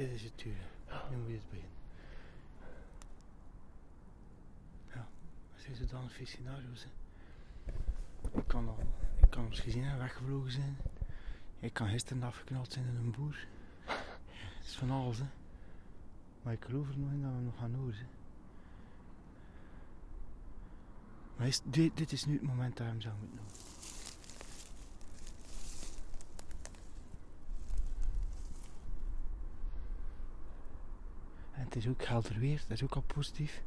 Dit 0.00 0.10
is 0.10 0.22
het 0.22 0.36
ture. 0.36 0.54
Nu 1.10 1.16
moet 1.16 1.28
je 1.28 1.34
het 1.34 1.50
beginnen. 1.50 1.76
Ja, 4.88 5.08
dat 5.52 5.62
zijn 5.62 5.76
zodanig 5.76 6.12
veel 6.12 6.26
scenario's. 6.26 6.86
Ik 8.32 8.46
kan 8.46 8.68
al, 8.68 8.78
ik 9.22 9.30
kan 9.30 9.44
ons 9.44 9.60
gezien 9.60 9.98
weggevlogen 9.98 10.50
zijn. 10.50 10.76
Ik 11.58 11.72
kan 11.72 11.88
gisteren 11.88 12.22
afgeknald 12.22 12.72
zijn 12.72 12.86
in 12.86 12.96
een 12.96 13.10
boer. 13.10 13.46
Het 13.84 14.66
is 14.66 14.76
van 14.76 14.90
alles, 14.90 15.18
hè. 15.18 15.26
Maar 16.42 16.52
ik 16.52 16.64
geloof 16.64 16.88
er 16.88 16.98
nog 16.98 17.10
in 17.10 17.22
dat 17.22 17.30
we 17.30 17.36
hem 17.36 17.44
nog 17.44 17.58
gaan 17.58 17.74
horen. 17.74 18.08
Maar 21.36 21.46
is, 21.46 21.60
dit, 21.64 21.96
dit 21.96 22.12
is 22.12 22.24
nu 22.24 22.32
het 22.32 22.42
moment 22.42 22.76
dat 22.76 22.86
we 22.86 22.92
hem 22.92 23.00
zou 23.00 23.14
moeten 23.18 23.36
doen. 23.36 23.69
Het 31.74 31.76
is 31.84 31.88
ook 31.88 32.04
helder 32.04 32.38
weer, 32.38 32.56
dat 32.68 32.70
is 32.76 32.82
ook 32.82 32.94
al 32.94 33.02
positief. 33.06 33.62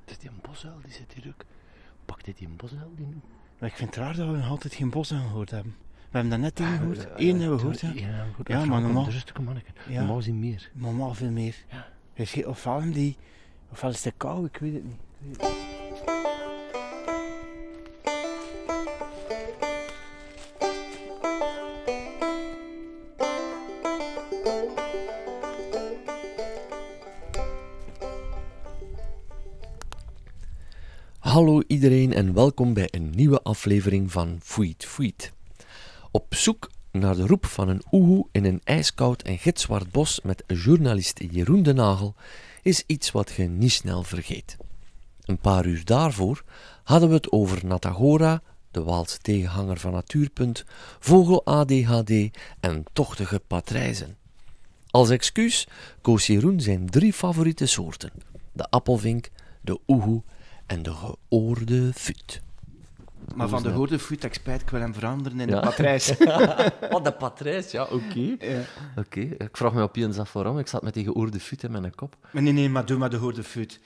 Het 0.00 0.10
is 0.10 0.18
die 0.18 0.30
een 0.30 0.38
bosuil, 0.42 0.76
die 0.84 0.92
zit 0.92 1.12
hier 1.12 1.28
ook. 1.28 1.44
Pak 2.04 2.24
dit 2.24 2.38
die 2.38 2.46
een 2.48 2.56
bosuil 2.56 2.92
die 2.96 3.06
nu? 3.06 3.20
Maar 3.58 3.68
ik 3.68 3.74
vind 3.76 3.94
het 3.94 4.04
raar 4.04 4.14
dat 4.16 4.28
we 4.30 4.36
nog 4.36 4.48
altijd 4.48 4.74
geen 4.74 4.90
bos 4.90 5.08
gehoord 5.08 5.50
hebben. 5.50 5.74
We 5.96 6.18
hebben 6.18 6.30
dat 6.30 6.40
net 6.40 6.60
één 6.60 6.78
gehoord. 6.78 7.08
Eén 7.16 7.30
hebben 7.40 7.50
we 7.50 7.58
gehoord, 7.58 7.80
ja. 7.80 7.90
Ja, 7.94 8.26
goed. 8.34 8.48
Ja, 8.48 8.64
maar 8.64 8.80
normaal- 8.80 9.06
Er 9.06 9.14
is 9.14 9.24
een 9.34 9.44
manneke. 9.44 9.70
Ja. 9.88 9.98
Normaal 9.98 10.22
zien 10.22 10.38
meer. 10.38 10.70
Normaal 10.72 11.14
veel 11.14 11.30
meer. 11.30 11.56
Ja. 12.14 12.46
Ofwel 12.46 12.80
hem 12.80 12.92
die, 12.92 13.16
ofwel 13.70 13.90
is 13.90 14.04
het 14.04 14.14
kou, 14.16 14.46
ik 14.46 14.56
weet 14.56 14.72
het 14.74 14.84
niet. 14.84 15.00
Ik 15.18 15.26
weet 15.26 15.40
het 15.40 15.48
niet. 15.58 15.65
Iedereen 31.76 32.12
en 32.12 32.34
welkom 32.34 32.74
bij 32.74 32.88
een 32.90 33.10
nieuwe 33.10 33.42
aflevering 33.42 34.12
van 34.12 34.38
Fuit 34.42 34.84
Fuit. 34.84 35.32
Op 36.10 36.34
zoek 36.34 36.70
naar 36.92 37.16
de 37.16 37.26
roep 37.26 37.46
van 37.46 37.68
een 37.68 37.82
oehoe 37.92 38.26
in 38.32 38.44
een 38.44 38.60
ijskoud 38.64 39.22
en 39.22 39.38
gitzwart 39.38 39.90
bos 39.90 40.20
met 40.22 40.44
journalist 40.46 41.20
Jeroen 41.30 41.62
de 41.62 41.72
Nagel 41.72 42.14
is 42.62 42.84
iets 42.86 43.10
wat 43.10 43.32
je 43.36 43.42
niet 43.42 43.72
snel 43.72 44.02
vergeet. 44.02 44.56
Een 45.24 45.38
paar 45.38 45.66
uur 45.66 45.84
daarvoor 45.84 46.44
hadden 46.84 47.08
we 47.08 47.14
het 47.14 47.32
over 47.32 47.66
Natagora, 47.66 48.42
de 48.70 48.82
Waalse 48.82 49.18
tegenhanger 49.18 49.78
van 49.78 49.92
Natuurpunt, 49.92 50.64
vogel 50.98 51.44
ADHD 51.44 52.10
en 52.60 52.84
tochtige 52.92 53.40
patrijzen. 53.46 54.16
Als 54.90 55.10
excuus 55.10 55.68
koos 56.00 56.26
Jeroen 56.26 56.60
zijn 56.60 56.90
drie 56.90 57.12
favoriete 57.12 57.66
soorten: 57.66 58.10
de 58.52 58.70
appelvink, 58.70 59.30
de 59.60 59.78
oehoe 59.86 60.22
en 60.66 60.82
de 60.82 60.92
geoorde 60.92 61.92
fut. 61.94 62.42
Maar 63.34 63.48
van 63.48 63.62
de 63.62 63.68
hoorde 63.70 63.98
food 63.98 64.24
expert, 64.24 64.60
ik 64.62 64.70
wil 64.70 64.80
hem 64.80 64.94
veranderen 64.94 65.40
in 65.40 65.48
Ja. 65.48 65.60
de 65.60 65.66
patrijs. 65.66 66.10
Oh, 66.90 67.04
de 67.04 67.12
patrijs, 67.18 67.70
ja, 67.70 67.82
oké. 67.82 68.36
ja. 68.38 68.60
Oké, 68.96 69.20
ik 69.20 69.56
vraag 69.56 69.72
me 69.72 69.82
opeens 69.82 70.18
af 70.18 70.32
waarom. 70.32 70.58
Ik 70.58 70.66
zat 70.66 70.82
met 70.82 70.94
die 70.94 71.04
geoorde 71.04 71.40
fut 71.40 71.62
in 71.62 71.70
mijn 71.70 71.94
kop. 71.94 72.16
Maar 72.32 72.42
nee, 72.42 72.52
nee, 72.52 72.68
maar 72.68 72.86
doe 72.86 72.98
maar 72.98 73.10
de 73.10 73.16
hoorde 73.16 73.42
food. 73.42 73.78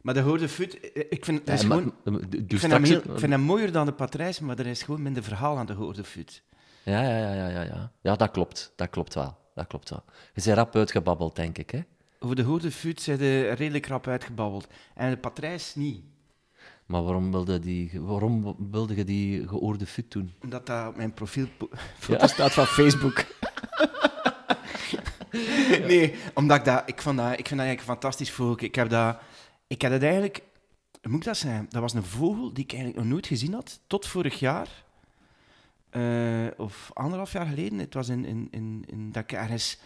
Maar 0.00 0.14
de 0.14 0.20
hoorde 0.20 0.48
food, 0.48 0.74
eh, 0.80 1.04
ik 1.10 1.24
vind, 1.24 1.46
dat 1.46 1.54
is 1.54 1.60
Ja, 1.62 1.68
maar- 1.68 1.76
gewoon, 1.78 1.94
doe 2.30 2.40
ik 2.46 2.58
vind, 2.58 2.72
hem 2.72 2.84
heel, 2.84 2.96
het- 2.96 3.04
ik 3.04 3.18
vind 3.18 3.32
hem 3.32 3.40
mooier 3.40 3.72
dan 3.72 3.86
de 3.86 3.92
patrijs, 3.92 4.40
maar 4.40 4.58
er 4.58 4.66
is 4.66 4.82
gewoon 4.82 5.02
minder 5.02 5.22
verhaal 5.22 5.58
aan 5.58 5.66
de 5.66 5.72
hoorde 5.72 6.04
food. 6.04 6.42
Ja, 6.82 7.02
ja, 7.02 7.18
ja, 7.18 7.32
ja, 7.34 7.48
ja, 7.48 7.62
ja. 7.62 7.92
Ja, 8.00 8.16
dat 8.16 8.30
klopt. 8.30 8.72
Dat 8.76 8.90
klopt 8.90 9.14
wel. 9.14 9.36
Dat 9.54 9.66
klopt 9.66 9.90
wel. 9.90 10.02
Je 10.34 10.42
bent 10.44 10.56
rap 10.56 10.76
uitgebabbeld, 10.76 11.36
denk 11.36 11.58
ik, 11.58 11.70
hè? 11.70 11.80
Over 12.18 12.36
de 12.36 12.42
hoorde 12.42 12.70
food 12.70 13.00
zijn 13.00 13.18
de 13.18 13.50
redelijk 13.50 13.86
rap 13.86 14.06
uitgebabbeld. 14.06 14.66
En 14.94 15.10
de 15.10 15.16
patrijs 15.16 15.74
niet. 15.74 16.02
Maar 16.86 17.02
waarom 17.02 17.30
wilde, 17.30 17.58
die, 17.58 17.90
waarom 18.00 18.56
wilde 18.70 18.96
je 18.96 19.04
die 19.04 19.48
geoorde 19.48 19.86
fut 19.86 20.10
doen? 20.10 20.32
Omdat 20.42 20.66
dat 20.66 20.88
op 20.88 20.96
mijn 20.96 21.14
profielfoto 21.14 21.76
Ja. 22.18 22.26
staat 22.26 22.52
van 22.52 22.66
Facebook. 22.66 23.24
nee, 25.88 26.14
omdat 26.34 26.56
ik 26.58 26.64
dat... 26.64 26.82
Ik, 26.86 27.02
vond 27.02 27.16
dat, 27.16 27.30
ik 27.30 27.46
vind 27.46 27.48
dat 27.48 27.58
eigenlijk 27.58 27.80
een 27.80 27.94
fantastisch 27.94 28.30
vogel. 28.30 28.64
Ik 28.66 28.74
heb 28.74 28.88
dat... 28.88 29.18
Ik 29.66 29.82
heb 29.82 29.90
dat 29.90 30.02
eigenlijk... 30.02 30.42
Hoe 31.02 31.10
moet 31.10 31.20
ik 31.20 31.26
dat 31.26 31.36
zijn? 31.36 31.66
Dat 31.68 31.80
was 31.80 31.94
een 31.94 32.04
vogel 32.04 32.52
die 32.52 32.64
ik 32.64 32.72
eigenlijk 32.72 33.02
nog 33.02 33.12
nooit 33.12 33.26
gezien 33.26 33.52
had. 33.52 33.80
Tot 33.86 34.06
vorig 34.06 34.38
jaar. 34.38 34.68
Eh, 35.90 36.46
of 36.56 36.90
anderhalf 36.92 37.32
jaar 37.32 37.46
geleden. 37.46 37.78
Het 37.78 37.94
was 37.94 38.08
in, 38.08 38.24
in, 38.24 38.48
in, 38.50 38.84
in 38.86 39.12
dat 39.12 39.22
ik 39.22 39.32
ergens 39.32 39.78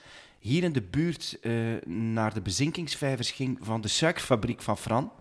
hier 0.42 0.62
in 0.62 0.72
de 0.72 0.82
buurt 0.82 1.38
eh, 1.40 1.52
naar 1.86 2.34
de 2.34 2.40
bezinkingsvijvers 2.40 3.30
ging 3.30 3.58
van 3.60 3.80
de 3.80 3.88
suikerfabriek 3.88 4.62
van 4.62 4.78
Fran. 4.78 5.12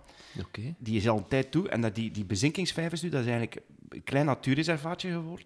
Die 0.78 0.98
is 0.98 1.08
al 1.08 1.18
een 1.18 1.28
tijd 1.28 1.52
toe. 1.52 1.70
En 1.70 1.82
dat 1.82 1.96
die, 1.96 2.12
die 2.12 2.26
bezinkingsvijvers 2.26 3.02
nu, 3.02 3.10
dat 3.10 3.22
is 3.22 3.28
eigenlijk 3.28 3.62
een 3.90 4.04
klein 4.04 4.26
natuurreservaatje 4.26 5.12
geworden. 5.12 5.46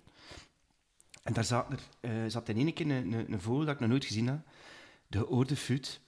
En 1.24 1.34
daar 1.34 1.44
zat, 1.44 1.72
er, 1.72 1.80
eh, 2.00 2.12
zat 2.28 2.50
in 2.50 2.58
één 2.58 2.74
keer 2.74 2.90
een, 2.90 3.14
een, 3.14 3.34
een 3.34 3.42
vogel 3.42 3.66
dat 3.66 3.74
ik 3.74 3.80
nog 3.80 3.90
nooit 3.90 4.06
gezien 4.06 4.28
had. 4.28 4.40
De 5.08 5.18
geoorde 5.18 5.56
fut. 5.56 6.02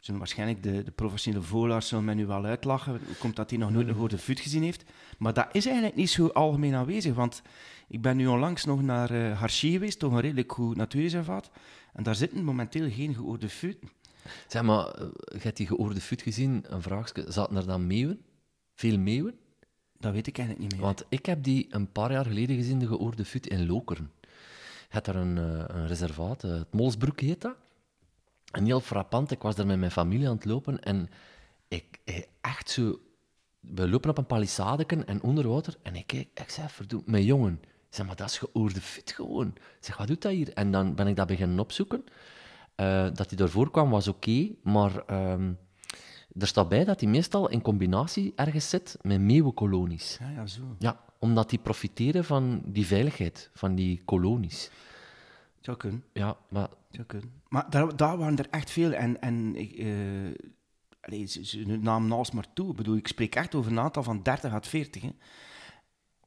Zullen 0.00 0.18
waarschijnlijk 0.18 0.62
de, 0.62 0.82
de 0.82 0.90
professionele 0.90 1.44
vogelaars 1.44 1.88
zullen 1.88 2.04
mij 2.04 2.14
nu 2.14 2.26
wel 2.26 2.44
uitlachen. 2.44 3.00
Hoe 3.06 3.16
komt 3.18 3.36
dat 3.36 3.50
hij 3.50 3.58
nog 3.58 3.70
nooit 3.70 3.88
een 3.88 3.94
geoorde 3.94 4.18
fut 4.18 4.40
gezien 4.40 4.62
heeft? 4.62 4.84
Maar 5.18 5.34
dat 5.34 5.48
is 5.52 5.66
eigenlijk 5.66 5.96
niet 5.96 6.10
zo 6.10 6.26
algemeen 6.26 6.74
aanwezig. 6.74 7.14
Want 7.14 7.42
ik 7.88 8.02
ben 8.02 8.16
nu 8.16 8.26
onlangs 8.26 8.64
nog 8.64 8.82
naar 8.82 9.32
Harchie 9.32 9.72
geweest, 9.72 9.98
toch 9.98 10.12
een 10.12 10.20
redelijk 10.20 10.52
goed 10.52 10.76
natuurreservaat. 10.76 11.50
En 11.98 12.04
daar 12.04 12.14
zitten 12.14 12.44
momenteel 12.44 12.90
geen 12.90 13.14
geoorde 13.14 13.48
fut. 13.48 13.78
Zeg 14.46 14.62
maar, 14.62 14.86
eh, 14.86 15.06
je 15.32 15.38
hebt 15.38 15.56
die 15.56 15.66
geoorde 15.66 16.00
fut 16.00 16.22
gezien, 16.22 16.64
een 16.68 16.82
vraagje. 16.82 17.24
Zaten 17.28 17.56
er 17.56 17.66
dan 17.66 17.86
meeuwen? 17.86 18.20
Veel 18.74 18.98
meeuwen? 18.98 19.34
Dat 19.96 20.12
weet 20.12 20.26
ik 20.26 20.38
eigenlijk 20.38 20.68
niet 20.68 20.78
meer. 20.78 20.86
Want 20.86 21.04
ik 21.08 21.26
heb 21.26 21.42
die 21.42 21.66
een 21.70 21.92
paar 21.92 22.12
jaar 22.12 22.24
geleden 22.24 22.56
gezien, 22.56 22.78
de 22.78 22.86
geoorde 22.86 23.24
fut 23.24 23.46
in 23.46 23.66
Lokeren. 23.66 24.10
Je 24.20 24.28
hebt 24.88 25.04
daar 25.04 25.14
een, 25.14 25.38
eh, 25.38 25.64
een 25.66 25.86
reservaat, 25.86 26.44
eh, 26.44 26.50
het 26.50 26.72
Molsbroek 26.72 27.20
heet 27.20 27.40
dat. 27.40 27.56
En 28.50 28.64
heel 28.64 28.80
frappant, 28.80 29.30
ik 29.30 29.42
was 29.42 29.54
daar 29.54 29.66
met 29.66 29.78
mijn 29.78 29.90
familie 29.90 30.28
aan 30.28 30.34
het 30.34 30.44
lopen 30.44 30.82
en 30.82 31.08
ik 31.68 32.00
echt 32.40 32.70
zo... 32.70 33.00
We 33.60 33.88
lopen 33.88 34.10
op 34.10 34.18
een 34.18 34.26
palissadeken 34.26 35.06
en 35.06 35.22
onder 35.22 35.48
water 35.48 35.76
en 35.82 35.96
ik 35.96 36.06
kijk, 36.06 36.28
ik 36.34 36.50
zeg, 36.50 36.72
verdoe, 36.72 37.02
mijn 37.06 37.24
jongen, 37.24 37.60
zeg, 37.88 38.06
maar 38.06 38.16
dat 38.16 38.28
is 38.28 38.38
geoorde 38.38 38.80
fut 38.80 39.12
gewoon. 39.12 39.54
Zeg, 39.80 39.96
wat 39.96 40.06
doet 40.06 40.22
dat 40.22 40.32
hier? 40.32 40.52
En 40.52 40.70
dan 40.70 40.94
ben 40.94 41.06
ik 41.06 41.16
dat 41.16 41.26
beginnen 41.26 41.58
opzoeken. 41.58 42.04
Eh, 42.74 43.08
dat 43.12 43.30
hij 43.30 43.38
ervoor 43.38 43.70
kwam 43.70 43.90
was 43.90 44.08
oké, 44.08 44.48
maar 44.62 45.02
ehm, 45.06 45.52
er 46.38 46.46
staat 46.46 46.68
bij 46.68 46.84
dat 46.84 47.00
hij 47.00 47.08
meestal 47.08 47.48
in 47.48 47.62
combinatie 47.62 48.32
ergens 48.36 48.68
zit 48.68 48.96
met 49.02 49.20
meeuwenkolonies. 49.20 50.18
Ja, 50.20 50.30
ja, 50.30 50.46
zo. 50.46 50.62
Ja, 50.78 51.00
omdat 51.18 51.50
die 51.50 51.58
profiteren 51.58 52.24
van 52.24 52.62
die 52.64 52.86
veiligheid, 52.86 53.50
van 53.54 53.74
die 53.74 54.02
kolonies. 54.04 54.70
Zou 55.60 55.76
kunnen. 55.76 56.04
Ja, 56.12 56.36
maar 56.48 56.68
Zou 56.90 57.06
kunnen. 57.06 57.32
Maar 57.48 57.70
daar, 57.70 57.96
daar 57.96 58.18
waren 58.18 58.36
er 58.36 58.48
echt 58.50 58.70
veel. 58.70 58.92
En, 58.92 59.20
en 59.20 59.56
ik, 59.56 59.72
eh, 59.72 59.88
allee, 61.00 61.26
ze, 61.26 61.64
namen 61.66 62.12
alles 62.12 62.30
maar 62.30 62.52
toe. 62.52 62.70
Ik 62.70 62.76
bedoel, 62.76 62.96
ik 62.96 63.08
spreek 63.08 63.34
echt 63.34 63.54
over 63.54 63.70
een 63.70 63.78
aantal 63.78 64.02
van 64.02 64.22
30 64.22 64.52
à 64.52 64.60
40. 64.60 65.02
Hè. 65.02 65.10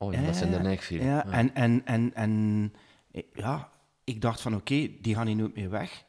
Oh, 0.02 0.14
ja, 0.14 0.22
dat 0.26 0.36
zijn 0.36 0.48
er 0.54 0.66
eigenlijk 0.66 0.82
veel. 0.82 1.02
Ja, 1.04 1.26
En, 1.26 1.56
en, 1.56 1.82
en, 1.86 2.14
en 2.16 2.74
eh, 3.12 3.24
ja, 3.34 3.70
ik 4.04 4.22
dacht 4.22 4.42
van 4.42 4.56
oké, 4.56 4.90
die 5.02 5.16
gaan 5.16 5.28
hier 5.28 5.36
nooit 5.36 5.56
meer 5.56 5.70
weg. 5.70 6.04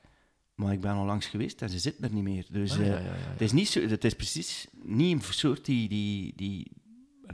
Maar 0.54 0.72
ik 0.72 0.80
ben 0.80 0.92
al 0.92 1.04
langs 1.04 1.26
geweest 1.26 1.62
en 1.62 1.70
ze 1.70 1.78
zitten 1.78 2.04
er 2.04 2.12
niet 2.12 2.22
meer. 2.22 2.47
Dus 2.50 2.72
Ah, 2.72 2.78
eh, 2.80 2.86
ja, 2.86 2.92
ja, 2.92 2.98
ja, 2.98 3.04
ja. 3.06 3.12
Het, 3.32 3.41
is 3.41 3.53
niet 3.53 3.69
zo, 3.69 3.80
het 3.80 4.04
is 4.04 4.14
precies 4.14 4.66
niet 4.82 5.12
een 5.26 5.32
soort 5.34 5.64
die, 5.64 5.88
die, 5.88 6.32
die, 6.36 6.70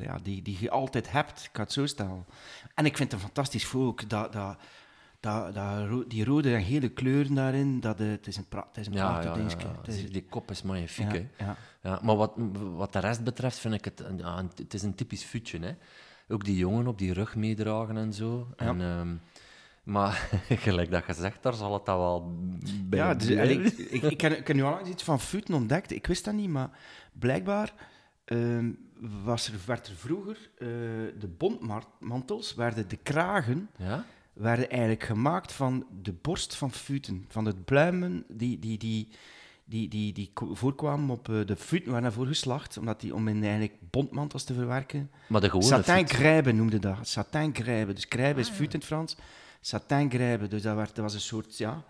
ja, 0.00 0.19
die, 0.22 0.42
die 0.42 0.56
je 0.60 0.70
altijd 0.70 1.10
hebt. 1.12 1.44
Ik 1.44 1.48
kan 1.52 1.64
het 1.64 1.72
zo 1.72 1.86
stellen. 1.86 2.24
En 2.75 2.84
ik 2.87 2.96
vind 2.96 3.12
het 3.12 3.20
een 3.20 3.26
fantastisch 3.26 3.64
vogel. 3.64 4.08
Dat, 4.08 4.32
dat, 4.32 4.58
dat, 5.20 5.54
dat, 5.54 6.11
die 6.11 6.25
rode 6.25 6.54
en 6.54 6.62
gele 6.64 6.88
kleuren 6.88 7.34
daarin, 7.34 7.81
dat, 7.81 8.00
eh, 8.00 8.08
het 8.08 8.26
is 8.26 8.37
een, 8.37 8.49
pra 8.49 8.66
het 8.69 8.76
is 8.76 8.87
een 8.87 8.93
Ja, 8.93 9.11
prachtig 9.20 9.32
is- 10.04 10.11
Die 10.11 10.25
kop 10.25 10.50
is 10.50 10.62
magnifiek, 10.62 11.12
hè. 11.12 11.44
ja. 11.82 12.00
Maar 12.02 12.16
wat, 12.16 12.32
wat 12.75 12.93
de 12.93 12.99
rest 12.99 13.25
betreft 13.25 13.58
vind 13.58 13.75
ik 13.75 13.84
het... 13.84 14.00
een- 14.00 14.50
het 14.56 14.75
is 14.75 14.82
een 14.82 14.94
typisch 14.94 15.22
futje, 15.25 15.58
hè. 15.58 15.72
Ook 16.28 16.44
die 16.44 16.56
jongen 16.56 16.86
op 16.86 16.98
die 16.98 17.12
rug 17.12 17.36
meedragen 17.36 17.96
en 17.96 18.12
zo. 18.12 18.48
En, 18.56 18.80
ehm, 18.80 19.14
maar 19.82 20.28
gelijk 20.66 20.90
dat 20.90 21.06
je 21.06 21.14
zegt, 21.14 21.42
daar 21.42 21.54
zal 21.54 21.72
het 21.72 21.86
dan 21.86 21.98
wel 21.98 22.34
bij 22.84 22.98
Ja, 22.98 23.14
dus, 23.14 23.28
allee, 23.30 23.60
ik, 23.60 24.02
ik, 24.02 24.16
ken, 24.19 24.38
ik 24.38 24.46
heb 24.46 24.56
nu 24.56 24.62
al 24.62 24.86
iets 24.86 25.02
van 25.02 25.20
futen 25.20 25.54
ontdekt. 25.54 25.92
Ik 25.92 26.06
wist 26.06 26.25
dat 26.25 26.34
niet, 26.34 26.48
maar 26.48 26.70
blijkbaar 27.12 27.72
ehm, 28.25 28.70
was 29.25 29.46
er, 29.46 29.54
werd 29.66 29.86
er 29.86 29.94
vroeger 29.94 30.50
eh, 30.58 30.69
de 31.19 31.28
bontmantels, 31.36 32.54
werden 32.54 32.88
de 32.88 32.96
kragen, 32.96 33.69
Ja? 33.76 34.04
werden 34.32 34.70
eigenlijk 34.70 35.02
gemaakt 35.02 35.52
van 35.52 35.86
de 36.02 36.12
borst 36.12 36.54
van 36.56 36.72
futen. 36.72 37.25
Van 37.28 37.44
het 37.44 37.64
pluimen 37.64 38.25
die, 38.28 38.58
die, 38.58 38.78
die, 38.78 39.08
die, 39.69 39.88
die, 39.88 40.12
die 40.12 40.31
voorkwamen 40.35 41.11
op 41.11 41.29
eh, 41.29 41.47
de 41.47 41.56
futen, 41.56 41.88
waren 41.88 42.03
daarvoor 42.03 42.26
geslacht, 42.26 42.79
omdat 42.79 43.00
die, 43.00 43.15
om 43.15 43.29
in 43.29 43.43
eigenlijk 43.43 43.75
bontmantels 43.91 44.44
te 44.44 44.55
verwerken. 44.55 45.11
Maar 45.26 45.41
de 45.41 45.50
gewone 45.50 45.82
Satin 45.82 46.56
noemde 46.56 46.79
dat. 46.79 47.09
Satin 47.09 47.55
grijbe. 47.55 47.93
Dus 47.93 48.06
grijbe 48.09 48.41
Ah, 48.41 48.47
is 48.47 48.53
fut 48.53 48.73
in 48.73 48.79
het 48.79 48.88
Frans. 48.88 49.17
satijngrijpen. 49.61 50.50
Dus 50.50 50.62
dat, 50.62 50.76
werd, 50.76 50.94
dat 50.94 51.05
was 51.05 51.15
een 51.15 51.20
soort 51.20 51.59
ja, 51.59 51.85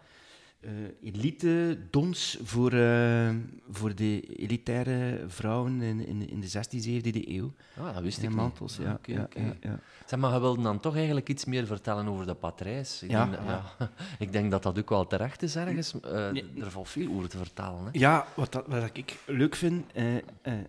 elite 1.02 1.78
dons 1.90 2.38
voor, 2.42 2.72
eh, 2.72 3.30
voor 3.70 3.94
de 3.94 4.20
elitaire 4.36 5.24
vrouwen 5.28 5.80
in, 5.82 6.06
in, 6.06 6.28
in 6.28 6.40
de 6.40 6.48
16e, 6.48 7.04
17e 7.04 7.28
eeuw. 7.28 7.52
Ah, 7.76 7.94
dat 7.94 8.02
wist 8.02 8.18
In 8.18 8.28
ik 8.30 8.34
mantels, 8.36 8.78
niet. 8.78 8.86
ja. 8.86 8.92
Oké, 8.94 9.12
ja, 9.12 9.22
oké. 9.22 9.40
ja, 9.40 9.54
ja. 9.60 9.80
Zeg, 10.06 10.18
maar 10.18 10.32
je 10.32 10.40
wilde 10.40 10.62
dan 10.62 10.80
toch 10.80 10.94
eigenlijk 10.96 11.28
iets 11.28 11.44
meer 11.44 11.66
vertellen 11.66 12.08
over 12.08 12.26
de 12.26 12.34
patrijs. 12.34 13.02
Ik, 13.02 13.10
Ja. 13.10 13.24
denk, 13.24 13.36
dat- 13.36 13.44
ja. 13.78 13.90
ik 14.24 14.32
denk 14.32 14.50
dat 14.50 14.62
dat 14.62 14.78
ook 14.78 14.88
wel 14.88 15.06
terecht 15.06 15.42
is 15.42 15.56
ergens. 15.56 16.00
Eh, 16.00 16.30
Nee. 16.30 16.44
Er 16.60 16.70
valt 16.70 16.88
veel 16.88 17.10
over 17.12 17.28
te 17.28 17.36
vertellen. 17.36 17.84
Hè? 17.84 17.88
Ja, 17.92 18.26
wat, 18.36 18.52
dat, 18.52 18.66
wat 18.66 18.90
ik 18.92 19.16
leuk 19.26 19.54
vind 19.54 19.92
eh, 19.92 20.16
eh, 20.16 20.22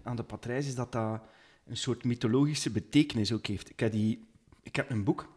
aan 0.04 0.16
de 0.16 0.24
patrijs 0.24 0.68
is 0.68 0.76
dat 0.76 0.92
dat 0.92 1.22
een 1.68 1.78
soort 1.78 2.04
mythologische 2.04 2.70
betekenis 2.72 3.32
ook 3.32 3.46
heeft. 3.48 3.70
Ik 3.70 3.80
heb, 3.80 3.92
die, 3.92 4.28
ik 4.64 4.76
heb 4.76 4.90
een 4.90 5.04
boek 5.04 5.28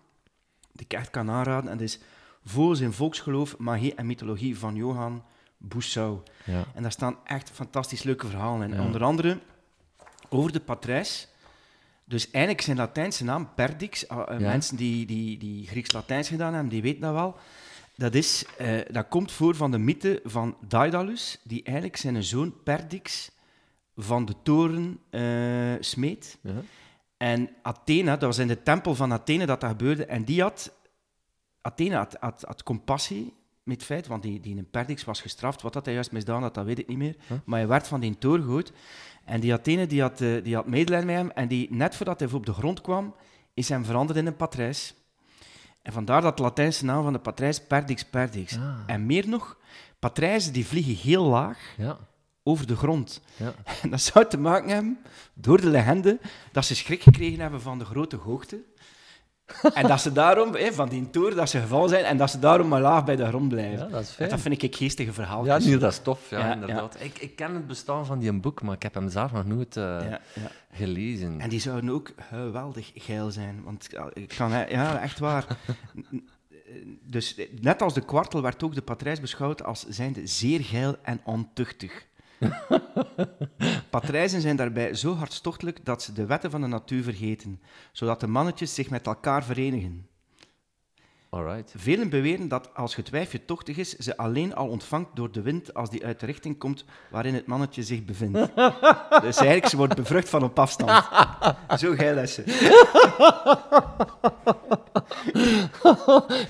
die 0.73 0.85
ik 0.87 0.93
echt 0.93 1.11
kan 1.11 1.31
aanraden 1.31 1.71
en 1.71 1.79
dat 1.79 1.87
is 1.87 1.99
Vogels 2.45 2.81
in 2.81 2.93
volksgeloof, 2.93 3.59
magie 3.59 3.95
en 3.95 4.07
mythologie 4.07 4.59
van 4.59 4.75
Johan 4.75 5.23
Boussou. 5.59 6.19
Ja. 6.45 6.65
En 6.75 6.83
daar 6.83 6.93
staan 6.93 7.17
echt 7.25 7.51
fantastisch 7.51 8.03
leuke 8.03 8.27
verhalen 8.27 8.71
in. 8.71 8.77
Ja. 8.77 8.85
Onder 8.85 9.03
andere 9.03 9.39
over 10.29 10.53
de 10.53 10.61
patrijs. 10.61 11.29
Dus 12.05 12.31
eigenlijk 12.31 12.65
zijn 12.65 12.77
Latijnse 12.77 13.25
naam 13.25 13.51
Perdix. 13.55 14.09
Ah, 14.09 14.35
eh, 14.35 14.41
Ja. 14.41 14.49
Mensen 14.49 14.77
die, 14.77 15.07
die, 15.07 15.39
die 15.39 15.67
Grieks-Latijns 15.67 16.29
gedaan 16.29 16.53
hebben, 16.53 16.71
die 16.71 16.83
weten 16.83 17.01
dat 17.01 17.13
wel. 17.13 17.37
Dat, 17.97 18.15
is, 18.15 18.45
eh, 18.59 18.81
dat 18.91 19.09
komt 19.09 19.33
voor 19.33 19.55
van 19.55 19.71
de 19.71 19.79
mythe 19.79 20.21
van 20.25 20.57
Daedalus, 20.69 21.39
die 21.43 21.63
eigenlijk 21.63 21.97
zijn 21.97 22.23
zoon 22.23 22.63
Perdix 22.63 23.31
van 23.97 24.25
de 24.25 24.35
toren 24.43 24.99
eh, 25.11 25.23
smeet. 25.81 26.39
Ja. 26.41 26.53
En 27.17 27.51
Athena, 27.63 28.13
dat 28.13 28.23
was 28.23 28.39
in 28.39 28.49
de 28.49 28.63
tempel 28.63 28.95
van 28.95 29.13
Athene 29.13 29.47
dat 29.47 29.61
dat 29.61 29.71
gebeurde, 29.71 30.05
en 30.07 30.25
die 30.25 30.43
had, 30.43 30.73
Athene 31.63 31.95
had, 31.97 32.17
had, 32.21 32.43
had 32.47 32.63
compassie 32.63 33.33
met 33.63 33.77
het 33.77 33.85
feit, 33.85 34.07
want 34.07 34.23
die, 34.23 34.41
die 34.41 34.57
in 34.57 34.71
Perdix 34.71 35.05
was 35.05 35.21
gestraft, 35.21 35.63
wat 35.63 35.73
dat 35.73 35.85
hij 35.85 35.95
juist 35.95 36.13
misdaan 36.13 36.43
had, 36.43 36.55
dat 36.55 36.65
weet 36.65 36.79
ik 36.79 36.89
niet 36.89 36.99
meer, 36.99 37.17
Huh? 37.29 37.39
maar 37.45 37.59
hij 37.59 37.69
werd 37.69 37.89
van 37.89 38.01
die 38.01 38.19
toren 38.19 38.43
gegooid. 38.43 38.73
En 39.25 39.41
die 39.41 39.53
Athene 39.53 39.87
die 39.87 40.01
had, 40.01 40.21
eh, 40.21 40.45
die 40.45 40.55
had 40.55 40.67
medelijden 40.67 41.07
met 41.07 41.17
hem, 41.17 41.31
en 41.31 41.49
die, 41.49 41.73
net 41.75 41.97
voordat 41.97 42.21
hij 42.21 42.29
op 42.33 42.47
de 42.47 42.53
grond 42.53 42.81
kwam, 42.81 43.15
is 43.55 43.69
hem 43.69 43.85
veranderd 43.85 44.19
in 44.19 44.27
een 44.27 44.37
patrijs. 44.37 44.95
En 45.83 45.93
vandaar 45.93 46.21
dat 46.23 46.37
de 46.37 46.43
Latijnse 46.43 46.85
naam 46.85 47.03
van 47.03 47.13
de 47.13 47.19
patrijs 47.19 47.61
Perdix 47.67 48.05
Perdix. 48.05 48.57
Ah. 48.57 48.79
En 48.87 49.07
meer 49.07 49.29
nog, 49.29 49.59
patrijzen 49.99 50.53
die 50.53 50.67
vliegen 50.67 50.95
heel 50.95 51.25
laag 51.25 51.59
Ja. 51.77 51.99
over 52.43 52.67
de 52.67 52.77
grond. 52.77 53.21
Ja. 53.37 53.55
En 53.83 53.91
dat 53.91 54.01
zou 54.01 54.29
te 54.29 54.39
maken 54.39 54.69
hebben, 54.71 54.99
door 55.35 55.61
de 55.61 55.69
legende, 55.69 56.19
dat 56.53 56.65
ze 56.65 56.75
schrik 56.75 57.03
gekregen 57.03 57.41
hebben 57.41 57.61
van 57.61 57.79
de 57.79 57.85
grote 57.85 58.17
hoogte. 58.17 58.61
en 59.75 59.87
dat 59.87 60.01
ze 60.01 60.13
daarom, 60.13 60.55
hè, 60.55 60.73
van 60.73 60.89
die 60.89 61.11
toer, 61.11 61.35
dat 61.35 61.51
ze 61.51 61.61
gevallen 61.61 61.89
zijn 61.89 62.05
en 62.05 62.17
dat 62.17 62.31
ze 62.31 62.39
daarom 62.39 62.69
maar 62.69 62.81
laag 62.81 63.05
bij 63.05 63.17
de 63.17 63.27
grond 63.27 63.49
blijven. 63.49 63.79
ja, 63.79 63.87
dat 63.87 64.01
is 64.01 64.09
En 64.09 64.15
fijn. 64.15 64.31
dat 64.31 64.41
vind 64.41 64.63
ik 64.63 64.77
geestige 64.77 65.13
verhaal. 65.13 65.45
Ja, 65.45 65.59
nee, 65.59 65.79
dat 65.79 65.93
is 65.93 65.99
tof. 65.99 66.31
Ja, 66.31 66.39
Ja, 66.39 66.53
inderdaad. 66.53 66.97
Ik, 67.01 67.19
ik 67.19 67.37
ken 67.37 67.55
het 67.55 67.67
bestaan 67.67 68.07
van 68.07 68.19
die 68.19 68.33
boek, 68.33 68.63
maar 68.63 68.75
ik 68.75 68.83
heb 68.83 68.95
hem 68.95 69.09
zelf 69.09 69.33
nog 69.33 69.47
nooit 69.47 69.77
eh, 69.77 69.83
ja, 69.85 70.21
ja. 70.35 70.51
gelezen. 70.73 71.41
En 71.41 71.49
die 71.49 71.61
zouden 71.61 71.91
ook 71.91 72.13
geweldig 72.17 72.91
geil 72.95 73.31
zijn. 73.31 73.61
Want 73.65 73.87
ja, 73.91 74.11
ik 74.13 74.35
kan, 74.37 74.51
ja, 74.51 75.01
echt 75.01 75.19
waar. 75.19 75.47
Dus 77.07 77.35
eh, 77.35 77.49
net 77.61 77.83
als 77.83 77.95
de 77.95 78.05
kwartel 78.05 78.43
werd 78.43 78.63
ook 78.63 78.75
de 78.75 78.83
patrijs 78.83 79.21
beschouwd 79.21 79.65
als 79.65 79.87
zijnde 79.89 80.27
zeer 80.27 80.61
geil 80.61 80.97
en 81.03 81.21
ontuchtig. 81.25 82.07
Patrijzen 83.93 84.41
zijn 84.41 84.57
daarbij 84.57 84.95
zo 84.95 85.15
hartstochtelijk 85.15 85.85
dat 85.85 86.03
ze 86.03 86.13
de 86.13 86.27
wetten 86.27 86.51
van 86.51 86.61
de 86.61 86.67
natuur 86.67 87.03
vergeten, 87.03 87.61
zodat 87.93 88.21
de 88.21 88.27
mannetjes 88.27 88.75
zich 88.75 88.91
met 88.91 89.07
elkaar 89.07 89.45
verenigen. 89.45 90.07
Alright. 91.35 91.75
Velen 91.77 92.09
beweren 92.09 92.49
dat 92.49 92.71
als 92.75 92.97
het 92.97 93.11
wijfje 93.11 93.45
tochtig 93.45 93.77
is, 93.77 93.97
ze 93.97 94.17
alleen 94.17 94.55
al 94.55 94.69
ontvangt 94.69 95.09
door 95.15 95.33
de 95.33 95.43
wind 95.43 95.75
als 95.75 95.91
die 95.91 96.05
uit 96.05 96.21
de 96.21 96.27
richting 96.27 96.59
komt 96.59 96.85
waarin 97.11 97.35
het 97.35 97.47
mannetje 97.47 97.83
zich 97.83 98.05
bevindt. 98.05 98.39
dus 99.23 99.37
eigenlijk, 99.37 99.67
ze 99.67 99.77
wordt 99.77 99.95
bevrucht 99.95 100.29
van 100.29 100.43
op 100.43 100.59
afstand. 100.59 101.09
Zo 101.81 101.95
geil 101.95 102.19
is 102.19 102.35
ze. 102.35 102.43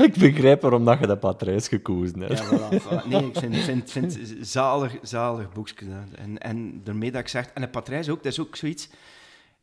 ik 0.06 0.14
begrijp 0.14 0.62
waarom 0.62 0.84
dat 0.84 0.98
je 0.98 1.06
dat 1.06 1.20
patrijs 1.20 1.68
gekozen 1.68 2.20
hebt. 2.20 2.38
Ja, 2.38 2.44
voilà, 2.44 2.82
voilà. 2.82 3.08
Nee, 3.08 3.26
ik 3.26 3.38
vind, 3.38 3.56
vind, 3.56 3.90
vind 3.90 4.14
het 4.14 4.30
een 4.30 4.44
zalig, 4.44 4.96
zalig 5.02 5.52
boekje. 5.52 5.86
En, 6.14 6.38
en 6.38 6.80
daarmee 6.84 7.10
dat 7.10 7.20
ik 7.20 7.28
zeg... 7.28 7.50
En 7.54 7.60
de 7.60 7.68
patrijs 7.68 8.08
ook, 8.08 8.22
dat 8.22 8.32
is 8.32 8.40
ook 8.40 8.56
zoiets... 8.56 8.88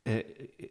eh, 0.01 0.16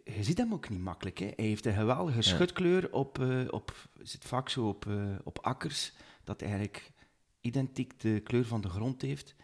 je 0.04 0.22
ziet 0.24 0.38
hem 0.38 0.52
ook 0.52 0.68
niet 0.68 0.80
makkelijk. 0.80 1.18
Hè. 1.18 1.30
Hij 1.36 1.44
heeft 1.44 1.66
een 1.66 1.74
geweldige 1.74 2.22
schutkleur 2.22 2.92
op... 2.92 3.18
eh, 3.20 3.40
op 3.50 3.88
zit 4.02 4.24
vaak 4.24 4.48
zo 4.48 4.68
op, 4.68 4.86
eh, 4.86 4.94
op 5.24 5.38
akkers, 5.42 5.92
dat 6.24 6.42
eigenlijk 6.42 6.92
identiek 7.40 8.00
de 8.00 8.20
kleur 8.20 8.44
van 8.46 8.60
de 8.60 8.68
grond 8.68 9.02
heeft. 9.02 9.34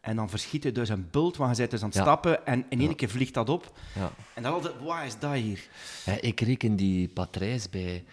En 0.00 0.16
dan 0.16 0.30
verschiet 0.30 0.62
hij 0.62 0.72
dus 0.72 0.88
een 0.88 1.08
bult, 1.10 1.36
want 1.36 1.50
je 1.50 1.56
bent 1.56 1.70
dus 1.70 1.80
aan 1.80 1.86
het 1.88 1.96
Ja. 1.96 2.02
stappen 2.02 2.46
en 2.46 2.64
in 2.68 2.78
één 2.80 2.88
Ja. 2.88 2.94
keer 2.94 3.08
vliegt 3.10 3.34
dat 3.34 3.48
op. 3.48 3.78
Ja. 3.94 4.12
En 4.34 4.42
dan 4.42 4.52
altijd, 4.52 4.74
wat 4.82 5.04
is 5.04 5.18
dat 5.18 5.32
hier? 5.34 5.68
Ik 6.20 6.40
reken 6.40 6.76
die 6.76 7.08
patrijs 7.08 7.70
bij... 7.70 8.04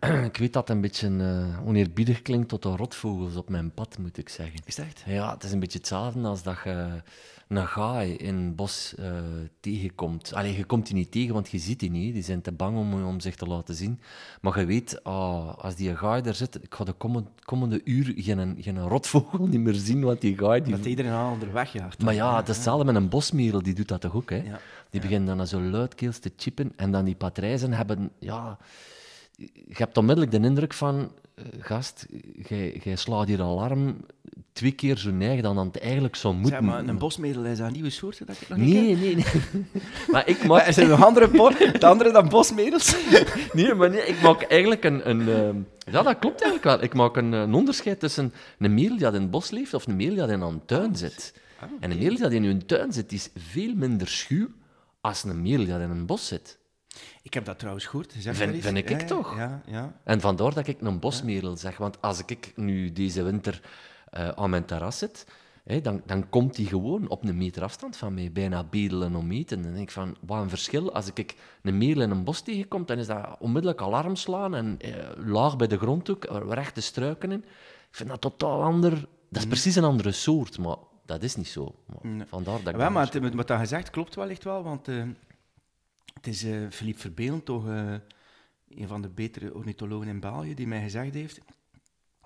ik 0.24 0.36
weet 0.36 0.52
dat 0.52 0.68
het 0.68 0.76
een 0.76 0.80
beetje 0.80 1.08
eh, 1.18 1.66
oneerbiedig 1.66 2.22
klinkt 2.22 2.48
tot 2.48 2.62
de 2.62 2.76
rotvogels 2.76 3.36
op 3.36 3.48
mijn 3.48 3.74
pad, 3.74 3.98
moet 3.98 4.18
ik 4.18 4.28
zeggen. 4.28 4.60
Is 4.64 4.74
dat 4.74 4.86
echt? 4.86 5.02
Ja, 5.06 5.32
het 5.34 5.42
is 5.44 5.52
een 5.52 5.60
beetje 5.60 5.78
hetzelfde 5.78 6.22
als 6.22 6.42
dat 6.42 6.58
je 6.64 7.02
een 7.56 7.68
gaai 7.68 8.14
in 8.14 8.36
het 8.36 8.56
bos 8.56 8.94
eh, 8.94 9.12
tegenkomt. 9.60 10.34
Allee, 10.34 10.56
je 10.56 10.64
komt 10.64 10.86
die 10.86 10.94
niet 10.94 11.10
tegen, 11.10 11.34
want 11.34 11.50
je 11.50 11.58
ziet 11.58 11.80
die 11.80 11.90
niet. 11.90 12.12
Die 12.12 12.22
zijn 12.22 12.40
te 12.40 12.52
bang 12.52 12.76
om, 12.76 13.04
om 13.04 13.20
zich 13.20 13.34
te 13.34 13.46
laten 13.46 13.74
zien. 13.74 14.00
Maar 14.40 14.58
je 14.58 14.66
weet, 14.66 15.04
ah, 15.04 15.54
als 15.58 15.74
die 15.74 15.96
gaai 15.96 16.22
daar 16.22 16.34
zit, 16.34 16.62
ik 16.62 16.74
ga 16.74 16.84
de 16.84 16.92
komende, 16.92 17.28
komende 17.44 17.80
uur 17.84 18.12
geen, 18.16 18.56
geen 18.60 18.78
rotvogel 18.78 19.46
niet 19.46 19.60
meer 19.60 19.74
zien, 19.74 20.02
want 20.02 20.20
die 20.20 20.38
gaai... 20.38 20.62
Die... 20.62 20.76
Dat 20.76 20.84
iedereen 20.84 21.12
een 21.12 21.18
ander 21.18 21.52
wegjaagt. 21.52 22.02
Maar 22.02 22.14
ja, 22.14 22.36
het 22.36 22.48
is 22.48 22.54
hetzelfde 22.54 22.84
met 22.84 22.94
een 22.94 23.08
bosmerel, 23.08 23.62
die 23.62 23.74
doet 23.74 23.88
dat 23.88 24.00
toch 24.00 24.14
ook, 24.14 24.30
hè? 24.30 24.42
Ja. 24.42 24.60
Die 24.90 25.00
beginnen 25.00 25.36
dan 25.36 25.46
zo 25.46 25.60
luidkeels 25.60 26.18
te 26.18 26.32
chippen 26.36 26.72
en 26.76 26.90
dan 26.90 27.04
die 27.04 27.16
patrijzen 27.16 27.72
hebben, 27.72 28.10
ja... 28.18 28.58
Je 29.36 29.74
hebt 29.78 29.96
onmiddellijk 29.96 30.32
de 30.32 30.40
indruk 30.48 30.72
van, 30.72 31.12
gast, 31.58 32.06
jij 32.82 32.96
slaat 32.96 33.26
hier 33.26 33.42
alarm 33.42 33.96
twee 34.52 34.72
keer 34.72 34.96
zo 34.96 35.10
neig 35.10 35.40
dan 35.40 35.54
dan 35.54 35.66
het 35.66 35.78
eigenlijk 35.78 36.16
zou 36.16 36.34
moeten. 36.34 36.52
Zeg 36.52 36.60
maar, 36.60 36.88
een 36.88 36.98
bosmedel 36.98 37.44
is 37.44 37.58
dat 37.58 37.66
een 37.66 37.72
nieuwe 37.72 37.90
soort 37.90 38.26
dat 38.26 38.36
ik 38.40 38.48
nog 38.48 38.58
niet 38.58 38.74
ken? 38.74 38.82
Nee, 38.82 38.96
nee, 38.96 39.14
nee. 39.14 39.24
maar 40.12 40.28
ik 40.28 40.44
Maar 40.44 40.58
er 40.58 40.64
maak, 40.64 40.72
zijn 40.72 40.88
nog 40.88 41.04
andere, 41.04 41.30
de 41.78 41.86
andere 41.86 42.12
dan 42.12 42.28
bosmedels? 42.28 42.96
nee, 43.52 43.74
maar 43.74 43.90
nee, 43.90 44.06
ik 44.06 44.22
maak 44.22 44.42
eigenlijk 44.42 44.84
een... 44.84 45.08
een 45.08 45.28
ehm, 45.28 45.56
ja, 45.92 46.02
dat 46.02 46.18
klopt 46.18 46.42
eigenlijk 46.42 46.64
wel. 46.64 46.82
Ik 46.82 46.94
maak 46.94 47.16
een, 47.16 47.32
een 47.32 47.54
onderscheid 47.54 48.00
tussen 48.00 48.32
een 48.58 48.74
merel 48.74 48.96
die 48.96 49.06
in 49.06 49.12
het 49.12 49.30
bos 49.30 49.50
leeft 49.50 49.74
of 49.74 49.86
een 49.86 49.96
merel 49.96 50.26
die 50.26 50.34
in 50.34 50.40
een 50.40 50.64
tuin 50.66 50.96
zit. 50.96 51.34
En 51.80 51.90
een 51.90 51.98
merel 51.98 52.28
die 52.28 52.40
in 52.40 52.44
een 52.44 52.66
tuin 52.66 52.92
zit, 52.92 53.12
is 53.12 53.28
veel 53.36 53.74
minder 53.74 54.08
schuw 54.08 54.48
als 55.00 55.24
een 55.24 55.42
merel 55.42 55.64
die 55.64 55.74
in 55.74 55.90
een 55.90 56.06
bos 56.06 56.26
zit. 56.26 56.58
Ik 57.22 57.34
heb 57.34 57.44
dat 57.44 57.58
trouwens 57.58 57.86
gehoord. 57.86 58.14
Zeg 58.18 58.36
Vind- 58.36 58.52
maar 58.52 58.60
vind 58.60 58.76
ik 58.76 58.88
ja, 58.88 58.96
toch? 59.06 59.36
Ja, 59.36 59.62
ja. 59.66 59.92
En 60.04 60.20
vandaar 60.20 60.54
dat 60.54 60.66
ik 60.66 60.80
een 60.80 60.98
bosmerel 60.98 61.56
zeg. 61.56 61.76
Want 61.76 62.00
als 62.00 62.24
ik 62.24 62.52
nu 62.56 62.92
deze 62.92 63.22
winter 63.22 63.60
eh, 64.10 64.28
aan 64.28 64.50
mijn 64.50 64.64
terras 64.64 64.98
zit, 64.98 65.26
dan, 65.82 66.02
dan 66.06 66.28
komt 66.28 66.54
die 66.56 66.66
gewoon 66.66 67.08
op 67.08 67.24
een 67.24 67.36
meter 67.36 67.62
afstand 67.62 67.96
van 67.96 68.14
mij, 68.14 68.32
bijna 68.32 68.64
bedelen 68.64 69.14
om 69.16 69.30
eten. 69.32 69.56
En 69.56 69.62
dan 69.62 69.72
denk 69.72 69.84
ik 69.86 69.90
van, 69.90 70.16
wat 70.20 70.42
een 70.42 70.48
verschil. 70.48 70.92
Als 70.94 71.06
ik 71.14 71.34
een 71.62 71.78
merel 71.78 72.02
in 72.02 72.10
een 72.10 72.24
bos 72.24 72.40
tegenkom, 72.40 72.86
dan 72.86 72.98
is 72.98 73.06
dat 73.06 73.36
onmiddellijk 73.38 73.80
alarm 73.82 74.16
slaan 74.16 74.54
en 74.54 74.76
eh, 74.78 74.92
laag 75.16 75.56
bij 75.56 75.66
de 75.66 75.78
grond 75.78 76.10
ook, 76.10 76.24
er 76.24 76.48
rechte 76.48 76.80
struiken 76.80 77.32
in. 77.32 77.44
Ik 77.90 77.98
vind 77.98 78.08
dat 78.08 78.20
totaal 78.20 78.62
ander. 78.62 78.90
Dat 79.28 79.42
is 79.42 79.46
precies 79.48 79.76
een 79.76 79.84
andere 79.84 80.12
soort, 80.12 80.58
maar 80.58 80.76
dat 81.06 81.22
is 81.22 81.36
niet 81.36 81.48
zo. 81.48 81.74
Maar 81.86 82.12
Nee. 82.12 82.26
Vandaar 82.26 82.62
dat 82.62 82.74
ik 82.74 82.80
Ja, 82.80 82.88
maar 82.88 83.10
wat 83.34 83.46
dat 83.48 83.58
gezegd 83.58 83.90
klopt 83.90 84.14
wellicht 84.14 84.44
wel, 84.44 84.62
want 84.62 84.88
eh, 84.88 85.02
het 86.22 86.34
is 86.34 86.44
eh 86.44 86.70
Philippe 86.70 87.00
Verbeelen, 87.00 87.42
toch 87.42 87.68
eh, 87.68 87.94
een 88.68 88.88
van 88.88 89.02
de 89.02 89.08
betere 89.08 89.54
ornithologen 89.54 90.08
in 90.08 90.20
België, 90.20 90.54
die 90.54 90.66
mij 90.66 90.82
gezegd 90.82 91.14
heeft 91.14 91.40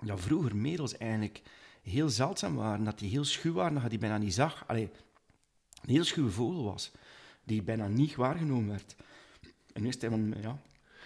dat 0.01 0.19
vroeger 0.19 0.55
merels 0.55 0.97
eigenlijk 0.97 1.41
heel 1.81 2.09
zeldzaam 2.09 2.55
waren, 2.55 2.83
dat 2.83 2.99
die 2.99 3.09
heel 3.09 3.25
schuw 3.25 3.53
waren, 3.53 3.73
dat 3.73 3.83
je 3.83 3.89
die 3.89 3.97
bijna 3.97 4.17
niet 4.17 4.33
zag. 4.33 4.63
Allee, 4.67 4.89
een 5.81 5.93
heel 5.93 6.03
schuwe 6.03 6.31
vogel 6.31 6.63
was, 6.63 6.91
die 7.43 7.63
bijna 7.63 7.87
niet 7.87 8.15
waargenomen 8.15 8.67
werd. 8.69 8.95
En 9.73 9.81
nu 9.81 9.87
is 9.87 9.93
het 9.93 10.03
helemaal, 10.03 10.41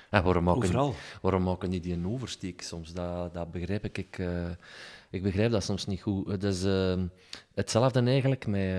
ja, 0.10 0.24
waarom 0.24 0.44
maken, 0.44 0.62
overal. 0.62 0.96
waarom 1.22 1.44
maken 1.44 1.70
die 1.70 1.80
die 1.80 1.94
een 1.94 2.08
oversteek 2.08 2.62
soms? 2.62 2.94
Dat, 2.94 3.34
dat 3.34 3.52
begrijp 3.52 3.84
ik. 3.84 3.98
Ik, 3.98 4.20
eh, 4.20 4.50
ik 5.10 5.24
begrijp 5.24 5.52
dat 5.52 5.64
soms 5.64 5.86
niet 5.86 6.02
goed. 6.02 6.28
Het 6.28 6.44
is 6.44 6.64
hetzelfde 7.54 8.02
eigenlijk 8.02 8.48
met... 8.48 8.70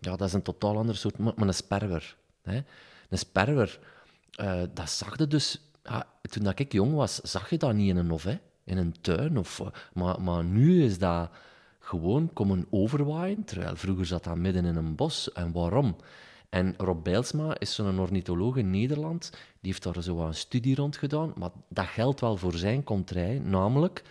ja, 0.00 0.16
dat 0.16 0.20
is 0.20 0.32
een 0.32 0.42
totaal 0.42 0.76
ander 0.76 0.96
soort... 0.96 1.18
Maar 1.18 1.34
een 1.36 1.54
sperwer. 1.54 2.16
Hè? 2.42 2.60
Een 3.08 3.18
sperwer, 3.18 3.78
eh, 4.30 4.62
dat 4.74 4.90
zag 4.90 5.18
je 5.18 5.26
dus... 5.26 5.58
Toen 6.30 6.42
dat 6.42 6.58
ik 6.58 6.72
jong 6.72 6.94
was, 6.94 7.20
zag 7.20 7.50
je 7.50 7.56
dat 7.56 7.74
niet 7.74 7.88
in 7.88 7.96
een 7.96 8.10
hof, 8.10 8.22
hè? 8.22 8.38
in 8.64 8.76
een 8.78 8.94
tuin. 9.00 9.38
Of, 9.38 9.62
maar, 9.92 10.20
maar 10.20 10.44
nu 10.44 10.84
is 10.84 10.98
dat 10.98 11.30
gewoon 11.78 12.32
komen 12.32 12.66
overwaaien, 12.70 13.44
terwijl 13.44 13.76
vroeger 13.76 14.06
zat 14.06 14.24
dat 14.24 14.36
midden 14.36 14.64
in 14.64 14.76
een 14.76 14.94
bos. 14.94 15.32
En 15.32 15.52
waarom? 15.52 15.96
En 16.48 16.74
Rob 16.76 17.04
Bijlsma 17.04 17.58
is 17.58 17.74
zo'n 17.74 17.98
ornitholoog 17.98 18.56
in 18.56 18.70
Nederland. 18.70 19.30
Die 19.32 19.72
heeft 19.72 19.82
daar 19.82 20.02
zo 20.02 20.18
een 20.18 20.34
studie 20.34 20.74
rond 20.74 20.96
gedaan. 20.96 21.32
Maar 21.36 21.50
dat 21.68 21.86
geldt 21.86 22.20
wel 22.20 22.36
voor 22.36 22.54
zijn 22.54 22.84
contrij. 22.84 23.38
Namelijk, 23.38 24.02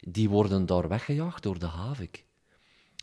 die 0.00 0.28
worden 0.28 0.66
daar 0.66 0.88
weggejaagd 0.88 1.42
door 1.42 1.58
de 1.58 1.66
havik. 1.66 2.24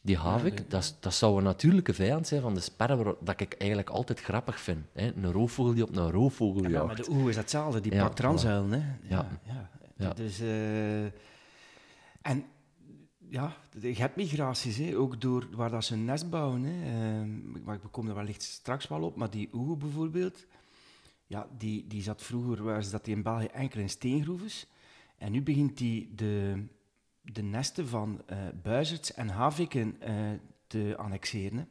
Die 0.05 0.17
havik, 0.17 0.69
dat, 0.69 0.83
is- 0.83 0.95
dat 0.99 1.13
zou 1.13 1.37
een 1.37 1.43
natuurlijke 1.43 1.93
vijand 1.93 2.27
zijn 2.27 2.41
van 2.41 2.53
de 2.53 2.59
sperwer, 2.59 3.15
dat 3.19 3.39
ik 3.39 3.53
eigenlijk 3.53 3.89
altijd 3.89 4.21
grappig 4.21 4.59
vind. 4.59 4.85
Hè? 4.93 5.11
Een 5.15 5.31
roofvogel 5.31 5.73
die 5.73 5.83
op 5.83 5.95
een 5.95 6.11
roofvogel 6.11 6.69
Ja, 6.69 6.83
maar 6.83 6.95
de 6.95 7.09
oeh 7.09 7.29
is 7.29 7.35
hetzelfde, 7.35 7.79
die 7.81 7.93
Ja, 7.93 8.03
pakt 8.03 8.15
transuilen. 8.15 8.71
Hè. 8.81 9.15
Ja. 9.15 9.39
ja. 9.45 9.69
Ja. 9.97 10.13
Dus, 10.13 10.39
eh, 10.39 11.03
en 12.21 12.45
ja, 13.29 13.55
je 13.81 13.93
hebt 13.95 14.15
migraties, 14.15 14.77
hè, 14.77 14.97
ook 14.97 15.21
door 15.21 15.47
waar 15.51 15.69
dat 15.69 15.83
ze 15.85 15.93
een 15.93 16.05
nest 16.05 16.29
bouwen. 16.29 16.63
Hè. 16.63 16.85
Ehm, 17.21 17.63
maar 17.63 17.75
ik 17.75 17.81
kom 17.91 18.07
er 18.07 18.15
wellicht 18.15 18.41
straks 18.43 18.87
wel 18.87 19.01
op, 19.01 19.15
maar 19.15 19.29
die 19.29 19.49
oeh 19.53 19.77
bijvoorbeeld, 19.79 20.45
ja, 21.27 21.47
die, 21.57 21.87
die 21.87 22.01
zat 22.01 22.21
vroeger, 22.21 22.63
was 22.63 22.89
dat 22.91 23.05
die 23.05 23.15
in 23.15 23.23
België 23.23 23.45
enkel 23.45 23.79
in 23.79 23.89
steengroeves. 23.89 24.67
En 25.17 25.31
nu 25.31 25.41
begint 25.41 25.77
die 25.77 26.11
de, 26.15 26.63
de 27.23 27.41
nesten 27.41 27.87
van 27.87 28.21
eh 28.25 28.37
buizerds 28.63 29.13
en 29.13 29.29
haviken 29.29 30.01
eh, 30.01 30.15
te 30.67 30.93
annexeren. 30.97 31.57
Hè. 31.57 31.63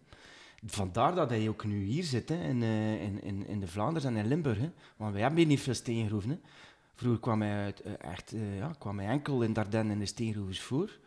Vandaar 0.64 1.14
dat 1.14 1.30
hij 1.30 1.48
ook 1.48 1.64
nu 1.64 1.84
hier 1.84 2.04
zit, 2.04 2.28
hè, 2.28 2.48
in, 2.48 2.62
eh, 2.62 3.02
in, 3.02 3.22
in, 3.22 3.46
in 3.46 3.60
de 3.60 3.66
Vlaanderen 3.66 4.10
en 4.10 4.22
in 4.22 4.28
Limburg. 4.28 4.58
Hè. 4.58 4.70
Want 4.96 5.12
wij 5.12 5.20
hebben 5.20 5.38
hier 5.38 5.48
niet 5.48 5.60
veel 5.60 5.74
steengroeven. 5.74 6.30
Hè. 6.30 6.38
Vroeger 6.94 7.20
kwam 7.20 7.42
hij, 7.42 7.64
uit, 7.64 7.80
echt, 7.98 8.34
ja, 8.56 8.74
kwam 8.78 8.98
hij 8.98 9.08
enkel 9.08 9.42
in 9.42 9.52
Dardenne 9.52 9.92
in 9.92 9.98
de 9.98 10.06
steengroeves 10.06 10.60
voor. 10.60 10.98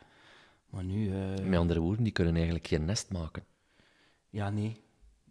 Maar 0.69 0.83
nu... 0.83 1.09
Met 1.43 1.59
andere 1.59 1.79
woorden, 1.79 2.03
die 2.03 2.13
kunnen 2.13 2.35
eigenlijk 2.35 2.67
geen 2.67 2.85
nest 2.85 3.11
maken. 3.11 3.43
Ja, 4.29 4.49
nee. 4.49 4.84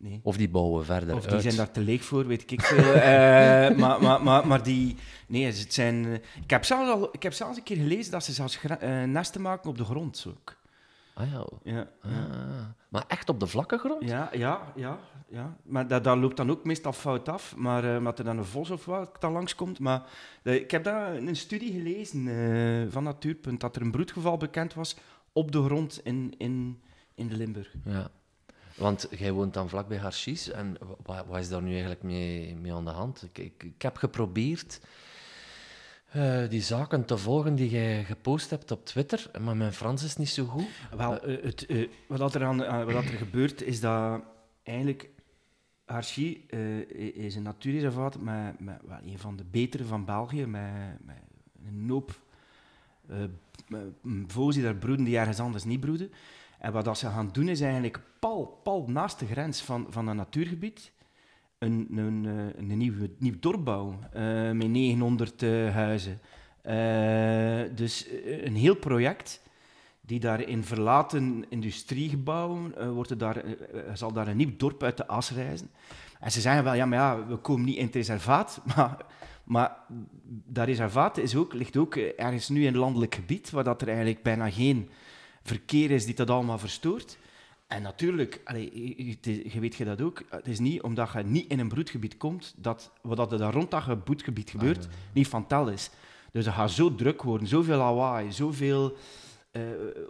Nee. 0.04 0.20
Of 0.22 0.36
die 0.36 0.48
bouwen 0.48 0.84
verder 0.84 1.14
Of 1.14 1.22
die 1.24 1.32
uit. 1.32 1.42
zijn 1.42 1.56
daar 1.56 1.70
te 1.70 1.80
leeg 1.80 2.04
voor, 2.04 2.26
weet 2.26 2.50
ik 2.50 2.60
veel. 2.60 2.92
Eh, 3.02 3.76
maar, 3.76 4.02
maar, 4.02 4.22
maar, 4.22 4.46
maar 4.46 4.62
die... 4.62 4.96
Nee, 5.26 5.44
het 5.46 5.72
zijn... 5.74 6.04
eh, 6.04 6.12
ik, 6.42 6.50
heb 6.50 6.64
zelfs 6.64 6.90
al, 6.90 7.08
ik 7.12 7.22
heb 7.22 7.32
zelfs 7.32 7.56
een 7.56 7.62
keer 7.62 7.76
gelezen 7.76 8.12
dat 8.12 8.24
ze 8.24 8.32
zelfs 8.32 8.60
eh, 8.62 9.02
nesten 9.02 9.40
maken 9.42 9.70
op 9.70 9.78
de 9.78 9.84
grond. 9.84 10.24
Ook. 10.28 10.56
Ah 11.14 11.30
ja. 11.32 11.46
Ja, 11.72 11.88
Ah. 12.02 12.10
Maar 12.88 13.04
echt 13.08 13.28
op 13.28 13.40
de 13.40 13.46
vlakke 13.46 13.78
grond? 13.78 14.02
ja, 14.08 14.28
ja, 14.32 14.72
ja, 14.76 14.98
ja. 15.28 15.56
Maar 15.64 15.88
dat, 15.88 16.04
dat 16.04 16.16
loopt 16.18 16.36
dan 16.36 16.50
ook 16.50 16.64
meestal 16.64 16.92
fout 16.92 17.28
af. 17.28 17.56
Maar 17.56 17.96
omdat 17.98 18.18
er 18.18 18.24
dan 18.24 18.38
een 18.38 18.44
vos 18.44 18.70
of 18.70 18.84
wat 18.84 19.16
dan 19.20 19.32
langskomt. 19.32 19.78
Maar 19.78 20.02
ik 20.42 20.70
heb 20.70 20.84
daar 20.84 21.14
in 21.16 21.26
een 21.28 21.36
studie 21.36 21.72
gelezen 21.72 22.92
van 22.92 23.02
Natuurpunt, 23.02 23.60
dat 23.60 23.76
er 23.76 23.82
een 23.82 23.90
broedgeval 23.90 24.36
bekend 24.36 24.74
was 24.74 24.96
op 25.32 25.52
de 25.52 25.62
grond 25.64 26.00
in, 26.04 26.34
in, 26.38 26.82
in 27.14 27.28
de 27.28 27.36
Limburg. 27.36 27.74
Ja. 27.84 28.08
Want 28.74 29.08
jij 29.10 29.32
woont 29.32 29.54
dan 29.54 29.68
vlakbij 29.68 29.98
Harchies. 29.98 30.50
En 30.50 30.76
wat, 31.02 31.26
wat 31.26 31.38
is 31.38 31.48
daar 31.48 31.62
nu 31.62 31.70
eigenlijk 31.70 32.02
mee, 32.02 32.56
mee 32.56 32.72
aan 32.72 32.84
de 32.84 32.90
hand? 32.90 33.22
Ik, 33.22 33.38
ik, 33.38 33.62
ik 33.62 33.82
heb 33.82 33.96
geprobeerd 33.96 34.80
eh, 36.14 36.48
die 36.48 36.62
zaken 36.62 37.04
te 37.04 37.18
volgen 37.18 37.54
die 37.54 37.70
jij 37.70 38.04
gepost 38.04 38.50
hebt 38.50 38.70
op 38.70 38.84
Twitter, 38.84 39.30
maar 39.40 39.56
mijn 39.56 39.72
Frans 39.72 40.02
is 40.02 40.16
niet 40.16 40.28
zo 40.28 40.44
goed. 40.44 40.66
Wel, 40.96 41.20
eh, 41.20 41.42
het, 41.42 41.66
eh, 41.66 41.88
wat, 42.08 42.18
dat 42.18 42.34
er 42.34 42.44
aan, 42.44 42.84
wat 42.84 43.04
er 43.04 43.18
gebeurt, 43.18 43.62
is 43.62 43.80
dat 43.80 44.22
eigenlijk 44.62 45.08
Archie 45.84 46.46
is 47.14 47.34
een 47.34 47.42
natuurreservaat 47.42 48.20
met, 48.20 48.60
met 48.60 48.80
wel, 48.86 48.98
een 49.04 49.18
van 49.18 49.36
de 49.36 49.44
betere 49.44 49.84
van 49.84 50.04
België, 50.04 50.46
met, 50.46 51.04
met 51.04 51.16
een 51.66 51.90
hoop 51.90 52.20
vogels 54.26 54.54
die 54.54 54.64
daar 54.64 54.76
broeden 54.76 55.04
die 55.04 55.18
ergens 55.18 55.40
anders 55.40 55.64
niet 55.64 55.80
broeden. 55.80 56.12
En 56.64 56.72
wat 56.72 56.98
ze 56.98 57.06
gaan 57.06 57.28
doen 57.32 57.48
is 57.48 57.60
eigenlijk 57.60 58.00
pal, 58.18 58.60
pal 58.62 58.84
naast 58.88 59.18
de 59.18 59.26
grens 59.26 59.62
van, 59.62 59.86
van 59.88 60.06
een 60.06 60.16
natuurgebied 60.16 60.92
een, 61.58 61.88
een, 61.90 62.26
eh, 62.26 62.58
een 62.58 62.76
nieuw, 62.78 62.94
nieuw 63.18 63.34
dorp 63.40 63.64
bouwen 63.64 63.98
eh, 64.12 64.50
met 64.50 64.68
900 64.68 65.42
eh, 65.42 65.74
huizen. 65.74 66.20
Dus 67.74 68.08
een 68.40 68.56
heel 68.56 68.74
project 68.74 69.42
die 70.00 70.20
daar 70.20 70.40
in 70.40 70.64
verlaten 70.64 71.44
industriegebouwen 71.48 72.92
wordt 72.94 73.10
er 73.10 73.18
daar, 73.18 73.44
zal 73.92 74.12
daar 74.12 74.28
een 74.28 74.36
nieuw 74.36 74.56
dorp 74.56 74.82
uit 74.82 74.96
de 74.96 75.06
as 75.06 75.30
reizen. 75.30 75.70
En 76.20 76.32
ze 76.32 76.40
zeggen 76.40 76.64
wel, 76.64 76.74
ja, 76.74 76.86
maar 76.86 76.98
ja, 76.98 77.26
we 77.26 77.36
komen 77.36 77.64
niet 77.64 77.76
in 77.76 77.86
het 77.86 77.94
reservaat, 77.94 78.60
maar, 78.76 78.96
maar 79.44 79.76
dat 80.46 80.66
reservaat 80.66 81.18
is 81.18 81.36
ook, 81.36 81.52
ligt 81.52 81.76
ook 81.76 81.96
ergens 81.96 82.48
nu 82.48 82.66
in 82.66 82.76
landelijk 82.76 83.14
gebied, 83.14 83.50
waar 83.50 83.64
dat 83.64 83.82
er 83.82 83.88
eigenlijk 83.88 84.22
bijna 84.22 84.50
geen 84.50 84.90
verkeer 85.44 85.90
is 85.90 86.04
die 86.04 86.14
dat 86.14 86.30
allemaal 86.30 86.58
verstoort. 86.58 87.18
En 87.66 87.82
natuurlijk, 87.82 88.40
allee, 88.44 88.70
je- 89.52 89.60
weet 89.60 89.74
je 89.74 89.84
dat 89.84 90.00
ook, 90.00 90.22
het 90.30 90.48
is 90.48 90.58
niet 90.58 90.82
omdat 90.82 91.12
je 91.12 91.22
niet 91.22 91.50
in 91.50 91.58
een 91.58 91.68
broedgebied 91.68 92.16
komt, 92.16 92.54
dat 92.56 92.92
wat 93.02 93.32
er 93.32 93.38
daar 93.38 93.52
rond 93.52 93.70
dat 93.70 94.04
broedgebied 94.04 94.50
gebeurt, 94.50 94.88
niet 95.12 95.28
van 95.28 95.46
tel 95.46 95.68
is. 95.68 95.90
Dus 96.32 96.44
het 96.44 96.54
gaat 96.54 96.70
zo 96.70 96.94
druk 96.94 97.22
worden, 97.22 97.48
zoveel 97.48 97.76
lawaai, 97.78 98.32
zoveel... 98.32 98.96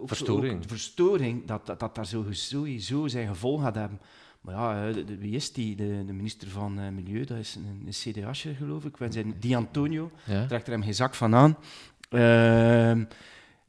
ook- 0.00 0.08
Verstoring. 0.08 0.64
verstoring, 0.66 1.46
dat, 1.46 1.66
dat, 1.66 1.80
dat 1.80 1.94
daar 1.94 2.06
zo, 2.06 2.24
sowieso 2.30 3.06
zijn 3.08 3.28
gevolg 3.28 3.62
gaat 3.62 3.74
hebben. 3.74 4.00
Maar 4.40 4.54
ja, 4.54 4.88
eh, 4.88 4.94
de, 4.94 5.04
de- 5.04 5.18
wie 5.18 5.34
is 5.34 5.52
die? 5.52 5.76
De, 5.76 6.02
de 6.06 6.12
minister 6.12 6.48
van 6.48 6.78
eh, 6.80 6.88
Milieu, 6.88 7.24
dat 7.24 7.38
is 7.38 7.54
een, 7.54 7.82
een 7.86 8.12
CDA'sje, 8.12 8.54
geloof 8.54 8.84
ik. 8.84 8.96
We 8.96 9.12
zijn 9.12 9.34
Di 9.40 9.54
Antonio, 9.54 10.10
Ja? 10.24 10.46
trekt 10.46 10.66
er 10.66 10.72
hem 10.72 10.82
geen 10.82 10.94
zak 10.94 11.14
van 11.14 11.34
aan. 11.34 11.56
Ehm, 12.10 13.04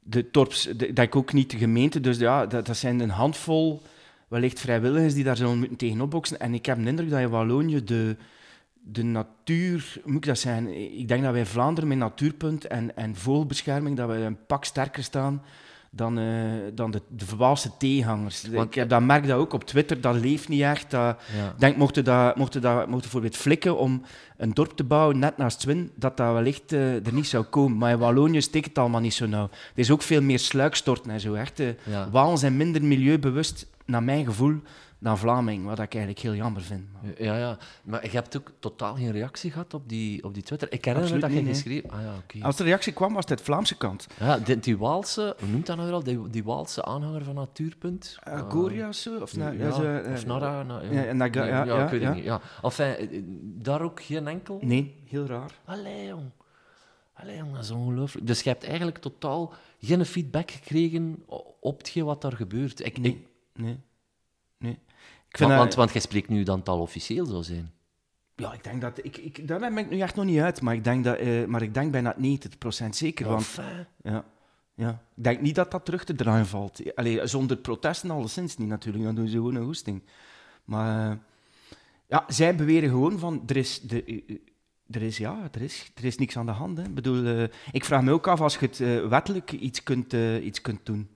de 0.08 0.30
torps, 0.30 0.68
dat 0.76 0.98
ik 0.98 1.16
ook 1.16 1.32
niet 1.32 1.50
de 1.50 1.58
gemeente, 1.58 2.00
dus 2.00 2.18
ja, 2.18 2.46
dat, 2.46 2.66
dat 2.66 2.76
zijn 2.76 3.00
een 3.00 3.10
handvol 3.10 3.82
wellicht 4.28 4.60
vrijwilligers 4.60 5.14
die 5.14 5.24
daar 5.24 5.36
zullen 5.36 5.58
moeten 5.58 5.76
tegenop 5.76 6.10
boksen. 6.10 6.40
En 6.40 6.54
ik 6.54 6.66
heb 6.66 6.82
de 6.82 6.88
indruk 6.88 7.10
dat 7.10 7.20
in 7.20 7.28
Wallonië 7.28 7.84
de, 7.84 8.16
de 8.80 9.02
natuur, 9.02 10.00
moet 10.04 10.16
ik 10.16 10.26
dat 10.26 10.38
zijn? 10.38 10.68
Ik 10.98 11.08
denk 11.08 11.22
dat 11.22 11.32
wij 11.32 11.46
Vlaanderen 11.46 11.88
met 11.88 11.98
Natuurpunt 11.98 12.66
en, 12.66 12.96
en 12.96 13.16
vogelbescherming, 13.16 13.96
dat 13.96 14.08
we 14.08 14.14
een 14.14 14.46
pak 14.46 14.64
sterker 14.64 15.02
staan 15.02 15.42
dan, 15.96 16.18
eh, 16.18 16.24
dan 16.74 16.90
de, 16.90 17.02
de 17.08 17.24
Waalse 17.36 17.70
tegenhangers. 17.78 18.48
Want- 18.50 18.66
ik 18.68 18.74
heb 18.74 18.88
dat 18.88 19.02
merk 19.02 19.26
dat 19.26 19.38
ook 19.38 19.52
op 19.52 19.64
Twitter, 19.64 20.00
dat 20.00 20.14
leeft 20.14 20.48
niet 20.48 20.60
echt. 20.62 20.90
Dat, 20.90 21.16
Ja. 21.36 21.54
denk, 21.58 21.76
mochten 21.76 22.04
dat, 22.04 22.36
mochten 22.36 22.60
dat 22.60 22.74
mochten 22.76 23.00
bijvoorbeeld 23.00 23.36
flikken 23.36 23.78
om 23.78 24.02
een 24.36 24.54
dorp 24.54 24.70
te 24.76 24.84
bouwen 24.84 25.18
net 25.18 25.36
naast 25.36 25.60
Twin, 25.60 25.90
dat 25.94 26.16
dat 26.16 26.32
wellicht 26.32 26.72
eh, 26.72 27.06
er 27.06 27.12
niet 27.12 27.26
zou 27.26 27.44
komen. 27.44 27.78
Maar 27.78 27.90
in 27.92 27.98
Wallonië 27.98 28.40
steekt 28.42 28.68
het 28.68 28.78
allemaal 28.78 29.00
niet 29.00 29.14
zo 29.14 29.26
nauw. 29.26 29.42
Er 29.44 29.50
is 29.74 29.90
ook 29.90 30.02
veel 30.02 30.22
meer 30.22 30.38
sluikstorten 30.38 31.10
en 31.10 31.20
zo. 31.20 31.34
Echt, 31.34 31.60
eh, 31.60 31.66
Ja. 31.84 32.08
Walen 32.10 32.38
zijn 32.38 32.56
minder 32.56 32.84
milieubewust, 32.84 33.66
naar 33.86 34.02
mijn 34.02 34.24
gevoel, 34.24 34.54
dan 35.06 35.18
Vlaming. 35.18 35.64
Wat 35.64 35.78
ik 35.78 35.94
eigenlijk 35.94 36.18
heel 36.18 36.34
jammer 36.34 36.62
vind. 36.62 36.84
Ja, 37.18 37.36
ja, 37.38 37.58
maar 37.82 38.02
je 38.04 38.10
hebt 38.10 38.36
ook 38.36 38.52
totaal 38.58 38.94
geen 38.94 39.12
reactie 39.12 39.50
gehad 39.50 39.74
op 39.74 39.88
die, 39.88 40.24
op 40.24 40.34
die 40.34 40.42
Twitter. 40.42 40.72
Ik 40.72 40.84
herinner 40.84 41.12
me 41.12 41.18
dat 41.18 41.32
je 41.32 41.40
niet, 41.40 41.48
geschreven... 41.48 41.90
Ah 41.90 42.00
ja. 42.28 42.44
Als 42.44 42.56
de 42.56 42.64
reactie 42.64 42.92
kwam, 42.92 43.14
was 43.14 43.24
het 43.28 43.40
Vlaamse 43.40 43.76
kant. 43.76 44.06
Ja, 44.20 44.38
die, 44.38 44.58
die 44.58 44.78
Waalse, 44.78 45.36
hoe 45.38 45.48
noemt 45.48 45.66
dat 45.66 45.76
nou 45.76 45.88
weer 45.88 45.96
al? 45.96 46.04
Die, 46.04 46.30
die 46.30 46.44
Waalse 46.44 46.84
aanhanger 46.84 47.24
van 47.24 47.34
Natuurpunt? 47.34 48.18
Uh, 48.28 48.50
Goria 48.50 48.88
of 48.88 48.94
zo? 48.94 49.18
Of, 49.20 49.36
na- 49.36 49.50
ja, 49.50 49.68
of 50.12 50.26
Nara. 50.26 50.62
na- 50.62 50.80
ja, 50.80 50.88
Nee, 51.12 51.30
ja, 51.32 51.64
ja, 51.64 51.84
ik 51.84 51.90
weet 51.90 52.00
ja. 52.00 52.06
het 52.06 52.16
niet. 52.16 52.24
Ja. 52.24 52.40
Enfin, 52.62 53.24
daar 53.62 53.80
ook 53.80 54.02
geen 54.02 54.26
enkel... 54.28 54.58
Nee, 54.62 54.94
heel 55.08 55.26
raar. 55.26 55.50
Allee, 55.64 56.06
jong. 56.06 56.30
Allee, 57.12 57.36
jong, 57.36 57.52
dat 57.54 57.62
is 57.64 57.70
ongelooflijk. 57.70 58.26
Dus 58.26 58.40
je 58.42 58.48
hebt 58.48 58.64
eigenlijk 58.64 58.98
totaal 58.98 59.52
geen 59.80 60.06
feedback 60.06 60.50
gekregen 60.50 61.24
op 61.60 61.78
hetgeen 61.78 62.04
wat 62.04 62.22
daar 62.22 62.32
gebeurt. 62.36 62.80
Ik, 62.84 62.98
ik, 62.98 63.16
Nee, 63.54 63.80
nee. 64.58 64.72
Ik 64.72 64.78
want, 65.36 65.36
vind 65.36 65.48
want, 65.50 65.64
dat- 65.64 65.74
want 65.74 65.92
jij 65.92 66.00
spreekt 66.00 66.28
nu 66.28 66.42
dan 66.42 66.64
al 66.64 66.80
officieel 66.80 67.26
zou 67.26 67.42
zijn. 67.42 67.70
Ja, 68.36 68.52
ik 68.52 68.64
denk 68.64 68.80
dat... 68.80 69.04
Ik, 69.04 69.16
ik, 69.16 69.48
daar 69.48 69.58
ben 69.58 69.78
ik 69.78 69.90
nu 69.90 69.98
echt 70.00 70.14
nog 70.14 70.24
niet 70.24 70.38
uit, 70.40 70.60
maar 70.60 70.74
ik 70.74 70.84
denk, 70.84 71.04
dat, 71.04 71.16
eh, 71.18 71.44
maar 71.44 71.62
ik 71.62 71.74
denk 71.74 71.92
bijna 71.92 72.16
90% 72.16 72.88
zeker. 72.90 73.26
Want, 73.28 73.40
Enfin, 73.40 73.86
ja, 74.02 74.24
ja. 74.74 74.90
Ik 75.16 75.24
denk 75.24 75.40
niet 75.40 75.54
dat 75.54 75.70
dat 75.70 75.84
terug 75.84 76.04
te 76.04 76.14
draaien 76.14 76.46
valt. 76.46 76.94
Allee, 76.94 77.26
zonder 77.26 77.56
protesten 77.56 78.10
alleszins 78.10 78.56
niet 78.56 78.68
natuurlijk, 78.68 79.04
dan 79.04 79.14
doen 79.14 79.28
ze 79.28 79.36
gewoon 79.36 79.54
een 79.54 79.62
hoesting. 79.62 80.02
Maar 80.64 81.10
eh, 81.10 81.16
ja, 82.08 82.24
zij 82.28 82.56
beweren 82.56 82.88
gewoon 82.88 83.18
van, 83.18 83.42
er 83.46 83.56
is... 83.56 83.80
De, 83.80 84.04
eh, 84.04 84.36
er 84.90 85.02
is, 85.02 85.16
ja, 85.18 85.48
er 85.52 85.62
is, 85.62 85.90
er 85.94 86.04
is 86.04 86.16
niks 86.18 86.36
aan 86.36 86.46
de 86.46 86.52
hand. 86.52 86.78
Hè. 86.78 86.84
Ik, 86.84 86.94
bedoel, 86.94 87.48
ik 87.72 87.84
vraag 87.84 88.02
me 88.02 88.12
ook 88.12 88.26
af 88.26 88.40
als 88.40 88.56
je 88.56 88.66
het 88.66 88.78
wettelijk 89.08 89.52
iets 89.52 89.82
kunt, 89.82 90.12
iets 90.42 90.60
kunt 90.60 90.86
doen. 90.86 91.08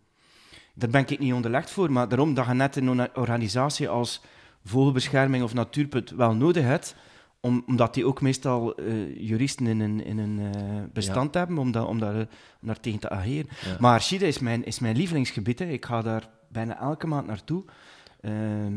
Daar 0.81 0.91
ben 0.91 1.01
ik 1.01 1.19
niet 1.19 1.33
onderlegd 1.33 1.71
voor, 1.71 1.93
maar 1.93 2.09
daarom 2.09 2.35
dat 2.35 2.47
je 2.47 2.55
net 2.55 2.77
een 2.77 3.17
organisatie 3.17 3.89
als 3.89 4.21
Vogelbescherming 4.65 5.43
of 5.43 5.55
Natuurpunt 5.55 6.11
wel 6.11 6.35
nodig 6.35 6.65
hebt, 6.65 6.95
om, 7.41 7.63
omdat 7.67 7.95
die 7.95 8.07
ook 8.07 8.21
meestal 8.21 8.75
eh, 8.75 9.21
juristen 9.29 9.67
in 9.67 9.81
een, 9.81 10.05
in 10.05 10.39
eh, 10.39 10.83
bestand 10.93 11.35
hebben 11.35 11.59
om, 11.59 11.73
dat, 11.73 11.87
om, 11.87 11.99
daar, 11.99 12.15
eh, 12.15 12.27
om 12.61 12.67
daar 12.67 12.81
tegen 12.81 13.01
te 13.01 13.09
ageren. 13.09 13.49
Ja. 13.65 13.77
Maar 13.79 13.93
Archide 13.93 14.27
is 14.27 14.39
mijn, 14.39 14.65
is 14.65 14.79
mijn 14.79 14.97
lievelingsgebied. 14.97 15.59
Hè. 15.59 15.65
Ik 15.65 15.85
ga 15.85 16.03
daar 16.03 16.29
bijna 16.49 16.81
elke 16.81 17.07
maand 17.07 17.27
naartoe. 17.27 17.65
Ehm, 18.21 18.75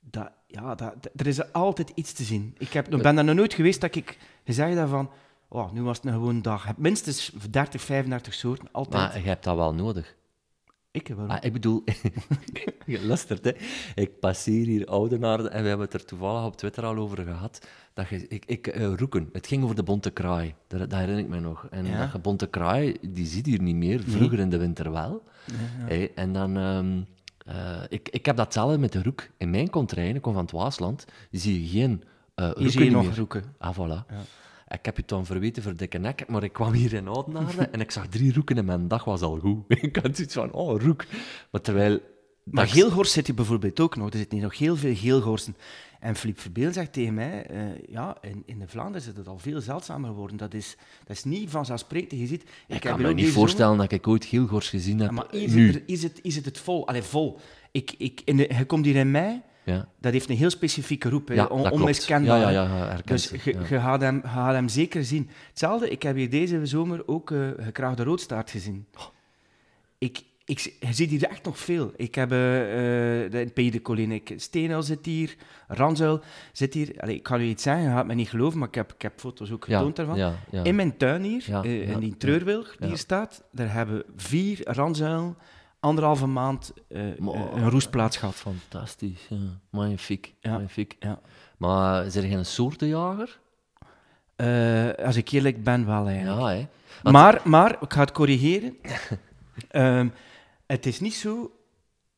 dat, 0.00 0.30
ja, 0.46 0.74
dat, 0.74 0.94
er 1.16 1.26
is 1.26 1.52
altijd 1.52 1.92
iets 1.94 2.12
te 2.12 2.22
zien. 2.22 2.54
Ik 2.58 2.72
heb, 2.72 2.90
ben 2.90 3.14
daar 3.14 3.24
nog 3.24 3.34
nooit 3.34 3.54
geweest 3.54 3.80
dat 3.80 3.94
ik 3.94 4.18
gezegd 4.44 4.76
heb 4.76 4.88
van... 4.88 5.10
Oh, 5.48 5.72
nu 5.72 5.82
was 5.82 5.96
het 5.96 6.06
een 6.06 6.12
gewone 6.12 6.40
dag. 6.40 6.76
Minstens 6.76 7.32
30, 7.50 7.82
35 7.82 8.34
soorten, 8.34 8.68
altijd. 8.72 9.02
maar 9.02 9.20
je 9.20 9.28
hebt 9.28 9.44
dat 9.44 9.56
wel 9.56 9.74
nodig. 9.74 10.14
Ik 10.96 11.08
wel. 11.16 11.26
Ah, 11.28 11.36
ik 11.40 11.52
bedoel, 11.52 11.82
je 12.86 13.06
luistert, 13.06 13.44
hè. 13.44 13.52
Ik 13.94 14.18
passeer 14.20 14.66
hier 14.66 14.86
Oudenaarde 14.86 15.48
en 15.48 15.62
we 15.62 15.68
hebben 15.68 15.86
het 15.86 15.94
er 15.94 16.04
toevallig 16.04 16.44
op 16.44 16.56
Twitter 16.56 16.84
al 16.84 16.96
over 16.96 17.24
gehad. 17.24 17.66
Dat 17.94 18.08
je, 18.08 18.28
ik, 18.28 18.44
ik, 18.46 18.66
eh, 18.66 18.94
roeken, 18.94 19.28
het 19.32 19.46
ging 19.46 19.62
over 19.62 19.76
de 19.76 19.82
bonte 19.82 20.10
kraai, 20.10 20.54
dat, 20.66 20.78
dat 20.78 20.92
herinner 20.98 21.18
ik 21.24 21.28
me 21.28 21.40
nog. 21.40 21.66
En 21.70 21.86
Ja. 21.86 21.98
dat 21.98 22.12
je 22.12 22.18
bonte 22.18 22.46
kraai, 22.46 22.96
die 23.08 23.26
ziet 23.26 23.46
hier 23.46 23.62
niet 23.62 23.76
meer, 23.76 24.00
vroeger 24.06 24.38
in 24.38 24.50
de 24.50 24.56
winter 24.58 24.92
wel. 24.92 25.22
Hè, 25.86 26.04
en 26.14 26.32
dan, 26.32 26.56
ehm, 26.56 27.00
eh, 27.56 27.82
ik, 27.88 28.08
ik 28.08 28.26
heb 28.26 28.36
datzelfde 28.36 28.78
met 28.78 28.92
de 28.92 29.02
roek. 29.02 29.28
In 29.36 29.50
mijn 29.50 29.70
contrain, 29.70 30.14
ik 30.14 30.22
kom 30.22 30.32
van 30.32 30.42
het 30.42 30.52
Waasland, 30.52 31.04
zie 31.30 31.62
je 31.62 31.68
geen 31.68 32.02
eh 32.34 32.44
roeken 32.44 32.62
Hier 32.62 32.70
zie 32.70 32.84
je 32.84 32.90
nog 32.90 33.06
meer. 33.06 33.16
roeken. 33.16 33.44
Ah, 33.58 33.76
voilà. 33.78 34.06
Ik 34.68 34.84
heb 34.84 34.96
je 34.96 35.02
dan 35.06 35.26
verweten 35.26 35.62
voor 35.62 35.76
dikke 35.76 35.98
nek, 35.98 36.28
maar 36.28 36.42
ik 36.42 36.52
kwam 36.52 36.72
hier 36.72 36.92
in 36.92 37.08
Oudenaarde 37.08 37.62
en 37.72 37.80
ik 37.80 37.90
zag 37.90 38.06
drie 38.06 38.32
roeken 38.32 38.58
en 38.58 38.64
mijn 38.64 38.88
dag 38.88 39.04
was 39.04 39.20
al 39.20 39.38
goed. 39.38 39.64
ik 39.82 39.96
had 39.96 40.16
zoiets 40.16 40.34
van, 40.34 40.52
oh, 40.52 40.80
roek. 40.82 41.04
Maar 41.50 41.60
terwijl... 41.60 42.00
Maar 42.44 42.68
geelgors 42.68 43.12
zit 43.12 43.26
hier 43.26 43.36
bijvoorbeeld 43.36 43.80
ook 43.80 43.96
nog. 43.96 44.10
Er 44.10 44.16
zitten 44.16 44.38
hier 44.38 44.46
nog 44.46 44.58
heel 44.58 44.76
veel 44.76 44.94
geelgorsen. 44.94 45.56
En 46.00 46.16
Philippe 46.16 46.40
Verbeel 46.40 46.72
zegt 46.72 46.92
tegen 46.92 47.14
mij, 47.14 47.46
eh, 47.46 47.60
ja, 47.88 48.16
in, 48.20 48.42
in 48.46 48.58
de 48.58 48.68
Vlaanderen 48.68 49.00
is 49.00 49.16
het 49.16 49.28
al 49.28 49.38
veel 49.38 49.60
zeldzamer 49.60 50.10
geworden. 50.10 50.36
Dat 50.36 50.54
is, 50.54 50.76
dat 51.04 51.16
is 51.16 51.24
niet 51.24 51.50
vanzelfsprekend. 51.50 52.20
Je 52.20 52.26
ziet, 52.26 52.44
Ik 52.66 52.80
kan 52.80 53.02
me 53.02 53.14
niet 53.14 53.32
voorstellen 53.32 53.78
dat 53.78 53.92
ik 53.92 54.08
ooit 54.08 54.24
geelgors 54.24 54.68
gezien 54.68 54.98
heb. 55.00 55.10
Maar 55.10 55.26
hier, 55.30 55.50
nu. 55.50 55.68
er, 55.68 55.82
hier, 55.86 55.96
zit, 55.96 56.20
hier 56.22 56.32
zit 56.32 56.44
het 56.44 56.58
vol. 56.58 56.86
Allee, 56.86 57.02
vol. 57.02 57.38
Ik, 57.70 57.94
ik, 57.98 58.20
in 58.24 58.36
de, 58.36 58.54
je 58.58 58.64
komt 58.64 58.84
hier 58.84 58.96
in 58.96 59.10
mei, 59.10 59.42
Ja, 59.66 59.88
dat 60.00 60.12
heeft 60.12 60.28
een 60.28 60.36
heel 60.36 60.50
specifieke 60.50 61.08
roep. 61.08 61.28
ja 61.28 61.44
on- 61.44 61.70
onmiskenbaar. 61.70 62.40
Ja, 62.40 62.48
ja, 62.50 62.76
ja, 62.76 62.98
Dus 63.04 63.30
je, 63.44 63.80
gaat, 63.80 64.00
hem, 64.00 64.22
gaat 64.24 64.54
hem 64.54 64.68
zeker 64.68 65.04
zien. 65.04 65.30
Hetzelfde, 65.48 65.90
ik 65.90 66.02
heb 66.02 66.16
hier 66.16 66.30
deze 66.30 66.66
zomer 66.66 67.08
ook 67.08 67.32
gekraagde 67.58 68.02
roodstaart 68.02 68.50
gezien. 68.50 68.86
Ik, 69.98 70.22
ik, 70.44 70.58
je 70.80 70.92
ziet 70.92 71.10
hier 71.10 71.24
echt 71.24 71.44
nog 71.44 71.58
veel. 71.58 71.92
Ik 71.96 72.14
heb 72.14 72.30
eh, 72.32 72.38
de 72.38 73.50
Pays 73.54 73.72
de 73.72 74.20
Steenel 74.36 74.82
zit 74.82 75.06
hier, 75.06 75.36
Ranzuil 75.68 76.20
zit 76.52 76.74
hier. 76.74 76.94
Allee, 77.00 77.16
ik 77.16 77.28
ga 77.28 77.38
u 77.38 77.42
iets 77.42 77.62
zeggen, 77.62 77.82
je 77.84 77.88
gaat 77.90 78.06
me 78.06 78.14
niet 78.14 78.28
geloven, 78.28 78.58
maar 78.58 78.68
ik 78.68 78.74
heb, 78.74 78.92
ik 78.92 79.02
heb 79.02 79.12
foto's 79.20 79.50
ook 79.52 79.64
getoond 79.64 79.96
daarvan. 79.96 80.16
Ja, 80.16 80.34
ja. 80.50 80.64
In 80.64 80.74
mijn 80.74 80.96
tuin 80.96 81.22
hier, 81.22 81.64
in 81.64 81.98
die 82.00 82.16
treurwilg 82.16 82.76
die 82.78 82.88
hier 82.88 82.96
staat, 82.98 83.42
daar 83.52 83.72
hebben 83.72 84.02
vier 84.16 84.58
Ranzuil 84.64 85.36
anderhalve 85.86 86.26
maand 86.26 86.72
eh, 86.88 87.00
Maar- 87.18 87.34
eh, 87.34 87.40
een 87.54 87.70
roestplaats 87.70 88.16
gehad. 88.16 88.34
Fantastisch, 88.34 89.26
ja. 89.28 89.36
Magnifiek, 89.70 90.34
Ja, 90.40 90.50
magnifiek. 90.50 90.96
ja. 90.98 91.20
Maar 91.56 92.10
zijn 92.10 92.28
je 92.30 92.36
een 92.36 92.46
soortenjager? 92.46 93.38
Eh, 94.36 94.90
als 95.06 95.16
ik 95.16 95.28
eerlijk 95.30 95.64
ben, 95.64 95.86
wel 95.86 96.06
eigenlijk. 96.08 96.40
Ja, 96.40 96.46
hè. 96.48 96.66
Want- 97.02 97.16
Maar, 97.16 97.40
maar, 97.44 97.76
ik 97.82 97.92
ga 97.92 98.00
het 98.00 98.12
corrigeren. 98.12 98.76
Ehm, 99.68 100.08
het 100.66 100.86
is 100.86 101.00
niet 101.00 101.14
zo 101.14 101.50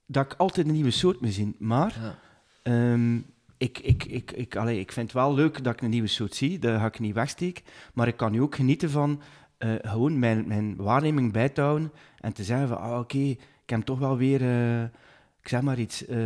dat 0.06 0.24
ik 0.24 0.34
altijd 0.38 0.66
een 0.66 0.72
nieuwe 0.72 0.90
soort 0.90 1.20
moet 1.20 1.32
zien. 1.32 1.56
Maar 1.58 1.94
Ja. 2.00 2.18
ehm, 2.62 3.16
ik, 3.56 3.78
ik, 3.78 4.04
ik, 4.04 4.30
ik, 4.32 4.56
allee, 4.56 4.78
ik 4.80 4.92
vind 4.92 5.06
het 5.12 5.14
wel 5.20 5.34
leuk 5.34 5.64
dat 5.64 5.72
ik 5.72 5.80
een 5.82 5.90
nieuwe 5.90 6.08
soort 6.08 6.34
zie. 6.34 6.58
Dat 6.58 6.80
ga 6.80 6.86
ik 6.86 6.98
niet 6.98 7.14
wegsteken. 7.14 7.64
Maar 7.94 8.08
ik 8.08 8.16
kan 8.16 8.32
nu 8.32 8.42
ook 8.42 8.54
genieten 8.54 8.90
van 8.90 9.20
eh, 9.58 9.72
gewoon 9.82 10.18
mijn, 10.18 10.46
mijn 10.48 10.76
waarneming 10.76 11.32
bij 11.32 11.48
te 11.48 11.60
houden. 11.60 11.92
En 12.20 12.32
te 12.32 12.44
zeggen 12.44 12.68
van, 12.68 12.78
ah, 12.80 12.98
oké, 12.98 13.36
ik 13.68 13.74
heb 13.74 13.84
toch 13.84 13.98
wel 13.98 14.16
weer... 14.16 14.40
eh, 14.42 14.82
ik 15.42 15.48
zeg 15.48 15.60
maar 15.60 15.78
iets, 15.78 16.06
eh, 16.06 16.16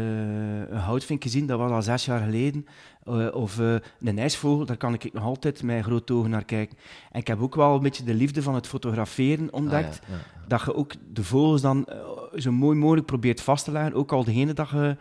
een 0.70 0.76
houtvink 0.76 1.22
gezien, 1.22 1.46
dat 1.46 1.58
was 1.58 1.70
al 1.70 1.82
zes 1.82 2.04
jaar 2.04 2.20
geleden. 2.20 2.66
Eh, 3.04 3.34
of 3.34 3.56
een 4.00 4.18
ijsvogel, 4.18 4.66
daar 4.66 4.76
kan 4.76 4.94
ik 4.94 5.12
nog 5.12 5.24
altijd 5.24 5.62
met 5.62 5.84
grote 5.84 6.12
ogen 6.12 6.30
naar 6.30 6.44
kijken. 6.44 6.76
En 7.10 7.20
ik 7.20 7.26
heb 7.26 7.42
ook 7.42 7.54
wel 7.54 7.74
een 7.74 7.82
beetje 7.82 8.04
de 8.04 8.14
liefde 8.14 8.42
van 8.42 8.54
het 8.54 8.66
fotograferen 8.66 9.52
ontdekt. 9.52 10.00
Ah, 10.02 10.08
ja, 10.08 10.14
ja. 10.14 10.46
Dat 10.48 10.62
je 10.64 10.74
ook 10.74 10.92
de 11.12 11.24
vogels 11.24 11.60
dan 11.60 11.88
zo 12.34 12.52
mooi 12.52 12.78
mogelijk 12.78 13.06
probeert 13.06 13.40
vast 13.40 13.64
te 13.64 13.72
leggen. 13.72 13.94
Ook 13.94 14.12
al 14.12 14.24
degene 14.24 14.52
dat 14.52 14.70
je 14.70 14.96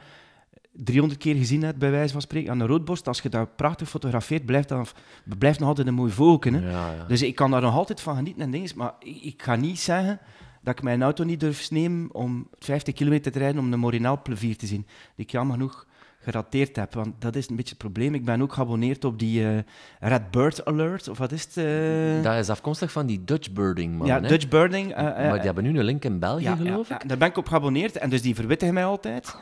300 0.73 1.19
keer 1.19 1.35
gezien 1.35 1.63
hebt, 1.63 1.77
bij 1.77 1.91
wijze 1.91 2.11
van 2.13 2.21
spreken, 2.21 2.51
aan 2.51 2.59
de 2.59 2.65
roodborst. 2.65 3.07
Als 3.07 3.21
je 3.21 3.29
dat 3.29 3.55
prachtig 3.55 3.89
fotografeert, 3.89 4.45
blijft 4.45 4.69
dat 4.69 4.93
blijft 5.37 5.59
nog 5.59 5.67
altijd 5.67 5.87
een 5.87 5.93
mooi 5.93 6.11
vogelken. 6.11 6.53
hè. 6.53 6.69
Ja, 6.71 6.93
ja. 6.93 7.05
Dus 7.07 7.21
ik 7.21 7.35
kan 7.35 7.51
daar 7.51 7.61
nog 7.61 7.75
altijd 7.75 8.01
van 8.01 8.15
genieten 8.15 8.41
en 8.41 8.51
dingen. 8.51 8.71
Maar 8.75 8.93
ik, 8.99 9.21
ik 9.23 9.43
ga 9.43 9.55
niet 9.55 9.79
zeggen 9.79 10.19
dat 10.61 10.77
ik 10.77 10.83
mijn 10.83 11.01
auto 11.03 11.23
niet 11.23 11.39
durf 11.39 11.71
nemen 11.71 12.13
om 12.13 12.47
50 12.59 12.93
kilometer 12.93 13.31
te 13.31 13.39
rijden 13.39 13.61
om 13.61 13.71
de 13.71 13.77
Morinel 13.77 14.21
plevier 14.21 14.57
te 14.57 14.65
zien. 14.65 14.85
Die 15.15 15.25
ik 15.25 15.31
jammer 15.31 15.55
genoeg 15.55 15.85
gerateerd 16.19 16.75
heb. 16.75 16.93
Want 16.93 17.13
dat 17.21 17.35
is 17.35 17.49
een 17.49 17.55
beetje 17.55 17.69
het 17.69 17.77
probleem. 17.77 18.13
Ik 18.13 18.25
ben 18.25 18.41
ook 18.41 18.53
geabonneerd 18.53 19.05
op 19.05 19.19
die 19.19 19.47
eh, 19.47 19.57
Red 19.99 20.31
Bird 20.31 20.65
Alert. 20.65 21.07
Of 21.07 21.17
wat 21.17 21.31
is 21.31 21.43
het? 21.43 21.57
eh? 21.57 22.23
Dat 22.23 22.35
is 22.37 22.49
afkomstig 22.49 22.91
van 22.91 23.05
die 23.05 23.23
Dutch 23.23 23.51
birding, 23.51 23.97
man. 23.97 24.07
ja, 24.07 24.21
hè. 24.21 24.27
Dutch 24.27 24.47
Birding. 24.47 24.93
eh, 24.93 25.03
maar 25.03 25.33
die 25.33 25.41
hebben 25.41 25.63
nu 25.63 25.79
een 25.79 25.85
link 25.85 26.03
in 26.05 26.19
België, 26.19 26.43
ja, 26.43 26.55
geloof 26.55 26.87
ja, 26.89 26.95
ik. 26.95 27.01
ja, 27.01 27.07
daar 27.07 27.17
ben 27.17 27.27
ik 27.27 27.37
op 27.37 27.47
geabonneerd 27.47 27.97
en 27.97 28.09
dus 28.09 28.21
die 28.21 28.35
verwittigen 28.35 28.73
mij 28.73 28.85
altijd. 28.85 29.35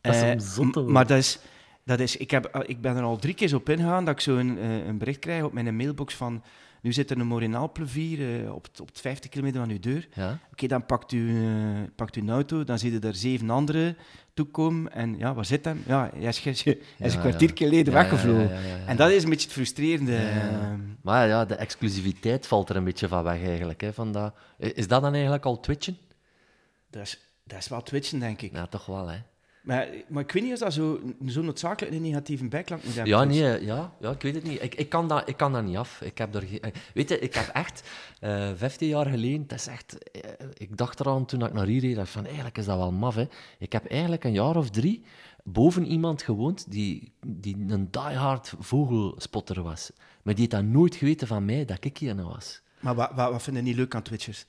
Dat 0.00 0.14
is 0.14 0.22
om 0.22 0.40
zot 0.40 0.54
te 0.54 0.62
m- 0.62 0.72
worden. 0.72 0.92
maar 0.92 1.06
dat 1.06 1.18
is, 1.18 1.38
dat 1.84 2.00
is, 2.00 2.16
ik, 2.16 2.30
heb, 2.30 2.64
ik 2.66 2.80
ben 2.80 2.96
er 2.96 3.02
al 3.02 3.16
drie 3.16 3.34
keer 3.34 3.54
op 3.54 3.68
ingegaan 3.68 4.04
dat 4.04 4.14
ik 4.14 4.20
zo 4.20 4.36
een, 4.36 4.64
een 4.88 4.98
bericht 4.98 5.18
krijg 5.18 5.42
op 5.42 5.52
mijn 5.52 5.76
mailbox 5.76 6.14
van 6.14 6.42
nu 6.82 6.92
zit 6.92 7.10
er 7.10 7.18
een 7.18 7.26
Morinaalplevier 7.26 8.44
eh, 8.44 8.54
op, 8.54 8.66
op 8.80 8.88
het 8.88 9.00
50 9.00 9.30
kilometer 9.30 9.60
van 9.60 9.70
uw 9.70 9.78
deur. 9.78 10.08
Ja. 10.14 10.38
Oké, 10.52 10.66
dan 10.66 10.86
pakt 10.86 11.12
u, 11.12 11.44
eh, 11.44 11.82
pakt 11.96 12.16
u 12.16 12.20
een 12.20 12.30
auto, 12.30 12.64
dan 12.64 12.78
zie 12.78 12.92
je 12.92 12.98
er 12.98 13.14
zeven 13.14 13.50
anderen 13.50 13.96
toekomen 14.34 14.92
en 14.92 15.18
ja, 15.18 15.34
waar 15.34 15.44
zit 15.44 15.64
hem? 15.64 15.82
Ja, 15.86 16.10
hij 16.14 16.28
is, 16.28 16.42
hij 16.44 16.52
is 16.52 16.62
Ja, 16.96 17.06
een 17.06 17.20
kwartier 17.20 17.50
geleden 17.54 17.92
Ja, 17.92 17.98
weggevlogen. 18.00 18.86
En 18.86 18.96
dat 18.96 19.10
is 19.10 19.22
een 19.22 19.28
beetje 19.30 19.44
het 19.44 19.54
frustrerende. 19.56 20.16
Eh, 20.16 20.72
Maar 21.02 21.28
ja, 21.28 21.44
de 21.44 21.54
exclusiviteit 21.54 22.46
valt 22.46 22.68
er 22.70 22.76
een 22.76 22.84
beetje 22.84 23.08
van 23.08 23.22
weg 23.22 23.42
eigenlijk. 23.42 23.80
Hè, 23.80 23.92
van 23.92 24.12
dat... 24.12 24.34
Is 24.58 24.88
dat 24.88 25.02
dan 25.02 25.12
eigenlijk 25.12 25.44
al 25.44 25.60
twitchen? 25.60 25.98
dat, 26.90 27.02
is, 27.02 27.18
dat 27.44 27.58
is 27.58 27.68
wel 27.68 27.82
twitchen, 27.82 28.18
denk 28.18 28.42
ik. 28.42 28.52
Ja, 28.52 28.66
toch 28.66 28.86
wel, 28.86 29.08
hè. 29.08 29.18
Maar, 29.66 29.88
maar 30.08 30.22
ik 30.22 30.32
weet 30.32 30.42
niet 30.42 30.52
of 30.52 30.58
dat 30.58 30.72
zo, 30.72 31.00
zo 31.28 31.42
noodzakelijk 31.42 31.94
een 31.94 32.02
negatieve 32.02 32.48
bijklank 32.48 32.84
moet 32.84 32.94
hebben. 32.94 33.12
Ja, 33.12 33.24
nee, 33.24 33.64
ja, 33.64 33.92
ja, 34.00 34.10
ik 34.10 34.22
weet 34.22 34.34
het 34.34 34.44
niet. 34.44 34.62
Ik, 34.62 34.74
ik, 34.74 34.88
kan, 34.88 35.08
dat, 35.08 35.28
ik 35.28 35.36
kan 35.36 35.52
dat 35.52 35.64
niet 35.64 35.76
af. 35.76 36.00
Ik 36.00 36.18
heb 36.18 36.34
er 36.34 36.42
geen- 36.42 36.60
eh, 36.60 36.70
weet 36.94 37.08
je, 37.08 37.18
ik 37.18 37.34
heb 37.34 37.48
echt, 37.48 37.82
eh 38.20 38.50
15 38.54 38.88
jaar 38.88 39.06
geleden, 39.06 39.40
het 39.42 39.52
is 39.52 39.66
echt, 39.66 40.10
eh, 40.10 40.30
ik 40.54 40.76
dacht 40.76 41.00
eraan 41.00 41.26
toen 41.26 41.44
ik 41.44 41.52
naar 41.52 41.66
hier 41.66 41.80
reed, 41.80 42.08
van, 42.08 42.24
eigenlijk 42.24 42.58
is 42.58 42.64
dat 42.64 42.76
wel 42.76 42.92
maf, 42.92 43.14
hè. 43.14 43.24
Ik 43.58 43.72
heb 43.72 43.86
eigenlijk 43.86 44.24
een 44.24 44.32
jaar 44.32 44.56
of 44.56 44.70
drie 44.70 45.02
boven 45.44 45.86
iemand 45.86 46.22
gewoond 46.22 46.70
die, 46.72 47.12
die 47.26 47.56
een 47.68 47.88
diehard 47.90 48.52
vogelspotter 48.58 49.62
was. 49.62 49.90
Maar 50.22 50.34
die 50.34 50.48
had 50.50 50.60
dat 50.60 50.70
nooit 50.70 50.94
geweten 50.94 51.26
van 51.26 51.44
mij, 51.44 51.64
dat 51.64 51.84
ik 51.84 51.98
hier 51.98 52.14
nou 52.14 52.28
was. 52.28 52.60
Maar 52.80 52.94
wat, 52.94 53.10
wat, 53.14 53.30
wat 53.30 53.42
vind 53.42 53.56
je 53.56 53.62
niet 53.62 53.76
leuk 53.76 53.94
aan 53.94 54.02
Twitchers? 54.02 54.46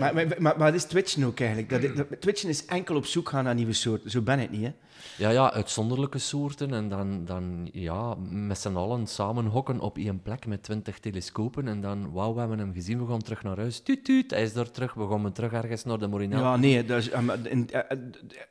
Maar, 0.00 0.14
maar, 0.38 0.54
maar, 0.58 0.74
is 0.74 0.84
Twitchen 0.84 1.24
ook 1.24 1.40
eigenlijk? 1.40 1.70
Dat, 1.70 1.96
dat- 1.96 2.20
Twitchen 2.20 2.48
is 2.48 2.64
enkel 2.64 2.96
op 2.96 3.06
zoek 3.06 3.28
gaan 3.28 3.44
naar 3.44 3.54
nieuwe 3.54 3.72
soorten. 3.72 4.10
Zo 4.10 4.20
ben 4.20 4.38
ik 4.40 4.50
niet, 4.50 4.62
hè? 4.62 4.72
Ja, 5.18 5.30
ja, 5.30 5.52
uitzonderlijke 5.52 6.18
soorten. 6.18 6.74
En 6.74 6.88
dan, 6.88 7.24
dan 7.24 7.68
ja, 7.72 8.14
met 8.30 8.58
z'n 8.58 8.76
allen 8.76 9.06
samen 9.06 9.46
hokken 9.46 9.80
op 9.80 9.96
één 9.98 10.22
plek 10.22 10.46
met 10.46 10.62
twintig 10.62 10.98
telescopen. 10.98 11.68
En 11.68 11.80
dan, 11.80 12.12
wauw, 12.12 12.32
we 12.34 12.38
hebben 12.38 12.58
hem 12.58 12.72
gezien, 12.72 12.98
we 13.04 13.10
gaan 13.10 13.22
terug 13.22 13.42
naar 13.42 13.56
huis. 13.56 13.80
Tuut, 13.80 14.04
tuut, 14.04 14.30
hij 14.30 14.42
is 14.42 14.52
daar 14.52 14.70
terug. 14.70 14.94
We 14.94 15.06
gaan 15.08 15.32
terug 15.32 15.52
ergens 15.52 15.84
naar 15.84 15.98
de 15.98 16.06
Morinel. 16.06 16.40
Ja, 16.40 16.56
nee. 16.56 16.92
Um, 17.14 17.30
in- 17.30 17.70
eh, 17.70 17.80
eh, 17.88 17.98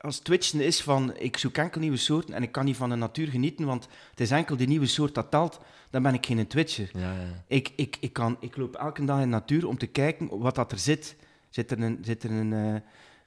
als 0.01 0.19
Twitchen 0.19 0.61
is 0.61 0.81
van, 0.81 1.13
ik 1.17 1.37
zoek 1.37 1.57
enkel 1.57 1.81
nieuwe 1.81 1.97
soorten 1.97 2.33
en 2.33 2.43
ik 2.43 2.51
kan 2.51 2.65
niet 2.65 2.75
van 2.77 2.89
de 2.89 2.95
natuur 2.95 3.27
genieten, 3.27 3.65
want 3.65 3.87
het 4.09 4.19
is 4.19 4.31
enkel 4.31 4.55
die 4.55 4.67
nieuwe 4.67 4.85
soort 4.85 5.15
dat 5.15 5.31
telt, 5.31 5.59
dan 5.89 6.03
ben 6.03 6.13
ik 6.13 6.25
geen 6.25 6.47
Twitcher. 6.47 6.89
Ja, 6.93 7.01
ja. 7.01 7.43
Ik, 7.47 7.71
ik, 7.75 7.97
ik, 7.99 8.13
kan, 8.13 8.37
ik 8.39 8.57
loop 8.57 8.75
elke 8.75 9.05
dag 9.05 9.15
in 9.17 9.21
de 9.21 9.27
natuur 9.27 9.67
om 9.67 9.77
te 9.77 9.87
kijken 9.87 10.39
wat 10.39 10.55
dat 10.55 10.71
er 10.71 10.79
zit. 10.79 11.15
Zit 11.49 11.71
er 11.71 11.81
een, 11.81 11.97
zit 12.01 12.23
er 12.23 12.31
een, 12.31 12.53
eh, 12.53 12.75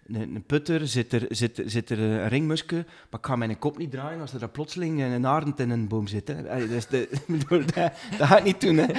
een, 0.08 0.44
putter, 0.46 0.88
zit 0.88 1.12
er, 1.12 1.26
zit, 1.28 1.62
zit 1.66 1.90
er 1.90 1.98
een 1.98 2.28
ringmuske, 2.28 2.74
maar 3.10 3.20
ik 3.20 3.26
ga 3.26 3.36
mijn 3.36 3.58
kop 3.58 3.78
niet 3.78 3.90
draaien 3.90 4.20
als 4.20 4.32
er 4.32 4.38
daar 4.38 4.48
plotseling 4.48 5.02
een 5.02 5.26
arend 5.26 5.60
in 5.60 5.70
een 5.70 5.88
boom 5.88 6.06
zit. 6.06 6.28
Hè. 6.28 6.68
Dat, 6.68 6.86
de, 6.90 7.08
dat, 7.48 7.74
dat 7.74 8.28
ga 8.28 8.38
ik 8.38 8.44
niet 8.44 8.60
doen. 8.60 8.76
Hè. 8.76 8.86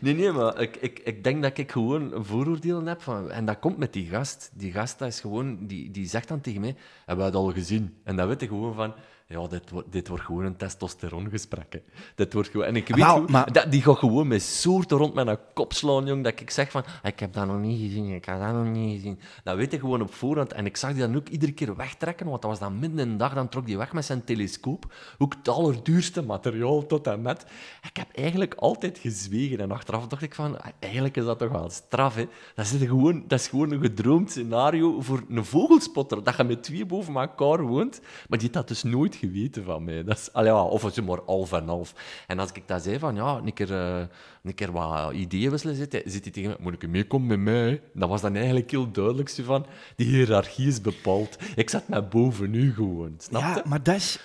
Nee, 0.00 0.14
nee, 0.14 0.32
maar 0.32 0.60
ik, 0.60 0.76
ik, 0.76 1.00
ik 1.04 1.24
denk 1.24 1.42
dat 1.42 1.58
ik 1.58 1.72
gewoon 1.72 2.12
een 2.12 2.24
vooroordeel 2.24 2.84
heb. 2.84 3.02
Van, 3.02 3.30
en 3.30 3.44
dat 3.44 3.58
komt 3.58 3.76
met 3.76 3.92
die 3.92 4.06
gast. 4.06 4.50
Die 4.54 4.72
gast 4.72 4.98
dat 4.98 5.08
is 5.08 5.20
gewoon, 5.20 5.66
die, 5.66 5.90
die 5.90 6.06
zegt 6.06 6.28
dan 6.28 6.40
tegen 6.40 6.60
mij, 6.60 6.76
hebben 7.04 7.24
we 7.24 7.30
het 7.30 7.40
al 7.40 7.52
gezien? 7.52 7.94
En 8.04 8.16
dan 8.16 8.28
weet 8.28 8.42
ik 8.42 8.48
gewoon 8.48 8.74
van, 8.74 8.94
ja, 9.26 9.46
dit, 9.46 9.70
wordt 9.70 9.92
dit 9.92 10.08
wordt 10.08 10.24
gewoon 10.24 10.44
een 10.44 10.56
testosterongesprek. 10.56 11.72
hè. 11.72 11.78
Dit 12.14 12.32
wordt 12.32 12.48
gewoon... 12.48 12.66
En 12.66 12.76
ik 12.76 12.88
weet 12.88 13.04
hoe- 13.04 13.24
maar- 13.30 13.52
dat, 13.52 13.70
die 13.70 13.82
gaat 13.82 13.98
gewoon 13.98 14.28
met 14.28 14.42
soorten 14.42 14.96
rond 14.96 15.14
met 15.14 15.26
een 15.26 15.38
kop 15.54 15.72
slaan, 15.72 16.06
jong, 16.06 16.24
dat 16.24 16.40
ik 16.40 16.50
zeg 16.50 16.70
van, 16.70 16.82
"Ah, 16.84 17.10
ik 17.10 17.20
heb 17.20 17.32
dat 17.32 17.46
nog 17.46 17.60
niet 17.60 17.80
gezien, 17.80 18.14
ik 18.14 18.24
heb 18.24 18.40
dat 18.40 18.52
nog 18.52 18.66
niet 18.66 18.94
gezien. 18.94 19.18
Dat 19.44 19.56
weet 19.56 19.72
ik 19.72 19.80
gewoon 19.80 20.02
op 20.02 20.14
voorhand. 20.14 20.52
En 20.52 20.66
ik 20.66 20.76
zag 20.76 20.90
die 20.90 21.00
dan 21.00 21.16
ook 21.16 21.28
iedere 21.28 21.52
keer 21.52 21.76
wegtrekken, 21.76 22.26
want 22.28 22.42
dat 22.42 22.50
was 22.50 22.60
dan 22.60 22.78
midden 22.78 22.98
in 22.98 23.10
de 23.10 23.16
dag, 23.16 23.34
dan 23.34 23.48
trok 23.48 23.66
die 23.66 23.76
weg 23.78 23.92
met 23.92 24.04
zijn 24.04 24.24
telescoop. 24.24 24.92
Ook 25.18 25.34
het 25.38 25.48
allerduurste 25.48 26.22
materiaal 26.22 26.86
tot 26.86 27.06
en 27.06 27.22
met. 27.22 27.44
Ik 27.82 27.96
heb 27.96 28.08
eigenlijk 28.12 28.54
altijd 28.54 28.98
gezwegen. 28.98 29.58
En 29.60 29.70
achteraf 29.70 30.06
dacht 30.06 30.22
ik 30.22 30.34
van, 30.34 30.56
eigenlijk 30.78 31.16
is 31.16 31.24
dat 31.24 31.38
toch 31.38 31.50
wel 31.50 31.70
straf, 31.70 32.14
hè. 32.14 32.26
Dat 32.54 32.64
is 32.64 32.86
gewoon, 32.86 33.24
dat 33.28 33.40
is 33.40 33.48
gewoon 33.48 33.70
een 33.70 33.80
gedroomd 33.80 34.30
scenario 34.30 35.00
voor 35.00 35.22
een 35.28 35.44
vogelspotter. 35.44 36.22
Dat 36.24 36.36
je 36.36 36.44
met 36.44 36.62
twee 36.62 36.86
boven 36.86 37.14
elkaar 37.16 37.62
woont, 37.66 38.00
maar 38.28 38.38
die 38.38 38.50
dat 38.50 38.68
dus 38.68 38.82
nooit 38.82 39.13
geweten 39.14 39.64
van 39.64 39.84
mij. 39.84 40.04
Dat 40.04 40.18
is, 40.18 40.32
allee, 40.32 40.52
ja, 40.52 40.64
of 40.64 40.82
het 40.82 40.96
is 40.96 41.04
maar 41.04 41.20
half 41.26 41.52
en 41.52 41.66
half. 41.66 41.94
En 42.26 42.38
als 42.38 42.52
ik 42.52 42.68
dat 42.68 42.82
zei 42.82 42.98
van, 42.98 43.14
ja, 43.14 43.36
een 43.44 43.52
keer, 43.52 43.72
eh, 43.72 44.04
een 44.42 44.54
keer 44.54 44.72
wat 44.72 45.12
ideeën 45.12 45.50
wisselen, 45.50 45.74
zit 45.74 45.92
hij, 45.92 46.02
zit 46.04 46.24
hij 46.24 46.32
tegen 46.32 46.50
mij, 46.50 46.58
moet 46.60 46.82
ik 46.82 46.88
meekomen 46.88 47.26
met 47.28 47.38
mij? 47.38 47.82
Dat 47.94 48.08
was 48.08 48.20
dan 48.20 48.36
eigenlijk 48.36 48.70
heel 48.70 48.90
duidelijk 48.90 49.28
zo 49.28 49.42
van, 49.42 49.66
die 49.96 50.06
hiërarchie 50.06 50.66
is 50.66 50.80
bepaald. 50.80 51.36
Ik 51.54 51.70
zat 51.70 51.88
mij 51.88 52.08
boven 52.08 52.54
u 52.54 52.74
gewoon, 52.74 53.14
snap 53.18 53.42
je? 53.42 53.48
Ja, 53.48 53.62
maar 53.64 53.82
dat 53.82 53.94
is... 53.94 54.18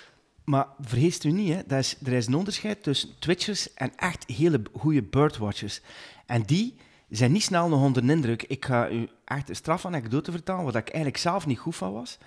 Maar 0.44 0.66
vergeet 0.80 1.24
u 1.24 1.30
niet, 1.30 1.54
hè, 1.54 1.62
dat 1.66 1.78
is, 1.78 1.96
er 2.04 2.12
is 2.12 2.26
een 2.26 2.34
onderscheid 2.34 2.82
tussen 2.82 3.08
twitchers 3.18 3.74
en 3.74 3.92
echt 3.96 4.24
hele 4.26 4.62
goede 4.72 5.02
birdwatchers. 5.02 5.80
En 6.26 6.42
die 6.42 6.76
zijn 7.08 7.32
niet 7.32 7.42
snel 7.42 7.68
nog 7.68 7.82
onder 7.82 8.06
de 8.06 8.12
indruk. 8.12 8.42
Ik 8.42 8.64
ga 8.64 8.90
u 8.90 9.08
echt 9.24 9.48
een 9.48 9.56
strafanekdote 9.56 10.30
vertellen, 10.30 10.64
waar 10.64 10.76
ik 10.76 10.88
eigenlijk 10.88 11.16
zelf 11.16 11.46
niet 11.46 11.58
goed 11.58 11.76
van 11.76 11.92
was. 11.92 12.18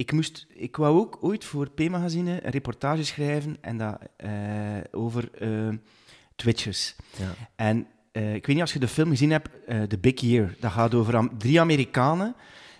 Ik, 0.00 0.12
moest, 0.12 0.46
ik 0.54 0.76
wou 0.76 0.98
ook 0.98 1.18
ooit 1.20 1.44
voor 1.44 1.70
P-magazine 1.70 2.44
een 2.44 2.50
reportage 2.50 3.04
schrijven 3.04 3.56
en 3.60 3.76
dat, 3.76 3.98
eh, 4.16 4.30
over 4.90 5.30
eh, 5.34 5.68
twitchers. 6.36 6.94
Ja. 7.16 7.34
En 7.56 7.86
eh, 8.12 8.34
ik 8.34 8.46
weet 8.46 8.54
niet 8.54 8.64
als 8.64 8.72
je 8.72 8.78
de 8.78 8.88
film 8.88 9.08
gezien 9.08 9.30
hebt, 9.30 9.48
The 9.88 9.98
Big 10.00 10.20
Year. 10.20 10.54
Dat 10.60 10.72
gaat 10.72 10.94
over 10.94 11.16
am- 11.16 11.38
drie 11.38 11.60
Amerikanen 11.60 12.34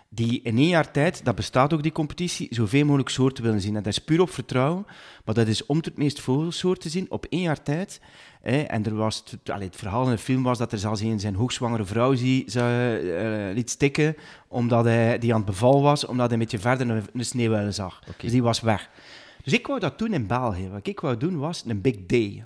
die 0.08 0.40
in 0.42 0.56
één 0.56 0.68
jaar 0.68 0.90
tijd, 0.90 1.24
dat 1.24 1.34
bestaat 1.34 1.72
ook 1.72 1.82
die 1.82 1.92
competitie, 1.92 2.46
zoveel 2.50 2.84
mogelijk 2.84 3.08
soorten 3.08 3.44
willen 3.44 3.60
zien. 3.60 3.76
En 3.76 3.82
dat 3.82 3.92
is 3.92 4.04
puur 4.04 4.20
op 4.20 4.30
vertrouwen, 4.30 4.86
maar 5.24 5.34
dat 5.34 5.46
is 5.46 5.66
om 5.66 5.76
het 5.76 5.98
meest 5.98 6.20
vogelsoorten 6.20 6.82
te 6.82 6.88
zien 6.88 7.10
op 7.10 7.26
één 7.28 7.42
jaar 7.42 7.62
tijd. 7.62 8.00
Hè. 8.42 8.60
En 8.60 8.84
er 8.84 8.94
was, 8.94 9.22
het, 9.30 9.50
allee, 9.50 9.66
het 9.66 9.76
verhaal 9.76 10.04
in 10.04 10.10
de 10.10 10.18
film 10.18 10.42
was 10.42 10.58
dat 10.58 10.72
er 10.72 10.78
zelfs 10.78 11.00
een 11.00 11.20
zijn 11.20 11.34
hoogzwangere 11.34 11.84
vrouw 11.84 12.14
zie, 12.14 12.44
ze, 12.50 12.60
eh, 13.48 13.54
liet 13.54 13.70
stikken, 13.70 14.16
omdat 14.48 14.84
hij, 14.84 15.18
die 15.18 15.32
aan 15.32 15.40
het 15.40 15.50
beval 15.50 15.82
was, 15.82 16.06
omdat 16.06 16.24
hij 16.24 16.34
een 16.34 16.42
beetje 16.44 16.58
verder 16.58 16.90
een, 16.90 17.04
een 17.14 17.24
sneeuwuil 17.24 17.72
zag. 17.72 18.02
Dus 18.18 18.30
die 18.30 18.42
was 18.42 18.60
weg. 18.60 18.90
Dus 19.44 19.52
ik 19.52 19.66
wou 19.66 19.80
dat 19.80 19.98
doen 19.98 20.12
in 20.12 20.26
België. 20.26 20.68
Wat 20.68 20.86
ik 20.86 21.00
wou 21.00 21.16
doen 21.16 21.38
was 21.38 21.64
een 21.66 21.80
big 21.80 21.96
day. 22.06 22.44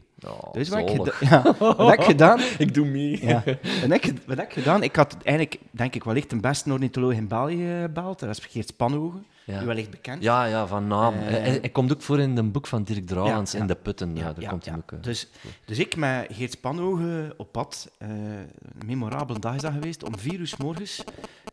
Dus 0.52 0.68
wat 0.68 0.90
ik, 0.90 1.14
ja, 1.20 1.54
wat 1.58 1.92
ik 1.92 2.04
gedaan? 2.14 2.40
Ik 2.58 2.74
doe 2.74 2.86
mee. 2.86 3.26
Ja. 3.26 3.42
Wat, 3.44 3.90
heb 3.90 4.04
ik, 4.04 4.14
wat 4.26 4.36
heb 4.36 4.46
ik 4.46 4.52
gedaan? 4.52 4.82
Ik 4.82 4.96
had 4.96 5.16
eigenlijk, 5.22 5.58
denk 5.70 5.94
ik, 5.94 6.04
wellicht 6.04 6.30
de 6.30 6.36
beste 6.36 6.72
ornitholoog 6.72 7.12
in 7.12 7.28
België 7.28 7.78
gebeld. 7.82 8.18
Dat 8.18 8.38
is 8.38 8.44
Geert 8.44 8.68
Spanhogen. 8.68 9.26
Ja. 9.44 9.58
Die 9.58 9.66
wellicht 9.66 9.90
bekend. 9.90 10.22
Ja, 10.22 10.44
ja, 10.44 10.66
van 10.66 10.86
naam. 10.86 11.14
Eh, 11.14 11.28
hij, 11.30 11.68
komt 11.72 11.92
ook 11.92 12.02
voor 12.02 12.20
in 12.20 12.36
een 12.36 12.52
boek 12.52 12.66
van 12.66 12.82
Dirk 12.82 13.10
Ja, 13.10 13.24
ja. 13.24 13.42
in 13.58 13.66
De 13.66 13.74
Putten. 13.74 14.16
Ja, 14.16 14.32
daar 14.32 14.48
komt 14.48 14.64
hij 14.64 14.76
ook... 14.76 14.92
eh, 14.92 14.98
Dus, 15.02 15.28
dus 15.64 15.78
ik 15.78 15.96
met 15.96 16.26
Geert 16.32 16.52
Spanhogen 16.52 17.32
op 17.36 17.52
pad. 17.52 17.90
eh, 17.98 18.08
een 18.08 18.86
memorabele 18.86 19.38
dag 19.38 19.54
is 19.54 19.60
dat 19.62 19.72
geweest. 19.72 20.04
Om 20.04 20.18
vier 20.18 20.38
uur 20.40 20.46
s 20.46 20.56
morgens 20.56 21.04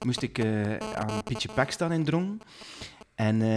moest 0.06 0.22
ik 0.22 0.40
aan 0.96 1.24
Pietje 1.24 1.50
Pek 1.54 1.72
staan 1.72 1.92
in 1.92 2.04
Drong. 2.04 2.42
En 3.22 3.42
eh, 3.42 3.48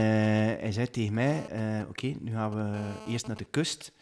hij 0.60 0.72
zei 0.72 0.90
tegen 0.90 1.14
mij, 1.14 1.46
eh, 1.48 1.88
oké, 1.88 2.14
nu 2.20 2.32
gaan 2.32 2.50
we 2.54 2.78
eerst 3.12 3.26
naar 3.26 3.36
de 3.36 3.46
kust. 3.50 3.92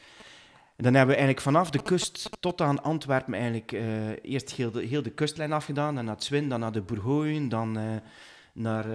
En 0.77 0.85
dan 0.85 0.95
hebben 0.95 1.15
we 1.15 1.21
eigenlijk 1.21 1.41
vanaf 1.41 1.71
de 1.71 1.83
kust 1.83 2.29
tot 2.41 2.61
aan 2.61 2.83
Antwerpen 2.83 3.35
eigenlijk 3.35 3.73
eh, 3.73 4.09
eerst 4.33 4.51
heel 4.53 4.71
de, 4.71 4.83
heel 4.85 5.03
de 5.03 5.11
kustlijn 5.11 5.53
afgedaan. 5.53 5.95
Dan 5.95 6.05
naar 6.05 6.15
het 6.15 6.25
Zwin, 6.25 6.49
dan 6.49 6.61
naar 6.61 6.73
de 6.73 6.83
Bourgogne, 6.83 7.49
dan 7.49 7.73
naar, 8.53 8.87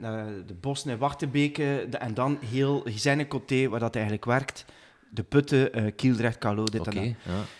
naar 0.00 0.46
de 0.46 0.54
bossen 0.60 0.90
en 0.90 0.98
Wachtenbeke. 0.98 1.86
de- 1.90 1.96
en 1.96 2.14
dan 2.14 2.38
heel 2.44 2.80
Gizennecoté, 2.84 3.68
waar 3.68 3.80
dat 3.80 3.94
eigenlijk 3.94 4.24
werkt. 4.24 4.64
De 5.10 5.22
Putten, 5.22 5.94
Kieldrecht, 5.94 6.38
Calo, 6.38 6.64
dit 6.64 6.86
en 6.86 6.94
dat. 6.94 7.04
ja, 7.04 7.12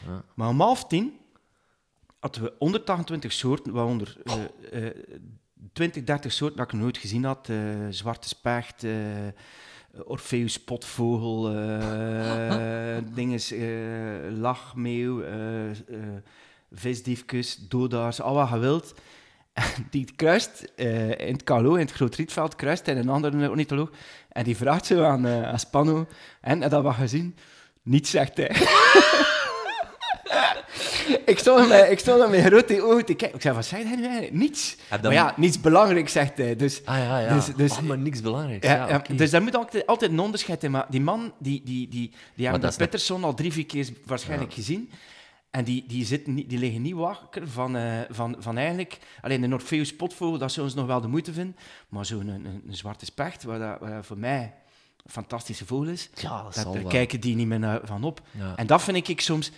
ja. 0.06 0.22
Maar 0.34 0.48
om 0.48 0.60
half 0.60 0.86
tien 0.86 1.12
hadden 2.20 2.42
we 2.42 2.52
128 2.58 3.32
soorten, 3.32 3.72
waaronder 3.72 4.16
eh, 4.70 4.84
20, 5.72 6.04
30 6.04 6.32
soorten 6.32 6.56
dat 6.56 6.72
ik 6.72 6.80
nooit 6.80 6.98
gezien 6.98 7.24
had. 7.24 7.48
Eh, 7.48 7.56
zwarte 7.90 8.28
specht, 8.28 8.84
eh 8.84 8.92
Orpheus 10.04 10.64
potvogel, 10.64 11.50
eh 11.50 12.96
dinges, 13.14 13.52
eh, 13.52 13.68
lachmeeuw, 14.30 15.22
visdiefjes, 16.72 17.56
dodaars, 17.68 18.20
al 18.20 18.34
wat 18.34 18.48
gewild. 18.48 18.94
En 19.52 19.64
die 19.90 20.12
kruist 20.16 20.72
in 20.76 21.32
het 21.32 21.44
Calo, 21.44 21.74
in 21.74 21.80
het 21.80 21.92
Groot 21.92 22.14
Rietveld, 22.14 22.54
kruist 22.54 22.88
in 22.88 22.96
een 22.96 23.08
andere 23.08 23.50
ornitholoog. 23.50 23.90
En 24.28 24.44
die 24.44 24.56
vraagt 24.56 24.86
zo 24.86 25.02
aan, 25.02 25.26
aan 25.26 25.58
Spanno, 25.58 26.06
en 26.40 26.60
heb 26.60 26.70
dat 26.70 26.82
wat 26.82 26.94
gezien? 26.94 27.36
Niets, 27.82 28.10
zegt 28.10 28.36
hij. 28.36 28.50
ik 31.26 31.38
stond 31.38 31.68
met, 31.68 31.90
ik 31.90 31.98
stond 31.98 32.30
met 32.30 32.44
grote 32.44 32.82
ogen 32.82 33.04
te 33.04 33.14
kijken. 33.14 33.36
Ik 33.36 33.42
zei, 33.42 33.54
wat 33.54 33.64
zei 33.64 33.84
hij 33.86 33.96
nu 33.96 34.04
eigenlijk? 34.04 34.32
Niets. 34.34 34.76
Maar 35.02 35.12
ja, 35.12 35.34
niets 35.36 35.60
belangrijk, 35.60 36.08
zegt 36.08 36.36
hij. 36.38 36.56
Dus, 36.56 36.84
Ah 36.84 36.98
ja, 36.98 37.18
ja. 37.18 37.34
Dus- 37.34 37.46
dus- 37.56 37.72
oh, 37.72 37.78
maar 37.80 37.98
niks 37.98 38.20
belangrijks. 38.20 38.66
ja, 38.66 38.88
Ja, 38.88 39.02
dus 39.16 39.30
daar 39.30 39.42
moet 39.42 39.56
altijd, 39.56 39.86
altijd 39.86 40.10
een 40.10 40.20
onderscheid 40.20 40.64
in. 40.64 40.70
Maar 40.70 40.86
die 40.90 41.00
man, 41.00 41.32
die, 41.38 41.62
die, 41.64 41.88
die, 41.88 42.10
die 42.34 42.44
hebben 42.44 42.60
dat 42.62 42.72
de 42.72 42.78
Peterson 42.78 43.24
al 43.24 43.34
drie, 43.34 43.52
vier 43.52 43.66
keer 43.66 43.88
waarschijnlijk 44.06 44.52
gezien. 44.54 44.90
En 45.50 45.64
die, 45.64 45.84
die, 45.86 46.04
zitten 46.04 46.34
die 46.34 46.58
liggen 46.58 46.82
niet 46.82 46.94
wakker 46.94 47.48
van, 47.48 47.76
eh, 47.76 47.92
van, 48.10 48.36
van 48.38 48.56
eigenlijk... 48.56 48.98
Alleen 49.20 49.42
een 49.42 49.52
Orpheus 49.54 49.96
potvogel, 49.96 50.38
dat 50.38 50.52
zullen 50.52 50.70
ze 50.70 50.76
nog 50.76 50.86
wel 50.86 51.00
de 51.00 51.08
moeite 51.08 51.32
vinden. 51.32 51.56
Maar 51.88 52.06
zo'n 52.06 52.28
een, 52.28 52.44
een, 52.44 52.62
een 52.68 52.74
zwarte 52.76 53.04
specht, 53.04 53.42
waar 53.42 53.58
dat, 53.58 53.78
waar 53.80 53.90
dat 53.94 54.06
voor 54.06 54.18
mij 54.18 54.52
een 55.04 55.10
fantastische 55.10 55.66
vogel 55.66 55.88
is, 55.88 56.10
Ja, 56.14 56.42
dat 56.54 56.72
daar, 56.72 56.82
kijken 56.82 57.20
die 57.20 57.34
niet 57.36 57.46
meer 57.46 57.58
naar- 57.58 57.80
van 57.84 58.04
op. 58.04 58.20
Ja. 58.30 58.52
En 58.56 58.66
dat 58.66 58.82
vind 58.82 59.08
ik 59.08 59.20
soms... 59.20 59.50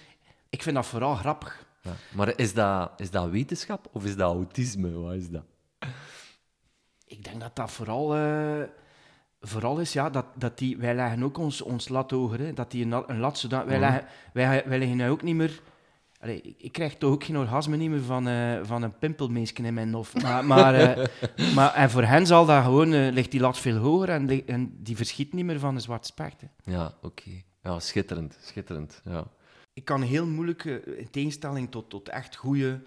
Ik 0.55 0.62
vind 0.62 0.75
dat 0.77 0.87
vooral 0.87 1.14
grappig. 1.14 1.67
Ja. 1.83 1.93
Maar 2.14 2.38
is 2.38 2.55
dat, 2.55 2.90
is 2.97 3.11
dat 3.11 3.29
wetenschap 3.31 3.88
of 3.93 4.05
is 4.05 4.17
dat 4.17 4.33
autisme? 4.35 4.90
Wat 4.93 5.14
is 5.14 5.29
dat? 5.31 5.43
Ik 7.07 7.25
denk 7.25 7.40
dat 7.40 7.57
dat 7.57 7.71
vooral, 7.71 8.14
eh, 8.17 8.62
vooral 9.40 9.79
is, 9.79 9.93
ja, 9.93 10.11
dat, 10.11 10.25
dat 10.35 10.59
die, 10.59 10.77
wij 10.77 10.95
leggen 10.95 11.23
ook 11.23 11.38
ons, 11.38 11.62
ons 11.62 11.88
lat 11.88 12.11
hoger. 12.11 12.38
Hè, 12.38 12.53
dat 12.53 12.71
die 12.71 12.85
een, 12.85 13.05
een 13.11 13.19
lat 13.19 13.38
zodat 13.38 13.64
wij, 13.64 13.79
Mhm. 13.79 13.85
leggen, 13.90 14.09
wij, 14.33 14.62
wij 14.67 14.79
leggen 14.79 14.97
nou 14.97 15.11
ook 15.11 15.23
niet 15.23 15.35
meer. 15.35 15.61
Allee, 16.21 16.40
ik, 16.40 16.55
ik 16.59 16.73
krijg 16.73 16.95
toch 16.97 17.11
ook 17.12 17.25
geen 17.25 17.38
orgasme 17.38 17.77
niet 17.77 17.90
meer 17.90 18.03
van, 18.03 18.29
eh, 18.29 18.61
van 18.62 18.83
een 18.83 18.99
pimpelmeesje 18.99 19.55
in 19.55 19.75
mijn 19.75 19.93
hof. 19.95 20.14
Maar, 20.23 20.45
maar, 20.55 20.75
eh, 20.75 21.07
maar, 21.55 21.75
en 21.75 21.90
voor 21.90 22.05
hen 22.05 22.27
zal 22.27 22.47
dat 22.47 22.62
gewoon, 22.64 23.09
ligt 23.11 23.31
die 23.31 23.40
lat 23.40 23.59
veel 23.59 23.77
hoger 23.77 24.09
en, 24.09 24.47
en 24.47 24.77
die 24.83 24.97
verschiet 24.97 25.33
niet 25.33 25.45
meer 25.45 25.59
van 25.59 25.75
een 25.75 25.81
zwart 25.81 26.07
specht. 26.07 26.40
hè. 26.40 26.73
Ja, 26.73 26.95
oké. 27.03 27.31
Ja, 27.62 27.81
schitterend, 27.81 28.38
schitterend. 28.40 29.01
Ja. 29.05 29.25
Ik 29.74 29.84
kan 29.84 30.02
heel 30.02 30.26
moeilijk, 30.26 30.64
eh, 30.64 30.98
in 30.98 31.10
tegenstelling 31.10 31.70
tot, 31.70 31.90
tot 31.90 32.08
echt 32.08 32.37
goede 32.37 32.82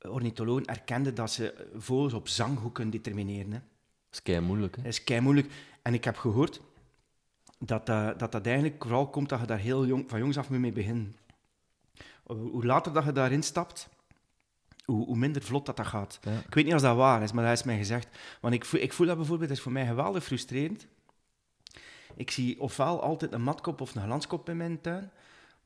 ornithologen, 0.00 0.64
erkennen 0.64 1.14
dat 1.14 1.30
ze 1.30 1.52
eh, 1.52 1.66
vogels 1.76 2.12
op 2.12 2.28
zang 2.28 2.58
goed 2.58 2.72
kunnen 2.72 2.92
determineren. 2.92 3.52
Hè. 3.52 3.58
Dat 3.58 4.12
is 4.12 4.22
kei 4.22 4.40
moeilijk, 4.40 4.76
hè? 4.76 4.82
Dat 4.82 4.92
is 4.92 5.04
kei 5.04 5.20
moeilijk. 5.20 5.52
En 5.82 5.94
ik 5.94 6.04
heb 6.04 6.16
gehoord 6.16 6.60
dat, 7.58 7.88
eh, 7.88 8.10
dat 8.16 8.32
dat 8.32 8.46
eigenlijk 8.46 8.82
vooral 8.82 9.08
komt 9.08 9.28
dat 9.28 9.40
je 9.40 9.46
daar 9.46 9.58
heel 9.58 9.86
jong, 9.86 10.04
van 10.10 10.18
jongs 10.18 10.38
af 10.38 10.50
mee 10.50 10.72
beginnen. 10.72 11.16
Hoe 12.22 12.36
hoe 12.36 12.64
later 12.64 12.92
dat 12.92 13.04
je 13.04 13.12
daarin 13.12 13.42
stapt, 13.42 13.88
hoe, 14.84 15.06
hoe 15.06 15.16
minder 15.16 15.42
vlot 15.42 15.66
dat, 15.66 15.76
dat 15.76 15.86
gaat. 15.86 16.18
Ja. 16.22 16.38
Ik 16.38 16.54
weet 16.54 16.64
niet 16.64 16.74
of 16.74 16.80
dat 16.80 16.96
waar 16.96 17.22
is, 17.22 17.32
maar 17.32 17.44
dat 17.44 17.52
is 17.52 17.62
mij 17.62 17.76
gezegd. 17.76 18.08
Want 18.40 18.54
ik 18.54 18.64
voel, 18.64 18.80
ik 18.80 18.92
voel 18.92 19.06
dat 19.06 19.16
bijvoorbeeld, 19.16 19.48
dat 19.48 19.58
is 19.58 19.62
voor 19.62 19.72
mij 19.72 19.86
geweldig 19.86 20.24
frustrerend. 20.24 20.86
Ik 22.14 22.30
zie 22.30 22.60
ofwel 22.60 23.02
altijd 23.02 23.32
een 23.32 23.42
matkop 23.42 23.80
of 23.80 23.94
een 23.94 24.02
glanskop 24.02 24.48
in 24.48 24.56
mijn 24.56 24.80
tuin. 24.80 25.10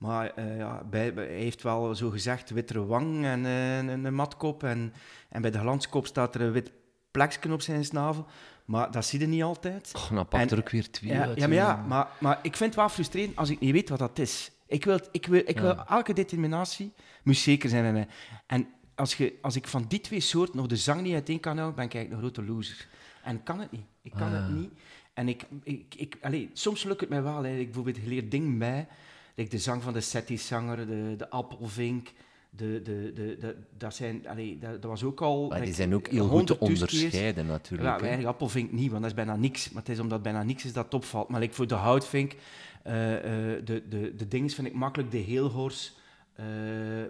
Maar 0.03 0.31
eh, 0.35 0.57
ja, 0.57 0.83
bij, 0.91 1.13
hij 1.15 1.27
heeft 1.27 1.63
wel 1.63 1.95
zo 1.95 2.11
gezegd 2.11 2.51
wittere 2.51 2.87
wang 2.87 3.25
en 3.25 3.47
eh, 3.47 3.77
een, 3.77 4.05
een 4.05 4.15
matkop. 4.15 4.63
En, 4.63 4.93
en 5.29 5.43
bij 5.43 5.51
de 5.51 5.59
glanskop 5.59 6.07
staat 6.07 6.35
er 6.35 6.41
een 6.41 6.53
wit 6.53 6.73
plekje 7.11 7.53
op 7.53 7.61
zijn 7.63 7.85
snavel. 7.85 8.27
Maar 8.65 8.91
dat 8.91 9.05
zie 9.05 9.21
je 9.21 9.27
niet 9.27 9.43
altijd. 9.43 9.91
Och, 9.95 10.09
dan 10.09 10.29
pakt 10.29 10.43
En- 10.43 10.51
er 10.51 10.59
ook 10.59 10.71
weer 10.71 10.91
twee 10.91 11.13
Ja, 11.13 11.23
uit. 11.23 11.39
ja, 11.39 11.47
maar, 11.47 11.57
ja 11.57 11.85
maar, 11.89 12.09
maar 12.21 12.39
ik 12.43 12.57
vind 12.57 12.71
het 12.71 12.75
wel 12.79 12.89
frustrerend 12.89 13.37
als 13.37 13.51
ik 13.51 13.61
niet 13.61 13.73
weet 13.73 13.89
wat 13.89 13.99
dat 13.99 14.19
is. 14.19 14.51
Ik 14.67 14.85
wil, 14.85 14.99
ik 15.13 15.27
wil, 15.27 15.43
ik 15.45 15.59
wil 15.61 15.75
Ja. 15.75 15.87
elke 15.89 16.13
determinatie 16.13 16.93
moet 17.23 17.37
zeker 17.37 17.69
zijn. 17.69 17.97
En, 17.97 18.09
en 18.47 18.69
als, 18.95 19.15
je, 19.15 19.39
als 19.43 19.57
ik 19.57 19.67
van 19.67 19.85
die 19.89 20.01
twee 20.01 20.21
soorten 20.21 20.57
nog 20.57 20.67
de 20.67 20.77
zang 20.77 21.01
niet 21.03 21.15
uiteen 21.15 21.41
kan 21.41 21.55
houden, 21.57 21.77
ben 21.77 21.85
ik 21.85 21.95
eigenlijk 21.95 22.25
een 22.25 22.33
grote 22.33 22.53
loser. 22.53 22.89
En 23.25 23.35
ik 23.37 23.45
kan 23.45 23.61
het 23.61 23.71
niet. 23.71 23.85
Ik 24.03 24.11
kan 24.11 24.23
Ah. 24.23 24.33
het 24.33 24.49
niet. 24.49 24.71
En 25.15 25.29
ik, 25.29 25.43
ik, 25.63 25.95
ik, 25.97 26.17
allee, 26.23 26.51
soms 26.53 26.85
lukt 26.85 27.01
het 27.01 27.09
mij 27.09 27.23
wel. 27.23 27.43
Hè. 27.43 27.57
Ik 27.57 27.65
bijvoorbeeld 27.65 27.99
geleerd 27.99 28.31
dingen 28.31 28.59
bij. 28.59 28.87
Like 29.35 29.51
de 29.51 29.59
zang 29.59 29.83
van 29.83 29.93
de 29.93 30.01
Setti-zanger, 30.01 30.87
de, 30.87 31.15
de 31.17 31.31
appelvink. 31.31 32.13
De, 32.57 32.81
de, 32.83 33.13
de, 33.15 33.37
de, 33.41 33.57
dat, 33.79 33.95
zijn, 33.95 34.29
allee, 34.29 34.59
dat, 34.59 34.71
dat 34.83 34.91
was 34.91 35.03
ook 35.05 35.21
al... 35.21 35.49
Maar 35.49 35.57
die 35.59 35.67
like, 35.67 35.77
zijn 35.77 35.95
ook 35.95 36.07
heel 36.09 36.29
goed 36.29 36.47
te 36.47 36.59
keer- 36.59 36.69
onderscheiden, 36.69 37.45
ja, 37.45 37.51
natuurlijk. 37.51 37.89
hè. 37.91 37.97
eigenlijk 37.99 38.29
appelvink 38.29 38.73
niet, 38.73 38.91
want 38.91 39.03
dat 39.03 39.11
is 39.11 39.17
bijna 39.17 39.37
niks. 39.37 39.71
Maar 39.71 39.83
het 39.83 39.91
is 39.93 39.99
omdat 39.99 40.23
bijna 40.23 40.43
niks 40.43 40.65
is 40.65 40.73
dat 40.73 40.95
opvalt. 40.95 41.29
Maar 41.29 41.41
like 41.41 41.55
voor 41.55 41.67
de 41.67 41.75
houtvink, 41.75 42.35
eh, 42.83 43.17
eh, 43.57 43.65
de, 43.65 43.83
de, 43.89 44.15
de 44.15 44.29
dingen 44.29 44.51
vind 44.51 44.67
ik 44.67 44.75
makkelijk, 44.75 45.11
de 45.11 45.19
heelhors. 45.19 45.97
eh, 46.35 46.45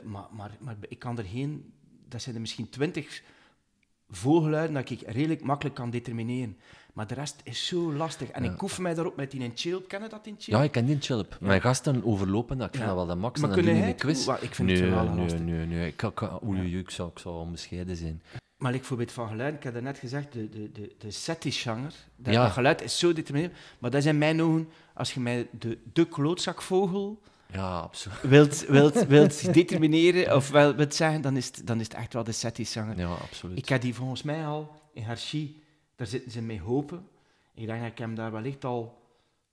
maar, 0.04 0.26
maar, 0.30 0.50
maar 0.60 0.76
ik 0.88 0.98
kan 0.98 1.18
er 1.18 1.24
geen... 1.24 1.72
Dat 2.08 2.22
zijn 2.22 2.34
er 2.34 2.40
misschien 2.40 2.68
twintig 2.68 3.22
vogelluiden 4.08 4.74
dat 4.74 4.90
ik 4.90 5.00
redelijk 5.06 5.42
makkelijk 5.42 5.74
kan 5.74 5.90
determineren. 5.90 6.56
Maar 6.92 7.06
de 7.06 7.14
rest 7.14 7.40
is 7.42 7.66
zo 7.66 7.92
lastig. 7.92 8.28
En 8.28 8.44
ik 8.44 8.62
oefen 8.62 8.82
mij 8.82 8.94
daarop 8.94 9.16
met 9.16 9.30
die 9.30 9.40
in 9.40 9.52
chill. 9.54 9.80
Ken 9.88 10.02
je 10.02 10.08
dat 10.08 10.26
in 10.26 10.34
chill? 10.38 10.54
Ja, 10.56 10.62
ik 10.62 10.72
ken 10.72 10.86
die 10.86 10.96
chilp. 11.00 11.36
Mijn 11.40 11.60
gasten 11.60 12.04
overlopen 12.04 12.58
dat. 12.58 12.66
Ik 12.66 12.72
vind 12.74 12.88
Ja. 12.88 12.94
dat 12.94 13.06
wel 13.06 13.14
de 13.14 13.20
max. 13.20 13.40
Maar 13.40 13.50
kunnen 13.50 13.82
hij 13.82 13.94
quiz. 13.94 14.26
ik 14.40 14.54
vind 14.54 14.68
nee, 14.68 14.82
het 14.82 14.90
wel 14.90 15.04
nee, 15.04 15.38
nee, 15.38 15.66
nee. 15.66 15.86
Ik, 15.86 16.02
ik, 16.02 16.22
oei, 16.22 16.60
oei, 16.60 16.78
ik, 16.78 16.90
zou, 16.90 17.10
ik 17.14 17.18
zou 17.18 17.38
onbescheiden 17.38 17.96
zijn. 17.96 18.22
Maar 18.56 18.74
ik 18.74 18.84
voorbeeld 18.84 19.12
van 19.12 19.28
geluid, 19.28 19.54
ik 19.54 19.62
heb 19.62 19.80
net 19.80 19.98
gezegd, 19.98 20.32
de, 20.32 20.48
de, 20.48 20.72
de, 20.72 20.94
de 20.98 21.08
dat, 22.16 22.34
Ja. 22.34 22.42
dat 22.42 22.52
geluid 22.52 22.82
is 22.82 22.98
zo 22.98 23.12
determinerend. 23.12 23.58
Maar 23.78 23.90
dat 23.90 24.00
is 24.00 24.06
in 24.06 24.18
mijn 24.18 24.42
ogen, 24.42 24.68
als 24.94 25.14
je 25.14 25.20
mij 25.20 25.48
de, 25.58 25.78
de 25.92 26.04
klootzakvogel 26.04 27.20
Ja, 27.52 27.78
absoluut. 27.78 28.18
wilt, 28.34 28.66
wilt, 28.66 29.06
wilt 29.06 29.54
determineren, 29.54 30.36
of 30.36 30.50
wel 30.50 30.74
wilt 30.74 30.94
zeggen, 30.94 31.20
dan 31.22 31.36
is 31.36 31.46
het, 31.46 31.66
dan 31.66 31.80
is 31.80 31.84
het 31.86 31.94
echt 31.94 32.12
wel 32.12 32.24
de 32.24 32.32
set-zanger. 32.32 32.98
Ja, 32.98 33.14
absoluut. 33.14 33.58
Ik 33.58 33.68
heb 33.68 33.80
die 33.80 33.94
volgens 33.94 34.22
mij 34.22 34.46
al 34.46 34.70
in 34.92 35.02
Hershey, 35.02 35.54
daar 36.02 36.10
zitten 36.10 36.30
ze 36.32 36.42
mee 36.42 36.60
hopen. 36.60 37.06
Ik 37.54 37.66
denk 37.66 37.80
dat 37.80 37.90
ik 37.90 37.98
hem 37.98 38.14
daar 38.14 38.32
wellicht 38.32 38.64
al 38.64 39.02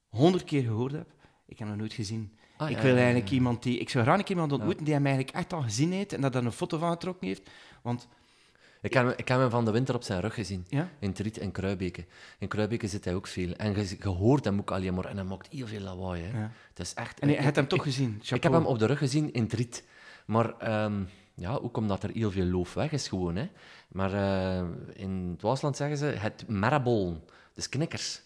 honderd 0.10 0.44
keer 0.44 0.64
gehoord 0.64 0.92
heb. 0.92 1.08
Ik 1.46 1.58
heb 1.58 1.58
hem 1.60 1.68
nog 1.68 1.78
nooit 1.78 1.94
gezien. 1.94 2.32
Ah, 2.58 2.70
ik 2.70 2.78
wil 2.78 2.92
ja, 2.92 2.98
eigenlijk 2.98 3.28
ja. 3.28 3.34
iemand 3.36 3.64
die... 3.64 3.80
Ik 3.80 3.90
zou 3.90 4.04
graag 4.04 4.24
iemand 4.24 4.52
ontmoeten 4.52 4.84
die 4.86 4.94
hem 4.94 5.06
eigenlijk 5.06 5.36
echt 5.36 5.54
al 5.54 5.62
gezien 5.62 5.92
heeft 5.92 6.14
en 6.14 6.22
dat 6.22 6.34
daar 6.34 6.44
een 6.46 6.52
foto 6.52 6.78
van 6.78 6.92
getrokken 6.92 7.28
heeft. 7.28 7.50
Want, 7.82 8.08
Ik 8.82 8.94
heb, 8.94 9.04
hem- 9.06 9.14
ik 9.18 9.28
heb 9.28 9.40
hem 9.40 9.50
van 9.50 9.66
de 9.66 9.72
winter 9.72 9.96
op 9.96 10.04
zijn 10.04 10.22
rug 10.22 10.34
gezien. 10.34 10.66
ja, 10.68 10.90
In 11.00 11.14
Triet 11.14 11.38
en 11.38 11.52
Kruibeke. 11.52 12.06
In 12.40 12.48
Kruibeke 12.48 12.88
zit 12.88 13.06
hij 13.06 13.16
ook 13.16 13.28
veel. 13.28 13.54
En 13.54 13.76
je, 13.76 13.96
je 14.00 14.08
hoort 14.08 14.46
hem 14.46 14.60
ook 14.60 14.72
alleen 14.72 14.94
maar. 14.94 15.06
En 15.06 15.16
hij 15.16 15.26
maakt 15.26 15.48
heel 15.52 15.68
veel 15.68 15.80
lawaai. 15.82 16.24
Hè. 16.24 16.40
ja. 16.40 16.52
Het 16.70 16.80
is 16.80 16.94
echt... 16.94 17.20
En 17.20 17.30
je 17.30 17.36
ik- 17.36 17.44
hebt 17.44 17.56
hem 17.56 17.68
toch 17.68 17.80
ik- 17.80 17.86
gezien? 17.86 18.22
Ik 18.30 18.44
heb 18.44 18.52
hem 18.52 18.66
op 18.66 18.80
de 18.80 18.86
rug 18.86 18.98
gezien 18.98 19.34
in 19.34 19.48
Triet. 19.48 19.84
Maar 20.26 20.58
ehm, 20.58 21.04
ja, 21.36 21.54
ook 21.56 21.78
omdat 21.78 22.04
er 22.04 22.10
heel 22.14 22.32
veel 22.32 22.46
loof 22.46 22.74
weg 22.74 22.92
is 22.92 23.08
gewoon. 23.08 23.36
Hè. 23.36 23.48
Maar 23.90 24.14
eh, 24.14 24.68
in 24.94 25.30
het 25.32 25.42
Waasland 25.42 25.78
zeggen 25.78 25.98
ze 25.98 26.06
het 26.06 26.48
marabollen. 26.48 27.24
Dus 27.54 27.70
knikkers. 27.70 28.22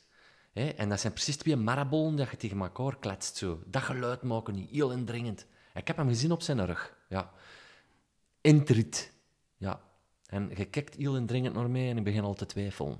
Hè. 0.53 0.69
En 0.69 0.89
dat 0.89 0.99
zijn 0.99 1.13
precies 1.13 1.37
twee 1.37 1.55
marabollen 1.55 2.15
dat 2.15 2.29
je 2.29 2.37
tegen 2.37 2.59
elkaar 2.59 2.97
kletst. 2.99 3.37
Zo. 3.37 3.59
Dat 3.65 3.81
geluid 3.81 4.21
maken 4.21 4.53
die 4.53 4.67
heel 4.71 4.91
indringend. 4.91 5.45
Ik 5.73 5.87
heb 5.87 5.97
hem 5.97 6.07
gezien 6.07 6.31
op 6.31 6.41
zijn 6.41 6.65
rug. 6.65 6.95
Ja. 7.09 7.31
In 8.41 8.65
Triet. 8.65 9.11
Ja. 9.57 9.79
En 10.25 10.51
je 10.55 10.65
kijkt 10.65 10.95
heel 10.95 11.15
indringend 11.15 11.55
naar 11.55 11.69
mij 11.69 11.89
en 11.89 11.97
ik 11.97 12.03
begin 12.03 12.23
al 12.23 12.33
te 12.33 12.45
twijfelen. 12.45 12.99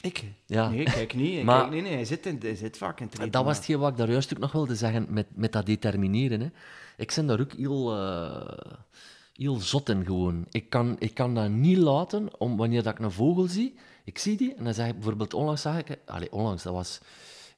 Ik? 0.00 0.24
Ja. 0.46 0.68
Nee, 0.68 0.84
kijk 0.84 1.14
niet. 1.14 1.44
Maar- 1.44 1.60
kijk, 1.60 1.70
nee, 1.70 1.82
nee, 1.82 1.92
hij 1.92 2.04
zit, 2.04 2.26
in, 2.26 2.38
hij 2.40 2.54
zit 2.54 2.76
vaak 2.76 3.00
in 3.00 3.08
het. 3.18 3.32
Dat 3.32 3.44
was 3.44 3.56
hetgeen 3.56 3.78
wat 3.78 3.90
ik 3.90 3.96
daar 3.96 4.10
juist 4.10 4.34
ook 4.34 4.38
nog 4.38 4.52
wilde 4.52 4.74
zeggen 4.74 5.06
met, 5.08 5.26
met 5.36 5.52
dat 5.52 5.66
determineren. 5.66 6.40
Hè. 6.40 6.48
Ik 6.96 7.12
ben 7.14 7.26
daar 7.26 7.40
ook 7.40 7.52
heel, 7.52 7.96
eh, 7.96 8.72
heel 9.36 9.60
zot 9.60 9.88
in 9.88 10.04
gewoon. 10.04 10.46
Ik 10.50 10.70
kan, 10.70 10.96
ik 10.98 11.14
kan 11.14 11.34
dat 11.34 11.50
niet 11.50 11.78
laten 11.78 12.40
om 12.40 12.56
wanneer 12.56 12.82
dat 12.82 12.92
ik 12.92 13.04
een 13.04 13.12
vogel 13.12 13.46
zie. 13.46 13.74
Ik 14.04 14.18
zie 14.18 14.36
die 14.36 14.54
en 14.54 14.64
dan 14.64 14.74
zeg 14.74 14.86
ik 14.86 14.94
bijvoorbeeld 14.94 15.34
onlangs 15.34 15.62
zag 15.62 15.78
ik... 15.78 15.98
Allee, 16.06 16.32
onlangs, 16.32 16.62
dat 16.62 16.72
was 16.72 17.00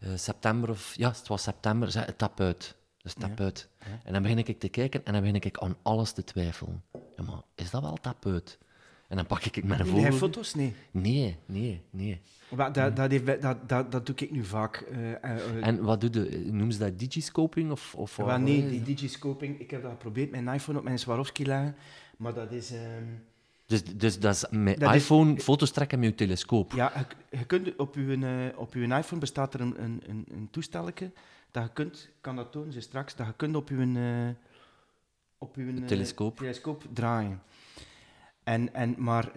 eh, 0.01 0.11
september 0.15 0.71
of... 0.71 0.95
Ja, 0.97 1.09
het 1.09 1.29
was 1.29 1.43
september. 1.43 1.91
Zeg, 1.91 2.07
het 2.07 2.19
tap 2.19 2.41
uit. 2.41 2.77
Dus 3.03 3.15
tap 3.15 3.41
uit. 3.41 3.69
En 4.05 4.13
dan 4.13 4.23
begin 4.23 4.39
ik 4.39 4.61
te 4.61 4.69
kijken 4.69 5.05
en 5.05 5.13
dan 5.13 5.23
begin 5.23 5.37
ik 5.37 5.59
aan 5.59 5.77
alles 5.83 6.13
te 6.13 6.25
twijfelen. 6.25 6.85
Ja, 6.93 7.23
maar 7.23 7.43
is 7.55 7.71
dat 7.71 7.83
wel 7.83 7.97
tap 7.97 8.27
uit? 8.27 8.59
En 9.09 9.17
dan 9.17 9.27
pak 9.27 9.45
ik 9.45 9.65
mijn 9.65 9.81
Neem 9.85 9.95
jij 9.95 10.03
vogel... 10.05 10.19
foto's? 10.19 10.55
Nee. 10.55 10.75
Nee, 10.91 11.37
nee, 11.47 11.81
nee. 11.91 12.21
Maar 12.57 12.73
dat, 12.73 12.97
dat, 12.97 13.11
heeft, 13.11 13.43
dat, 13.43 13.69
dat, 13.69 13.93
dat 13.93 14.07
doe 14.07 14.15
ik 14.17 14.31
nu 14.31 14.45
vaak. 14.45 14.77
eh, 14.77 15.13
eh, 15.25 15.67
En 15.67 15.83
wat 15.83 16.01
doe 16.01 16.11
je? 16.31 16.39
Noemen 16.53 16.73
ze 16.73 16.79
dat 16.79 16.99
digiscoping? 16.99 17.71
Of, 17.71 17.95
of 17.95 18.19
nee, 18.39 18.69
die 18.69 18.83
digiscoping, 18.83 19.61
ik 19.61 19.71
heb 19.71 19.83
dat 19.83 19.91
geprobeerd, 19.91 20.31
mijn 20.31 20.49
iPhone 20.49 20.79
op 20.79 20.85
mijn 20.85 20.99
Swarovski 20.99 21.47
leggen, 21.47 21.77
maar 22.17 22.35
dat 22.35 22.53
is... 22.53 22.73
ehm, 22.73 23.05
Dus, 23.67 23.85
dus 23.85 24.19
dat 24.21 24.35
is 24.35 24.45
met 24.51 24.81
Dat 24.81 24.95
is- 24.95 25.01
iPhone 25.03 25.41
foto's 25.41 25.71
trekken 25.71 25.99
met 25.99 26.09
je 26.09 26.15
telescoop. 26.15 26.73
ja, 26.73 26.93
je, 27.31 27.39
je 27.39 27.45
kunt 27.45 27.77
op 27.77 27.95
je, 27.95 28.19
eh, 28.53 28.59
op 28.59 28.73
uw 28.75 28.83
iPhone 28.97 29.21
bestaat 29.21 29.55
er 29.55 29.61
een, 29.61 29.83
een, 29.83 30.03
een, 30.09 30.27
een 30.31 30.49
toestelletje 30.51 31.11
dat 31.51 31.63
je 31.63 31.73
kunt, 31.73 32.09
kan 32.21 32.37
dat 32.37 32.53
tonen 32.53 32.73
ze 32.73 32.81
straks, 32.81 33.17
dat 33.17 33.27
je 33.27 33.33
kunt 33.37 33.57
op 33.57 33.69
je, 33.69 34.35
op 35.39 35.57
uw 35.57 35.77
eh, 35.77 35.85
telescoop. 35.85 36.37
telescoop 36.37 36.85
draaien. 36.93 37.43
En, 38.49 38.75
en, 38.75 38.95
maar 38.99 39.31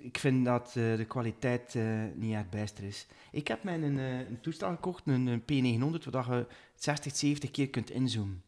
ik 0.00 0.18
vind 0.18 0.44
dat 0.44 0.66
eh, 0.66 0.96
de 0.96 1.04
kwaliteit 1.08 1.74
eh, 1.74 1.84
niet 2.14 2.34
echt 2.34 2.50
bijster 2.50 2.84
is. 2.84 3.06
Ik 3.30 3.48
heb 3.48 3.62
mij 3.62 3.82
een, 3.82 3.98
eh, 3.98 4.18
een 4.18 4.40
toestel 4.40 4.70
gekocht, 4.70 5.02
een, 5.06 5.26
een 5.26 5.42
P900, 6.00 6.10
waar 6.10 6.36
je 6.36 6.46
60, 6.74 7.16
70 7.16 7.50
keer 7.50 7.70
kunt 7.70 7.90
inzoomen. 7.90 8.42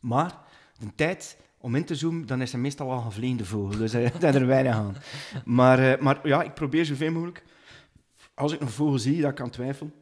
Maar 0.00 0.38
de 0.78 0.94
tijd 0.94 1.38
om 1.58 1.74
in 1.74 1.84
te 1.84 1.94
zoomen, 1.94 2.26
dan 2.26 2.42
is 2.42 2.52
hij 2.52 2.60
meestal 2.60 2.90
al 2.90 2.96
een 2.96 3.04
gevleende 3.04 3.44
vogel. 3.44 3.78
Dus 3.78 3.92
eh, 3.92 4.10
dat 4.20 4.34
er 4.34 4.46
weinig 4.46 4.74
aan. 4.74 4.96
Maar, 5.44 6.02
maar 6.02 6.28
ja, 6.28 6.42
ik 6.42 6.54
probeer 6.54 6.84
zoveel 6.84 7.12
mogelijk. 7.12 7.44
Als 8.34 8.52
ik 8.52 8.60
een 8.60 8.68
vogel 8.68 8.98
zie 8.98 9.20
dat 9.20 9.34
kan 9.34 9.50
twijfelen, 9.50 9.92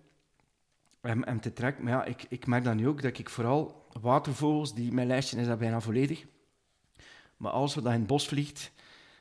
hem, 1.01 1.23
hem 1.23 1.41
te 1.41 1.53
trekken. 1.53 1.85
Maar 1.85 1.93
ja, 1.93 2.05
ik, 2.05 2.27
ik 2.29 2.47
merk 2.47 2.65
dan 2.65 2.77
nu 2.77 2.89
ook 2.89 3.03
dat 3.03 3.19
ik 3.19 3.31
vooral 3.31 3.87
watervogels, 4.01 4.75
die, 4.75 4.93
mijn 4.93 5.07
lijstje 5.07 5.41
is 5.41 5.47
dat 5.47 5.59
bijna 5.59 5.81
volledig. 5.81 6.25
Maar 7.37 7.53
alles 7.53 7.75
wat 7.75 7.85
dat 7.85 7.93
in 7.93 7.99
het 7.99 8.09
bos 8.09 8.29
vliegt, 8.29 8.73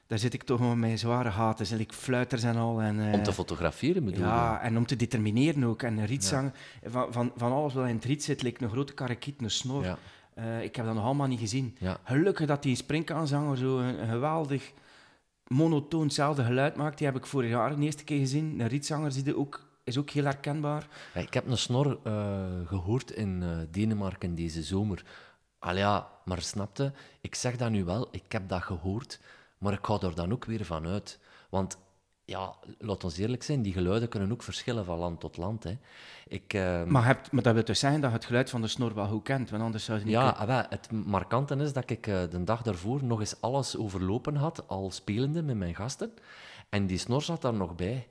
daar 0.07 0.19
zit 0.19 0.33
ik 0.33 0.43
toch 0.43 0.75
met 0.75 0.99
zware 0.99 1.29
haten. 1.29 1.65
Zijn 1.65 1.79
ik 1.79 1.93
fluiters 1.93 2.43
en 2.43 2.55
al. 2.55 2.81
En, 2.81 3.07
eh, 3.07 3.13
Om 3.13 3.23
te 3.23 3.33
fotograferen 3.33 4.05
bedoel 4.05 4.25
ja, 4.25 4.61
en 4.61 4.77
om 4.77 4.85
te 4.85 4.95
determineren 4.95 5.63
ook. 5.63 5.81
En 5.81 5.97
een 5.97 6.05
rietzang, 6.05 6.53
van, 6.85 7.13
van, 7.13 7.31
van 7.35 7.51
alles 7.51 7.73
wat 7.73 7.87
in 7.87 7.95
het 7.95 8.05
riet 8.05 8.23
zit, 8.23 8.41
lijkt 8.41 8.61
een 8.61 8.69
grote 8.69 8.93
karakiet, 8.93 9.41
een 9.41 9.49
snor. 9.51 9.83
Ja, 9.83 9.97
Eh, 10.33 10.63
ik 10.63 10.75
heb 10.75 10.85
dat 10.85 10.95
nog 10.95 11.03
allemaal 11.03 11.27
niet 11.27 11.39
gezien. 11.39 11.75
ja. 11.79 11.97
Gelukkig 12.03 12.47
dat 12.47 12.63
die 12.63 12.75
springkaanzanger 12.75 13.57
zo 13.57 13.77
een, 13.79 14.01
een 14.01 14.07
geweldig 14.09 14.71
monotoon 15.47 16.03
hetzelfde 16.03 16.43
geluid 16.43 16.75
maakt. 16.75 16.97
Die 16.97 17.07
heb 17.07 17.15
ik 17.15 17.25
vorig 17.25 17.49
jaar 17.49 17.75
de 17.75 17.81
eerste 17.81 18.03
keer 18.03 18.19
gezien. 18.19 18.59
Een 18.59 18.67
rietzanger 18.67 19.11
zie 19.11 19.25
je 19.25 19.37
ook, 19.37 19.67
is 19.83 19.97
ook 19.97 20.09
heel 20.09 20.23
herkenbaar. 20.23 20.87
Ja, 21.13 21.21
Ik 21.21 21.33
heb 21.33 21.47
een 21.47 21.57
snor 21.57 21.99
eh, 22.03 22.13
gehoord 22.65 23.11
in 23.11 23.43
eh, 23.43 23.49
Denemarken 23.71 24.35
deze 24.35 24.63
zomer. 24.63 25.03
Al 25.59 25.75
ja, 25.75 26.07
maar 26.25 26.41
snapte, 26.41 26.93
ik 27.21 27.35
zeg 27.35 27.55
dat 27.57 27.69
nu 27.69 27.83
wel, 27.83 28.07
ik 28.11 28.31
heb 28.31 28.49
dat 28.49 28.61
gehoord, 28.61 29.19
maar 29.63 29.73
ik 29.73 29.85
ga 29.85 29.99
er 29.99 30.15
dan 30.15 30.31
ook 30.31 30.45
weer 30.45 30.65
van 30.65 30.87
uit. 30.87 31.19
Want 31.49 31.77
ja, 32.25 32.55
laat 32.79 33.03
ons 33.03 33.17
eerlijk 33.17 33.43
zijn, 33.43 33.61
die 33.61 33.73
geluiden 33.73 34.09
kunnen 34.09 34.31
ook 34.31 34.43
verschillen 34.43 34.85
van 34.85 34.97
land 34.97 35.19
tot 35.19 35.37
land. 35.37 35.63
Hè. 35.63 35.77
Ik, 36.27 36.53
eh, 36.53 36.83
Maar, 36.83 37.05
hebt, 37.05 37.31
maar 37.31 37.43
dat 37.43 37.53
wil 37.53 37.63
dus 37.63 37.79
zeggen 37.79 38.01
dat 38.01 38.09
je 38.09 38.15
het 38.15 38.25
geluid 38.25 38.49
van 38.49 38.61
de 38.61 38.67
snor 38.67 38.93
wel 38.93 39.07
goed 39.07 39.23
kent, 39.23 39.49
want 39.49 39.63
anders 39.63 39.83
zou 39.85 39.99
je 39.99 40.03
niet 40.05 40.13
Ja, 40.13 40.31
kunnen- 40.31 40.55
ah, 40.63 40.69
het 40.69 40.91
markante 40.91 41.55
is 41.55 41.73
dat 41.73 41.89
ik 41.89 42.07
eh, 42.07 42.21
de 42.29 42.43
dag 42.43 42.61
daarvoor 42.61 43.03
nog 43.03 43.19
eens 43.19 43.41
alles 43.41 43.77
overlopen 43.77 44.35
had, 44.35 44.67
al 44.67 44.91
spelende 44.91 45.43
met 45.43 45.57
mijn 45.57 45.75
gasten. 45.75 46.13
En 46.69 46.85
die 46.87 46.97
snor 46.97 47.21
zat 47.21 47.41
daar 47.41 47.53
nog 47.53 47.75
bij. 47.75 48.07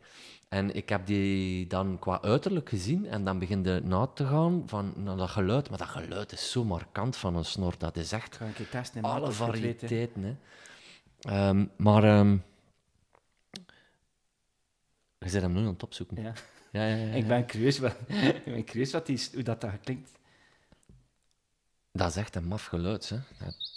En 0.48 0.74
ik 0.74 0.88
heb 0.88 1.06
die 1.06 1.66
dan 1.66 1.96
qua 1.98 2.22
uiterlijk 2.22 2.68
gezien 2.68 3.06
en 3.06 3.24
dan 3.24 3.38
begin 3.38 3.62
je 3.64 3.80
na 3.84 4.06
te 4.06 4.26
gaan 4.26 4.62
van 4.66 4.92
naar 4.96 5.16
dat 5.16 5.30
geluid. 5.30 5.68
Maar 5.68 5.78
dat 5.78 5.88
geluid 5.88 6.32
is 6.32 6.50
zo 6.50 6.64
markant 6.64 7.16
van 7.16 7.36
een 7.36 7.44
snor. 7.44 7.74
Dat 7.78 7.96
is 7.96 8.12
echt 8.12 8.26
Ik 8.26 8.34
ga 8.34 8.44
een 8.44 8.52
keer 8.52 8.68
testen. 8.68 8.98
in 8.98 9.04
alle 9.04 9.30
variëteiten. 9.32 10.22
Hè. 10.24 10.34
Ehm, 11.22 11.66
maar 11.76 12.04
ehm 12.04 12.36
je 15.18 15.28
zit 15.28 15.42
hem 15.42 15.52
nu 15.52 15.58
aan 15.60 15.66
het 15.66 15.82
opzoeken. 15.82 16.22
Ja. 16.22 16.32
Ja, 16.72 16.86
ja, 16.86 16.94
ja. 16.96 17.12
Ik 17.14 17.26
ben 17.28 17.46
curieus, 17.46 17.78
wat, 17.78 17.96
ik 18.08 18.44
ben 18.44 18.64
curieus 18.64 18.92
wat 18.92 19.06
die, 19.06 19.20
hoe 19.34 19.42
dat, 19.42 19.60
dat 19.60 19.80
klinkt. 19.80 20.10
Dat 21.92 22.08
is 22.10 22.16
echt 22.16 22.34
een 22.36 22.44
maf 22.46 22.64
geluid. 22.64 23.08
Hè. 23.08 23.16
Dat- 23.38 23.70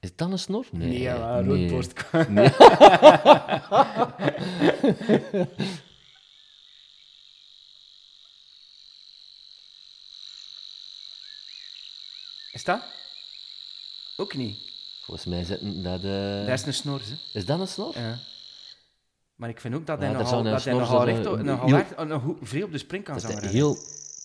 Is 0.00 0.16
dat 0.16 0.30
een 0.30 0.38
snor? 0.38 0.66
Nee, 0.72 0.98
ja, 1.00 1.38
een 1.38 1.46
nee. 1.46 1.58
roodborst. 1.68 2.12
Nee. 2.28 2.50
Is 12.52 12.64
dat? 12.64 12.82
Ook 14.16 14.34
niet. 14.34 14.73
Volgens 15.04 15.26
mij 15.26 15.44
zitten 15.44 15.82
dat... 15.82 16.02
eh, 16.04 16.46
Dat 16.46 16.58
is 16.58 16.66
een 16.66 16.74
snor, 16.74 17.00
hè. 17.04 17.38
Is 17.38 17.46
dat 17.46 17.60
een 17.60 17.68
snor? 17.68 17.98
Ja. 17.98 18.18
Maar 19.34 19.48
ik 19.48 19.60
vind 19.60 19.74
ook 19.74 19.86
dat 19.86 19.98
Ja, 20.00 20.04
hij 20.04 20.12
daar 20.14 20.22
nogal, 20.22 20.38
een 20.38 20.44
dat 20.44 20.64
hij 20.64 20.72
nogal, 20.74 21.04
recht, 21.04 21.26
op- 21.26 21.42
nogal 21.42 21.66
heel- 21.66 21.76
echt- 21.76 21.92
een 21.96 22.20
goed- 22.20 22.38
veel 22.42 22.60
op 22.64 22.66
de 22.66 22.72
Dat 22.72 22.80
springkaanzanger 22.80 23.38
is 23.42 23.44
is. 23.44 23.52
heel... 23.52 23.74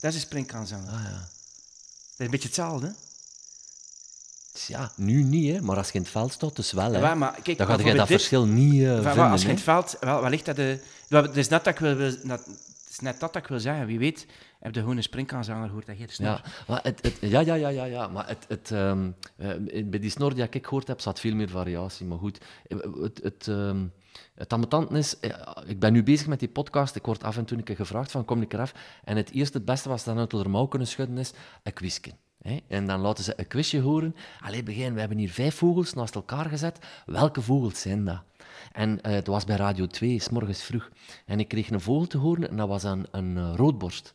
Dat 0.02 0.10
is 0.12 0.16
een 0.16 0.20
springkaanzanger. 0.22 0.88
Ah, 0.92 1.04
ja. 1.04 1.10
Dat 1.10 2.18
is 2.18 2.26
een 2.26 2.32
beetje 2.32 2.48
hetzelfde, 2.48 2.86
hè. 2.88 2.94
ja, 4.68 4.92
nu 4.96 5.24
niet, 5.24 5.56
hè. 5.56 5.62
Maar 5.62 5.78
als 5.78 5.88
je 5.88 5.94
in 5.94 6.02
het 6.02 6.10
veld 6.12 6.32
staat, 6.34 6.56
dus 6.56 6.72
wel, 6.72 6.92
hè. 6.94 7.00
Ja, 7.00 7.16
maar 7.16 7.40
kijk, 7.44 7.58
dan 7.58 7.68
ga 7.68 7.74
je 7.78 7.84
dat 7.84 7.96
dit- 7.96 8.08
verschil 8.08 8.46
niet 8.46 8.82
eh 8.82 8.90
Enfin, 8.90 9.04
vinden, 9.04 9.30
als 9.30 9.42
je 9.42 9.48
in 9.48 9.54
het 9.54 9.64
veld... 9.64 9.98
Wel, 10.00 10.22
wellicht 10.22 10.46
dat 10.46 10.56
de... 10.56 10.80
Het 11.08 11.38
is 11.38 11.48
net 11.48 11.64
dat 11.64 11.74
ik 11.74 11.80
wil- 11.80 12.16
dat- 12.24 12.48
Het 12.90 12.98
is 12.98 13.04
net 13.04 13.20
dat 13.20 13.34
dat 13.34 13.42
ik 13.42 13.50
wil 13.50 13.60
zeggen. 13.60 13.86
Wie 13.86 14.00
weet, 14.00 14.28
heb 14.60 14.74
je 14.74 14.80
gewoon 14.80 14.98
een 14.98 15.04
springkaanzanger 15.04 15.68
gehoord 15.68 15.86
dat 15.86 15.96
geen 15.98 16.10
snor. 16.10 16.28
Ja, 16.28 16.42
maar 16.68 16.80
het, 16.84 17.02
het, 17.02 17.18
ja, 17.22 17.40
ja, 17.40 17.54
ja, 17.54 17.70
ja, 17.70 17.84
ja, 17.84 18.08
maar 18.08 18.28
het, 18.28 18.46
het, 18.48 18.72
ehm, 18.72 19.12
eh, 19.36 19.84
bij 19.86 20.00
die 20.00 20.10
snor 20.10 20.36
die 20.36 20.44
ik 20.50 20.66
gehoord 20.66 20.88
heb, 20.88 21.00
zat 21.00 21.20
veel 21.20 21.36
meer 21.36 21.50
variatie. 21.50 22.06
Maar 22.06 22.18
goed, 22.18 22.40
het, 22.68 23.20
het, 23.24 23.48
ehm, 23.48 23.86
het 24.36 24.92
is, 24.92 25.20
eh, 25.20 25.52
ik 25.66 25.80
ben 25.80 25.94
nu 25.94 26.04
bezig 26.04 26.28
met 26.28 26.40
die 26.40 26.50
podcast, 26.50 26.96
ik 26.96 27.06
word 27.06 27.24
af 27.24 27.38
en 27.38 27.46
toe 27.46 27.58
een 27.58 27.64
keer 27.64 27.76
gevraagd 27.76 28.12
van, 28.12 28.26
kom 28.26 28.42
ik 28.42 28.54
eraf? 28.54 28.74
En 29.04 29.18
het 29.18 29.32
eerste, 29.32 29.58
het 29.58 29.66
beste 29.66 29.98
ze 29.98 30.06
dan 30.06 30.18
uit 30.18 30.32
de 30.32 30.50
mouw 30.50 30.66
kunnen 30.66 30.88
schudden 30.88 31.18
is, 31.18 31.34
een 31.64 31.74
quizje. 31.74 32.12
En 32.68 32.86
dan 32.86 33.00
laten 33.00 33.24
ze 33.24 33.34
een 33.36 33.48
quizje 33.48 33.82
horen. 33.82 34.16
Allee, 34.40 34.64
begin, 34.64 34.94
we 34.94 35.00
hebben 35.00 35.18
hier 35.18 35.32
vijf 35.32 35.56
vogels 35.56 35.94
naast 35.94 36.16
elkaar 36.16 36.46
gezet. 36.46 36.80
Welke 37.06 37.42
vogels 37.42 37.82
zijn 37.82 38.06
dat? 38.06 38.22
En 38.72 39.02
eh, 39.02 39.12
het 39.14 39.28
was 39.28 39.46
bij 39.46 39.56
Radio 39.56 39.88
2, 39.88 40.20
s 40.20 40.30
morgens 40.30 40.64
vroeg. 40.64 40.90
En 41.26 41.40
ik 41.40 41.48
kreeg 41.48 41.70
een 41.70 41.82
vogel 41.82 42.08
te 42.08 42.18
horen 42.18 42.50
en 42.50 42.58
dat 42.58 42.68
was 42.68 42.84
een, 42.84 43.06
een 43.12 43.38
eh, 43.38 43.54
roodborst. 43.56 44.14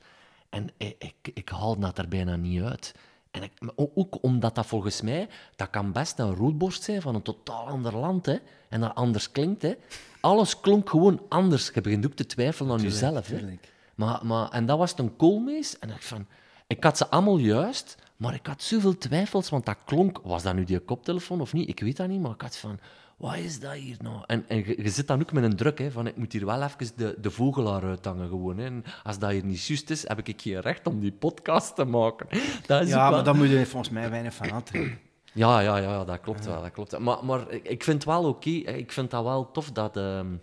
En 0.51 0.69
ik, 0.77 0.97
ik, 0.99 1.31
ik 1.35 1.49
haalde 1.49 1.81
dat 1.81 1.99
er 1.99 2.09
bijna 2.09 2.37
niet 2.37 2.63
uit. 2.63 2.95
En 3.31 3.43
ik, 3.43 3.53
ook- 3.77 4.19
omdat 4.23 4.55
dat 4.55 4.67
volgens 4.67 5.01
mij, 5.01 5.29
dat 5.57 5.71
kan 5.71 5.93
best 5.93 6.19
een 6.19 6.35
roodborst 6.35 6.83
zijn 6.83 7.03
van 7.03 7.15
een 7.15 7.23
totaal 7.23 7.67
ander 7.67 7.97
land, 7.97 8.27
hè. 8.27 8.37
En 8.69 8.81
dat 8.81 8.95
anders 8.95 9.31
klinkt, 9.31 9.63
hè. 9.63 9.75
Alles 10.21 10.61
klonk 10.61 10.91
gewoon 10.91 11.21
anders. 11.29 11.71
Je 11.75 11.81
begint 11.81 12.07
ook 12.07 12.15
te 12.15 12.27
twijfelen 12.27 12.73
aan 12.73 12.83
jezelf, 12.83 13.29
hè. 13.29 13.39
tuurlijk. 13.39 13.73
Maar, 13.95 14.27
maar, 14.27 14.49
en 14.49 14.67
dat 14.67 14.79
was 14.79 14.91
het 14.91 14.99
een 14.99 15.17
koolmees. 15.17 15.79
En 15.79 15.91
ik, 15.91 16.03
van, 16.03 16.27
ik 16.67 16.85
had 16.85 16.97
ze 16.97 17.09
allemaal 17.09 17.37
juist, 17.39 17.97
maar 18.17 18.35
ik 18.35 18.47
had 18.47 18.63
zoveel 18.63 18.99
twijfels, 18.99 19.49
want 19.49 19.67
dat 19.67 19.77
klonk... 19.85 20.21
Was 20.23 20.43
dat 20.43 20.55
nu 20.55 20.65
die 20.65 20.79
koptelefoon 20.79 21.41
of 21.41 21.53
niet? 21.53 21.69
Ik 21.69 21.81
weet 21.81 21.97
dat 21.97 22.09
niet, 22.09 22.21
maar 22.21 22.31
ik 22.35 22.41
had 22.41 22.57
van... 22.57 22.79
Wat 23.17 23.37
is 23.37 23.61
dat 23.61 23.73
hier 23.73 23.97
nou? 24.03 24.23
En, 24.27 24.49
en 24.49 24.57
je, 24.57 24.83
je 24.83 24.91
zit 24.91 25.07
dan 25.07 25.21
ook 25.21 25.33
met 25.33 25.45
een 25.45 25.57
druk, 25.57 25.79
hè, 25.79 25.91
van 25.91 26.07
ik 26.07 26.17
moet 26.17 26.33
hier 26.33 26.47
wel 26.47 26.63
even 26.63 26.91
de, 26.97 27.17
de 27.21 27.31
vogelaar 27.31 27.83
uithangen 27.83 28.29
gewoon. 28.29 28.59
Hè. 28.59 28.65
En 28.65 28.85
als 29.03 29.19
dat 29.19 29.31
hier 29.31 29.45
niet 29.45 29.65
juist 29.67 29.91
is, 29.91 30.09
heb 30.09 30.27
ik 30.29 30.41
geen 30.43 30.61
recht 30.61 30.87
om 30.87 31.01
die 31.01 31.13
podcast 31.13 31.75
te 31.75 31.85
maken. 31.85 32.27
Dat 32.67 32.83
is 32.83 32.89
Ja, 32.89 33.03
wel- 33.03 33.11
maar 33.11 33.25
daar 33.25 33.37
moet 33.37 33.49
je 33.49 33.67
volgens 33.67 33.93
mij 33.93 34.11
weinig 34.11 34.35
van 34.35 34.51
aantrekken. 34.53 34.99
ja, 35.33 35.61
ja, 35.61 35.77
ja, 35.77 36.05
dat 36.05 36.21
klopt 36.21 36.45
wel. 36.45 36.63
Dat 36.63 36.71
klopt. 36.73 36.91
wel. 36.91 37.01
Maar, 37.01 37.25
maar 37.25 37.51
ik, 37.51 37.83
vind 37.85 37.97
het 37.97 38.05
wel 38.05 38.25
oké. 38.29 38.51
ik 38.51 38.93
vind 38.93 39.11
dat 39.11 39.25
wel 39.25 39.51
tof 39.51 39.73
dat... 39.73 39.97
ehm, 39.97 40.35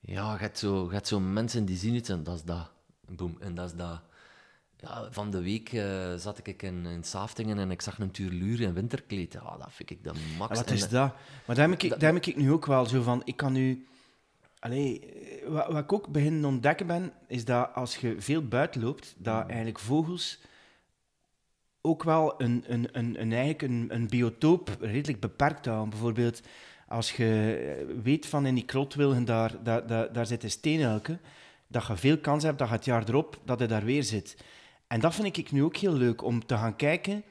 ja, 0.00 0.32
je 0.32 0.38
hebt, 0.38 0.58
zo, 0.58 0.84
je 0.88 0.92
hebt 0.94 1.08
zo 1.08 1.20
mensen 1.20 1.64
die 1.64 1.76
zien 1.76 1.94
iets 1.94 2.08
en 2.08 2.22
dat 2.22 2.34
is 2.34 2.42
dat. 2.42 2.70
Boom. 3.08 3.36
En 3.40 3.54
dat 3.54 3.66
is 3.66 3.74
dat. 3.76 4.00
Ja, 4.82 5.08
van 5.10 5.30
de 5.30 5.42
week 5.42 5.72
eh, 5.72 6.14
zat 6.16 6.46
ik 6.46 6.62
in, 6.62 6.86
in 6.86 7.04
Saftingen 7.04 7.58
en 7.58 7.70
ik 7.70 7.82
zag 7.82 7.98
een 7.98 8.10
tuurluur 8.10 8.60
in 8.60 8.74
winterkleed. 8.74 9.32
Ja, 9.32 9.56
dat 9.58 9.68
vind 9.72 9.90
ik 9.90 10.04
de 10.04 10.12
max. 10.38 10.50
Ja, 10.58 10.64
wat 10.64 10.70
is 10.70 10.80
dat- 10.80 10.90
dat? 10.90 11.12
Maar 11.46 11.56
daar 11.56 11.68
heb, 11.70 11.82
ik, 11.82 11.90
daar 12.00 12.12
heb 12.12 12.26
ik 12.26 12.36
nu 12.36 12.52
ook 12.52 12.66
wel 12.66 12.86
zo 12.86 13.02
van. 13.02 13.22
Ik 13.24 13.36
kan 13.36 13.52
nu. 13.52 13.86
Allee, 14.58 15.00
eh, 15.10 15.48
wat, 15.48 15.66
wat 15.66 15.82
ik 15.82 15.92
ook 15.92 16.08
beginnen 16.08 16.44
ontdekken 16.44 16.86
ben, 16.86 17.12
is 17.26 17.44
dat 17.44 17.74
als 17.74 17.96
je 17.96 18.14
veel 18.18 18.48
buiten 18.48 18.82
loopt, 18.82 19.14
dat 19.18 19.46
eigenlijk 19.46 19.78
vogels 19.78 20.40
ook 21.80 22.02
wel 22.02 22.34
een, 22.40 22.64
een, 22.66 22.88
een, 22.92 23.20
een, 23.20 23.32
eigenlijk 23.32 23.62
een, 23.62 23.86
een 23.88 24.08
biotoop 24.08 24.76
redelijk 24.80 25.20
beperkt 25.20 25.66
houden. 25.66 25.90
Bijvoorbeeld, 25.90 26.40
als 26.88 27.16
je 27.16 27.54
eh, 27.88 27.94
weet 28.02 28.26
van 28.26 28.46
in 28.46 28.54
die 28.54 28.64
krotwilgen, 28.64 29.24
daar, 29.24 29.62
daar, 29.62 29.86
daar, 29.86 30.12
daar 30.12 30.26
zitten 30.26 30.50
steenelken, 30.50 31.20
dat 31.66 31.86
je 31.86 31.96
veel 31.96 32.18
kans 32.18 32.42
hebt 32.42 32.58
dat 32.58 32.68
je 32.68 32.74
het 32.74 32.84
jaar 32.84 33.08
erop 33.08 33.40
dat 33.44 33.58
hij 33.58 33.68
daar 33.68 33.84
weer 33.84 34.02
zit. 34.04 34.36
En 34.92 35.00
dat 35.00 35.14
vind 35.14 35.36
ik 35.36 35.52
nu 35.52 35.62
ook 35.62 35.76
heel 35.76 35.92
leuk, 35.92 36.22
om 36.22 36.46
te 36.46 36.56
gaan 36.56 36.76
kijken 36.76 37.24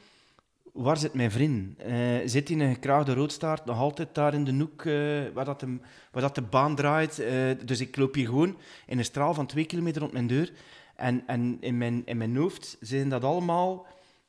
waar 0.73 0.97
zit 0.97 1.13
mijn 1.13 1.31
vriend? 1.31 1.77
Eh, 1.77 1.93
zit 2.25 2.47
hij 2.47 2.57
in 2.57 2.63
een 2.63 2.73
gekraagde 2.73 3.13
roodstaart 3.13 3.65
nog 3.65 3.77
altijd 3.77 4.15
daar 4.15 4.33
in 4.33 4.43
de 4.43 4.53
hoek 4.53 4.85
eh, 4.85 5.33
waar, 5.33 5.45
dat 5.45 5.59
de, 5.59 5.77
waar 6.11 6.21
dat 6.21 6.35
de 6.35 6.41
baan 6.41 6.75
draait? 6.75 7.19
Eh, 7.19 7.33
dus 7.65 7.79
ik 7.79 7.97
loop 7.97 8.13
hier 8.13 8.25
gewoon 8.25 8.57
in 8.85 8.97
een 8.97 9.05
straal 9.05 9.33
van 9.33 9.45
twee 9.45 9.65
kilometer 9.65 10.01
rond 10.01 10.13
mijn 10.13 10.27
deur. 10.27 10.51
En, 10.95 11.23
en 11.27 11.57
in, 11.59 11.77
mijn, 11.77 12.01
in 12.05 12.17
mijn 12.17 12.35
hoofd 12.35 12.77
zijn 12.79 13.09
dat 13.09 13.23
allemaal 13.23 13.85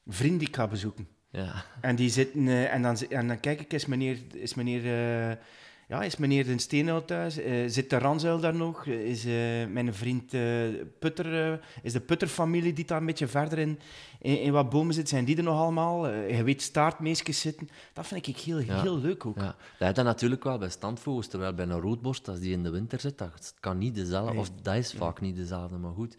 vrienden 0.06 0.38
die 0.38 0.48
ik 0.48 0.56
ga 0.56 0.66
bezoeken. 0.66 1.08
Ja. 1.30 1.64
En, 1.80 1.96
die 1.96 2.10
zitten, 2.10 2.70
en, 2.70 2.82
dan, 2.82 2.96
en 2.96 3.28
dan 3.28 3.40
kijk 3.40 3.60
ik, 3.60 3.72
is 3.72 3.86
meneer, 3.86 4.18
is 4.32 4.54
meneer, 4.54 4.82
ja, 5.92 6.02
is 6.02 6.16
meneer 6.16 6.44
Den 6.44 6.58
Steenhout 6.58 7.06
thuis? 7.06 7.36
Eh, 7.38 7.64
zit 7.66 7.90
de 7.90 7.98
Ranzuil 7.98 8.40
daar 8.40 8.54
nog? 8.54 8.86
Is 8.86 9.24
eh, 9.24 9.32
mijn 9.68 9.94
vriend 9.94 10.34
eh, 10.34 10.42
Putter, 10.98 11.52
eh, 11.52 11.58
is 11.82 11.92
de 11.92 12.00
Putter-familie 12.00 12.72
die 12.72 12.84
daar 12.84 13.00
een 13.00 13.06
beetje 13.06 13.26
verder 13.28 13.58
in, 13.58 13.78
in, 14.20 14.40
in 14.40 14.52
wat 14.52 14.70
bomen 14.70 14.94
zit? 14.94 15.08
Zijn 15.08 15.24
die 15.24 15.36
er 15.36 15.42
nog 15.42 15.58
allemaal? 15.58 16.08
Eh, 16.08 16.36
je 16.36 16.42
weet 16.42 16.62
staartmeesjes 16.62 17.40
zitten. 17.40 17.68
Dat 17.92 18.06
vind 18.06 18.26
ik 18.26 18.36
heel, 18.36 18.58
Ja. 18.58 18.80
heel 18.82 18.98
leuk 18.98 19.26
ook. 19.26 19.36
Ja, 19.36 19.54
dat 19.78 19.86
heb 19.86 19.96
je 19.96 20.02
natuurlijk 20.02 20.44
wel 20.44 20.58
bij 20.58 20.70
standvogels, 20.70 21.26
terwijl 21.26 21.52
bij 21.54 21.64
een 21.66 21.80
roodborst, 21.80 22.28
als 22.28 22.40
die 22.40 22.52
in 22.52 22.62
de 22.62 22.70
winter 22.70 23.00
zit, 23.00 23.18
dat 23.18 23.54
kan 23.60 23.78
niet 23.78 23.94
dezelfde, 23.94 24.30
Nee. 24.32 24.40
of 24.40 24.50
dat 24.62 24.74
is 24.74 24.92
vaak 24.92 25.20
niet 25.20 25.36
dezelfde, 25.36 25.76
maar 25.76 25.92
goed. 25.92 26.16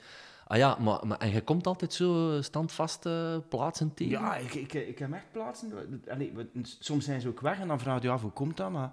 Ah 0.47 0.57
ja, 0.57 0.77
maar, 0.79 1.07
maar, 1.07 1.17
en 1.17 1.31
je 1.31 1.41
komt 1.41 1.67
altijd 1.67 1.93
zo 1.93 2.37
standvaste 2.41 3.43
plaatsen 3.49 3.93
tegen? 3.93 4.11
Ja, 4.11 4.35
ik, 4.35 4.53
ik, 4.53 4.73
ik 4.73 4.99
heb 4.99 5.13
echt 5.13 5.31
plaatsen. 5.31 6.01
Allee, 6.11 6.33
soms 6.79 7.05
zijn 7.05 7.21
ze 7.21 7.27
ook 7.27 7.39
weg 7.41 7.59
en 7.59 7.67
dan 7.67 7.79
vraag 7.79 8.01
je 8.01 8.07
je 8.07 8.13
af 8.13 8.21
hoe 8.21 8.31
komt 8.31 8.57
dat, 8.57 8.71
maar, 8.71 8.91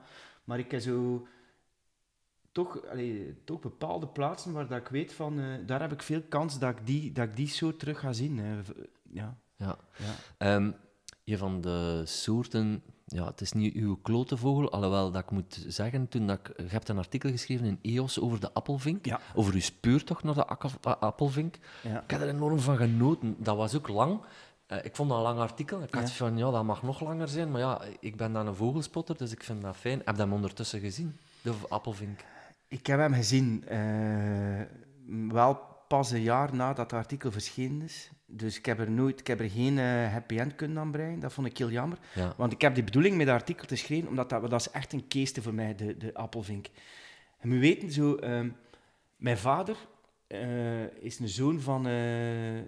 maar 0.51 0.59
ik 0.59 0.71
heb 0.71 0.81
zo 0.81 1.27
toch, 2.53 2.87
allee, 2.87 3.35
toch 3.45 3.61
bepaalde 3.61 4.07
plaatsen 4.07 4.53
waar 4.53 4.67
dat 4.69 4.79
ik 4.79 4.89
weet 4.89 5.13
van, 5.13 5.39
eh, 5.41 5.47
daar 5.67 5.81
heb 5.81 5.93
ik 5.93 6.03
veel 6.03 6.23
kans 6.29 6.59
dat 6.59 6.71
ik 6.71 6.87
die, 6.87 7.13
dat 7.13 7.29
ik 7.29 7.37
die 7.37 7.49
soort 7.49 7.79
terug 7.79 8.01
ga 8.01 8.13
zien. 8.13 8.39
hè. 8.39 8.55
Ja, 9.13 9.37
Ja. 9.57 9.77
ja. 9.97 10.15
Ehm, 10.39 10.71
een 11.25 11.39
van 11.39 11.61
de 11.61 12.03
soorten, 12.07 12.83
ja, 13.07 13.27
het 13.27 13.41
is 13.41 13.53
niet 13.53 13.75
uw 13.75 13.97
klote 14.03 14.37
vogel, 14.37 14.71
alhoewel 14.71 15.11
dat 15.11 15.23
ik 15.23 15.31
moet 15.31 15.65
zeggen, 15.69 16.09
toen 16.09 16.27
dat 16.27 16.39
ik, 16.39 16.53
je 16.57 16.67
hebt 16.69 16.89
een 16.89 16.99
artikel 16.99 17.31
geschreven 17.31 17.67
in 17.67 17.79
EOS 17.83 18.21
over 18.21 18.41
de 18.41 18.53
appelvink, 18.53 19.07
Ja. 19.07 19.21
over 19.35 19.55
uw 19.55 19.61
speurtocht 19.61 20.23
naar 20.25 20.35
de 20.35 20.47
appelvink. 20.99 21.57
Ja. 21.83 22.03
Ik 22.03 22.11
heb 22.11 22.21
er 22.21 22.29
enorm 22.29 22.59
van 22.59 22.77
genoten. 22.77 23.37
Dat 23.39 23.57
was 23.57 23.77
ook 23.77 23.89
lang. 23.89 24.21
Eh, 24.70 24.85
ik 24.85 24.96
vond 24.96 25.09
dat 25.09 25.18
een 25.18 25.24
lang 25.24 25.38
artikel. 25.38 25.83
Ik 25.83 25.94
had 25.94 26.09
Ja. 26.09 26.14
van, 26.14 26.37
ja, 26.38 26.50
dat 26.50 26.64
mag 26.64 26.83
nog 26.83 27.00
langer 27.00 27.28
zijn, 27.28 27.50
maar 27.50 27.61
ja, 27.61 27.80
ik 28.00 28.16
ben 28.16 28.33
dan 28.33 28.46
een 28.46 28.54
vogelspotter, 28.54 29.16
dus 29.16 29.33
ik 29.33 29.42
vind 29.42 29.62
dat 29.62 29.76
fijn. 29.76 30.02
Heb 30.04 30.14
je 30.16 30.22
hem 30.22 30.33
ondertussen 30.33 30.80
gezien, 30.80 31.16
de 31.42 31.52
appelvink? 31.68 32.20
Ik 32.68 32.87
heb 32.87 32.98
hem 32.98 33.14
gezien, 33.14 33.64
eh, 33.68 34.61
wel 35.28 35.61
pas 35.88 36.11
een 36.11 36.22
jaar 36.22 36.54
nadat 36.54 36.90
het 36.90 37.00
artikel 37.00 37.33
verschenen 37.33 37.83
is. 37.83 38.11
Dus 38.26 38.59
ik 38.59 38.66
heb 38.66 38.78
er, 38.78 38.90
nooit, 38.90 39.20
ik 39.20 39.26
heb 39.26 39.40
er 39.40 39.50
geen 39.50 39.78
eh, 39.78 40.12
happy 40.12 40.38
end 40.38 40.54
kunnen 40.54 40.78
aan 40.78 40.90
breien. 40.90 41.20
Dat 41.20 41.33
vond 41.33 41.46
ik 41.46 41.59
heel 41.59 41.70
jammer. 41.70 41.98
Ja. 42.14 42.35
Want 42.37 42.52
ik 42.52 42.61
heb 42.61 42.74
die 42.74 42.85
bedoeling 42.85 43.16
met 43.16 43.26
dat 43.26 43.35
artikel 43.35 43.66
te 43.66 43.76
schrijven, 43.76 44.09
omdat 44.09 44.28
dat, 44.30 44.50
dat 44.50 44.61
is 44.61 44.70
echt 44.70 44.92
een 44.92 45.09
keeste 45.09 45.42
voor 45.42 45.54
mij, 45.54 45.74
de, 45.74 45.96
de 45.96 46.14
appelvink. 46.14 46.66
En 47.38 47.48
moet 47.48 47.59
weten, 47.59 47.92
zo, 47.92 48.14
ehm, 48.14 48.48
mijn 49.16 49.38
vader 49.38 49.76
eh, 50.31 50.85
is 51.01 51.19
een 51.19 51.29
zoon 51.29 51.61
van 51.61 51.87
eh 51.87 52.62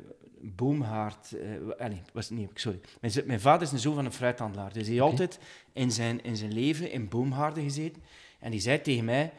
boomhaard. 0.45 1.33
eh, 1.79 1.89
nee, 1.89 2.03
was, 2.13 2.31
nee, 2.31 2.49
sorry. 2.55 2.81
Mijn, 3.01 3.13
mijn 3.27 3.41
vader 3.41 3.63
is 3.63 3.73
een 3.73 3.79
zoon 3.79 3.95
van 3.95 4.05
een 4.05 4.13
fruithandelaar. 4.13 4.73
Dus 4.73 4.87
hij 4.87 4.93
heeft 4.93 5.01
Oké. 5.01 5.11
altijd 5.11 5.39
in 5.73 5.91
zijn, 5.91 6.25
in 6.25 6.37
zijn 6.37 6.53
leven 6.53 6.91
in 6.91 7.09
boomhaarden 7.09 7.63
gezeten. 7.63 8.03
En 8.39 8.51
die 8.51 8.61
zei 8.61 8.81
tegen 8.81 9.05
mij 9.05 9.33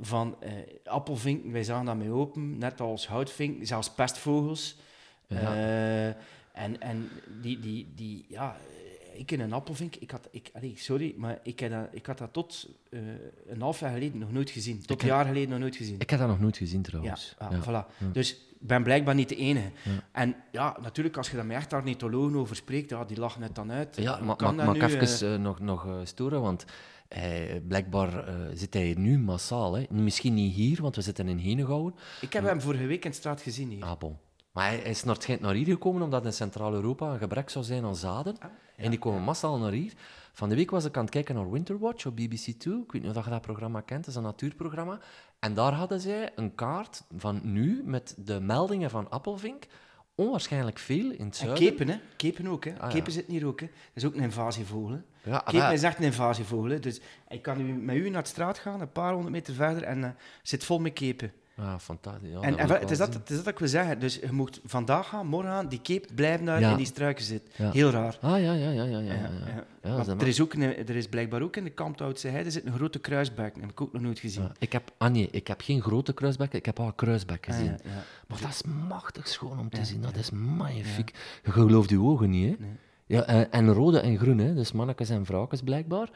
van 0.00 0.36
appelvinken, 0.84 1.52
wij 1.52 1.64
zagen 1.64 1.84
dat 1.86 1.96
mee 1.96 2.10
open, 2.10 2.58
net 2.58 2.80
als 2.80 3.06
houtvinken, 3.06 3.66
zelfs 3.66 3.90
pestvogels. 3.90 4.76
Ja. 5.26 5.54
En 6.52 6.80
en 6.80 7.10
die, 7.40 7.60
die, 7.60 7.92
die, 7.94 8.24
ja, 8.28 8.56
ik 9.16 9.30
in 9.30 9.40
een 9.40 9.52
appelvink, 9.52 9.96
ik 9.96 10.10
had, 10.10 10.28
ik, 10.30 10.50
allee, 10.52 10.72
sorry, 10.76 11.14
maar 11.16 11.38
ik, 11.42 11.60
heb 11.60 11.70
dat, 11.70 11.88
ik 11.90 12.06
had 12.06 12.18
dat 12.18 12.32
tot 12.32 12.68
eh, 12.90 13.00
een 13.46 13.60
half 13.60 13.80
jaar 13.80 13.92
geleden 13.92 14.18
nog 14.18 14.32
nooit 14.32 14.50
gezien. 14.50 14.82
Tot 14.86 15.02
een 15.02 15.08
jaar 15.08 15.26
geleden 15.26 15.48
nog 15.48 15.58
nooit 15.58 15.76
gezien. 15.76 15.94
Ik 15.98 16.10
heb 16.10 16.18
dat 16.18 16.28
nog 16.28 16.40
nooit 16.40 16.56
gezien, 16.56 16.82
trouwens. 16.82 17.34
ja, 17.38 17.48
Ja. 17.50 17.62
voilà. 17.62 17.96
Ja. 17.98 18.06
Dus 18.12 18.32
ik 18.60 18.66
ben 18.66 18.82
blijkbaar 18.82 19.14
niet 19.14 19.28
de 19.28 19.36
enige. 19.36 19.70
En 20.12 20.34
ja, 20.52 20.76
natuurlijk, 20.82 21.16
als 21.16 21.30
je 21.30 21.36
daar 21.36 21.46
met 21.46 21.56
echt 21.56 21.72
ornithologen 21.72 22.36
over 22.36 22.56
spreekt, 22.56 22.90
ja, 22.90 23.04
die 23.04 23.18
lachen 23.18 23.42
het 23.42 23.54
dan 23.54 23.72
uit. 23.72 23.96
Ja, 23.96 24.16
Hoe 24.16 24.26
maar 24.26 24.36
kan 24.36 24.54
mag 24.54 24.76
ik 24.76 24.82
even 24.82 25.28
eh? 25.28 25.34
eh, 25.34 25.40
nog, 25.40 25.60
nog 25.60 25.86
eh, 25.86 25.94
storen? 26.04 26.40
Want 26.40 26.64
hij, 27.08 27.62
blijkbaar 27.68 28.28
eh, 28.28 28.34
zit 28.54 28.74
hij 28.74 28.94
nu 28.98 29.18
massaal. 29.18 29.74
Hè? 29.74 29.84
Misschien 29.90 30.34
niet 30.34 30.54
hier, 30.54 30.82
want 30.82 30.96
we 30.96 31.02
zitten 31.02 31.28
in 31.28 31.38
Henegouwen. 31.38 31.94
ik 32.20 32.32
heb 32.32 32.44
hem 32.44 32.60
vorige 32.60 32.86
week 32.86 33.04
in 33.04 33.10
de 33.10 33.16
straat 33.16 33.40
gezien 33.40 33.70
hier. 33.70 33.84
Ah, 33.84 33.98
bon. 33.98 34.16
Maar 34.56 34.68
hij, 34.68 34.78
is 34.78 35.04
naar, 35.04 35.14
het 35.14 35.22
schijnt 35.22 35.40
naar 35.40 35.54
hier 35.54 35.66
gekomen 35.66 36.02
omdat 36.02 36.24
in 36.24 36.32
Centraal-Europa 36.32 37.12
een 37.12 37.18
gebrek 37.18 37.50
zou 37.50 37.64
zijn 37.64 37.84
aan 37.84 37.96
zaden. 37.96 38.36
En 38.76 38.90
die 38.90 38.98
komen 38.98 39.22
massaal 39.22 39.58
naar 39.58 39.72
hier. 39.72 39.92
Van 40.32 40.48
de 40.48 40.54
week 40.54 40.70
was 40.70 40.84
ik 40.84 40.96
aan 40.96 41.02
het 41.02 41.10
kijken 41.10 41.34
naar 41.34 41.50
Winterwatch 41.50 42.06
op 42.06 42.16
BBC 42.16 42.50
Two. 42.58 42.80
Ik 42.82 42.92
weet 42.92 43.02
niet 43.02 43.16
of 43.16 43.24
je 43.24 43.30
dat 43.30 43.40
programma 43.40 43.80
kent, 43.80 44.00
dat 44.00 44.08
is 44.08 44.14
een 44.14 44.22
natuurprogramma. 44.22 44.98
En 45.38 45.54
daar 45.54 45.72
hadden 45.72 46.00
zij 46.00 46.32
een 46.34 46.54
kaart 46.54 47.02
van 47.16 47.40
nu 47.42 47.82
met 47.84 48.14
de 48.18 48.40
meldingen 48.40 48.90
van 48.90 49.10
Appelvink. 49.10 49.66
Onwaarschijnlijk 50.14 50.78
veel 50.78 51.04
in 51.10 51.10
het 51.10 51.20
En 51.20 51.34
zuiden. 51.34 51.68
kepen, 51.68 51.88
hè? 51.88 51.96
Kepen 52.16 52.46
ook, 52.46 52.64
hè? 52.64 52.70
Ah, 52.72 52.76
ja. 52.80 52.88
Kepen 52.88 53.12
zitten 53.12 53.32
hier 53.32 53.46
ook, 53.46 53.60
hè? 53.60 53.66
Dat 53.66 53.76
is 53.94 54.04
ook 54.04 54.14
een 54.14 54.22
invasievogel? 54.22 55.00
Ja, 55.24 55.38
Kepen 55.38 55.58
maar- 55.60 55.72
is 55.72 55.82
echt 55.82 55.98
een 55.98 56.04
invasievogel, 56.04 56.70
hè? 56.70 56.78
Dus 56.78 57.00
ik 57.28 57.42
kan 57.42 57.60
u, 57.60 57.64
met 57.72 57.96
u 57.96 58.08
naar 58.10 58.22
de 58.22 58.28
straat 58.28 58.58
gaan, 58.58 58.80
een 58.80 58.92
paar 58.92 59.12
honderd 59.12 59.32
meter 59.32 59.54
verder, 59.54 59.82
en 59.82 60.04
eh 60.04 60.10
zit 60.42 60.64
vol 60.64 60.78
met 60.78 60.92
kepen. 60.92 61.32
Ja, 61.56 61.78
fantastisch. 61.78 62.30
Ja, 62.30 62.40
en 62.40 62.58
het, 62.58 62.90
is 62.90 62.98
dat, 62.98 63.14
het 63.14 63.30
is 63.30 63.36
dat 63.36 63.46
ik 63.46 63.58
wil 63.58 63.68
zeggen. 63.68 63.98
Dus 64.00 64.14
je 64.14 64.32
moet 64.32 64.60
vandaag 64.64 65.08
gaan, 65.08 65.26
morgen 65.26 65.50
gaan, 65.50 65.68
die 65.68 65.80
keep 65.80 66.06
blijven 66.14 66.46
daar 66.46 66.60
Ja. 66.60 66.70
in 66.70 66.76
die 66.76 66.86
struiken 66.86 67.24
zitten. 67.24 67.52
Ja. 67.56 67.70
Heel 67.70 67.90
raar. 67.90 68.18
Ah, 68.20 68.30
ja, 68.42 68.52
ja, 68.52 68.70
ja, 68.70 68.84
ja. 68.84 68.98
ja, 69.82 69.96
dat 69.96 70.08
er, 70.20 70.26
is 70.26 70.40
ook 70.40 70.52
een, 70.54 70.62
er 70.62 70.96
is 70.96 71.08
blijkbaar 71.08 71.42
ook 71.42 71.56
in 71.56 71.64
de 71.64 71.70
Kamptoutse 71.70 72.28
heide 72.28 72.50
zit 72.50 72.66
een 72.66 72.72
grote 72.72 72.98
kruisbek. 72.98 73.52
Dat 73.52 73.60
heb 73.62 73.70
ik 73.70 73.80
ook 73.80 73.92
nog 73.92 74.02
nooit 74.02 74.18
gezien. 74.18 74.50
Ik 74.58 74.72
heb, 74.72 74.90
ah 74.98 75.12
nee, 75.12 75.28
ik 75.30 75.46
heb 75.46 75.60
geen 75.60 75.82
grote 75.82 76.12
kruisbekken, 76.14 76.58
ik 76.58 76.66
heb 76.66 76.80
al 76.80 76.86
een 76.86 76.94
kruisbek 76.94 77.46
Ah, 77.48 77.54
gezien. 77.54 77.76
Maar 78.28 78.40
dat 78.40 78.50
is 78.50 78.62
machtig 78.88 79.28
schoon 79.28 79.58
om 79.58 79.70
te 79.70 79.84
zien, 79.84 80.00
dat 80.00 80.16
is 80.16 80.30
magnifiek. 80.30 81.14
Je 81.44 81.50
gelooft 81.52 81.90
je 81.90 82.00
ogen 82.00 82.30
niet, 82.30 82.44
hè? 82.58 82.64
Nee. 82.64 82.70
Ja, 83.06 83.22
en, 83.24 83.52
en 83.52 83.72
rode 83.72 83.98
en 84.00 84.18
groen, 84.18 84.38
hè? 84.38 84.54
dus 84.54 84.72
mannetjes 84.72 85.08
en 85.10 85.24
vrouwtjes 85.26 85.62
blijkbaar. 85.62 86.08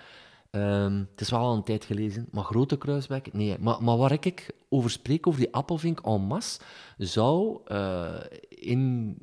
Ehm, 0.51 0.99
het 1.11 1.21
is 1.21 1.31
wel 1.31 1.41
al 1.41 1.55
een 1.55 1.63
tijd 1.63 1.85
gelezen, 1.85 2.29
maar 2.31 2.45
grote 2.45 2.79
kruisbek, 2.79 3.33
nee. 3.33 3.59
Maar, 3.59 3.83
maar 3.83 3.97
waar 3.97 4.13
ik 4.13 4.55
over 4.69 4.91
spreek, 4.91 5.27
over 5.27 5.41
die 5.41 5.53
appelvink 5.53 6.01
en 6.01 6.21
masse, 6.21 6.61
zou 6.99 7.61
eh, 7.65 8.15
in, 8.49 9.17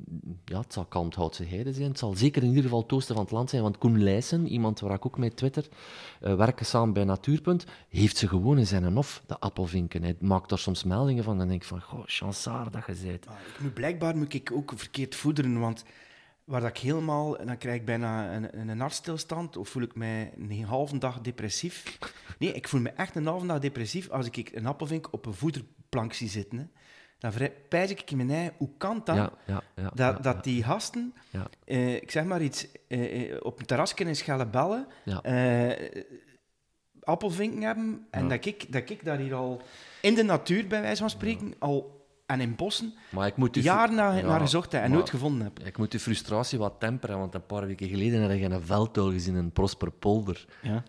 ja, 0.44 0.60
het 0.60 0.72
zal 0.72 0.84
Kalmthoutse 0.84 1.44
Heide 1.44 1.72
zijn, 1.72 1.88
het 1.88 1.98
zal 1.98 2.14
zeker 2.14 2.42
in 2.42 2.48
ieder 2.48 2.62
geval 2.62 2.80
het 2.82 2.92
oosten 2.92 3.14
van 3.14 3.24
het 3.24 3.32
land 3.32 3.50
zijn, 3.50 3.62
want 3.62 3.78
Koen 3.78 4.02
Leijsen, 4.02 4.46
iemand 4.46 4.80
waar 4.80 4.94
ik 4.94 5.06
ook 5.06 5.18
mee 5.18 5.34
Twitter 5.34 5.68
eh 6.20 6.34
werken 6.34 6.66
samen 6.66 6.92
bij 6.92 7.04
Natuurpunt, 7.04 7.64
heeft 7.88 8.16
ze 8.16 8.28
gewoon 8.28 8.58
in 8.58 8.66
zijn 8.66 8.94
hof, 8.94 9.22
de 9.26 9.40
appelvinken. 9.40 10.02
Hij 10.02 10.16
maakt 10.20 10.48
daar 10.48 10.58
soms 10.58 10.84
meldingen 10.84 11.24
van 11.24 11.40
en 11.40 11.48
denk 11.48 11.64
van, 11.64 11.80
goh, 11.80 12.02
chansaar 12.06 12.70
dat 12.70 12.86
je 12.86 13.18
moet, 13.58 13.74
blijkbaar 13.74 14.16
moet 14.16 14.34
ik 14.34 14.52
ook 14.52 14.72
verkeerd 14.76 15.14
voederen, 15.14 15.60
want 15.60 15.84
waar 16.48 16.60
dat 16.60 16.70
ik 16.70 16.78
helemaal, 16.78 17.38
en 17.38 17.46
dan 17.46 17.58
krijg 17.58 17.76
ik 17.76 17.84
bijna 17.84 18.34
een, 18.34 18.68
een 18.68 18.80
hartstilstand, 18.80 19.56
of 19.56 19.68
voel 19.68 19.82
ik 19.82 19.94
mij 19.94 20.32
een 20.38 20.64
halve 20.64 20.98
dag 20.98 21.20
depressief. 21.20 21.98
Nee, 22.38 22.52
ik 22.52 22.68
voel 22.68 22.80
me 22.80 22.90
echt 22.90 23.16
een 23.16 23.26
halve 23.26 23.46
dag 23.46 23.58
depressief 23.58 24.08
als 24.10 24.26
ik 24.30 24.50
een 24.52 24.66
appelvink 24.66 25.12
op 25.12 25.26
een 25.26 25.34
voederplank 25.34 26.12
zie 26.12 26.28
zitten. 26.28 26.58
Hè. 26.58 26.64
Dan 27.18 27.48
pijs 27.68 27.90
ik 27.90 28.10
in 28.10 28.16
mijn 28.16 28.30
ei, 28.30 28.50
hoe 28.56 28.70
kan 28.78 29.00
dat? 29.04 29.16
Ja, 29.16 29.32
ja, 29.46 29.62
ja. 29.76 29.90
dat, 29.94 30.22
dat 30.22 30.44
die 30.44 30.62
gasten, 30.64 31.14
Ja. 31.30 31.46
eh, 31.64 31.94
ik 31.94 32.10
zeg 32.10 32.24
maar 32.24 32.42
iets, 32.42 32.66
eh, 32.88 33.30
eh, 33.32 33.36
op 33.42 33.60
een 33.60 33.66
terrasje 33.66 33.94
in 34.04 34.16
Schellebelle, 34.16 34.86
Ja. 35.04 35.22
eh, 35.22 36.02
appelvinken 37.00 37.62
hebben. 37.62 38.06
En 38.10 38.28
dat, 38.28 38.44
ik, 38.44 38.72
dat 38.72 38.90
ik 38.90 39.04
daar 39.04 39.18
hier 39.18 39.34
al 39.34 39.62
in 40.02 40.14
de 40.14 40.22
natuur, 40.22 40.66
bij 40.66 40.80
wijze 40.80 41.00
van 41.00 41.10
spreken, 41.10 41.54
al, 41.58 41.97
en 42.28 42.40
in 42.40 42.56
bossen, 42.56 42.94
Maar 43.10 43.26
ik 43.26 43.36
moet, 43.36 43.54
jaren 43.54 43.94
naar, 43.94 44.16
ja, 44.16 44.26
naar 44.26 44.40
gezocht 44.40 44.72
heb 44.72 44.82
en 44.82 44.90
nooit 44.90 45.10
gevonden 45.10 45.42
heb. 45.44 45.58
ik 45.66 45.78
moet 45.78 45.92
de 45.92 46.00
frustratie 46.00 46.58
wat 46.58 46.74
temperen, 46.78 47.18
want 47.18 47.34
een 47.34 47.46
paar 47.46 47.66
weken 47.66 47.88
geleden 47.88 48.20
had 48.22 48.30
ik 48.30 48.42
een 48.42 48.62
veldtuil 48.62 49.10
gezien 49.10 49.36
in 49.36 49.50
Prosperpolder. 49.52 50.46
Ja. 50.62 50.82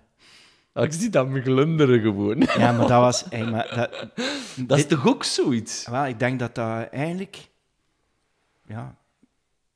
Ah, 0.74 0.84
Ik 0.84 0.92
zie 0.94 1.10
dat 1.10 1.28
me 1.28 1.42
glunderen 1.42 2.02
gewoon. 2.02 2.40
Ja, 2.58 2.72
maar 2.72 2.88
dat 2.88 3.02
was... 3.02 3.26
hey, 3.30 3.46
maar 3.46 3.68
dat, 3.76 3.92
Dat 4.68 4.78
is 4.78 4.88
dit- 4.88 4.90
toch 4.98 5.08
ook 5.08 5.24
zoiets? 5.24 5.88
wel, 5.88 6.06
ik 6.06 6.20
denk 6.20 6.40
dat 6.40 6.56
dat 6.56 6.88
eigenlijk... 6.90 7.50
Ja, 8.66 8.96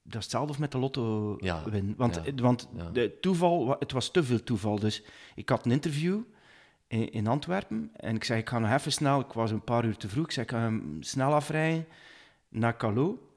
dat 0.03 0.15
is 0.15 0.21
hetzelfde 0.23 0.55
met 0.59 0.71
de 0.71 0.77
lotto 0.77 1.35
Ja, 1.39 1.63
win. 1.69 1.93
Want, 1.97 2.21
ja, 2.25 2.31
want 2.41 2.67
ja. 2.77 2.89
de 2.89 3.17
toeval, 3.21 3.75
het 3.79 3.91
was 3.91 4.11
te 4.11 4.23
veel 4.23 4.43
toeval. 4.43 4.79
Dus 4.79 5.03
ik 5.35 5.49
had 5.49 5.65
een 5.65 5.71
interview 5.71 6.19
in, 6.93 7.11
in 7.11 7.27
Antwerpen 7.27 7.91
en 7.93 8.15
ik 8.15 8.23
zei, 8.23 8.39
ik 8.39 8.49
ga 8.49 8.59
nog 8.59 8.71
even 8.71 8.91
snel... 8.91 9.19
Ik 9.19 9.33
was 9.33 9.51
een 9.51 9.63
paar 9.63 9.85
uur 9.85 9.97
te 9.97 10.09
vroeg. 10.09 10.25
Ik 10.25 10.31
zei, 10.31 10.45
ik 10.45 10.51
ga 10.51 10.59
hem 10.59 10.97
snel 10.99 11.33
afrijden 11.33 11.85
naar 12.49 12.77
Calo. 12.77 13.27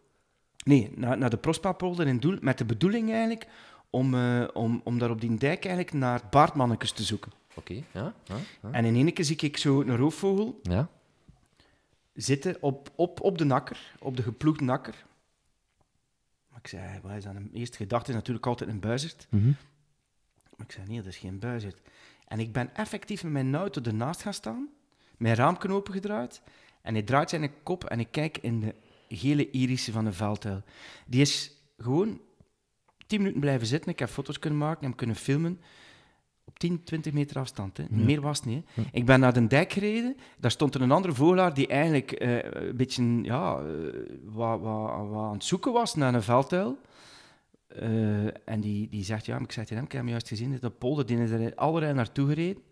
Nee, 0.64 0.92
naar, 0.94 1.18
naar 1.18 1.30
de 1.30 1.36
Prospapolder 1.36 2.06
in 2.06 2.20
Doel. 2.20 2.38
Met 2.40 2.58
de 2.58 2.64
bedoeling 2.64 3.10
eigenlijk 3.10 3.46
om, 3.90 4.14
eh, 4.14 4.48
om, 4.52 4.80
om 4.84 4.98
daar 4.98 5.10
op 5.10 5.20
die 5.20 5.36
dijk 5.36 5.64
eigenlijk 5.64 5.92
naar 5.92 6.22
baardmannetjes 6.30 6.92
te 6.92 7.02
zoeken. 7.02 7.32
Oké, 7.54 7.72
ja. 7.72 8.14
Ja, 8.24 8.36
ja. 8.62 8.70
En 8.70 8.84
in 8.84 8.94
één 8.94 9.12
keer 9.12 9.24
zie 9.24 9.36
ik 9.36 9.56
zo 9.56 9.80
een 9.80 9.96
roofvogel 9.96 10.60
ja. 10.62 10.88
zitten 12.12 12.56
op, 12.60 12.92
op, 12.94 13.20
op 13.20 13.38
de 13.38 13.44
nakker, 13.44 13.94
op 13.98 14.16
de 14.16 14.22
geploegde 14.22 14.64
nakker. 14.64 15.04
Maar 16.48 16.58
ik 16.58 16.68
zei, 16.68 17.00
wat 17.02 17.12
is 17.12 17.24
dat? 17.24 17.32
Mijn 17.32 17.50
eerste 17.52 17.76
gedachte 17.76 18.08
is 18.08 18.16
natuurlijk 18.16 18.46
altijd 18.46 18.70
een 18.70 18.80
buizerd. 18.80 19.26
Mhm. 19.30 19.52
Maar 20.56 20.66
ik 20.66 20.72
zei, 20.72 20.86
nee, 20.86 20.96
dat 20.96 21.06
is 21.06 21.16
geen 21.16 21.38
buizerd. 21.38 21.80
En 22.26 22.40
ik 22.40 22.52
ben 22.52 22.74
effectief 22.74 23.22
met 23.22 23.32
mijn 23.32 23.54
auto 23.54 23.82
ernaast 23.82 24.22
gaan 24.22 24.34
staan, 24.34 24.68
mijn 25.16 25.34
raamknopen 25.34 25.76
opengedraaid, 25.76 26.42
en 26.82 26.94
hij 26.94 27.02
draait 27.02 27.30
zijn 27.30 27.52
kop 27.62 27.84
en 27.84 28.00
ik 28.00 28.08
kijk 28.10 28.38
in 28.38 28.60
de 28.60 28.74
gele 29.08 29.50
irissen 29.50 29.92
van 29.92 30.04
de 30.04 30.12
veldtuil. 30.12 30.62
Die 31.06 31.20
is 31.20 31.52
gewoon 31.78 32.20
tien 33.06 33.18
minuten 33.18 33.40
blijven 33.40 33.66
zitten. 33.66 33.90
Ik 33.90 33.98
heb 33.98 34.08
foto's 34.08 34.38
kunnen 34.38 34.58
maken, 34.58 34.84
hem 34.84 34.94
kunnen 34.94 35.16
filmen. 35.16 35.60
Op 36.44 36.58
10, 36.58 36.84
20 36.84 37.12
meter 37.12 37.38
afstand. 37.38 37.76
Hè. 37.76 37.84
Meer 37.88 38.20
was 38.20 38.36
het 38.36 38.46
niet. 38.46 38.66
Hè. 38.74 38.82
Ik 38.92 39.06
ben 39.06 39.20
naar 39.20 39.32
de 39.32 39.46
dijk 39.46 39.72
gereden. 39.72 40.16
Daar 40.38 40.50
stond 40.50 40.74
er 40.74 40.80
een 40.82 40.90
andere 40.90 41.14
vogelaar 41.14 41.54
die 41.54 41.66
eigenlijk 41.66 42.12
eh, 42.12 42.66
een 42.68 42.76
beetje 42.76 43.22
ja, 43.22 43.58
eh, 43.58 43.64
wat, 44.24 44.60
wat, 44.60 45.08
wat 45.08 45.24
aan 45.24 45.32
het 45.32 45.44
zoeken 45.44 45.72
was 45.72 45.94
naar 45.94 46.14
een 46.14 46.22
veldtuil. 46.22 46.78
Eh, 47.66 48.48
en 48.48 48.60
die, 48.60 48.88
die 48.88 49.04
zegt, 49.04 49.26
ja, 49.26 49.34
maar 49.34 49.42
ik 49.42 49.52
zeg 49.52 49.62
tegen 49.62 49.76
hem, 49.76 49.84
ik 49.84 49.92
heb 49.92 50.00
hem 50.00 50.10
juist 50.10 50.28
gezien, 50.28 50.52
dat 50.52 50.60
de 50.60 50.70
polder, 50.70 51.06
die 51.06 51.18
is 51.18 51.30
er 51.30 51.54
allerlei 51.54 51.92
naartoe 51.92 52.28
gereden. 52.28 52.62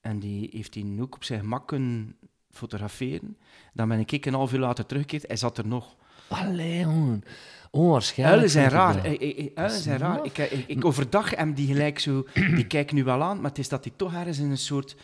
En 0.00 0.18
die 0.18 0.48
heeft 0.52 0.74
hij 0.74 0.96
ook 1.00 1.14
op 1.14 1.24
zijn 1.24 1.40
gemak 1.40 1.68
kunnen 1.68 2.16
fotograferen. 2.50 3.36
Dan 3.72 3.88
ben 3.88 3.98
ik 3.98 4.26
een 4.26 4.34
half 4.34 4.52
uur 4.52 4.58
later 4.58 4.86
teruggekeerd, 4.86 5.26
hij 5.26 5.36
zat 5.36 5.58
er 5.58 5.66
nog. 5.66 5.96
Allee, 6.28 6.78
jongen. 6.78 7.22
Onwaarschijnlijk. 7.70 8.40
Uilen 8.40 8.50
zijn 8.50 8.70
raar. 8.70 9.02
Uilen 9.54 9.80
zijn 9.80 9.98
raar. 9.98 10.24
Ik, 10.24 10.38
eh, 10.38 10.52
ik, 10.52 10.68
ik 10.68 10.84
overdag 10.84 11.34
hem 11.34 11.54
die 11.54 11.66
gelijk 11.66 11.98
zo... 11.98 12.26
Die 12.54 12.66
kijken 12.66 12.96
nu 12.96 13.04
wel 13.04 13.22
aan, 13.22 13.40
maar 13.40 13.50
het 13.50 13.58
is 13.58 13.68
dat 13.68 13.84
hij 13.84 13.92
toch 13.96 14.14
ergens 14.14 14.38
in 14.38 14.50
een 14.50 14.58
soort 14.58 14.96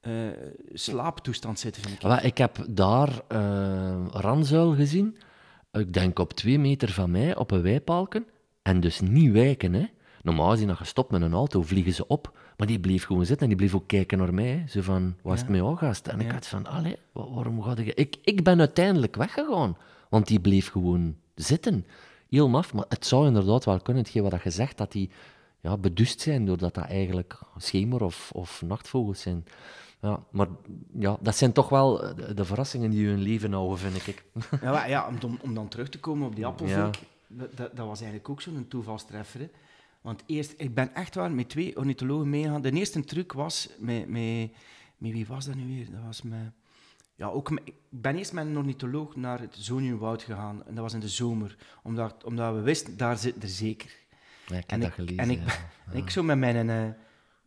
eh, 0.00 0.12
slaaptoestand 0.72 1.58
zit, 1.58 1.78
vind 1.78 2.04
ik. 2.04 2.22
Ik 2.22 2.38
heb 2.38 2.66
daar 2.70 3.20
eh 3.28 4.06
ranzuil 4.10 4.74
gezien, 4.74 5.16
ik 5.72 5.92
denk 5.92 6.18
op 6.18 6.32
twee 6.32 6.58
meter 6.58 6.92
van 6.92 7.10
mij, 7.10 7.36
op 7.36 7.50
een 7.50 7.62
weipalken. 7.62 8.26
En 8.68 8.80
dus 8.80 9.00
niet 9.00 9.32
wijken, 9.32 9.72
hè. 9.72 9.86
Normaal 10.22 10.50
gezien, 10.50 10.68
als 10.70 10.78
je 10.78 10.84
stopt 10.84 11.10
met 11.10 11.22
een 11.22 11.32
auto, 11.32 11.62
vliegen 11.62 11.92
ze 11.92 12.06
op. 12.06 12.38
Maar 12.56 12.66
die 12.66 12.80
bleef 12.80 13.04
gewoon 13.04 13.24
zitten 13.26 13.42
en 13.42 13.48
die 13.48 13.56
bleef 13.56 13.74
ook 13.74 13.86
kijken 13.88 14.18
naar 14.18 14.34
mij. 14.34 14.46
hè. 14.46 14.62
Zo 14.68 14.80
van, 14.82 15.14
wat 15.22 15.34
is 15.34 15.40
het 15.40 15.48
Ja. 15.48 15.54
met 15.54 15.64
jou, 15.64 15.76
gast? 15.76 16.06
En 16.06 16.20
ik 16.20 16.26
Ja. 16.26 16.32
had 16.32 16.46
van, 16.46 16.66
allee, 16.66 16.96
wa- 17.12 17.30
waarom 17.30 17.62
ga 17.62 17.74
je... 17.76 17.94
Ik, 17.94 18.16
ik 18.22 18.42
ben 18.44 18.58
uiteindelijk 18.58 19.16
weggegaan, 19.16 19.76
want 20.08 20.26
die 20.26 20.40
bleef 20.40 20.70
gewoon 20.70 21.16
zitten. 21.34 21.86
Heel 22.28 22.48
maf, 22.48 22.74
maar 22.74 22.84
het 22.88 23.06
zou 23.06 23.26
inderdaad 23.26 23.64
wel 23.64 23.80
kunnen, 23.80 24.02
hetgeen 24.02 24.22
wat 24.22 24.42
je 24.42 24.50
zegt, 24.50 24.76
dat 24.78 24.92
die 24.92 25.10
ja, 25.60 25.76
bedust 25.76 26.20
zijn, 26.20 26.44
doordat 26.46 26.74
dat 26.74 26.84
eigenlijk 26.84 27.38
schemer- 27.56 28.02
of, 28.04 28.30
of 28.32 28.62
nachtvogels 28.66 29.20
zijn. 29.20 29.44
Ja, 30.02 30.20
maar 30.30 30.46
ja, 30.98 31.16
dat 31.20 31.36
zijn 31.36 31.52
toch 31.52 31.68
wel 31.68 32.02
eh, 32.04 32.36
de, 32.36 32.44
verrassingen 32.44 32.90
die 32.90 33.00
je 33.04 33.10
in 33.10 33.18
leven 33.22 33.52
houden, 33.52 33.78
vind 33.78 34.06
ik. 34.06 34.24
Ja, 34.62 34.70
maar 34.72 34.88
ja 34.88 35.06
om, 35.08 35.16
om, 35.30 35.38
om 35.42 35.54
dan 35.54 35.68
terug 35.68 35.88
te 35.88 36.00
komen 36.00 36.26
op 36.26 36.34
die 36.36 36.46
appelvink, 36.46 36.94
dat, 37.28 37.56
dat, 37.56 37.76
dat 37.76 37.86
was 37.86 37.98
eigenlijk 38.00 38.28
ook 38.28 38.40
zo'n 38.42 38.68
toevalstreffer. 38.68 39.40
Hè. 39.40 39.48
Want 40.00 40.22
eerst, 40.26 40.54
ik 40.56 40.74
ben 40.74 40.94
echt 40.94 41.14
waar 41.14 41.30
met 41.32 41.48
twee 41.48 41.76
ornithologen 41.76 42.30
meegegaan. 42.30 42.62
De 42.62 42.72
eerste 42.72 43.04
truc 43.04 43.32
was 43.32 43.68
met, 43.78 44.08
met, 44.08 44.50
met 44.98 45.12
wie 45.12 45.26
was 45.26 45.44
dat 45.46 45.54
nu 45.54 45.66
weer? 45.66 45.90
Dat 45.90 46.02
was 46.06 46.22
met, 46.22 46.50
ja, 47.14 47.26
ook 47.26 47.50
met- 47.50 47.62
ik 47.64 47.74
ben 47.88 48.16
eerst 48.16 48.32
met 48.32 48.46
een 48.46 48.56
ornitholoog 48.56 49.16
naar 49.16 49.40
het 49.40 49.56
Zoniumwoud 49.58 50.22
gegaan. 50.22 50.66
En 50.66 50.74
dat 50.74 50.82
was 50.82 50.94
in 50.94 51.00
de 51.00 51.08
zomer. 51.08 51.56
Omdat, 51.82 52.24
omdat 52.24 52.54
we 52.54 52.60
wisten, 52.60 52.96
daar 52.96 53.16
zit 53.18 53.42
er 53.42 53.48
zeker. 53.48 53.90
Ja, 54.46 54.56
ik 54.56 54.60
heb 54.60 54.70
En 54.70 54.80
dat 54.80 54.88
ik, 54.88 54.94
gelezen. 54.94 55.18
en 55.18 55.30
ik, 55.30 55.38
ja. 55.38 55.44
ben- 55.44 55.92
en 55.94 55.98
ik 55.98 56.10
zo 56.10 56.22
met 56.22 56.38
mijn, 56.38 56.70
eh, 56.70 56.88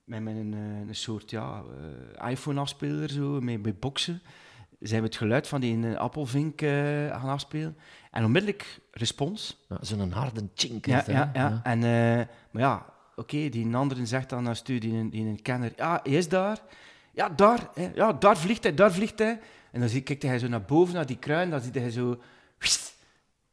met 0.04 0.22
mijn 0.22 0.54
eh, 0.54 0.88
een 0.88 0.96
soort 0.96 1.30
ja, 1.30 1.64
eh, 2.20 2.30
iPhone-afspeler, 2.32 3.10
zo, 3.10 3.42
met, 3.42 3.64
met 3.64 3.80
boksen, 3.80 4.22
zijn 4.80 5.02
we 5.02 5.08
het 5.08 5.16
geluid 5.18 5.48
van 5.48 5.62
die 5.62 5.98
appelvink 5.98 6.62
gaan 6.62 7.30
afspelen. 7.30 7.78
En 8.12 8.24
onmiddellijk 8.26 8.80
respons. 8.92 9.58
Ja, 9.70 9.78
Zo'n 9.82 10.12
harde 10.12 10.48
chink 10.56 10.86
Ja, 10.86 11.04
ja. 11.34 11.60
En, 11.64 11.84
eh, 11.84 12.26
maar 12.52 12.62
ja, 12.62 12.86
oké, 13.16 13.50
die 13.50 13.76
andere 13.76 14.06
zegt 14.06 14.30
dan 14.30 14.44
naar 14.44 14.56
stuur, 14.56 14.80
die, 14.80 14.94
een- 14.94 15.10
die 15.10 15.26
een 15.26 15.42
kenner, 15.42 15.72
ja, 15.76 16.00
hij 16.04 16.12
is 16.14 16.30
daar. 16.30 16.58
Ja, 17.14 17.30
daar, 17.30 17.70
hè. 17.76 17.92
ja, 17.96 18.14
daar 18.14 18.38
vliegt 18.38 18.64
hij, 18.64 18.74
daar 18.76 18.92
vliegt 18.92 19.20
hij. 19.20 19.40
En 19.72 19.80
dan 19.80 19.90
zie, 19.90 20.02
kijkt 20.02 20.24
hij 20.24 20.40
zo 20.40 20.48
naar 20.48 20.62
boven, 20.62 20.94
naar 20.94 21.06
die 21.06 21.18
kruin, 21.18 21.50
dan 21.50 21.62
ziet 21.62 21.76
hij 21.76 21.90
zo... 21.92 22.20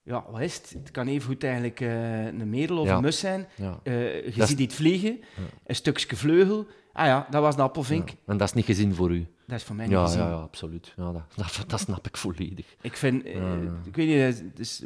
Ja, 0.02 0.24
wat 0.30 0.40
is 0.40 0.54
het? 0.56 0.70
Het 0.70 0.90
kan 0.90 1.06
even 1.06 1.28
goed 1.28 1.44
eigenlijk 1.44 1.80
eh, 1.80 2.24
een 2.26 2.50
merel 2.50 2.78
of 2.78 2.86
Ja. 2.86 2.96
een 2.96 3.02
mus 3.02 3.18
zijn. 3.18 3.46
Ja. 3.54 3.80
Eh, 3.82 4.24
je 4.24 4.32
Dat 4.36 4.48
ziet 4.48 4.58
iets 4.58 4.74
vliegen, 4.74 5.20
een 5.66 5.74
stukje 5.74 6.16
vleugel. 6.16 6.66
Ah 6.98 7.06
ja, 7.06 7.26
dat 7.30 7.42
was 7.42 7.54
een 7.54 7.60
appelvink. 7.60 8.08
Ja. 8.08 8.14
En 8.26 8.36
dat 8.36 8.48
is 8.48 8.54
niet 8.54 8.64
gezien 8.64 8.94
voor 8.94 9.10
u. 9.10 9.26
Dat 9.46 9.58
is 9.58 9.64
voor 9.64 9.76
mij 9.76 9.86
niet 9.86 9.94
Ja, 9.94 10.04
gezien. 10.04 10.20
ja, 10.20 10.28
ja, 10.28 10.34
absoluut. 10.34 10.92
Ja, 10.96 11.12
dat, 11.12 11.22
dat, 11.56 11.64
dat 11.66 11.80
snap 11.80 12.06
ik 12.06 12.16
volledig. 12.16 12.76
Ik 12.80 12.96
vind, 12.96 13.24
eh, 13.24 13.62
ik 13.84 13.96
weet 13.96 14.06
niet, 14.06 14.40
eh, 14.40 14.56
dus 14.56 14.82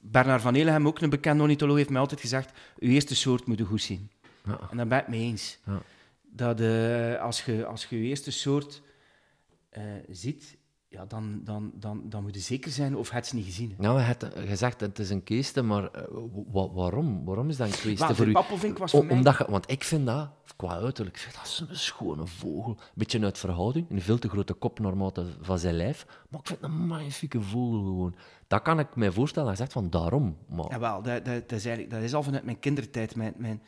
Bernard 0.00 0.42
van 0.42 0.54
Elegem, 0.54 0.86
ook 0.86 1.00
een 1.00 1.10
bekende 1.10 1.42
ornitholoog, 1.42 1.76
heeft 1.76 1.90
mij 1.90 2.00
altijd 2.00 2.20
gezegd, 2.20 2.50
uw 2.78 2.88
eerste 2.90 3.16
soort 3.16 3.46
moet 3.46 3.58
je 3.58 3.64
goed 3.64 3.82
zien. 3.82 4.10
Ja. 4.44 4.58
En 4.70 4.76
daar 4.76 4.86
ben 4.86 4.98
ik 4.98 5.08
mee 5.08 5.20
eens. 5.20 5.58
Ja. 5.66 5.82
Dat 6.22 6.60
eh, 6.60 7.20
als, 7.20 7.44
je, 7.44 7.64
als 7.66 7.86
je 7.86 7.96
eerste 7.96 8.30
soort 8.30 8.82
ziet, 10.10 10.56
ja, 10.88 11.04
dan, 11.06 11.40
dan, 11.44 11.70
dan, 11.74 12.02
dan 12.08 12.22
moet 12.22 12.34
je 12.34 12.40
zeker 12.40 12.70
zijn 12.70 12.96
of 12.96 13.10
het 13.10 13.26
ze 13.26 13.34
niet 13.34 13.44
gezien. 13.44 13.68
hebt. 13.68 13.80
Nou, 13.80 13.98
je 13.98 14.04
hebt 14.04 14.24
gezegd 14.34 14.80
het 14.80 14.98
is 14.98 15.10
een 15.10 15.22
keeste, 15.22 15.62
maar 15.62 15.90
eh, 15.90 16.02
wa- 16.52 16.70
waarom? 16.70 17.24
Waarom 17.24 17.48
is 17.48 17.56
dat 17.56 17.66
een 17.66 17.80
keeste 17.80 18.06
Wel, 18.06 18.14
voor 18.14 18.26
u? 18.26 18.32
appelvink 18.34 18.78
was 18.78 18.90
voor 18.90 19.04
mij... 19.04 19.16
omdat 19.16 19.38
want 19.48 19.70
ik 19.70 19.84
vind 19.84 20.06
dat, 20.06 20.30
qua 20.56 20.68
uiterlijk, 20.78 21.16
ik 21.16 21.22
vind 21.22 21.34
dat 21.36 21.48
zo'n 21.48 21.68
schone 21.70 22.26
vogel. 22.26 22.76
Beetje 22.94 23.20
uit 23.24 23.38
verhouding, 23.38 23.90
een 23.90 24.02
veel 24.02 24.18
te 24.18 24.28
grote 24.28 24.52
kop 24.54 24.78
naarmate 24.78 25.26
van 25.40 25.58
zijn 25.58 25.74
lijf. 25.74 26.06
Maar 26.30 26.40
ik 26.40 26.46
vind 26.46 26.60
het 26.60 26.70
een 26.70 26.86
magnifieke 26.86 27.40
vogel 27.40 27.82
gewoon. 27.84 28.14
Dat 28.46 28.62
kan 28.62 28.78
ik 28.78 28.96
me 28.96 29.12
voorstellen. 29.12 29.48
Hij 29.48 29.56
zegt 29.56 29.72
van 29.72 29.90
daarom. 29.90 30.36
Maar, 30.48 30.70
Jawel, 30.70 31.02
dat, 31.02 31.24
dat, 31.24 31.48
dat, 31.48 31.58
is 31.58 31.64
eigenlijk, 31.64 31.94
dat 31.94 32.02
is 32.02 32.14
al 32.14 32.22
vanuit 32.22 32.44
mijn 32.44 32.58
kindertijd. 32.58 33.16
Mijn, 33.16 33.34
mijn, 33.36 33.62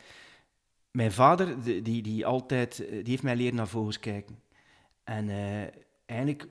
mijn 0.91 1.11
vader, 1.11 1.63
die, 1.63 1.81
die, 1.81 2.01
die 2.01 2.25
altijd, 2.25 2.79
eh, 2.85 2.89
die 2.91 3.09
heeft 3.09 3.23
mij 3.23 3.35
leren 3.35 3.55
naar 3.55 3.67
vogels 3.67 3.99
kijken. 3.99 4.39
En 5.03 5.29
eh, 5.29 5.67
eigenlijk, 6.05 6.47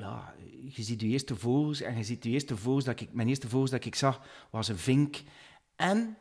ja, 0.00 0.34
je 0.74 0.82
ziet 0.82 1.00
de 1.00 1.06
eerste 1.06 1.36
vogels 1.36 1.80
en 1.80 1.96
je 1.96 2.04
ziet 2.04 2.22
de 2.22 2.28
eerste 2.28 2.56
vogels 2.56 2.84
dat 2.84 3.00
ik, 3.00 3.12
mijn 3.12 3.28
eerste 3.28 3.48
vogels 3.48 3.70
dat 3.70 3.84
ik 3.84 3.94
zag, 3.94 4.20
was 4.50 4.68
een 4.68 4.78
vink. 4.78 5.22
En 5.76 6.16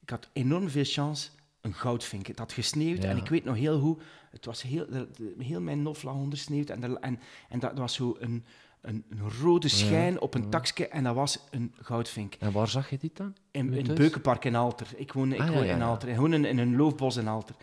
ik 0.00 0.10
had 0.10 0.28
enorm 0.32 0.68
veel 0.68 0.84
chance, 0.84 1.28
een 1.60 1.74
goudvink. 1.74 2.26
Het 2.26 2.38
had 2.38 2.52
gesneeuwd 2.52 3.02
Ja. 3.02 3.08
en 3.08 3.16
ik 3.16 3.28
weet 3.28 3.44
nog 3.44 3.56
heel 3.56 3.80
goed, 3.80 4.02
het 4.30 4.44
was 4.44 4.62
heel, 4.62 4.86
de- 4.90 5.08
de- 5.16 5.34
heel 5.44 5.60
mijn 5.60 5.82
nof 5.82 6.02
lag 6.02 6.14
ondersneeuwd 6.14 6.70
en, 6.70 7.00
en, 7.02 7.18
en 7.48 7.58
dat 7.58 7.78
was 7.78 7.94
zo 7.94 8.16
een, 8.18 8.44
een, 8.80 9.04
een 9.08 9.30
rode 9.40 9.68
schijn 9.68 10.20
op 10.20 10.34
een 10.34 10.50
takje 10.50 10.88
en 10.88 11.04
dat 11.04 11.14
was 11.14 11.38
een 11.50 11.74
goudvink. 11.80 12.34
En 12.34 12.52
waar 12.52 12.68
zag 12.68 12.90
je 12.90 12.98
dit 12.98 13.16
dan? 13.16 13.34
In, 13.50 13.72
in 13.72 13.84
thuis? 13.84 13.98
Beukenpark 13.98 14.44
in 14.44 14.54
Alter. 14.54 14.86
Ik 14.96 15.12
woon, 15.12 15.32
ik 15.32 15.40
Ah, 15.40 15.46
ja, 15.46 15.52
woon 15.52 15.66
ja, 15.66 15.74
in. 15.74 15.82
Alter. 15.82 16.08
In, 16.08 16.44
in 16.44 16.58
een 16.58 16.76
loofbos 16.76 17.16
in 17.16 17.28
Alter. 17.28 17.54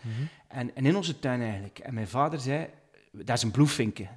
en, 0.48 0.74
en 0.76 0.86
in 0.86 0.96
onze 0.96 1.18
tuin 1.18 1.40
eigenlijk. 1.40 1.78
En 1.78 1.94
mijn 1.94 2.08
vader 2.08 2.40
zei, 2.40 2.66
dat 3.12 3.36
is 3.36 3.42
een 3.42 3.50
bloedvinken. 3.50 4.08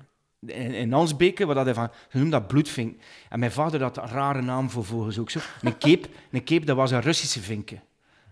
In, 0.45 0.71
in 0.73 0.93
Ansbeke, 0.93 1.45
wat 1.45 1.55
dat 1.55 1.65
hij 1.65 1.73
van, 1.73 1.89
ze 2.09 2.17
noemen 2.17 2.39
dat 2.39 2.47
bloedvink. 2.47 3.01
En 3.29 3.39
mijn 3.39 3.51
vader 3.51 3.81
had 3.81 3.97
een 3.97 4.07
rare 4.07 4.41
naam 4.41 4.69
voor 4.69 4.85
vogels 4.85 5.19
ook 5.19 5.29
zo. 5.29 5.39
Een 5.61 5.77
keep, 5.77 6.07
een 6.31 6.43
keep 6.43 6.65
dat 6.65 6.75
was 6.75 6.91
een 6.91 7.01
Russische 7.01 7.39
vinken. 7.39 7.81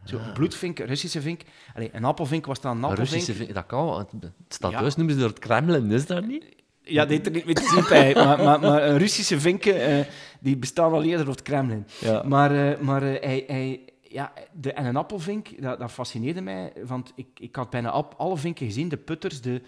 Zo, 0.05 0.17
een 0.17 0.33
bloedvink, 0.33 0.79
Russische 0.79 1.21
vink. 1.21 1.41
Allee, 1.75 1.89
een 1.93 2.03
appelvink 2.03 2.45
was 2.45 2.61
dan 2.61 2.77
een 2.77 2.83
appelvink. 2.83 3.09
Russische 3.09 3.33
vink, 3.33 3.53
dat 3.53 3.65
kan. 3.65 3.85
want 3.85 4.11
Het 4.11 4.31
stadhuis 4.47 4.93
Ja. 4.93 4.97
noemen 4.97 5.15
ze 5.15 5.19
door 5.21 5.29
het 5.29 5.39
Kremlin, 5.39 5.91
is 5.91 6.05
dat 6.05 6.25
niet? 6.25 6.45
Ja, 6.81 7.05
dit 7.05 7.25
er 7.25 7.31
niet 7.31 7.45
mee 7.45 7.53
te 7.53 7.67
zien 7.73 7.85
bij. 7.89 8.13
Maar, 8.13 8.43
maar, 8.43 8.59
maar 8.59 8.83
een 8.83 8.97
Russische 8.97 9.39
vinken, 9.39 9.81
eh, 9.85 10.05
die 10.39 10.57
bestaan 10.57 10.91
al 10.91 11.03
eerder 11.03 11.25
op 11.27 11.31
het 11.31 11.41
Kremlin. 11.41 11.85
Ja. 11.99 12.23
Maar, 12.23 12.71
eh, 12.71 12.79
maar 12.79 13.03
eh, 13.03 13.23
hij, 13.23 13.43
hij, 13.47 13.81
ja, 14.01 14.33
de, 14.51 14.73
en 14.73 14.85
een 14.85 14.95
appelvink, 14.95 15.61
dat, 15.61 15.79
dat 15.79 15.91
fascineerde 15.91 16.41
mij. 16.41 16.73
Want 16.85 17.11
ik, 17.15 17.27
ik 17.39 17.55
had 17.55 17.69
bijna 17.69 17.89
alle 18.17 18.37
vinken 18.37 18.65
gezien. 18.65 18.89
De 18.89 18.97
putters, 18.97 19.41
de, 19.41 19.61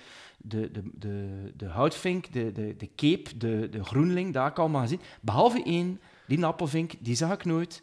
de, 0.47 0.71
de, 0.71 0.91
de, 0.93 1.51
de 1.55 1.67
houtvink, 1.67 2.33
de, 2.33 2.51
de, 2.51 2.75
de 2.75 2.87
keep, 2.87 3.39
de, 3.39 3.67
de 3.69 3.83
groenling, 3.83 4.33
dat 4.33 4.43
heb 4.43 4.51
ik 4.51 4.59
allemaal 4.59 4.81
gezien. 4.81 5.01
Behalve 5.21 5.63
één, 5.63 6.01
die 6.27 6.45
appelvink, 6.45 6.93
die 6.99 7.15
zag 7.15 7.33
ik 7.33 7.45
nooit. 7.45 7.81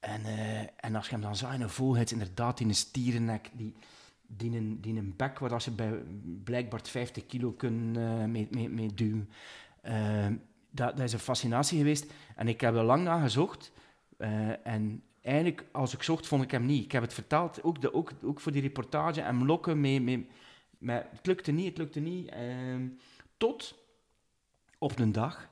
En, 0.00 0.24
eh, 0.24 0.60
en 0.76 0.94
als 0.94 1.06
je 1.06 1.12
hem 1.12 1.20
dan 1.20 1.36
zag 1.36 1.54
in 1.54 1.60
een 1.60 1.70
volheid, 1.70 2.10
inderdaad, 2.10 2.60
in 2.60 2.68
een 2.68 2.74
stierennek, 2.74 3.50
die, 3.52 3.74
die, 4.26 4.56
een, 4.56 4.80
die 4.80 4.96
een 4.96 5.14
bek 5.16 5.38
waar 5.38 5.52
als 5.52 5.64
je 5.64 5.70
bij 5.70 6.02
blijkbaar 6.44 6.80
50 6.82 7.26
kilo 7.26 7.52
kunt 7.52 7.96
eh, 7.96 8.24
mee, 8.24 8.48
mee, 8.50 8.68
mee 8.68 8.94
duwen. 8.94 9.28
Eh, 9.80 10.26
dat, 10.70 10.96
dat 10.96 11.06
is 11.06 11.12
een 11.12 11.18
fascinatie 11.18 11.78
geweest. 11.78 12.12
En 12.36 12.48
ik 12.48 12.60
heb 12.60 12.74
er 12.74 12.82
lang 12.82 13.04
naar 13.04 13.20
gezocht. 13.20 13.72
Eh, 14.16 14.66
en 14.66 15.02
eigenlijk, 15.22 15.64
als 15.72 15.94
ik 15.94 16.02
zocht, 16.02 16.26
vond 16.26 16.42
ik 16.42 16.50
hem 16.50 16.66
niet. 16.66 16.84
Ik 16.84 16.92
heb 16.92 17.02
het 17.02 17.14
vertaald, 17.14 17.62
ook, 17.62 17.80
de, 17.80 17.94
ook, 17.94 18.12
ook 18.22 18.40
voor 18.40 18.52
die 18.52 18.62
reportage, 18.62 19.20
en 19.20 19.46
lokken 19.46 19.80
mee, 19.80 20.00
mee, 20.00 20.28
met, 20.82 21.06
het 21.10 21.26
lukte 21.26 21.52
niet, 21.52 21.66
het 21.68 21.78
lukte 21.78 22.00
niet. 22.00 22.28
Ehm, 22.28 22.88
tot 23.36 23.78
op 24.78 24.98
een 24.98 25.12
dag 25.12 25.50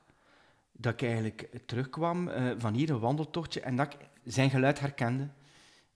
dat 0.72 0.92
ik 0.92 1.02
eigenlijk 1.02 1.48
terugkwam 1.66 2.28
eh, 2.28 2.50
van 2.58 2.74
hier, 2.74 2.90
een 2.90 2.98
wandeltochtje, 2.98 3.60
en 3.60 3.76
dat 3.76 3.94
ik 3.94 4.08
zijn 4.24 4.50
geluid 4.50 4.80
herkende. 4.80 5.28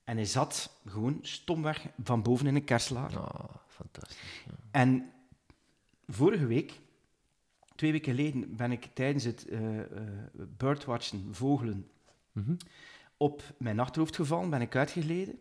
En 0.04 0.16
hij 0.16 0.24
zat 0.26 0.80
gewoon 0.86 1.18
stomweg 1.22 1.86
van 2.04 2.22
boven 2.22 2.46
in 2.46 2.54
een 2.54 2.64
kerslaar. 2.64 3.18
Ah, 3.18 3.44
fantastisch. 3.68 4.42
ja. 4.46 4.52
En 4.70 5.10
vorige 6.06 6.46
week, 6.46 6.80
twee 7.74 7.92
weken 7.92 8.14
geleden, 8.14 8.56
ben 8.56 8.72
ik 8.72 8.88
tijdens 8.94 9.24
het 9.24 9.48
eh, 9.48 9.60
birdwatchen, 10.34 11.34
vogelen, 11.34 11.88
Mhm. 12.32 12.54
op 13.16 13.42
mijn 13.58 13.80
achterhoofd 13.80 14.16
gevallen, 14.16 14.50
ben 14.50 14.60
ik 14.60 14.76
uitgeleden. 14.76 15.38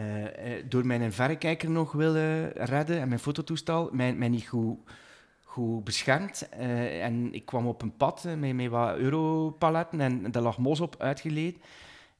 Eh, 0.00 0.56
eh, 0.56 0.64
door 0.68 0.86
mijn 0.86 1.12
verrekijker 1.12 1.70
nog 1.70 1.92
willen 1.92 2.52
redden 2.52 3.00
en 3.00 3.08
mijn 3.08 3.20
fototoestel, 3.20 3.88
mij, 3.92 4.12
niet 4.12 4.48
goed, 4.48 4.78
goed 5.44 5.84
beschermd. 5.84 6.48
Eh, 6.48 7.04
en 7.04 7.34
ik 7.34 7.46
kwam 7.46 7.66
op 7.66 7.82
een 7.82 7.96
pad 7.96 8.26
met, 8.38 8.54
met 8.54 8.68
wat 8.68 8.96
europaletten 8.96 10.00
en 10.00 10.30
daar 10.30 10.42
lag 10.42 10.58
mos 10.58 10.80
op, 10.80 10.96
uitgeleden. 10.98 11.60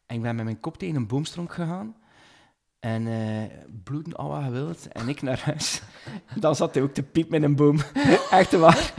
En 0.07 0.17
ik 0.17 0.23
ben 0.23 0.37
met 0.37 0.45
mijn 0.45 0.61
kop 0.61 0.79
tegen 0.79 0.97
een 0.97 1.07
boomstronk 1.07 1.53
gegaan. 1.53 1.97
En 2.81 3.07
eh 3.07 3.59
bloeden 3.85 4.17
al 4.17 4.29
wat 4.29 4.43
gewild. 4.43 4.89
En 4.93 5.09
ik 5.09 5.23
naar 5.23 5.41
huis. 5.45 5.81
Dan 6.41 6.57
zat 6.57 6.75
hij 6.75 6.83
ook 6.83 6.95
te 6.95 7.03
piep 7.03 7.31
met 7.31 7.43
een 7.43 7.57
boom. 7.57 7.79
Echt 8.31 8.53
waar. 8.53 8.93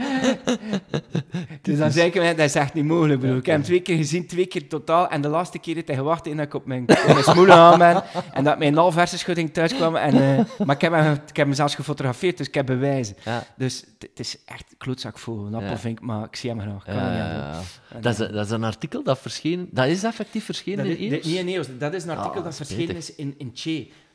dus 1.62 1.78
dan 1.78 1.90
zei 1.92 2.06
ik, 2.06 2.14
hem, 2.14 2.36
dat 2.36 2.46
is 2.46 2.54
echt 2.54 2.74
niet 2.74 2.84
mogelijk, 2.84 3.20
broer. 3.20 3.36
Ik 3.36 3.46
heb 3.46 3.54
hem 3.54 3.64
twee 3.64 3.80
keer 3.80 3.96
gezien, 3.96 4.26
twee 4.26 4.46
keer 4.46 4.68
totaal. 4.68 5.08
En 5.08 5.20
de 5.20 5.28
laatste 5.28 5.58
keer 5.58 5.74
heeft 5.74 5.86
hij 5.86 5.96
gewacht 5.96 6.26
en 6.26 6.36
dat 6.36 6.46
ik 6.46 6.54
op 6.54 6.66
mijn, 6.66 6.84
mijn 6.86 7.22
smoelen 7.22 7.56
aan 7.56 7.78
ben. 7.78 8.02
En 8.32 8.44
dat 8.44 8.58
mijn 8.58 8.76
half 8.76 8.94
hersenschudding 8.94 9.52
thuis 9.52 9.74
kwam. 9.74 9.96
En, 9.96 10.12
eh, 10.38 10.44
maar 10.66 10.74
ik 10.74 10.80
heb, 10.80 10.92
hem, 10.92 11.12
ik 11.12 11.36
heb 11.36 11.46
hem 11.46 11.54
zelfs 11.54 11.74
gefotografeerd, 11.74 12.36
dus 12.38 12.46
ik 12.48 12.54
heb 12.54 12.66
bewijzen. 12.66 13.16
Ja. 13.24 13.44
Dus 13.56 13.84
het- 13.98 14.10
is 14.20 14.38
echt 14.44 14.74
klootzakvogel, 14.78 15.46
een 15.46 15.50
Ja. 15.52 15.58
appelvink, 15.58 16.00
maar 16.00 16.24
ik 16.24 16.36
zie 16.36 16.50
hem 16.50 16.60
graag. 16.60 16.84
Kan 16.84 16.94
Ja, 16.94 17.50
niet. 17.58 18.02
Dat, 18.02 18.12
is, 18.20 18.28
dat 18.28 18.46
is 18.46 18.50
een 18.50 18.64
artikel 18.64 19.02
dat 19.02 19.18
verscheen... 19.18 19.68
Dat 19.70 19.86
is 19.86 20.02
effectief 20.04 20.44
verschenen 20.44 20.88
Dat 20.88 20.96
in 20.96 21.12
EOS? 21.12 21.24
niet 21.24 21.36
in 21.36 21.48
Eos, 21.48 21.66
dat 21.78 21.94
is 21.94 22.02
een 22.02 22.10
artikel 22.10 22.38
Ah, 22.38 22.44
dat 22.44 22.54
verschenen 22.56 22.96
is 22.96 23.14
in, 23.14 23.34
in 23.38 23.50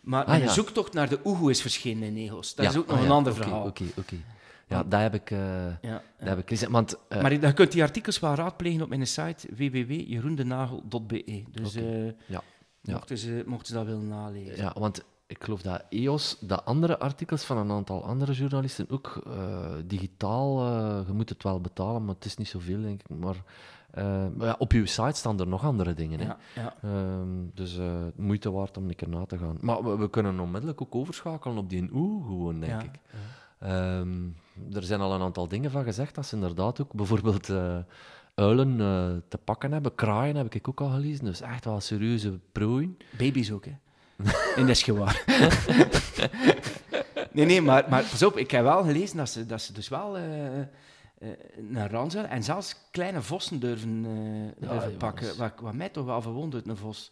Maar 0.02 0.26
Ah, 0.26 0.40
ja. 0.40 0.48
zoektocht 0.52 0.94
naar 0.94 1.10
de 1.10 1.20
Oehoe 1.26 1.50
is 1.50 1.62
verschenen 1.62 2.08
in 2.18 2.30
Eos. 2.30 2.56
Dat 2.56 2.66
Ja, 2.66 2.72
is 2.72 2.78
ook 2.78 2.88
nog 2.88 2.96
ah, 2.96 3.02
een 3.02 3.08
ja, 3.10 3.14
ander 3.14 3.32
oké, 3.34 3.42
verhaal. 3.42 3.66
Oké, 3.66 3.84
oké. 3.98 4.16
Ja, 4.68 4.84
dat 4.84 5.00
heb 5.02 5.14
ik, 5.14 5.32
eh 5.32 5.40
Ja, 5.82 6.02
dat 6.20 6.28
heb 6.38 6.50
ik. 6.52 6.68
Want, 6.70 6.96
eh, 7.10 7.22
Maar 7.22 7.32
je 7.34 7.54
kunt 7.54 7.72
die 7.72 7.82
artikels 7.84 8.20
wel 8.20 8.34
raadplegen 8.34 8.82
op 8.82 8.90
mijn 8.90 9.08
site 9.08 9.48
www.jeroendenagel.be. 9.56 11.44
Dus 11.52 11.76
eh, 11.76 12.06
Ja. 12.26 12.42
Mochten, 12.82 13.18
ze, 13.18 13.44
mochten 13.46 13.68
ze 13.68 13.74
dat 13.74 13.86
willen 13.86 14.08
nalezen. 14.08 14.56
ja, 14.56 14.74
want 14.80 15.04
ik 15.28 15.44
geloof 15.44 15.62
dat 15.62 15.84
EOS, 15.90 16.38
de 16.40 16.64
andere 16.64 17.00
artikels 17.00 17.44
van 17.44 17.58
een 17.58 17.72
aantal 17.72 18.04
andere 18.06 18.34
journalisten, 18.34 18.90
ook 18.90 19.24
digitaal, 19.86 20.66
je 21.08 21.14
moet 21.14 21.30
het 21.30 21.44
wel 21.44 21.62
betalen, 21.62 22.06
maar 22.06 22.16
het 22.16 22.26
is 22.26 22.38
niet 22.38 22.48
zoveel, 22.48 22.82
denk 22.82 23.02
ik. 23.02 23.18
Maar, 23.18 23.36
maar 24.36 24.48
ja, 24.48 24.56
op 24.60 24.72
uw 24.72 24.86
site 24.86 25.18
staan 25.18 25.40
er 25.40 25.48
nog 25.48 25.64
andere 25.64 25.94
dingen. 25.94 26.20
Hè? 26.20 26.26
Ja. 26.26 26.76
Ehm, 26.84 27.28
dus 27.54 27.78
eh, 27.78 27.86
moeite 28.16 28.52
waard 28.52 28.78
om 28.78 28.90
een 28.90 28.96
keer 28.96 29.10
na 29.10 29.26
te 29.26 29.38
gaan. 29.38 29.58
Maar 29.62 29.84
we, 29.84 29.98
we 29.98 30.10
kunnen 30.10 30.40
onmiddellijk 30.40 30.82
ook 30.82 30.96
overschakelen 30.96 31.58
op 31.58 31.70
die 31.70 31.90
oeh 31.94 32.26
gewoon, 32.26 32.60
denk 32.60 32.82
ik. 32.82 33.00
Ehm, 33.60 34.24
er 34.74 34.84
zijn 34.84 35.00
al 35.00 35.14
een 35.14 35.22
aantal 35.22 35.48
dingen 35.48 35.72
van 35.72 35.84
gezegd 35.84 36.16
dat 36.16 36.26
ze 36.26 36.36
inderdaad 36.36 36.82
ook 36.82 36.94
bijvoorbeeld 36.94 37.50
eh, 37.50 37.78
uilen 38.36 38.82
eh, 38.82 39.10
te 39.28 39.38
pakken 39.38 39.72
hebben. 39.72 39.96
Kraaien 39.96 40.36
heb 40.36 40.54
ik 40.54 40.68
ook 40.68 40.82
al 40.82 40.90
gelezen. 40.90 41.26
Dus 41.26 41.42
echt 41.42 41.66
wel 41.66 41.80
serieuze 41.80 42.40
prooien. 42.52 42.98
Baby's 43.18 43.52
ook, 43.52 43.66
hè. 43.66 43.76
In 44.56 44.68
dat 44.68 44.70
is 44.70 44.84
gewaar. 44.84 45.24
nee, 47.32 47.46
nee, 47.46 47.62
maar, 47.62 47.86
maar 47.90 48.04
pas 48.04 48.24
op, 48.24 48.38
ik 48.38 48.52
heb 48.52 48.64
wel 48.64 48.84
gelezen 48.84 49.18
dat 49.18 49.30
ze, 49.30 49.46
dat 49.46 49.62
ze 49.62 49.74
dus 49.74 49.90
wel 49.90 50.18
eh, 50.18 50.24
eh, 51.20 51.30
naar 51.58 51.92
ranzen 51.92 52.30
en 52.30 52.44
zelfs 52.44 52.76
kleine 52.92 53.22
vossen 53.22 53.60
durven, 53.60 54.06
eh, 54.60 54.70
durven 54.70 54.98
pakken. 54.98 55.38
Wat, 55.38 55.54
wat 55.62 55.74
mij 55.74 55.90
toch 55.90 56.06
wel 56.06 56.22
verwondert, 56.22 56.68
een 56.68 56.78
vos. 56.78 57.12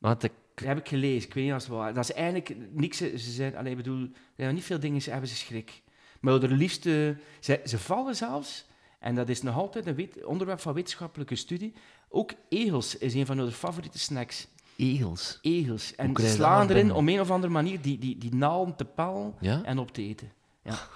Ik, 0.00 0.10
Dat 0.10 0.30
heb 0.54 0.78
ik 0.78 0.88
gelezen, 0.88 1.28
ik 1.28 1.34
weet 1.34 1.44
niet 1.44 1.52
als 1.52 1.62
het 1.64 1.72
waar 1.72 1.94
Dat 1.94 2.04
is 2.04 2.12
eigenlijk 2.12 2.56
niks. 2.72 2.96
Ze 2.98 3.18
zijn, 3.18 3.56
alleen 3.56 3.76
bedoel, 3.76 4.02
er 4.02 4.10
zijn 4.36 4.54
niet 4.54 4.64
veel 4.64 4.80
dingen, 4.80 5.02
ze 5.02 5.10
hebben 5.10 5.28
ze 5.28 5.36
schrik. 5.36 5.82
Maar 6.20 6.40
de 6.40 6.48
liefste, 6.48 7.16
ze, 7.40 7.60
ze 7.64 7.78
vallen 7.78 8.16
zelfs, 8.16 8.66
en 8.98 9.14
dat 9.14 9.28
is 9.28 9.42
nog 9.42 9.56
altijd 9.56 9.86
een 9.86 10.10
onderwerp 10.26 10.60
van 10.60 10.74
wetenschappelijke 10.74 11.34
studie. 11.34 11.72
Ook 12.08 12.32
egels 12.48 12.98
is 12.98 13.14
een 13.14 13.26
van 13.26 13.40
onze 13.40 13.52
favoriete 13.52 13.98
snacks. 13.98 14.48
egels. 14.76 15.38
Egels. 15.42 15.94
En 15.94 16.14
slaan 16.16 16.68
erin 16.70 16.92
om 16.92 17.08
een 17.08 17.20
of 17.20 17.30
andere 17.30 17.52
manier 17.52 17.80
die, 17.80 17.98
die, 17.98 18.18
die 18.18 18.34
naalden 18.34 18.76
te 18.76 18.84
pellen 18.84 19.34
Ja? 19.40 19.62
en 19.64 19.78
op 19.78 19.92
te 19.92 20.02
eten. 20.02 20.32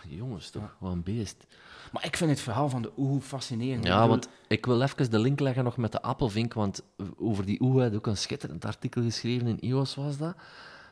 Jongens, 0.09 0.51
toch? 0.51 0.77
Wat 0.79 0.93
een 0.93 1.03
beest. 1.03 1.47
Maar 1.95 2.05
ik 2.05 2.17
vind 2.17 2.31
het 2.31 2.41
verhaal 2.41 2.69
van 2.69 2.83
de 2.83 2.93
oeh 2.97 3.23
fascinerend. 3.23 3.81
Ik 3.85 3.87
Ja, 3.87 3.95
bedoel, 3.95 4.09
want 4.09 4.29
ik 4.49 4.67
wil 4.67 4.83
even 4.83 5.11
de 5.11 5.19
link 5.19 5.41
leggen 5.41 5.65
nog 5.65 5.77
met 5.77 5.93
de 5.93 6.03
appelvink, 6.03 6.55
want 6.55 6.83
over 7.17 7.45
die 7.47 7.61
oe 7.63 7.83
had 7.83 7.95
ook 7.95 8.07
een 8.07 8.17
schitterend 8.17 8.65
artikel 8.65 9.03
geschreven 9.03 9.47
in 9.47 9.61
EOS 9.61 9.95
was 9.95 10.17
dat. 10.19 10.37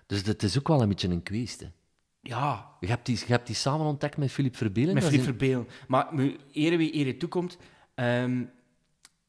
Dus 0.06 0.22
het 0.26 0.42
is 0.42 0.58
ook 0.58 0.68
wel 0.68 0.82
een 0.82 0.88
beetje 0.88 1.08
een 1.08 1.22
kwestie. 1.22 1.66
hè. 1.66 1.72
Ja, 2.20 2.66
Je 2.80 2.86
hebt 2.86 3.06
die, 3.06 3.18
je 3.18 3.32
hebt 3.32 3.46
die 3.46 3.56
samen 3.56 3.86
ontdekt 3.86 4.16
met 4.16 4.30
Philippe 4.30 4.56
Verbelen. 4.56 4.94
met 4.94 5.02
dat 5.02 5.12
Philippe 5.12 5.46
in-. 5.50 5.68
Maar 5.88 6.08
ere 6.52 6.76
wie 6.76 6.90
ere 6.92 7.16
toekomt. 7.16 7.56
ehm 7.94 8.42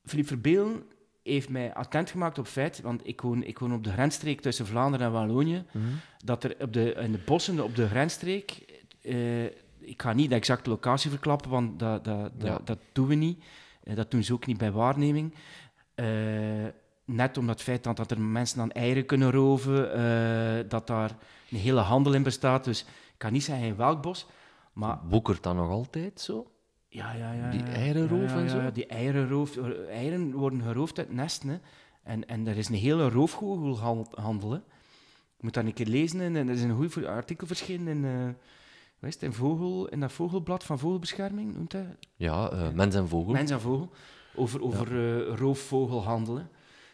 Philippe 0.03 0.83
heeft 1.23 1.49
mij 1.49 1.73
attent 1.73 2.09
gemaakt 2.11 2.37
op 2.37 2.43
het 2.43 2.53
feit, 2.53 2.81
want 2.81 3.07
ik 3.07 3.21
woon, 3.21 3.43
ik 3.43 3.59
woon 3.59 3.73
op 3.73 3.83
de 3.83 3.91
grensstreek 3.91 4.41
tussen 4.41 4.65
Vlaanderen 4.65 5.07
en 5.07 5.13
Wallonië, 5.13 5.63
Mhm. 5.71 5.85
dat 6.25 6.43
er 6.43 6.55
op 6.59 6.73
de, 6.73 6.91
in 6.93 7.11
de 7.11 7.19
bossen 7.25 7.63
op 7.63 7.75
de 7.75 7.87
grensstreek, 7.87 8.63
eh, 9.01 9.15
ik 9.85 10.01
ga 10.01 10.13
niet 10.13 10.29
de 10.29 10.35
exacte 10.35 10.69
locatie 10.69 11.09
verklappen, 11.09 11.49
want 11.51 11.79
dat, 11.79 12.03
dat, 12.03 12.31
dat, 12.39 12.47
Ja. 12.49 12.59
dat 12.63 12.77
doen 12.91 13.07
we 13.07 13.15
niet. 13.15 13.43
Eh, 13.83 13.95
dat 13.95 14.11
doen 14.11 14.23
ze 14.23 14.33
ook 14.33 14.45
niet 14.45 14.57
bij 14.57 14.71
waarneming. 14.71 15.33
Eh, 15.95 16.05
net 17.05 17.37
omdat 17.37 17.55
het 17.55 17.63
feit 17.63 17.83
dat, 17.83 17.97
dat 17.97 18.11
er 18.11 18.21
mensen 18.21 18.61
aan 18.61 18.71
eieren 18.71 19.05
kunnen 19.05 19.31
roven, 19.31 19.93
eh, 19.93 20.69
dat 20.69 20.87
daar 20.87 21.15
een 21.51 21.57
hele 21.57 21.79
handel 21.79 22.13
in 22.13 22.23
bestaat. 22.23 22.63
Dus 22.63 22.81
ik 22.81 22.87
kan 23.17 23.31
niet 23.33 23.43
zeggen 23.43 23.65
in 23.67 23.75
welk 23.75 24.01
bos, 24.01 24.25
maar 24.73 24.99
Woekert 25.09 25.43
dat 25.43 25.55
nog 25.55 25.69
altijd 25.69 26.21
zo? 26.21 26.47
ja, 26.87 27.13
ja, 27.13 27.31
ja. 27.31 27.49
Die 27.49 27.63
eierenroof 27.63 28.29
ja, 28.29 28.35
ja, 28.37 28.41
en 28.43 28.49
zo? 28.49 28.57
Ja, 28.61 28.71
die 28.71 28.85
eierenroof. 28.85 29.57
Eieren 29.89 30.31
worden 30.31 30.61
geroofd 30.61 30.97
uit 30.97 31.13
nesten. 31.13 31.49
Hè. 31.49 31.57
En, 32.03 32.27
en 32.27 32.47
er 32.47 32.57
is 32.57 32.69
een 32.69 32.75
hele 32.75 33.09
roofvogelhandel. 33.09 34.51
hè. 34.51 34.57
Je 35.37 35.39
moet 35.49 35.53
dat 35.53 35.65
een 35.65 35.73
keer 35.73 35.85
lezen. 35.87 36.21
En 36.21 36.35
er 36.35 36.49
is 36.49 36.61
een 36.61 36.75
goed 36.75 37.05
artikel 37.05 37.47
verschenen 37.47 38.03
in, 38.03 38.35
wat 39.03 39.13
is 39.13 39.21
het, 39.21 39.29
in, 39.29 39.33
Vogel, 39.33 39.87
in 39.87 39.99
dat 39.99 40.11
vogelblad 40.11 40.63
van 40.63 40.79
Vogelbescherming. 40.79 41.55
Noemt 41.55 41.71
dat? 41.71 41.85
Ja, 42.15 42.49
eh, 42.49 42.69
mens 42.69 42.95
en 42.95 43.07
vogel. 43.07 43.33
Mens 43.33 43.51
en 43.51 43.61
Vogel. 43.61 43.91
Over, 44.35 44.61
over 44.61 44.87
eh, 44.87 45.35
roofvogelhandel. 45.37 46.35
hè. 46.35 46.43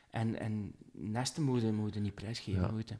En, 0.10 0.40
en 0.40 0.74
nesten 0.92 1.44
moeten, 1.44 1.76
moeten 1.76 2.02
niet 2.02 2.14
prijsgeven. 2.14 2.62
Ja. 2.62 2.72
Moeten. 2.72 3.00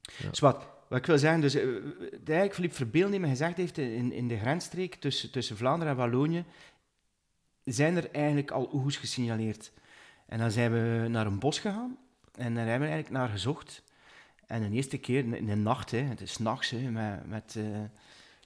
Ja. 0.00 0.28
Dus 0.28 0.38
wat, 0.38 0.66
wat 0.88 0.98
ik 0.98 1.06
wil 1.06 1.18
zeggen, 1.18 1.40
dus, 1.40 1.54
eh, 1.54 1.66
eigenlijk 2.24 2.54
Philippe 2.54 2.76
Verbeel 2.76 3.10
die 3.10 3.20
me 3.20 3.28
gezegd 3.28 3.56
heeft, 3.56 3.78
in, 3.78 4.12
in 4.12 4.28
de 4.28 4.38
grensstreek 4.38 4.94
tussen, 4.94 5.30
tussen 5.30 5.56
Vlaanderen 5.56 5.92
en 5.92 5.98
Wallonië, 5.98 6.44
zijn 7.64 7.96
er 7.96 8.10
eigenlijk 8.10 8.50
al 8.50 8.70
oehoes 8.72 8.96
gesignaleerd. 8.96 9.72
En 10.26 10.38
dan 10.38 10.50
zijn 10.50 10.72
we 10.72 11.08
naar 11.08 11.26
een 11.26 11.38
bos 11.38 11.58
gegaan 11.58 11.98
en 12.34 12.54
daar 12.54 12.66
hebben 12.66 12.88
we 12.88 12.94
eigenlijk 12.94 13.22
naar 13.22 13.28
gezocht. 13.28 13.82
En 14.46 14.62
de 14.62 14.76
eerste 14.76 14.98
keer 14.98 15.34
in 15.34 15.46
de 15.46 15.54
nacht, 15.54 15.90
hè, 15.90 15.98
het 15.98 16.20
is 16.20 16.38
nachts, 16.38 16.70
hè, 16.70 16.90
met, 16.90 17.26
met 17.26 17.54
eh, 17.56 17.64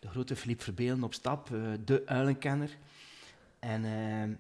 de 0.01 0.09
grote 0.09 0.37
Philippe 0.37 0.63
Verbeelen 0.65 1.03
op 1.03 1.15
stap, 1.15 1.51
eh, 1.53 1.61
de 1.85 2.03
uilenkenner. 2.07 2.77
En 3.59 3.85
eh, 3.85 4.37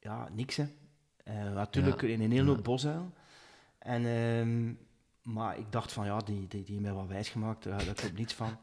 ja, 0.00 0.28
niks 0.32 0.56
hè. 0.56 0.66
Eh, 1.24 1.52
natuurlijk 1.52 2.00
Ja, 2.00 2.08
in 2.08 2.20
een 2.20 2.30
hele 2.32 2.46
hoop 2.46 2.56
ja. 2.56 2.62
bosuil. 2.62 3.12
En, 3.78 4.06
ehm, 4.06 4.72
maar 5.34 5.58
ik 5.58 5.72
dacht 5.72 5.92
van, 5.92 6.06
ja, 6.06 6.18
die, 6.18 6.48
die, 6.48 6.62
die 6.62 6.80
mij 6.80 6.92
wat 6.92 7.06
wijsgemaakt, 7.06 7.66
uh, 7.66 7.78
daar 7.78 7.94
klopt 7.94 8.16
niets 8.16 8.34
van. 8.34 8.56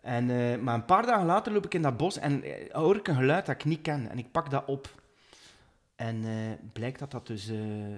En, 0.00 0.30
eh, 0.30 0.58
maar 0.58 0.74
een 0.74 0.84
paar 0.84 1.06
dagen 1.06 1.26
later 1.26 1.52
loop 1.52 1.64
ik 1.64 1.74
in 1.74 1.82
dat 1.82 1.96
bos 1.96 2.18
en 2.18 2.46
uh, 2.46 2.52
hoor 2.72 2.96
ik 2.96 3.08
een 3.08 3.14
geluid 3.14 3.46
dat 3.46 3.54
ik 3.54 3.64
niet 3.64 3.80
ken. 3.80 4.10
En 4.10 4.18
ik 4.18 4.30
pak 4.30 4.50
dat 4.50 4.64
op. 4.66 5.02
En 5.94 6.24
blijkt 6.72 6.98
dat 6.98 7.10
dat 7.10 7.26
dus... 7.26 7.48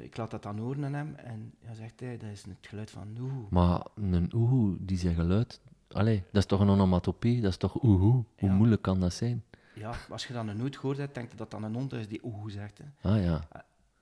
ik 0.02 0.16
laat 0.16 0.30
dat 0.30 0.42
dan 0.42 0.58
horen 0.58 0.84
aan 0.84 0.94
hem. 0.94 1.14
En 1.14 1.54
hij 1.64 1.74
zegt 1.74 2.00
hij, 2.00 2.16
dat 2.16 2.30
is 2.30 2.42
het 2.44 2.66
geluid 2.66 2.90
van 2.90 3.02
een 3.02 3.20
oehoe. 3.20 3.46
Maar 3.50 3.86
een 3.94 4.32
oehoe, 4.34 4.76
die 4.80 4.98
zijn 4.98 5.14
geluid... 5.14 5.60
Allee, 5.94 6.22
dat 6.30 6.42
is 6.42 6.46
toch 6.48 6.60
een 6.60 6.68
onomatopee? 6.68 7.40
Dat 7.40 7.50
is 7.50 7.56
toch 7.56 7.82
oehoe? 7.82 8.24
Hoe 8.38 8.50
moeilijk 8.50 8.82
kan 8.82 9.00
dat 9.00 9.14
zijn? 9.14 9.44
Ja, 9.74 9.94
als 10.10 10.26
je 10.26 10.32
dan 10.32 10.48
een 10.48 10.56
nooit 10.56 10.76
gehoord 10.76 10.98
hebt, 10.98 11.14
denk 11.14 11.30
je 11.30 11.36
dat 11.36 11.50
dat 11.50 11.62
een 11.62 11.74
hond 11.74 11.92
is 11.92 12.08
die 12.08 12.20
oehoe 12.24 12.50
zegt. 12.50 12.78
Hè. 12.78 13.10
Ah 13.10 13.22
ja. 13.22 13.48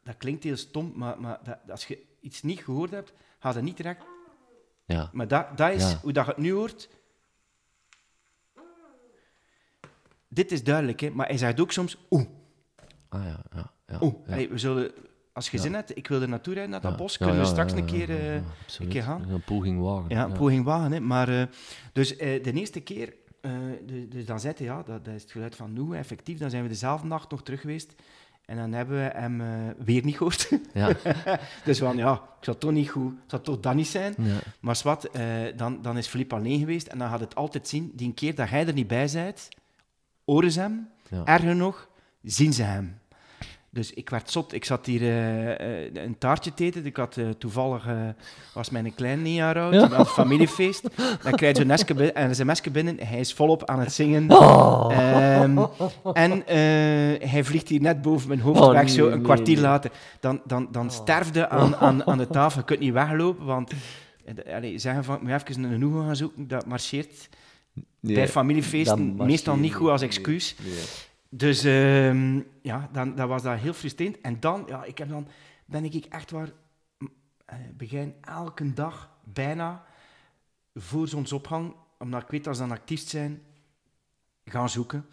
Dat 0.02 0.16
klinkt 0.16 0.44
heel 0.44 0.56
stom, 0.56 0.92
maar, 0.94 1.20
maar 1.20 1.40
dat, 1.42 1.58
als 1.70 1.86
je 1.86 2.02
iets 2.20 2.42
niet 2.42 2.60
gehoord 2.60 2.90
hebt, 2.90 3.12
gaat 3.38 3.54
het 3.54 3.64
niet 3.64 3.76
direct... 3.76 4.04
Ja. 4.84 5.10
Maar 5.12 5.28
dat, 5.28 5.56
dat 5.56 5.72
is 5.72 5.92
hoe 5.92 6.12
dat 6.12 6.24
je 6.24 6.30
het 6.30 6.40
nu 6.40 6.52
hoort. 6.52 6.88
Dit 10.28 10.52
is 10.52 10.64
duidelijk, 10.64 11.00
hè, 11.00 11.10
maar 11.10 11.26
hij 11.26 11.38
zegt 11.38 11.60
ook 11.60 11.72
soms 11.72 11.98
oeh. 12.10 12.26
Ah 13.08 13.24
ja, 13.24 13.42
ja. 13.54 13.72
ja, 13.86 13.98
oeh. 14.00 14.26
We 14.26 14.58
zullen, 14.58 14.92
als 15.32 15.50
je 15.50 15.58
zin 15.58 15.74
hebt, 15.74 15.96
ik 15.96 16.08
wil 16.08 16.22
er 16.22 16.28
naartoe 16.28 16.54
rijden, 16.54 16.72
naar 16.72 16.80
dat 16.80 16.96
bos, 16.96 17.16
kunnen 17.16 17.38
we 17.38 17.44
straks 17.44 17.72
een 17.72 17.84
keer, 17.84 18.10
een 18.10 18.88
keer 18.88 19.02
gaan. 19.02 19.28
Een 19.28 19.44
poging 19.44 19.80
wagen. 19.80 20.04
Ja, 20.08 20.24
een 20.24 20.32
poging 20.32 20.64
wagen. 20.64 20.92
Hè. 20.92 21.00
Maar, 21.00 21.28
uh, 21.28 21.42
dus 21.92 22.12
uh, 22.12 22.18
de 22.18 22.52
eerste 22.52 22.80
keer, 22.80 23.14
dus, 23.86 24.08
dus, 24.08 24.26
dan 24.26 24.40
zei 24.40 24.54
hij, 24.56 24.66
ja, 24.66 24.82
dat, 24.82 25.04
dat, 25.04 25.14
is 25.14 25.22
het 25.22 25.30
geluid 25.30 25.56
van 25.56 25.72
Noe, 25.72 25.96
effectief. 25.96 26.38
Dan 26.38 26.50
zijn 26.50 26.62
we 26.62 26.68
dezelfde 26.68 27.06
nacht 27.06 27.30
nog 27.30 27.42
terug 27.42 27.60
geweest. 27.60 27.94
En 28.44 28.56
dan 28.56 28.72
hebben 28.72 28.96
we 28.96 29.10
hem 29.14 29.40
uh, 29.40 29.46
weer 29.84 30.04
niet 30.04 30.16
gehoord. 30.16 30.50
Ja. 30.72 30.92
dus 31.64 31.78
van, 31.78 31.96
ja, 31.96 32.12
ik 32.12 32.44
zou 32.44 32.56
toch 32.56 32.72
niet 32.72 32.90
goed, 32.90 33.12
het 33.20 33.30
zou 33.30 33.42
toch 33.42 33.60
dat 33.60 33.74
niet 33.74 33.86
zijn. 33.86 34.14
Ja. 34.18 34.38
Maar 34.60 34.80
wat, 34.84 35.08
uh, 35.16 35.22
dan, 35.56 35.82
dan 35.82 35.98
is 35.98 36.06
Filip 36.06 36.32
alleen 36.32 36.58
geweest 36.58 36.86
en 36.86 36.98
dan 36.98 37.08
gaat 37.08 37.20
het 37.20 37.34
altijd 37.34 37.68
zien, 37.68 37.92
die 37.94 38.06
een 38.06 38.14
keer 38.14 38.34
dat 38.34 38.48
jij 38.48 38.66
er 38.66 38.72
niet 38.72 38.86
bij 38.86 39.08
bent, 39.12 39.48
horen 40.24 40.52
ze 40.52 40.60
hem, 40.60 40.88
ja. 41.08 41.24
erger 41.24 41.56
nog, 41.56 41.88
zien 42.22 42.52
ze 42.52 42.62
hem. 42.62 42.98
Dus 43.74 43.92
ik 43.92 44.10
werd 44.10 44.30
zot. 44.30 44.52
Ik 44.52 44.64
zat 44.64 44.86
hier 44.86 45.00
uh, 45.02 46.04
een 46.04 46.18
taartje 46.18 46.54
te 46.54 46.64
eten. 46.64 46.86
Ik 46.86 46.96
had 46.96 47.16
uh, 47.16 47.28
toevallig, 47.38 47.86
was 48.54 48.70
mijn 48.70 48.94
klein 48.94 49.22
niet 49.22 49.34
jaar 49.34 49.58
oud, 49.58 49.74
ja. 49.74 49.98
een 49.98 50.04
familiefeest. 50.04 50.82
Dan 51.22 51.32
krijg 51.32 51.56
je 51.56 51.64
een 52.14 52.34
sms'je 52.34 52.70
binnen. 52.70 52.96
Hij 53.00 53.20
is 53.20 53.32
volop 53.32 53.64
aan 53.64 53.80
het 53.80 53.92
zingen. 53.92 54.30
Oh. 54.30 55.42
Um, 55.42 55.66
en 56.12 56.42
hij 57.28 57.44
vliegt 57.44 57.68
hier 57.68 57.80
net 57.80 58.02
boven 58.02 58.28
mijn 58.28 58.40
hoofd 58.40 58.60
oh, 58.60 58.72
weg, 58.72 58.90
zo 58.90 59.04
nee, 59.04 59.14
een 59.14 59.22
kwartier 59.22 59.54
nee, 59.54 59.64
later. 59.64 59.90
Dan, 60.20 60.40
dan, 60.44 60.68
dan 60.70 60.86
oh. 60.86 60.92
sterfde 60.92 61.48
aan, 61.48 61.76
aan, 61.76 62.06
aan 62.06 62.18
de 62.18 62.28
tafel. 62.28 62.60
Je 62.60 62.66
kunt 62.66 62.80
niet 62.80 62.92
weglopen, 62.92 63.44
want... 63.44 63.72
Allee, 64.54 64.78
zeggen 64.78 65.04
van, 65.04 65.18
moet 65.22 65.30
even 65.30 65.62
een 65.62 65.78
noegen 65.78 66.04
gaan 66.04 66.16
zoeken, 66.16 66.48
dat 66.48 66.66
marcheert 66.66 67.28
nee, 68.00 68.14
bij 68.14 68.28
familiefeesten 68.28 69.16
meestal 69.16 69.56
niet 69.56 69.74
goed 69.74 69.88
als 69.88 70.02
excuus. 70.02 70.56
Dus 71.34 71.64
uh, 71.64 72.34
ja, 72.62 72.88
dan, 72.92 73.14
dan, 73.14 73.28
was 73.28 73.42
dat 73.42 73.58
heel 73.58 73.72
frustrerend. 73.72 74.20
En 74.20 74.40
dan, 74.40 74.64
ja, 74.66 74.84
ik 74.84 74.98
heb 74.98 75.08
dan, 75.08 75.28
ben 75.64 75.84
ik 75.84 76.04
echt 76.04 76.30
waar, 76.30 76.52
begin 77.76 78.14
elke 78.20 78.72
dag 78.72 79.10
bijna 79.24 79.84
voor 80.74 81.08
zonsopgang, 81.08 81.74
omdat 81.98 82.22
ik 82.22 82.28
weet 82.28 82.44
dat 82.44 82.56
ze 82.56 82.60
dan 82.60 82.70
actief 82.70 83.08
zijn, 83.08 83.42
gaan 84.44 84.68
zoeken. 84.68 85.06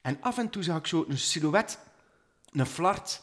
En 0.00 0.18
af 0.20 0.38
en 0.38 0.50
toe 0.50 0.62
zag 0.62 0.78
ik 0.78 0.86
zo 0.86 1.04
een 1.08 1.18
silhouet, 1.18 1.78
een 2.50 2.66
flart, 2.66 3.22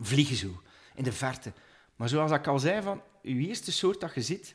vliegen 0.00 0.36
zo, 0.36 0.62
in 0.94 1.04
de 1.04 1.12
verte. 1.12 1.52
Maar 1.96 2.08
zoals 2.08 2.30
ik 2.30 2.46
al 2.46 2.58
zei, 2.58 2.82
van, 2.82 3.02
je 3.22 3.34
eerste 3.34 3.72
soort 3.72 4.00
dat 4.00 4.14
je 4.14 4.22
ziet, 4.22 4.54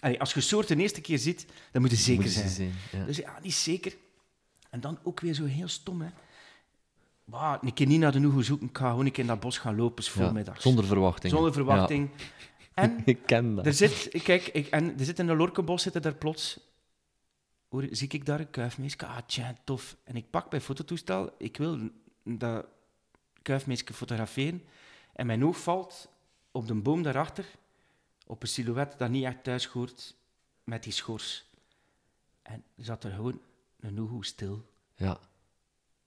allee, 0.00 0.20
als 0.20 0.34
je 0.34 0.40
soort 0.40 0.68
de 0.68 0.76
eerste 0.76 1.00
keer 1.00 1.18
ziet, 1.18 1.46
dan 1.72 1.82
moet 1.82 1.90
je 1.90 1.96
zeker 1.96 2.22
Moet 2.22 2.32
zijn. 2.32 2.74
ja. 2.92 3.04
Dus 3.04 3.16
ja, 3.16 3.38
niet 3.42 3.54
zeker. 3.54 3.96
En 4.76 4.82
dan 4.82 4.98
ook 5.02 5.20
weer 5.20 5.34
zo 5.34 5.44
heel 5.44 5.68
stom, 5.68 6.00
hè. 6.00 6.08
Bah, 7.24 7.62
een 7.62 7.72
keer 7.72 7.86
niet 7.86 8.00
naar 8.00 8.12
de 8.12 8.18
Noego 8.18 8.42
zoeken, 8.42 8.68
ik 8.68 8.76
ga 8.76 8.90
gewoon 8.90 9.06
een 9.06 9.12
keer 9.12 9.22
in 9.22 9.30
dat 9.30 9.40
bos 9.40 9.58
gaan 9.58 9.76
lopen, 9.76 10.04
voormiddags. 10.04 10.62
Zonder 10.62 10.84
verwachting. 10.84 11.32
Zonder 11.32 11.52
verwachting. 11.52 12.10
En 12.74 13.02
ik 13.04 13.18
ken 13.26 13.54
dat. 13.54 13.66
er 13.66 13.72
zit, 13.72 14.08
kijk, 14.22 14.46
ik, 14.46 14.66
en 14.66 14.98
er 14.98 15.04
zit 15.04 15.18
in 15.18 15.28
een 15.28 15.36
lorkenbos, 15.36 15.82
zitten 15.82 16.02
daar 16.02 16.14
plots, 16.14 16.60
hoor, 17.68 17.86
zie 17.90 18.08
ik 18.08 18.26
daar 18.26 18.40
een 18.40 18.50
kuifmeesje, 18.50 19.06
ah, 19.06 19.18
tja, 19.26 19.54
tof. 19.64 19.96
En 20.04 20.16
ik 20.16 20.30
pak 20.30 20.50
mijn 20.50 20.62
fototoestel, 20.62 21.34
ik 21.38 21.56
wil 21.56 21.78
dat 22.22 22.66
kuifmeesje 23.42 23.94
fotograferen, 23.94 24.62
en 25.12 25.26
mijn 25.26 25.44
oog 25.44 25.60
valt 25.60 26.08
op 26.50 26.66
de 26.66 26.74
boom 26.74 27.02
daarachter, 27.02 27.44
op 28.26 28.42
een 28.42 28.48
silhouet 28.48 28.98
dat 28.98 29.10
niet 29.10 29.24
echt 29.24 29.44
thuis 29.44 29.66
hoort, 29.66 30.14
met 30.64 30.82
die 30.82 30.92
schors. 30.92 31.50
En 32.42 32.64
zat 32.76 33.04
er 33.04 33.12
gewoon 33.12 33.40
een 33.86 34.00
oog 34.00 34.24
stil. 34.24 34.64
Ja. 34.94 35.18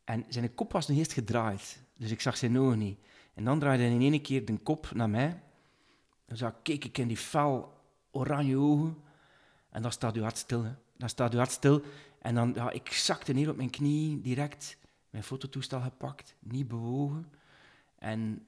En 0.03 0.25
zijn 0.27 0.55
kop 0.55 0.71
was 0.71 0.87
nog 0.87 0.97
eerst 0.97 1.13
gedraaid, 1.13 1.83
dus 1.97 2.11
ik 2.11 2.21
zag 2.21 2.37
zijn 2.37 2.59
ogen 2.59 2.77
niet. 2.77 2.99
En 3.33 3.43
dan 3.43 3.59
draaide 3.59 3.83
hij 3.83 3.91
in 3.93 4.01
één 4.01 4.21
keer 4.21 4.45
de 4.45 4.57
kop 4.57 4.91
naar 4.93 5.09
mij. 5.09 5.41
Dan 6.25 6.37
zag 6.37 6.51
ik, 6.51 6.57
keek 6.63 6.85
ik 6.85 6.97
in 6.97 7.07
die 7.07 7.17
fel 7.17 7.73
oranje 8.11 8.57
ogen. 8.57 8.97
En 9.69 9.81
dan 9.81 9.91
staat 9.91 10.15
uw 10.15 10.21
hart 10.21 10.37
stil. 10.37 10.63
Hè. 10.63 10.71
Dan 10.97 11.09
staat 11.09 11.31
uw 11.31 11.37
hart 11.37 11.51
stil. 11.51 11.81
En 12.21 12.35
dan, 12.35 12.51
ja, 12.55 12.71
ik 12.71 12.91
zakte 12.91 13.33
neer 13.33 13.49
op 13.49 13.55
mijn 13.55 13.69
knie, 13.69 14.21
direct 14.21 14.77
mijn 15.09 15.23
fototoestel 15.23 15.81
gepakt, 15.81 16.35
niet 16.39 16.67
bewogen. 16.67 17.31
En 17.95 18.47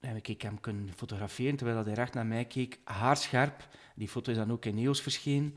dan 0.00 0.10
heb 0.10 0.26
ik 0.26 0.42
hem 0.42 0.60
kunnen 0.60 0.92
fotograferen, 0.92 1.56
terwijl 1.56 1.84
hij 1.84 1.92
recht 1.92 2.14
naar 2.14 2.26
mij 2.26 2.44
keek, 2.44 2.78
haarscherp. 2.84 3.68
Die 3.94 4.08
foto 4.08 4.30
is 4.30 4.36
dan 4.36 4.52
ook 4.52 4.64
in 4.64 4.78
EOS 4.78 5.00
verschenen. 5.00 5.54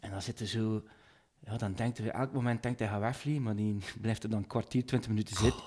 En 0.00 0.10
dan 0.10 0.22
zit 0.22 0.40
er 0.40 0.46
zo 0.46 0.82
ja, 1.46 1.56
dan 1.56 1.72
denkt 1.72 1.98
hij, 1.98 2.10
elk 2.10 2.32
moment 2.32 2.62
denkt 2.62 2.78
hij 2.78 2.88
gaat 2.88 3.00
wegvliegen, 3.00 3.42
maar 3.42 3.56
die 3.56 3.76
blijft 4.00 4.22
er 4.22 4.30
dan 4.30 4.38
een 4.38 4.46
kwartier, 4.46 4.86
twintig 4.86 5.08
minuten 5.10 5.36
zitten. 5.36 5.62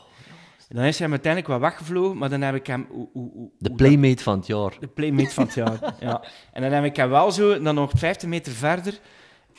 En 0.69 0.75
dan 0.75 0.86
is 0.86 0.99
hij 0.99 1.09
uiteindelijk 1.09 1.51
wel 1.51 1.59
weggevlogen, 1.59 2.17
maar 2.17 2.30
dan 2.30 2.41
heb 2.41 2.55
ik 2.55 2.67
hem... 2.67 2.88
Hoe, 2.89 3.09
hoe, 3.13 3.32
hoe, 3.32 3.49
de 3.57 3.73
playmate 3.73 4.13
dat, 4.13 4.23
van 4.23 4.38
het 4.38 4.47
jaar. 4.47 4.80
De 4.80 4.88
playmate 4.88 5.30
van 5.30 5.43
het 5.43 5.53
jaar, 5.53 5.80
ja. 5.99 6.23
En 6.51 6.61
dan 6.61 6.71
heb 6.71 6.84
ik 6.84 6.95
hem 6.95 7.09
wel 7.09 7.32
zo, 7.32 7.61
dan 7.61 7.75
nog 7.75 7.91
15 7.95 8.30
meter 8.30 8.51
verder, 8.51 8.99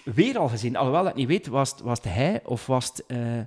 weer 0.05 0.39
al 0.39 0.49
gezien. 0.49 0.77
Alhoewel 0.77 1.07
ik 1.07 1.15
niet 1.15 1.29
weet, 1.29 1.47
was 1.47 1.71
het, 1.71 1.81
was 1.81 1.99
het 1.99 2.13
hij 2.13 2.41
of 2.45 2.67
was 2.67 2.87
het, 2.87 3.05
uh, 3.07 3.41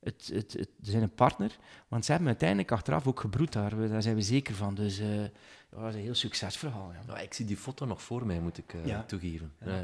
het, 0.00 0.30
het, 0.34 0.52
het, 0.52 0.68
zijn 0.80 1.14
partner? 1.14 1.58
Want 1.88 2.04
ze 2.04 2.10
hebben 2.10 2.28
uiteindelijk 2.28 2.72
achteraf 2.72 3.06
ook 3.06 3.20
gebroed 3.20 3.52
daar, 3.52 3.88
daar 3.88 4.02
zijn 4.02 4.14
we 4.14 4.22
zeker 4.22 4.54
van. 4.54 4.74
Dus 4.74 5.00
uh, 5.00 5.22
ja, 5.70 5.80
dat 5.80 5.88
is 5.88 5.94
een 5.94 6.00
heel 6.00 6.14
succesverhaal. 6.14 6.92
Ja. 6.92 7.06
Nou, 7.06 7.20
ik 7.20 7.34
zie 7.34 7.46
die 7.46 7.56
foto 7.56 7.86
nog 7.86 8.02
voor 8.02 8.26
mij, 8.26 8.40
moet 8.40 8.58
ik 8.58 8.72
uh, 8.72 8.86
Ja. 8.86 9.02
toegeven. 9.02 9.52
Ja. 9.64 9.66
Uh, 9.66 9.74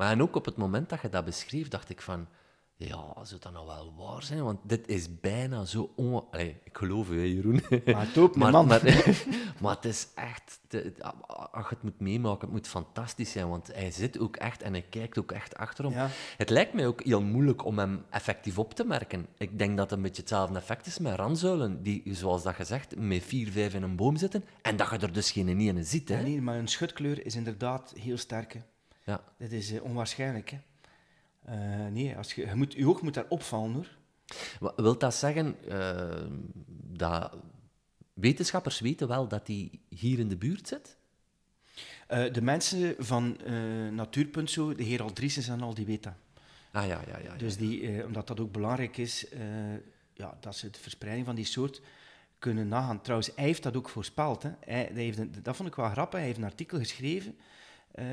maar 0.00 0.10
en 0.10 0.22
ook 0.22 0.36
op 0.36 0.44
het 0.44 0.56
moment 0.56 0.88
dat 0.88 1.00
je 1.00 1.08
dat 1.08 1.24
beschreef, 1.24 1.68
dacht 1.68 1.90
ik 1.90 2.00
van... 2.00 2.26
Ja, 2.76 3.14
zou 3.22 3.40
dat 3.40 3.52
nou 3.52 3.66
wel 3.66 3.94
waar 3.96 4.22
zijn? 4.22 4.42
Want 4.44 4.58
dit 4.62 4.88
is 4.88 5.20
bijna 5.20 5.64
zo 5.64 5.92
on... 5.96 6.24
Allee, 6.30 6.60
ik 6.64 6.76
geloof 6.76 7.08
hè, 7.08 7.14
Jeroen. 7.14 7.62
Maar 7.84 8.06
het 8.06 8.18
ook, 8.18 8.36
maar, 8.36 8.52
man. 8.52 8.66
maar, 8.66 8.82
maar 9.60 9.74
het 9.74 9.84
is 9.84 10.08
echt... 10.14 10.60
te- 10.68 10.92
als 11.52 11.68
je 11.68 11.74
het 11.74 11.82
moet 11.82 12.00
meemaken, 12.00 12.40
het 12.40 12.50
moet 12.50 12.68
fantastisch 12.68 13.32
zijn. 13.32 13.48
Want 13.48 13.74
hij 13.74 13.90
zit 13.90 14.18
ook 14.18 14.36
echt 14.36 14.62
en 14.62 14.72
hij 14.72 14.82
kijkt 14.82 15.18
ook 15.18 15.32
echt 15.32 15.56
achterom. 15.56 15.92
Ja. 15.92 16.08
Het 16.36 16.50
lijkt 16.50 16.72
mij 16.72 16.86
ook 16.86 17.02
heel 17.02 17.22
moeilijk 17.22 17.64
om 17.64 17.78
hem 17.78 18.04
effectief 18.10 18.58
op 18.58 18.74
te 18.74 18.84
merken. 18.84 19.26
Ik 19.38 19.58
denk 19.58 19.76
dat 19.76 19.90
het 19.90 19.98
een 19.98 20.04
beetje 20.04 20.20
hetzelfde 20.20 20.58
effect 20.58 20.86
is 20.86 20.98
met 20.98 21.14
ranzuilen, 21.14 21.82
die, 21.82 22.02
zoals 22.14 22.42
dat 22.42 22.54
gezegd, 22.54 22.96
met 22.96 23.22
vier, 23.22 23.50
vijf 23.50 23.74
in 23.74 23.82
een 23.82 23.96
boom 23.96 24.16
zitten, 24.16 24.44
en 24.62 24.76
dat 24.76 24.90
je 24.90 24.98
er 24.98 25.12
dus 25.12 25.30
geen 25.30 25.48
ene 25.48 25.84
ziet. 25.84 26.08
Hè? 26.08 26.22
Nee, 26.22 26.42
maar 26.42 26.56
een 26.58 26.68
schutkleur 26.68 27.26
is 27.26 27.34
inderdaad 27.36 27.92
heel 27.96 28.16
sterk. 28.16 28.52
Hè. 28.52 28.60
Ja. 29.10 29.24
Dat 29.38 29.50
is 29.50 29.72
eh, 29.72 29.82
onwaarschijnlijk. 29.82 30.50
Hè. 30.50 30.58
Uh, 31.48 31.92
nee, 31.92 32.16
als 32.16 32.32
je, 32.32 32.46
je, 32.46 32.54
moet, 32.54 32.72
je 32.72 32.86
oog 32.86 33.02
moet 33.02 33.14
daar 33.14 33.28
opvallen 33.28 33.72
hoor. 33.72 33.88
Wa- 34.60 34.72
Wil 34.76 34.98
dat 34.98 35.14
zeggen 35.14 35.56
uh, 35.68 36.26
dat 36.98 37.36
wetenschappers 38.14 38.80
weten 38.80 39.08
wel 39.08 39.28
dat 39.28 39.46
hij 39.46 39.70
hier 39.88 40.18
in 40.18 40.28
de 40.28 40.36
buurt 40.36 40.68
zit? 40.68 40.96
Uh, 42.10 42.32
de 42.32 42.42
mensen 42.42 42.94
van 42.98 43.38
Natuurpunt, 43.94 44.50
zo, 44.50 44.74
de 44.74 44.84
Gerald 44.84 45.16
Driessen 45.16 45.52
en 45.52 45.60
al, 45.60 45.74
die 45.74 45.86
weten 45.86 46.16
dat. 46.72 46.82
Ah 46.82 46.88
ja, 46.88 47.00
ja, 47.06 47.18
ja. 47.18 47.24
ja. 47.24 47.36
Dus 47.36 47.56
die, 47.56 48.04
omdat 48.04 48.26
dat 48.26 48.40
ook 48.40 48.52
belangrijk 48.52 48.96
is, 48.96 49.26
ja, 50.14 50.36
dat 50.40 50.56
ze 50.56 50.70
de 50.70 50.78
verspreiding 50.78 51.26
van 51.26 51.34
die 51.34 51.44
soort 51.44 51.80
kunnen 52.38 52.68
nagaan. 52.68 53.00
Trouwens, 53.00 53.30
hij 53.34 53.44
heeft 53.44 53.62
dat 53.62 53.76
ook 53.76 53.88
voorspeld. 53.88 54.42
Hè. 54.42 54.50
Hij, 54.60 54.90
hij 54.92 55.02
heeft 55.02 55.18
een, 55.18 55.34
dat 55.42 55.56
vond 55.56 55.68
ik 55.68 55.74
wel 55.74 55.88
grappig. 55.90 56.18
Hij 56.18 56.26
heeft 56.26 56.38
een 56.38 56.44
artikel 56.44 56.78
geschreven, 56.78 57.38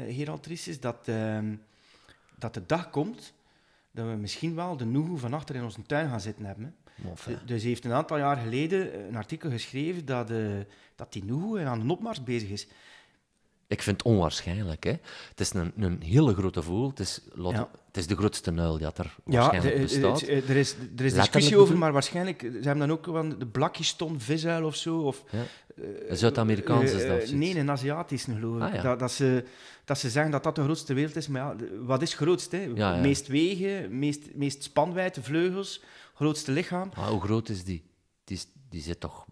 Gerald 0.08 0.44
Driessen, 0.44 0.82
dat 0.82 1.08
ehm, 1.08 1.56
dat 2.38 2.54
de 2.54 2.66
dag 2.66 2.90
komt 2.90 3.34
dat 3.92 4.08
we 4.08 4.16
misschien 4.16 4.56
wel 4.56 4.78
de 4.78 4.86
noegoe 4.86 5.18
van 5.18 5.34
achter 5.34 5.56
in 5.56 5.64
onze 5.64 5.82
tuin 5.82 6.10
gaan 6.10 6.22
zitten 6.22 6.46
hebben. 6.46 6.76
Dus 7.46 7.62
hij 7.62 7.70
heeft 7.70 7.86
een 7.86 7.92
aantal 7.92 8.18
jaar 8.18 8.38
geleden 8.38 9.08
een 9.08 9.16
artikel 9.16 9.50
geschreven 9.50 10.06
dat, 10.06 10.32
uh, 10.32 10.60
dat 10.96 11.14
die 11.14 11.26
noegoe 11.26 11.66
aan 11.66 11.88
de 11.88 11.94
opmars 11.94 12.24
bezig 12.24 12.50
is. 12.50 12.68
Ik 13.68 13.82
vind 13.82 13.98
het 13.98 14.06
onwaarschijnlijk. 14.12 14.84
Hè. 14.84 14.92
Het 15.30 15.40
is 15.40 15.54
een, 15.54 15.72
een 15.78 16.02
hele 16.02 16.34
grote 16.34 16.62
vogel. 16.62 16.90
Het 16.90 17.00
is, 17.00 17.22
Ja. 17.36 17.70
het 17.88 17.98
is 17.98 18.08
de 18.08 18.16
grootste 18.16 18.52
nuil 18.52 18.78
dat 18.78 18.98
er 18.98 19.16
Ja, 19.26 19.40
waarschijnlijk 19.40 19.76
de- 19.76 19.82
bestaat. 19.82 20.22
er 20.22 20.56
is, 20.56 20.76
er 20.98 21.06
is 21.06 21.14
discussie 21.14 21.58
over, 21.58 21.78
maar 21.78 21.92
waarschijnlijk... 21.92 22.40
Ze 22.42 22.48
hebben 22.68 22.88
dan 22.88 22.92
ook 22.92 23.06
van 23.06 23.30
de 23.40 23.48
blakjeston 23.48 24.20
visuil 24.20 24.66
of 24.66 24.76
zo. 24.76 24.98
Of, 25.00 25.24
Ja. 25.32 25.44
eh, 25.76 25.84
Zuid-Amerikaans 26.16 26.92
is 26.92 26.92
eh, 26.92 26.98
dat, 26.98 27.08
eh, 27.08 27.14
zoiets. 27.28 27.32
Nee, 27.32 27.58
een 27.60 27.70
Aziatische 27.72 28.34
geloof 28.34 28.56
ik. 28.68 28.76
Ah, 28.76 28.84
dat, 28.84 29.00
dat, 29.00 29.12
ze, 29.12 29.44
dat 29.86 30.00
ze 30.00 30.10
zeggen 30.10 30.32
dat 30.32 30.44
dat 30.44 30.56
de 30.56 30.64
grootste 30.64 30.94
wereld 30.94 31.16
is. 31.16 31.28
Maar 31.28 31.42
ja, 31.42 31.56
wat 31.80 32.02
is 32.02 32.14
grootst? 32.14 32.52
Hè? 32.52 32.68
Meest 33.02 33.28
wegen, 33.28 34.00
meest, 34.00 34.22
meest 34.36 34.64
spanwijdte, 34.64 35.24
vleugels, 35.24 35.82
grootste 36.14 36.52
lichaam. 36.52 36.92
Hoe 37.10 37.22
groot 37.22 37.50
is 37.50 37.64
die? 37.64 37.84
Die, 38.24 38.38
is- 38.38 38.48
die 38.70 38.82
zit 38.82 39.00
toch 39.00 39.26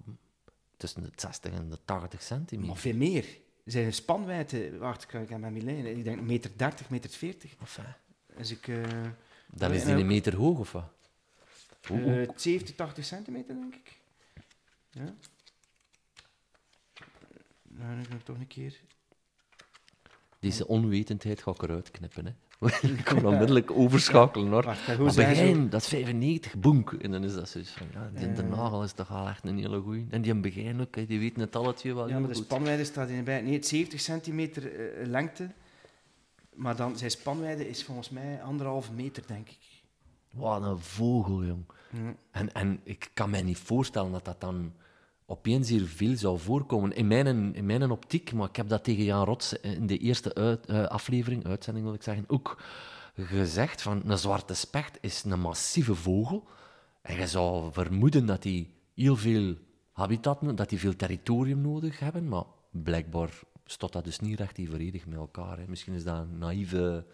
tussen 0.78 1.02
de 1.04 1.10
60 1.16 1.52
en 1.54 1.70
de 1.70 1.78
80 1.86 2.22
centimeter. 2.22 2.68
Maar 2.72 2.78
veel 2.82 2.96
meer. 2.96 3.26
Zijn 3.66 3.94
spanwijdte... 3.94 4.78
Wacht, 4.78 5.04
ik 5.04 5.10
ga 5.10 5.20
met 5.20 5.40
mijn 5.40 5.64
lijn. 5.64 5.86
Ik 5.98 6.04
denk 6.04 6.22
meter 6.22 6.52
30, 6.58 6.90
meter 6.90 7.10
40. 7.10 7.56
Enfin, 7.60 7.86
Dus 8.38 8.52
ik... 8.52 8.68
eh, 8.68 8.84
dan 9.48 9.72
is 9.72 9.82
en 9.82 9.88
die 9.88 9.96
een 9.96 10.08
meter 10.08 10.36
hoog 10.36 10.60
of 10.60 10.72
wat? 10.72 10.92
Eh, 11.82 12.30
70, 12.36 12.76
80 12.76 13.06
centimeter, 13.06 13.56
denk 13.56 13.76
ik. 13.76 14.00
Ja. 14.90 15.14
Nou, 17.64 17.96
dan 17.96 18.06
ga 18.06 18.16
ik 18.16 18.24
toch 18.24 18.38
een 18.38 18.48
keer... 18.48 18.80
Deze 20.40 20.68
onwetendheid 20.68 21.42
ga 21.42 21.52
ik 21.52 21.62
eruit 21.62 21.92
knippen. 21.92 22.26
Hè. 22.26 22.32
ik 22.82 23.04
kan 23.04 23.26
onmiddellijk 23.26 23.72
overschakelen 23.72 24.52
hoor. 24.52 24.64
Wacht, 24.64 24.88
Maar 24.88 25.14
begin, 25.14 25.70
dat 25.70 25.82
is 25.82 25.88
95, 25.88 26.56
boenk. 26.56 26.94
En 26.94 27.12
dan 27.12 27.24
is 27.24 27.34
dat 27.34 27.50
zoiets 27.50 27.72
van, 27.72 27.88
ja, 27.94 28.10
die 28.34 28.44
nagel 28.44 28.84
is 28.84 28.92
toch 28.92 29.08
wel 29.08 29.28
echt 29.28 29.46
een 29.46 29.58
hele 29.58 29.80
goeie. 29.82 30.08
En 30.10 30.22
die 30.22 30.36
begin 30.36 30.82
ook, 30.82 31.08
die 31.08 31.20
weten 31.20 31.42
het 31.42 31.56
alle 31.56 31.74
twee 31.74 31.94
wel 31.94 32.08
Ja, 32.08 32.20
maar 32.20 32.30
de 32.30 32.36
goed. 32.36 32.44
spanwijdte 32.44 32.84
staat 32.84 33.10
in 33.10 33.24
bij. 33.24 33.42
Nee, 33.42 33.54
het 33.54 33.68
70 33.68 34.00
centimeter 34.00 34.76
eh, 34.76 35.08
lengte. 35.08 35.50
Maar 36.54 36.76
dan, 36.76 36.98
zijn 36.98 37.12
spanwijdte 37.12 37.70
is 37.70 37.84
volgens 37.84 38.10
mij 38.10 38.44
anderhalve 38.44 38.92
meter, 38.94 39.24
denk 39.28 39.50
ik. 39.50 39.84
Wat 40.32 40.64
een 40.64 40.80
vogel, 40.80 41.46
jong. 41.46 41.66
En, 42.32 42.54
en 42.54 42.80
ik 42.84 43.10
kan 43.14 43.30
me 43.30 43.38
niet 43.42 43.58
voorstellen 43.58 44.12
dat 44.12 44.26
dat 44.26 44.42
dan 44.42 44.74
opeens 45.26 45.70
hier 45.70 45.86
veel 45.86 46.16
zou 46.16 46.40
voorkomen. 46.40 46.96
In 46.96 47.08
mijn, 47.08 47.56
in 47.56 47.66
mijn 47.66 47.92
optiek, 47.92 48.34
maar 48.34 48.50
ik 48.50 48.56
heb 48.56 48.70
dat 48.70 48.84
tegen 48.84 49.04
Jan 49.04 49.26
Rots 49.26 49.54
in 49.54 49.88
de 49.88 49.98
eerste 49.98 50.34
eh, 50.34 50.86
aflevering, 50.86 51.46
uitzending 51.46 51.86
wil 51.86 51.94
ik 51.94 52.04
zeggen, 52.04 52.24
ook 52.28 52.62
gezegd 53.16 53.82
van 53.82 54.02
een 54.06 54.18
zwarte 54.18 54.54
specht 54.54 54.98
is 55.02 55.24
een 55.24 55.40
massieve 55.40 55.96
vogel. 55.96 56.48
En 57.02 57.16
je 57.16 57.28
zou 57.28 57.74
vermoeden 57.74 58.26
dat 58.26 58.42
die 58.42 58.74
heel 58.96 59.16
veel 59.16 59.56
habitat, 59.92 60.58
dat 60.58 60.70
die 60.70 60.80
veel 60.80 60.96
territorium 60.96 61.62
nodig 61.62 62.00
hebben, 62.00 62.28
maar 62.28 62.44
blijkbaar 62.72 63.30
staat 63.66 63.94
dat 63.94 64.04
dus 64.04 64.20
niet 64.20 64.40
recht 64.40 64.58
evenredig 64.58 65.06
met 65.06 65.18
elkaar. 65.18 65.58
Hè. 65.58 65.64
Misschien 65.68 65.94
is 65.94 66.04
dat 66.04 66.18
een 66.18 66.38
naïeve 66.38 67.06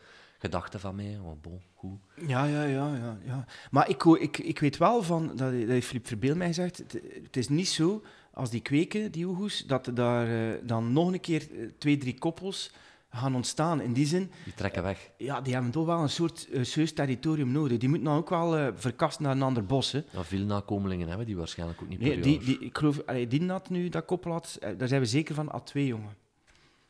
gedachte 0.42 0.80
van 0.80 0.96
mij, 0.96 1.18
maar 1.26 1.38
bon, 1.38 1.62
goed. 1.76 2.00
Ja, 2.28 2.46
ja, 2.46 2.64
ja, 2.64 2.96
ja, 2.96 3.18
ja. 3.26 3.46
Maar 3.72 3.90
ik, 3.90 4.04
ik, 4.04 4.38
ik 4.38 4.60
weet 4.60 4.78
wel 4.78 5.04
van, 5.04 5.28
dat, 5.28 5.38
dat 5.38 5.52
heeft 5.52 5.88
Filip 5.88 6.08
Verbeel 6.08 6.36
mij 6.36 6.48
gezegd, 6.48 6.78
het, 6.78 7.02
het 7.24 7.38
is 7.38 7.50
niet 7.50 7.68
zo, 7.68 8.04
als 8.34 8.50
die 8.50 8.62
kweken, 8.62 9.12
die 9.12 9.26
oehoes, 9.26 9.66
dat 9.68 9.90
daar 9.94 10.52
eh, 10.54 10.60
dan 10.64 10.94
nog 10.94 11.14
een 11.14 11.20
keer 11.20 11.48
eh, 11.52 11.68
twee, 11.78 11.98
drie 11.98 12.18
koppels 12.18 12.72
gaan 13.12 13.36
ontstaan. 13.36 13.82
In 13.82 13.94
die 13.94 14.06
zin, 14.06 14.32
Die 14.44 14.54
trekken 14.54 14.84
weg. 14.84 15.10
ja, 15.18 15.42
die 15.42 15.54
hebben 15.54 15.72
toch 15.72 15.86
wel 15.86 16.02
een 16.02 16.10
soort 16.10 16.48
uh, 16.52 16.64
serieus 16.64 16.94
territorium 16.94 17.52
nodig. 17.52 17.78
Die 17.78 17.90
moeten 17.90 18.08
dan 18.08 18.18
ook 18.18 18.30
wel 18.30 18.58
eh, 18.58 18.68
verkasten 18.76 19.24
naar 19.24 19.32
een 19.32 19.42
ander 19.42 19.66
bos, 19.66 19.92
hè. 19.92 20.02
Ja, 20.12 20.24
veel 20.24 20.46
nakomelingen 20.46 21.08
hebben 21.08 21.26
die 21.26 21.38
waarschijnlijk 21.38 21.82
ook 21.82 21.90
niet 21.90 22.00
Nee, 22.00 22.20
die, 22.20 22.40
die, 22.40 22.60
ik 22.60 22.78
geloof, 22.78 23.02
allee, 23.06 23.28
die 23.28 23.50
had 23.50 23.70
nu, 23.70 23.90
dat 23.90 24.06
koppel 24.06 24.32
had, 24.32 24.58
eh, 24.62 24.78
daar 24.78 24.88
zijn 24.88 25.02
we 25.02 25.08
zeker 25.08 25.36
van, 25.36 25.52
al 25.52 25.64
twee 25.64 25.86
jongen. 25.86 26.16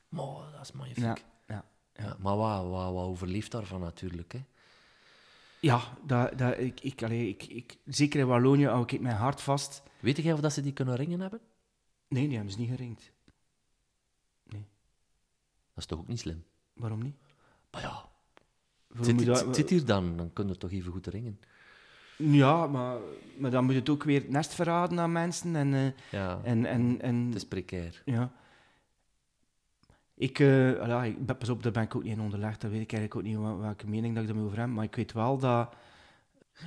Maar 0.09 0.25
dat 0.51 0.61
is 0.61 0.71
magnifiek. 0.71 1.03
Ja, 1.03 1.17
Ja. 2.01 2.15
maar 2.19 2.35
wat, 2.37 2.63
wat, 2.69 2.93
wat 2.93 3.05
overleeft 3.05 3.51
daarvan 3.51 3.79
natuurlijk. 3.81 4.31
Hè? 4.33 4.43
Ja, 5.59 5.81
dat, 6.05 6.37
dat, 6.37 6.57
ik, 6.57 6.79
ik, 6.81 7.03
allee, 7.03 7.29
ik, 7.29 7.43
ik, 7.43 7.77
zeker 7.85 8.19
in 8.19 8.27
Wallonië 8.27 8.65
hou 8.65 8.83
ik 8.87 8.99
mijn 9.01 9.15
hart 9.15 9.41
vast. 9.41 9.83
Weet 9.99 10.17
jij 10.17 10.33
of 10.33 10.39
dat 10.39 10.53
ze 10.53 10.61
die 10.61 10.73
kunnen 10.73 10.95
ringen 10.95 11.19
hebben? 11.19 11.39
Nee, 12.07 12.25
die 12.27 12.35
hebben 12.35 12.53
ze 12.53 12.59
niet 12.59 12.69
geringd. 12.69 13.11
Dat 15.73 15.83
is 15.83 15.85
toch 15.85 15.99
ook 15.99 16.07
niet 16.07 16.19
slim? 16.19 16.43
Waarom 16.73 17.03
niet? 17.03 17.15
Maar 17.71 17.81
ja, 17.81 18.05
zit, 19.01 19.19
zit, 19.19 19.25
dat- 19.25 19.55
zit 19.55 19.69
hier 19.69 19.85
dan, 19.85 20.17
dan 20.17 20.33
kun 20.33 20.47
je 20.47 20.57
toch 20.57 20.71
even 20.71 20.91
goed 20.91 21.07
ringen. 21.07 21.39
Ja, 22.17 22.67
maar, 22.67 22.97
maar 23.37 23.51
dan 23.51 23.65
moet 23.65 23.75
het 23.75 23.89
ook 23.89 24.03
weer 24.03 24.21
het 24.21 24.29
nest 24.29 24.53
verraden 24.53 24.99
aan 24.99 25.11
mensen. 25.11 25.55
En, 25.55 25.73
eh, 25.73 25.91
Ja, 26.11 26.39
en, 26.43 26.65
en, 26.65 27.01
en 27.01 27.15
het 27.25 27.35
is 27.35 27.45
precair. 27.45 28.01
ja. 28.05 28.31
Ik, 30.21 30.39
eh, 30.39 30.87
ja, 30.87 31.03
ik 31.03 31.37
pas 31.37 31.49
op, 31.49 31.63
daar 31.63 31.71
ben 31.71 31.83
ik 31.83 31.95
ook 31.95 32.03
niet 32.03 32.11
in 32.11 32.21
onderlegd. 32.21 32.61
Dat 32.61 32.71
weet 32.71 32.81
ik 32.81 32.93
eigenlijk 32.93 33.15
ook 33.15 33.31
niet 33.31 33.41
wel- 33.41 33.59
welke 33.59 33.87
mening 33.87 34.13
dat 34.13 34.23
ik 34.23 34.29
daarmee 34.29 34.47
over 34.47 34.59
heb. 34.59 34.67
Maar 34.69 34.83
ik 34.83 34.95
weet 34.95 35.11
wel 35.11 35.37
dat... 35.37 35.73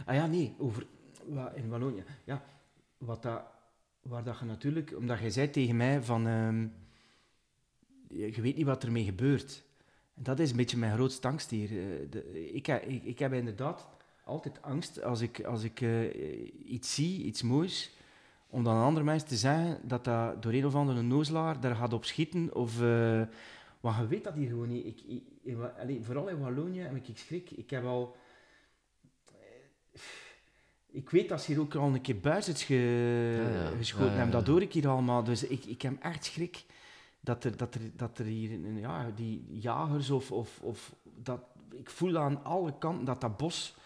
Ah 0.07 0.15
ja, 0.15 0.27
nee, 0.27 0.55
over... 0.59 0.87
In 1.55 1.69
Wallonië. 1.69 2.05
Ja, 2.25 2.45
wat 2.99 3.23
dat... 3.23 3.43
Waar 4.03 4.25
dat 4.25 4.39
je 4.39 4.45
natuurlijk... 4.45 4.95
Omdat 4.97 5.19
jij 5.19 5.31
zei 5.31 5.51
tegen 5.51 5.77
mij 5.77 6.03
van... 6.03 6.27
ehm, 6.27 6.67
je 8.09 8.41
weet 8.41 8.57
niet 8.57 8.67
wat 8.67 8.85
ermee 8.85 9.05
gebeurt. 9.05 9.65
En 10.15 10.23
dat 10.23 10.39
is 10.39 10.51
een 10.51 10.57
beetje 10.57 10.79
mijn 10.79 10.95
grootste 10.95 11.29
angst 11.29 11.51
hier. 11.51 11.71
Eh, 11.71 12.55
ik, 12.55 12.69
ik, 12.69 13.05
ik 13.05 13.19
heb 13.19 13.33
inderdaad 13.33 13.89
altijd 14.25 14.63
angst 14.63 15.03
als 15.03 15.21
ik, 15.21 15.45
als 15.45 15.63
ik 15.63 15.81
eh, 15.81 16.73
iets 16.73 16.95
zie, 16.95 17.25
iets 17.25 17.43
moois, 17.43 17.93
om 18.55 18.65
dan 18.65 18.75
aan 18.75 18.85
andere 18.85 19.05
mensen 19.05 19.29
te 19.29 19.37
zeggen 19.37 19.79
dat 19.83 20.05
dat 20.05 20.43
door 20.43 20.53
een 20.53 20.67
of 20.67 20.75
andere 20.75 21.03
nozelaar 21.03 21.61
daar 21.61 21.75
gaat 21.77 21.93
op 21.93 22.05
schieten. 22.05 22.55
Of, 22.55 22.83
eh, 22.83 23.23
want 23.81 23.97
je 23.97 24.07
weet 24.07 24.25
dat 24.25 24.35
hier 24.35 24.49
gewoon 24.49 24.69
niet. 24.69 24.87
Ik, 24.87 25.23
in 25.43 26.05
vooral 26.05 26.29
in 26.29 26.39
Wallonië 26.39 26.81
heb 26.81 26.97
ik, 26.97 27.09
ik 27.09 27.19
schrik. 27.19 27.51
Ik 27.51 27.71
heb 27.71 27.85
al... 27.85 28.17
eh, 29.33 30.01
Ik 30.91 31.11
weet 31.11 31.29
dat 31.29 31.43
ze 31.43 31.53
hier 31.53 31.61
ook 31.61 31.75
al 31.75 31.95
een 31.95 32.01
keer 32.01 32.21
buizers 32.21 32.63
ge, 32.65 32.75
Ja, 32.75 33.63
ja. 33.63 33.77
geschoten 33.77 34.07
Ja, 34.07 34.13
hebben. 34.13 34.31
Dat 34.33 34.47
hoor 34.47 34.63
ik 34.63 34.73
hier 34.73 34.89
allemaal. 34.89 35.25
Dus 35.25 35.45
ik, 35.45 35.65
ik 35.65 35.83
heb 35.83 36.03
echt 36.03 36.25
schrik 36.25 36.65
dat 37.21 37.45
er, 37.45 37.57
dat 37.57 37.75
er, 37.75 37.81
dat 37.97 38.19
er 38.19 38.25
hier 38.25 38.79
ja, 38.79 39.11
die 39.15 39.47
jagers 39.51 40.11
of, 40.11 40.33
of, 40.33 40.61
of 40.63 40.95
dat, 41.05 41.41
ik 41.79 41.91
voel 41.91 42.19
aan 42.19 42.45
alle 42.45 42.79
kanten 42.79 43.05
dat 43.05 43.21
dat 43.21 43.37
bos, 43.37 43.77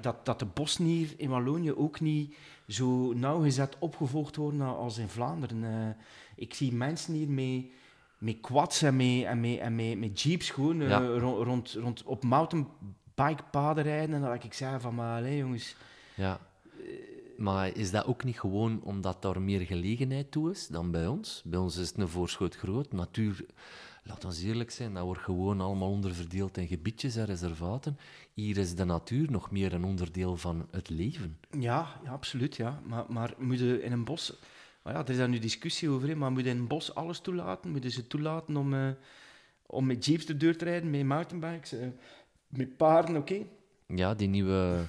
dat, 0.00 0.26
dat 0.26 0.38
de 0.38 0.46
bossen 0.46 0.84
hier 0.84 1.14
in 1.16 1.30
Wallonië 1.30 1.72
ook 1.72 2.00
niet 2.00 2.36
zo 2.68 3.12
nauwgezet 3.12 3.76
opgevolgd 3.78 4.36
worden 4.36 4.76
als 4.76 4.98
in 4.98 5.08
Vlaanderen. 5.08 5.64
Eh, 5.64 6.04
ik 6.36 6.54
zie 6.54 6.72
mensen 6.72 7.14
hier 7.14 7.30
met, 7.30 7.64
met 8.18 8.40
quads 8.40 8.82
en 8.82 8.96
met, 8.96 9.24
en 9.24 9.40
met, 9.40 9.58
en 9.58 9.74
met, 9.74 9.98
met 9.98 10.20
jeeps 10.20 10.50
gewoon 10.50 10.80
eh, 10.80 11.18
rond, 11.18 11.44
rond, 11.44 11.72
rond 11.72 12.02
op 12.02 12.22
mountainbikepaden 12.22 13.84
rijden 13.84 14.14
en 14.14 14.22
dat 14.22 14.44
ik 14.44 14.54
zeg 14.54 14.80
van, 14.80 14.94
maar 14.94 15.32
jongens, 15.32 15.76
Ja. 16.14 16.40
Maar 17.36 17.76
is 17.76 17.90
dat 17.90 18.06
ook 18.06 18.24
niet 18.24 18.40
gewoon 18.40 18.82
omdat 18.82 19.22
daar 19.22 19.42
meer 19.42 19.60
gelegenheid 19.60 20.30
toe 20.30 20.50
is 20.50 20.66
dan 20.66 20.90
bij 20.90 21.06
ons? 21.06 21.42
Bij 21.44 21.58
ons 21.58 21.76
is 21.76 21.88
het 21.88 21.98
een 21.98 22.08
voorschot 22.08 22.56
groot. 22.56 22.92
Natuur, 22.92 23.44
laat 24.02 24.24
ons 24.24 24.42
eerlijk 24.42 24.70
zijn, 24.70 24.94
dat 24.94 25.04
wordt 25.04 25.22
gewoon 25.22 25.60
allemaal 25.60 25.90
onderverdeeld 25.90 26.56
in 26.56 26.66
gebiedjes 26.66 27.16
en 27.16 27.24
reservaten. 27.24 27.98
Hier 28.34 28.56
is 28.56 28.74
de 28.74 28.84
natuur 28.84 29.30
nog 29.30 29.50
meer 29.50 29.72
een 29.72 29.84
onderdeel 29.84 30.36
van 30.36 30.68
het 30.70 30.88
leven. 30.88 31.38
Ja, 31.50 32.00
ja 32.04 32.10
absoluut. 32.10 32.56
Ja. 32.56 32.80
Maar, 32.86 33.04
maar 33.08 33.34
moet 33.38 33.58
je 33.58 33.82
in 33.82 33.92
een 33.92 34.04
bos... 34.04 34.36
Maar 34.82 34.92
ja, 34.94 35.02
er 35.02 35.10
is 35.10 35.16
daar 35.16 35.28
nu 35.28 35.38
discussie 35.38 35.88
over, 35.88 36.08
hè, 36.08 36.14
maar 36.14 36.32
moet 36.32 36.44
je 36.44 36.50
in 36.50 36.56
een 36.58 36.66
bos 36.66 36.94
alles 36.94 37.18
toelaten? 37.20 37.70
Moeten 37.70 37.90
ze 37.90 38.06
toelaten 38.06 38.56
om, 38.56 38.74
eh, 38.74 38.88
om 39.66 39.86
met 39.86 40.04
jeeps 40.04 40.26
de 40.26 40.36
deur 40.36 40.56
te 40.56 40.64
rijden, 40.64 40.90
met 40.90 41.04
mountainbikes, 41.04 41.72
eh, 41.72 41.86
met 42.48 42.76
paarden, 42.76 43.16
oké? 43.16 43.42
Ja, 43.86 44.14
die 44.14 44.28
nieuwe, 44.28 44.84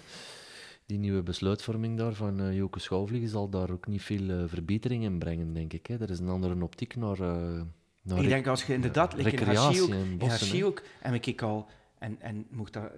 die 0.85 0.97
nieuwe 0.97 1.23
besluitvorming 1.23 1.97
daar 1.97 2.13
van 2.13 2.39
eh 2.39 2.55
Joke 2.55 2.79
Schouwvliegen 2.79 3.29
zal 3.29 3.49
daar 3.49 3.69
ook 3.69 3.87
niet 3.87 4.01
veel 4.01 4.29
eh, 4.29 4.43
verbetering 4.47 5.03
in 5.03 5.19
brengen, 5.19 5.53
denk 5.53 5.73
ik. 5.73 5.85
Hè. 5.85 5.97
Er 5.97 6.09
is 6.09 6.19
een 6.19 6.29
andere 6.29 6.63
optiek 6.63 6.95
naar... 6.95 7.19
eh 7.19 7.61
naar 8.01 8.23
Ik 8.23 8.29
denk 8.29 8.47
als 8.47 8.65
je 8.65 8.73
inderdaad, 8.73 9.13
like 9.13 9.29
in 9.29 9.37
recreatie 9.37 9.95
in 9.95 10.17
bossen, 10.17 10.65
ook, 10.65 10.83
en 11.01 11.13
ik 11.13 11.41
al, 11.41 11.67
en, 11.97 12.21
en 12.21 12.47
mocht 12.49 12.73
dat, 12.73 12.91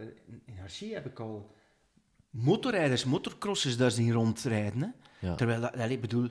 in 0.46 0.58
Harchie 0.58 0.94
heb 0.94 1.06
ik 1.06 1.20
al 1.20 1.56
motorrijders, 2.30 3.06
motorcrossers 3.06 3.78
daar 3.78 3.92
zien 3.92 4.12
rondrijden. 4.12 4.82
Hè? 4.82 4.90
Ja. 5.28 5.36
Terwijl, 5.36 5.62
dat, 5.62 5.90
ik 5.90 6.02
bedoel, 6.02 6.30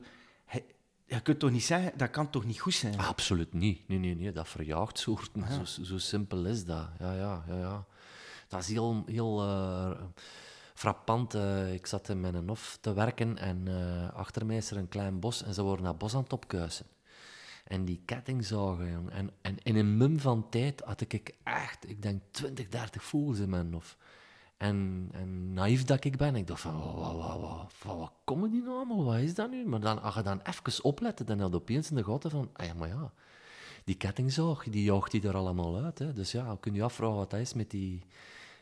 je 1.06 1.20
kunt 1.20 1.38
toch 1.38 1.50
niet 1.50 1.64
zeggen, 1.64 1.92
dat 1.96 2.10
kan 2.10 2.30
toch 2.30 2.44
niet 2.44 2.60
goed 2.60 2.74
zijn? 2.74 2.98
Absoluut 2.98 3.52
niet. 3.52 3.88
Nee, 3.88 3.98
nee, 3.98 4.14
nee. 4.16 4.32
Dat 4.32 4.48
verjaagt 4.48 4.98
soorten. 4.98 5.40
Ja. 5.48 5.64
zo, 5.64 5.82
zo 5.82 5.98
simpel 5.98 6.44
is 6.46 6.64
dat. 6.64 6.88
Ja, 6.98 7.14
ja, 7.14 7.44
ja. 7.48 7.58
ja. 7.58 7.84
Dat 8.48 8.60
is 8.60 8.68
heel, 8.68 9.02
heel 9.06 9.42
frappant. 10.76 11.34
eh. 11.34 11.72
ik 11.72 11.86
zat 11.86 12.08
in 12.08 12.20
mijn 12.20 12.48
hof 12.48 12.78
te 12.80 12.92
werken 12.92 13.38
en 13.38 13.68
eh, 13.68 14.14
achter 14.14 14.46
mij 14.46 14.56
is 14.56 14.70
er 14.70 14.76
een 14.76 14.88
klein 14.88 15.20
bos 15.20 15.42
en 15.42 15.54
ze 15.54 15.62
worden 15.62 15.84
dat 15.84 15.98
bos 15.98 16.14
aan 16.14 16.22
het 16.22 16.32
opkuisen. 16.32 16.86
En 17.64 17.84
die 17.84 18.02
kettingzagen, 18.04 18.90
jong. 18.90 19.10
En, 19.10 19.30
en 19.40 19.56
in 19.62 19.76
een 19.76 19.96
mum 19.96 20.20
van 20.20 20.48
tijd 20.48 20.82
had 20.84 21.00
ik 21.00 21.34
echt, 21.42 21.90
ik 21.90 22.02
denk, 22.02 22.22
20, 22.30 22.68
30 22.68 23.02
vogels 23.02 23.38
in 23.38 23.48
mijn 23.48 23.72
hof. 23.72 23.96
En, 24.56 25.08
en 25.12 25.52
naïef 25.52 25.84
dat 25.84 26.04
ik 26.04 26.16
ben, 26.16 26.36
ik 26.36 26.46
dacht 26.46 26.60
van, 26.60 26.76
wat, 26.76 27.16
wat, 27.16 27.40
wat, 27.40 27.96
wat, 27.96 28.12
komen 28.24 28.50
die 28.50 28.62
nou 28.62 28.74
allemaal? 28.74 29.04
Wat 29.04 29.16
is 29.16 29.34
dat 29.34 29.50
nu? 29.50 29.66
Maar 29.66 29.80
dan, 29.80 30.02
als 30.02 30.14
je 30.14 30.22
dan 30.22 30.40
even 30.42 30.84
oplet, 30.84 31.26
dan 31.26 31.40
had 31.40 31.50
je 31.50 31.56
opeens 31.56 31.90
in 31.90 31.96
de 31.96 32.04
gaten 32.04 32.30
van, 32.30 32.50
ah 32.52 32.66
ja, 32.66 32.74
maar 32.74 32.88
ja, 32.88 33.12
die 33.84 33.94
kettingzaag, 33.94 34.64
die 34.64 34.84
jaagt 34.84 35.10
die 35.10 35.28
er 35.28 35.36
allemaal 35.36 35.84
uit. 35.84 35.98
Hè. 35.98 36.12
Dus 36.12 36.32
ja, 36.32 36.56
kun 36.60 36.74
je 36.74 36.82
afvragen 36.82 37.16
wat 37.16 37.30
dat 37.30 37.40
is 37.40 37.54
met 37.54 37.70
die, 37.70 38.02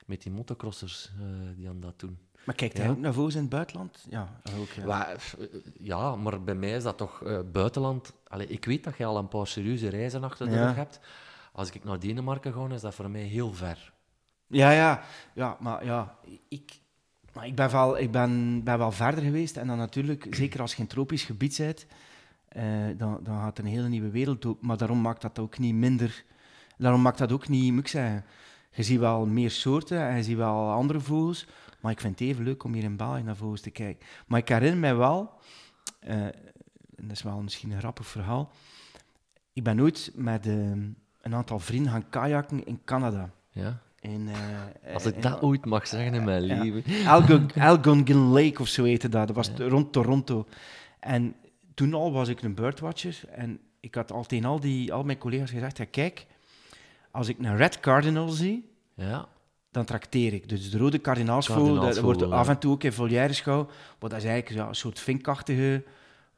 met 0.04 0.22
die 0.22 0.32
motocrossers 0.32 1.10
eh, 1.20 1.26
die 1.56 1.68
aan 1.68 1.80
dat 1.80 1.98
doen. 2.00 2.18
Maar 2.44 2.54
kijkt 2.54 2.76
hij 2.76 2.86
Ja. 2.86 2.92
ook 2.92 2.98
naar 2.98 3.12
voos 3.12 3.34
in 3.34 3.40
het 3.40 3.50
buitenland? 3.50 4.06
Ja, 4.10 4.40
ook. 4.58 4.68
Ja. 4.68 5.14
F- 5.18 5.34
eh, 5.40 5.46
Ja, 5.80 6.16
maar 6.16 6.42
bij 6.42 6.54
mij 6.54 6.70
is 6.70 6.82
dat 6.82 6.96
toch 6.96 7.22
eh, 7.22 7.38
buitenland. 7.52 8.12
Allee, 8.28 8.46
ik 8.46 8.64
weet 8.64 8.84
dat 8.84 8.96
je 8.96 9.04
al 9.04 9.16
een 9.18 9.28
paar 9.28 9.46
serieuze 9.46 9.88
reizen 9.88 10.24
achter 10.24 10.46
de 10.48 10.54
Ja. 10.54 10.66
rug 10.66 10.74
hebt. 10.76 11.00
Als 11.52 11.70
ik 11.70 11.84
naar 11.84 11.98
Denemarken 11.98 12.52
ga, 12.52 12.74
is 12.74 12.80
dat 12.80 12.94
voor 12.94 13.10
mij 13.10 13.22
heel 13.22 13.52
ver. 13.52 13.92
Ja, 14.46 14.70
ja, 14.70 15.02
ja, 15.34 15.56
maar 15.60 15.84
ja, 15.84 16.18
ik, 16.48 16.78
maar 17.32 17.46
ik, 17.46 17.54
ben, 17.54 17.70
wel, 17.70 17.98
ik 17.98 18.10
ben, 18.10 18.62
ben 18.64 18.78
wel 18.78 18.92
verder 18.92 19.24
geweest. 19.24 19.56
En 19.56 19.66
dan 19.66 19.76
natuurlijk, 19.78 20.26
zeker 20.36 20.60
als 20.60 20.70
je 20.70 20.76
in 20.76 20.82
een 20.82 20.88
tropisch 20.88 21.24
gebied 21.24 21.56
bent, 21.58 21.86
dan, 22.98 23.20
dan 23.22 23.40
gaat 23.40 23.58
een 23.58 23.66
hele 23.66 23.88
nieuwe 23.88 24.10
wereld 24.10 24.46
open. 24.46 24.66
Maar 24.66 24.76
daarom 24.76 25.00
maakt 25.00 25.22
dat 25.22 25.38
ook 25.38 25.58
niet 25.58 25.74
minder. 25.74 26.24
Daarom 26.78 27.02
maakt 27.02 27.18
dat 27.18 27.32
ook 27.32 27.48
niet, 27.48 27.72
moet 27.72 27.80
ik 27.80 27.88
zeggen. 27.88 28.24
Je 28.74 28.82
ziet 28.82 28.98
wel 28.98 29.26
meer 29.26 29.50
soorten 29.50 30.00
en 30.08 30.16
je 30.16 30.22
ziet 30.22 30.36
wel 30.36 30.70
andere 30.70 31.00
vogels. 31.00 31.46
Maar 31.80 31.92
ik 31.92 32.00
vind 32.00 32.18
het 32.18 32.28
even 32.28 32.44
leuk 32.44 32.64
om 32.64 32.72
hier 32.74 32.82
in 32.82 32.96
België 32.96 33.22
naar 33.22 33.36
vogels 33.36 33.60
te 33.60 33.70
kijken. 33.70 34.06
Maar 34.26 34.38
ik 34.40 34.48
herinner 34.48 34.78
mij 34.80 34.96
wel, 34.96 35.30
eh, 36.00 36.22
en 36.22 36.32
dat 36.96 37.10
is 37.10 37.22
wel 37.22 37.40
misschien 37.42 37.70
een 37.70 37.78
grappig 37.78 38.06
verhaal. 38.06 38.50
Ik 39.52 39.62
ben 39.62 39.80
ooit 39.80 40.12
met 40.14 40.46
eh, 40.46 40.54
een 41.20 41.34
aantal 41.34 41.58
vrienden 41.58 41.92
gaan 41.92 42.08
kajakken 42.08 42.64
in 42.66 42.80
Canada. 42.84 43.30
Ja? 43.50 43.78
In, 44.00 44.28
eh, 44.28 44.94
Als 44.94 45.02
eh, 45.04 45.08
ik 45.10 45.14
in 45.14 45.20
dat 45.20 45.42
ooit 45.42 45.64
mag 45.64 45.86
zeggen 45.86 46.14
in 46.14 46.24
mijn 46.24 46.42
leven. 46.42 47.06
Algon- 47.06 47.52
Algonquin 47.70 48.16
Lake 48.28 48.60
of 48.60 48.68
zo 48.68 48.84
heette 48.84 49.08
dat. 49.08 49.26
Dat 49.26 49.36
was 49.36 49.50
Ja. 49.56 49.68
rond 49.68 49.92
Toronto. 49.92 50.46
En 51.00 51.34
toen 51.74 51.94
al 51.94 52.12
was 52.12 52.28
ik 52.28 52.42
een 52.42 52.54
birdwatcher. 52.54 53.20
En 53.30 53.60
ik 53.80 53.94
had 53.94 54.12
al 54.12 54.24
tegen 54.24 54.44
al, 54.44 54.60
die, 54.60 54.92
al 54.92 55.02
mijn 55.04 55.18
collega's 55.18 55.50
gezegd: 55.50 55.76
ja, 55.78 55.84
kijk, 55.84 56.26
als 57.14 57.28
ik 57.28 57.38
een 57.38 57.56
red 57.56 57.80
cardinal 57.80 58.28
zie, 58.28 58.70
Ja, 58.94 59.28
dan 59.70 59.84
trakteer 59.84 60.32
ik. 60.32 60.48
Dus 60.48 60.70
de 60.70 60.78
rode 60.78 60.98
kardinaalsvogel, 60.98 61.74
dat 61.74 61.98
wordt 62.00 62.20
ja. 62.20 62.26
af 62.26 62.48
en 62.48 62.58
toe 62.58 62.72
ook 62.72 62.82
in 62.82 62.92
volière 62.92 63.32
schouw. 63.32 63.64
Maar 64.00 64.10
dat 64.10 64.18
is 64.18 64.24
eigenlijk 64.24 64.48
ja, 64.48 64.68
een 64.68 64.74
soort 64.74 65.00
vinkachtige, 65.00 65.84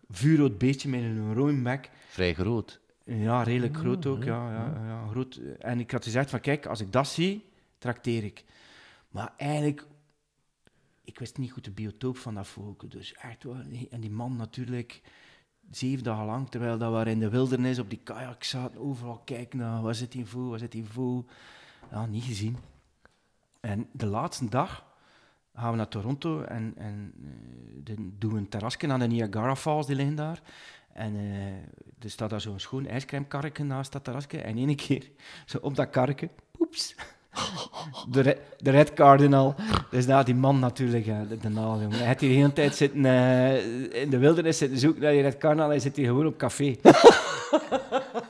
vuurrood 0.09 0.59
beestje 0.59 0.89
met 0.89 1.01
een 1.01 1.35
rode 1.35 1.62
bek. 1.62 1.91
vrij 2.09 2.35
groot. 2.35 2.81
Ja, 3.05 3.43
redelijk 3.43 3.77
groot 3.77 4.07
ook. 4.07 4.24
ja, 4.24 4.51
Ja, 4.51 4.72
ja, 4.74 4.87
ja, 4.87 5.07
groot. 5.11 5.41
En 5.59 5.81
ik 5.81 5.91
had 5.91 6.05
gezegd 6.05 6.31
van, 6.31 6.41
kijk, 6.41 6.66
als 6.66 6.81
ik 6.81 6.93
dat 6.93 7.09
zie, 7.09 7.45
trakteer 7.79 8.24
ik. 8.24 8.45
Maar 9.09 9.33
eigenlijk, 9.37 9.87
ik 11.05 11.18
wist 11.18 11.39
niet 11.39 11.53
goed 11.53 11.64
de 11.64 11.70
biotoop 11.70 12.16
van 12.16 12.35
dat 12.35 12.47
vogel. 12.47 12.89
Dus 12.89 13.14
echt 13.14 13.45
wel. 13.45 13.57
En 13.91 14.01
die 14.01 14.11
man 14.11 14.37
natuurlijk, 14.37 15.01
zeven 15.71 16.05
dagen 16.05 16.25
lang, 16.25 16.49
terwijl 16.49 16.79
dat 16.79 17.05
we 17.05 17.11
in 17.11 17.19
de 17.19 17.31
wildernis 17.31 17.79
op 17.79 17.91
die 17.91 18.01
kajak 18.03 18.45
zaten, 18.45 18.81
overal 18.81 19.23
kijken 19.25 19.59
naar, 19.59 19.83
waar 19.83 19.95
zit 19.95 20.12
die 20.12 20.27
vogel, 20.27 20.51
waar 20.51 20.59
zit 20.59 20.73
die 20.73 20.85
vogel. 20.85 21.25
Ja, 21.91 22.07
niet 22.07 22.25
gezien. 22.25 22.57
En 23.61 23.89
de 23.93 24.07
laatste 24.07 24.49
dag 24.49 24.85
gaan 25.55 25.71
we 25.71 25.77
naar 25.77 25.89
Toronto 25.89 26.43
en, 26.43 26.73
en 26.77 27.12
eh, 27.85 27.97
doen 27.97 28.33
we 28.33 28.39
een 28.39 28.49
terrasje 28.49 28.89
aan 28.89 28.99
de 28.99 29.07
Niagara 29.07 29.57
Falls, 29.57 29.87
die 29.87 29.97
liggen 29.97 30.14
daar. 30.14 30.43
En 30.93 31.17
eh, 31.17 31.57
er 31.99 32.11
staat 32.11 32.31
daar 32.31 32.41
zo'n 32.41 32.61
schoon 32.61 32.87
ijscremekarretje 32.87 33.64
naast 33.64 33.93
dat 33.93 34.05
terrasje. 34.05 34.41
En 34.41 34.59
ene 34.59 34.75
keer, 34.75 35.11
zo 35.47 35.59
op 35.59 35.75
dat 35.75 35.91
karretje, 35.91 36.31
poeps. 36.51 36.95
De, 38.09 38.20
re- 38.20 38.39
de 38.59 38.70
Red 38.70 38.93
Cardinal. 38.95 39.55
Dus 39.91 40.07
daar 40.07 40.24
die 40.24 40.34
man 40.34 40.59
natuurlijk, 40.59 41.05
ja, 41.07 41.24
de, 41.28 41.37
de 41.39 41.49
naal, 41.49 41.80
jongen. 41.80 41.99
Hij 41.99 42.07
heeft 42.07 42.20
hier 42.20 42.28
de 42.30 42.34
hele 42.37 42.53
tijd 42.53 42.74
zitten, 42.76 43.05
eh, 43.05 44.03
in 44.03 44.11
de 44.11 44.18
wildernis 44.18 44.59
zitten 44.59 44.78
zoeken 44.78 45.03
naar 45.03 45.12
die 45.12 45.22
Red 45.22 45.39
Cardinal. 45.39 45.68
Hij 45.68 45.78
zit 45.78 45.97
hier 45.97 46.07
gewoon 46.07 46.26
op 46.26 46.37
café. 46.37 46.76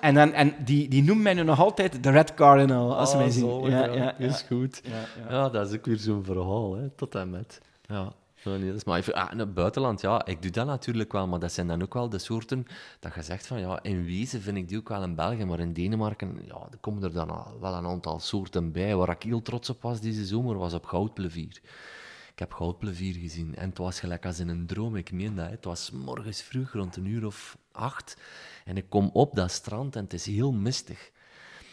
en 0.00 0.14
dan, 0.14 0.32
en 0.32 0.54
die, 0.64 0.88
die 0.88 1.02
noemt 1.02 1.22
mij 1.22 1.34
nu 1.34 1.42
nog 1.42 1.60
altijd 1.60 2.02
de 2.02 2.10
Red 2.10 2.34
Cardinal, 2.34 2.96
als 2.96 3.10
ze 3.10 3.16
Ah, 3.16 3.22
mij 3.22 3.30
zien. 3.30 3.60
ja, 3.70 3.84
ja. 3.92 4.14
Is 4.18 4.44
goed. 4.48 4.82
Ja, 5.28 5.48
dat 5.48 5.68
is 5.70 5.76
ook 5.78 5.86
weer 5.86 5.96
zo'n 5.98 6.24
verhaal, 6.24 6.74
hè. 6.76 6.88
tot 6.88 7.14
en 7.14 7.30
met. 7.30 7.60
Ja. 7.86 8.12
Is 8.54 8.84
maar 8.84 9.12
ah, 9.12 9.32
in 9.32 9.38
het 9.38 9.54
buitenland, 9.54 10.00
ja, 10.00 10.24
ik 10.24 10.42
doe 10.42 10.50
dat 10.50 10.66
natuurlijk 10.66 11.12
wel, 11.12 11.26
maar 11.26 11.38
dat 11.38 11.52
zijn 11.52 11.66
dan 11.66 11.82
ook 11.82 11.94
wel 11.94 12.08
de 12.08 12.18
soorten 12.18 12.66
dat 13.00 13.14
je 13.14 13.22
zegt 13.22 13.46
van, 13.46 13.60
ja, 13.60 13.82
in 13.82 14.04
wezen 14.04 14.42
vind 14.42 14.56
ik 14.56 14.68
die 14.68 14.78
ook 14.78 14.88
wel 14.88 15.02
in 15.02 15.14
België, 15.14 15.44
maar 15.44 15.60
in 15.60 15.72
Denemarken, 15.72 16.38
ja, 16.44 16.68
er 16.70 16.78
komen 16.80 17.02
er 17.02 17.12
dan 17.12 17.44
wel 17.60 17.74
een 17.74 17.86
aantal 17.86 18.18
soorten 18.18 18.72
bij. 18.72 18.96
Waar 18.96 19.10
ik 19.10 19.22
heel 19.22 19.42
trots 19.42 19.70
op 19.70 19.82
was 19.82 20.00
deze 20.00 20.24
zomer, 20.24 20.58
was 20.58 20.74
op 20.74 20.84
goudplevier. 20.84 21.60
Ik 22.32 22.38
heb 22.38 22.52
goudplevier 22.52 23.14
gezien 23.14 23.54
en 23.54 23.68
het 23.68 23.78
was 23.78 24.00
gelijk 24.00 24.26
als 24.26 24.38
in 24.38 24.48
een 24.48 24.66
droom, 24.66 24.96
ik 24.96 25.12
meen 25.12 25.34
dat. 25.34 25.50
Het 25.50 25.64
was 25.64 25.90
morgens 25.90 26.42
vroeg, 26.42 26.72
rond 26.72 26.96
een 26.96 27.06
uur 27.06 27.26
of 27.26 27.58
acht, 27.72 28.16
en 28.64 28.76
ik 28.76 28.88
kom 28.88 29.10
op 29.12 29.34
dat 29.34 29.50
strand 29.50 29.96
en 29.96 30.02
het 30.02 30.12
is 30.12 30.26
heel 30.26 30.52
mistig. 30.52 31.10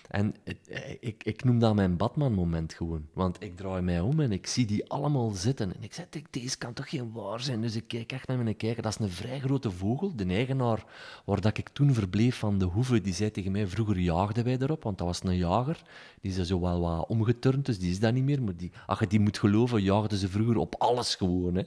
En 0.10 0.36
eh, 0.44 0.92
ik, 1.00 1.24
ik 1.24 1.44
noem 1.44 1.60
dat 1.60 1.76
mijn 1.76 1.98
Batman-moment 1.98 2.74
gewoon. 2.74 3.06
Want 3.14 3.44
ik 3.44 3.58
draai 3.58 3.82
mij 3.82 4.00
om 4.00 4.20
en 4.20 4.32
ik 4.32 4.48
zie 4.48 4.66
die 4.66 4.90
allemaal 4.90 5.30
zitten. 5.30 5.76
En 5.76 5.84
ik 5.84 5.94
zeg, 5.94 6.06
"Dit- 6.10 6.28
deze 6.30 6.58
kan 6.58 6.74
toch 6.74 6.90
geen 6.90 7.12
waar 7.12 7.40
zijn? 7.42 7.62
Dus 7.62 7.76
ik 7.76 7.88
kijk 7.88 8.12
echt 8.12 8.28
met 8.28 8.44
mijn 8.44 8.56
kijken. 8.56 8.84
Dat 8.84 8.92
is 8.92 9.06
een 9.06 9.12
vrij 9.12 9.40
grote 9.40 9.72
vogel. 9.72 10.16
De 10.16 10.26
eigenaar 10.26 10.86
waar 11.26 11.42
dat 11.42 11.58
ik 11.58 11.70
toen 11.70 11.94
verbleef 11.94 12.36
van 12.38 12.58
de 12.58 12.66
hoeve, 12.66 13.02
die 13.02 13.14
zei 13.14 13.32
tegen 13.32 13.52
mij, 13.52 13.68
vroeger 13.68 14.00
jaagden 14.00 14.44
wij 14.44 14.58
erop, 14.60 14.84
want 14.84 14.98
dat 14.98 15.08
was 15.08 15.24
een 15.24 15.38
jager. 15.38 15.82
Die 16.22 16.32
is 16.40 16.48
zo 16.48 16.60
wel 16.60 16.80
wat 16.82 17.08
omgeturnd, 17.08 17.66
dus 17.66 17.80
die 17.80 17.92
is 17.92 18.00
dat 18.00 18.14
niet 18.14 18.24
meer. 18.24 18.44
Maar 18.44 18.56
die, 18.56 18.72
als 18.86 19.00
je 19.00 19.08
die 19.08 19.20
moet 19.20 19.38
geloven, 19.40 19.82
jaagden 19.82 20.18
ze 20.18 20.28
vroeger 20.30 20.58
op 20.58 20.76
alles 20.78 21.16
gewoon. 21.16 21.56
Hè. 21.56 21.64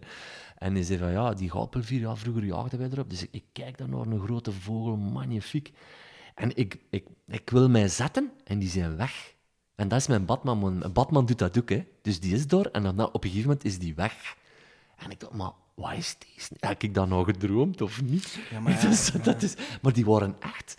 En 0.59 0.75
hij 0.75 0.83
zei 0.83 0.99
van, 0.99 1.11
ja, 1.11 1.33
die 1.35 1.51
gapelvier, 1.51 2.01
ja, 2.01 2.17
vroeger 2.17 2.45
jaagden 2.45 2.79
wij 2.79 2.89
erop. 2.93 3.11
Dus 3.11 3.23
ik, 3.23 3.29
ik 3.31 3.45
kijk 3.53 3.79
dan 3.79 3.91
naar 3.91 4.07
een 4.07 4.21
grote 4.21 4.53
vogel, 4.53 4.97
magnifiek. 4.97 5.73
En 6.37 6.57
ik, 6.57 6.79
ik, 6.91 7.07
ik 7.27 7.51
wil 7.51 7.69
mij 7.69 7.89
zetten 7.89 8.33
en 8.45 8.59
die 8.59 8.69
zijn 8.69 8.97
weg. 8.97 9.35
En 9.75 9.89
dat 9.89 10.01
is 10.01 10.07
mijn 10.07 10.25
Batman. 10.25 10.59
man. 10.59 10.93
Batman 10.93 11.27
doet 11.27 11.39
dat 11.39 11.59
ook, 11.59 11.69
hè. 11.69 11.87
Dus 12.03 12.21
die 12.21 12.35
is 12.35 12.47
door 12.47 12.67
en 12.67 12.83
dan 12.83 13.13
op 13.13 13.25
een 13.25 13.31
gegeven 13.31 13.49
moment 13.49 13.65
is 13.65 13.79
die 13.79 13.95
weg. 13.95 14.37
En 14.97 15.11
ik 15.11 15.21
dacht, 15.21 15.33
maar 15.33 15.53
wat 15.75 15.93
is 15.93 16.17
deze? 16.19 16.55
Heb 16.59 16.83
ik 16.83 16.95
dat 16.95 17.09
nou 17.09 17.25
gedroomd 17.25 17.81
of 17.81 18.03
niet? 18.03 18.39
Ja, 18.51 18.61
maar 18.61 18.73
ja, 18.83 18.89
Dus 18.89 19.11
dat 19.11 19.43
is, 19.43 19.55
maar 19.83 19.93
die 19.93 20.05
waren 20.05 20.37
echt... 20.41 20.77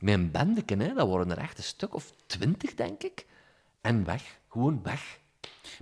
Mijn 0.00 0.30
bendeken, 0.30 0.80
hè, 0.80 0.94
dat 0.94 1.08
waren 1.08 1.30
er 1.30 1.38
echt 1.38 1.58
een 1.58 1.64
stuk 1.64 1.94
of 1.94 2.12
twintig, 2.26 2.74
denk 2.74 3.02
ik. 3.02 3.26
En 3.80 4.04
weg. 4.04 4.38
Gewoon 4.48 4.82
weg. 4.82 5.18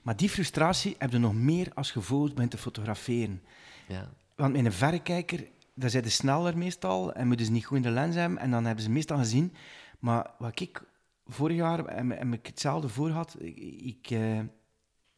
Maar 0.02 0.16
die 0.16 0.28
frustratie 0.28 0.94
heb 0.98 1.12
je 1.12 1.18
nog 1.18 1.34
meer 1.34 1.70
als 1.74 1.92
je 1.92 2.00
vogels 2.00 2.32
bent 2.32 2.50
te 2.50 2.58
fotograferen. 2.58 3.42
Ja. 3.88 4.12
Want 4.36 4.52
met 4.52 4.64
een 4.64 4.72
verrekijker, 4.72 5.48
daar 5.74 5.90
zijn 5.90 6.04
ze 6.04 6.10
sneller 6.10 6.58
meestal 6.58 7.12
en 7.12 7.26
moeten 7.26 7.46
ze 7.46 7.52
niet 7.52 7.66
goed 7.66 7.76
in 7.76 7.82
de 7.82 7.90
lens 7.90 8.14
hebben. 8.14 8.38
En 8.38 8.50
dan 8.50 8.64
hebben 8.64 8.84
ze 8.84 8.90
meestal 8.90 9.18
gezien. 9.18 9.54
Maar 9.98 10.30
wat 10.38 10.60
ik 10.60 10.82
vorig 11.26 11.56
jaar, 11.56 11.84
en, 11.84 12.18
en 12.18 12.32
ik 12.32 12.46
hetzelfde 12.46 12.88
voor 12.88 13.10
had, 13.10 13.36
ik, 13.38 13.56
ik, 13.82 14.10
eh, 14.10 14.38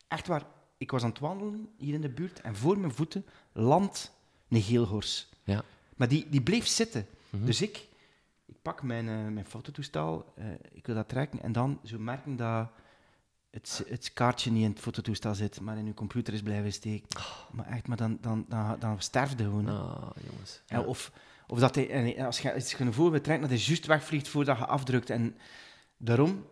echt 0.08 0.26
waar, 0.26 0.46
ik 0.76 0.90
was 0.90 1.02
aan 1.02 1.08
het 1.08 1.18
wandelen 1.18 1.68
hier 1.76 1.94
in 1.94 2.00
de 2.00 2.08
buurt 2.08 2.40
en 2.40 2.56
voor 2.56 2.78
mijn 2.78 2.92
voeten 2.92 3.24
landt 3.52 4.12
een 4.48 4.62
geelhors. 4.62 5.28
Ja. 5.44 5.62
Maar 5.96 6.08
die, 6.08 6.28
die 6.28 6.42
bleef 6.42 6.66
zitten. 6.66 7.06
Dus 7.30 7.62
ik, 7.62 7.88
ik 8.46 8.62
pak 8.62 8.82
mijn, 8.82 9.08
eh, 9.08 9.26
mijn 9.26 9.46
fototoestel, 9.46 10.32
eh, 10.36 10.46
ik 10.72 10.86
wil 10.86 10.94
dat 10.94 11.08
trekken 11.08 11.42
en 11.42 11.52
dan 11.52 11.80
zo 11.84 11.98
merken 11.98 12.36
dat 12.36 12.68
het, 13.54 13.84
het 13.88 14.12
kaartje 14.12 14.50
niet 14.50 14.62
in 14.64 14.70
het 14.70 14.80
fototoestel 14.80 15.34
zit, 15.34 15.60
maar 15.60 15.76
in 15.78 15.86
uw 15.86 15.94
computer 15.94 16.34
is 16.34 16.42
blijven 16.42 16.72
steken. 16.72 17.08
Maar 17.50 17.66
echt, 17.66 17.86
maar 17.86 17.96
dan, 17.96 18.18
dan, 18.20 18.44
dan, 18.48 18.76
dan 18.78 19.00
sterfde 19.00 19.44
gewoon. 19.44 19.68
Ah, 19.68 20.10
jongens. 20.30 20.62
Ja, 20.66 20.80
of, 20.80 21.10
of 21.46 21.58
dat 21.58 21.74
hij, 21.74 21.90
en 21.90 22.24
als 22.26 22.40
je, 22.40 22.48
je 22.48 22.74
een 22.84 22.92
voorbeeld 22.92 23.24
trekt, 23.24 23.40
dat 23.40 23.50
hij 23.50 23.58
juist 23.58 23.86
wegvliegt 23.86 24.28
voordat 24.28 24.58
je 24.58 24.66
afdrukt. 24.66 25.10
En 25.10 25.36
daarom, 25.96 26.46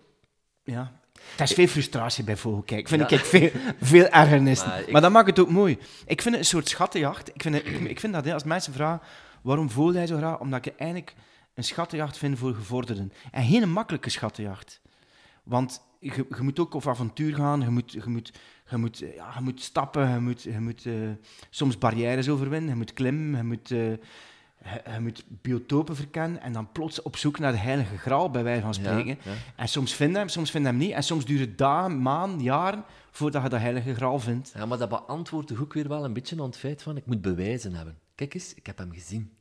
ja, 0.63 1.01
er 1.37 1.43
is 1.43 1.53
veel 1.53 1.67
frustratie 1.67 2.25
bij 2.25 2.37
vogelkijk. 2.37 2.89
Vind 2.89 3.11
Ja. 3.11 3.17
ik 3.17 3.25
veel, 3.25 3.51
veel 3.81 4.07
ergernis. 4.09 4.65
Maar 4.91 5.01
dat 5.01 5.13
maakt 5.13 5.27
het 5.27 5.39
ook 5.39 5.51
mooi. 5.51 5.79
Ik 6.07 6.23
vind 6.23 6.35
het 6.35 6.45
een 6.45 6.51
soort 6.51 6.69
schattenjacht. 6.69 7.29
Ik 7.35 7.43
vind, 7.43 7.55
het- 7.55 7.67
ik, 7.67 8.01
vind 8.01 8.13
dat 8.13 8.31
als 8.33 8.45
mensen 8.45 8.73
vragen 8.73 9.07
waarom 9.43 9.71
voel 9.71 9.93
jij 9.93 10.07
zo 10.07 10.17
graag, 10.17 10.39
omdat 10.39 10.67
ik 10.67 10.75
eigenlijk 10.77 11.15
een 11.55 11.65
schattenjacht 11.65 12.19
vind 12.19 12.39
voor 12.39 12.55
gevorderden. 12.55 13.13
En 13.31 13.45
geen 13.47 13.71
makkelijke 13.73 14.11
schattenjacht. 14.11 14.81
Want 15.43 15.81
je, 16.03 16.27
je 16.37 16.43
moet 16.43 16.59
ook 16.59 16.75
op 16.75 16.87
avontuur 16.87 17.35
gaan, 17.35 17.61
je 17.61 17.71
moet, 17.71 17.93
je 17.93 18.03
moet, 18.07 18.33
je 18.71 18.77
moet, 18.77 19.03
eh, 19.03 19.15
ja, 19.15 19.33
je 19.37 19.43
moet 19.43 19.63
stappen, 19.63 20.11
je 20.11 20.21
moet, 20.21 20.43
je 20.43 20.61
moet 20.61 20.87
eh, 20.87 20.95
soms 21.51 21.79
barrières 21.79 22.29
overwinnen, 22.29 22.71
je 22.71 22.77
moet 22.77 22.93
klimmen, 22.93 23.37
je 23.37 23.45
moet, 23.45 23.71
eh, 23.71 23.91
je, 23.91 24.83
je 24.95 25.01
moet 25.01 25.25
biotopen 25.29 25.97
verkennen 25.97 26.41
en 26.41 26.53
dan 26.53 26.73
plots 26.73 27.03
op 27.03 27.17
zoek 27.17 27.39
naar 27.39 27.53
de 27.53 27.59
heilige 27.59 27.99
graal, 27.99 28.31
bij 28.31 28.43
wijze 28.43 28.63
van 28.63 28.75
spreken. 28.75 29.19
Ja, 29.25 29.31
ja. 29.31 29.37
En 29.57 29.69
soms 29.69 29.95
vinden 29.95 30.19
hem, 30.19 30.29
soms 30.29 30.51
vinden 30.51 30.71
hem 30.71 30.81
niet. 30.81 30.93
En 30.93 31.03
soms 31.03 31.25
duurt 31.25 31.41
het 31.41 31.59
dagen, 31.59 32.03
maanden, 32.03 32.43
jaren 32.43 32.85
voordat 33.11 33.43
je 33.43 33.49
de 33.49 33.59
heilige 33.59 33.95
graal 33.95 34.19
vindt. 34.19 34.53
Ja, 34.55 34.67
maar 34.67 34.79
dat 34.79 34.89
beantwoordt 34.89 35.59
ook 35.59 35.73
weer 35.73 35.89
wel 35.89 36.05
een 36.05 36.13
beetje 36.13 36.37
aan 36.37 36.47
het 36.47 36.57
feit 36.57 36.83
van 36.83 36.97
ik 36.97 37.07
moet 37.07 37.23
bewijzen 37.23 37.75
hebben. 37.75 37.99
Kijk 38.15 38.35
eens, 38.35 38.55
ik 38.55 38.67
heb 38.67 38.79
hem 38.79 38.93
gezien. 38.93 39.33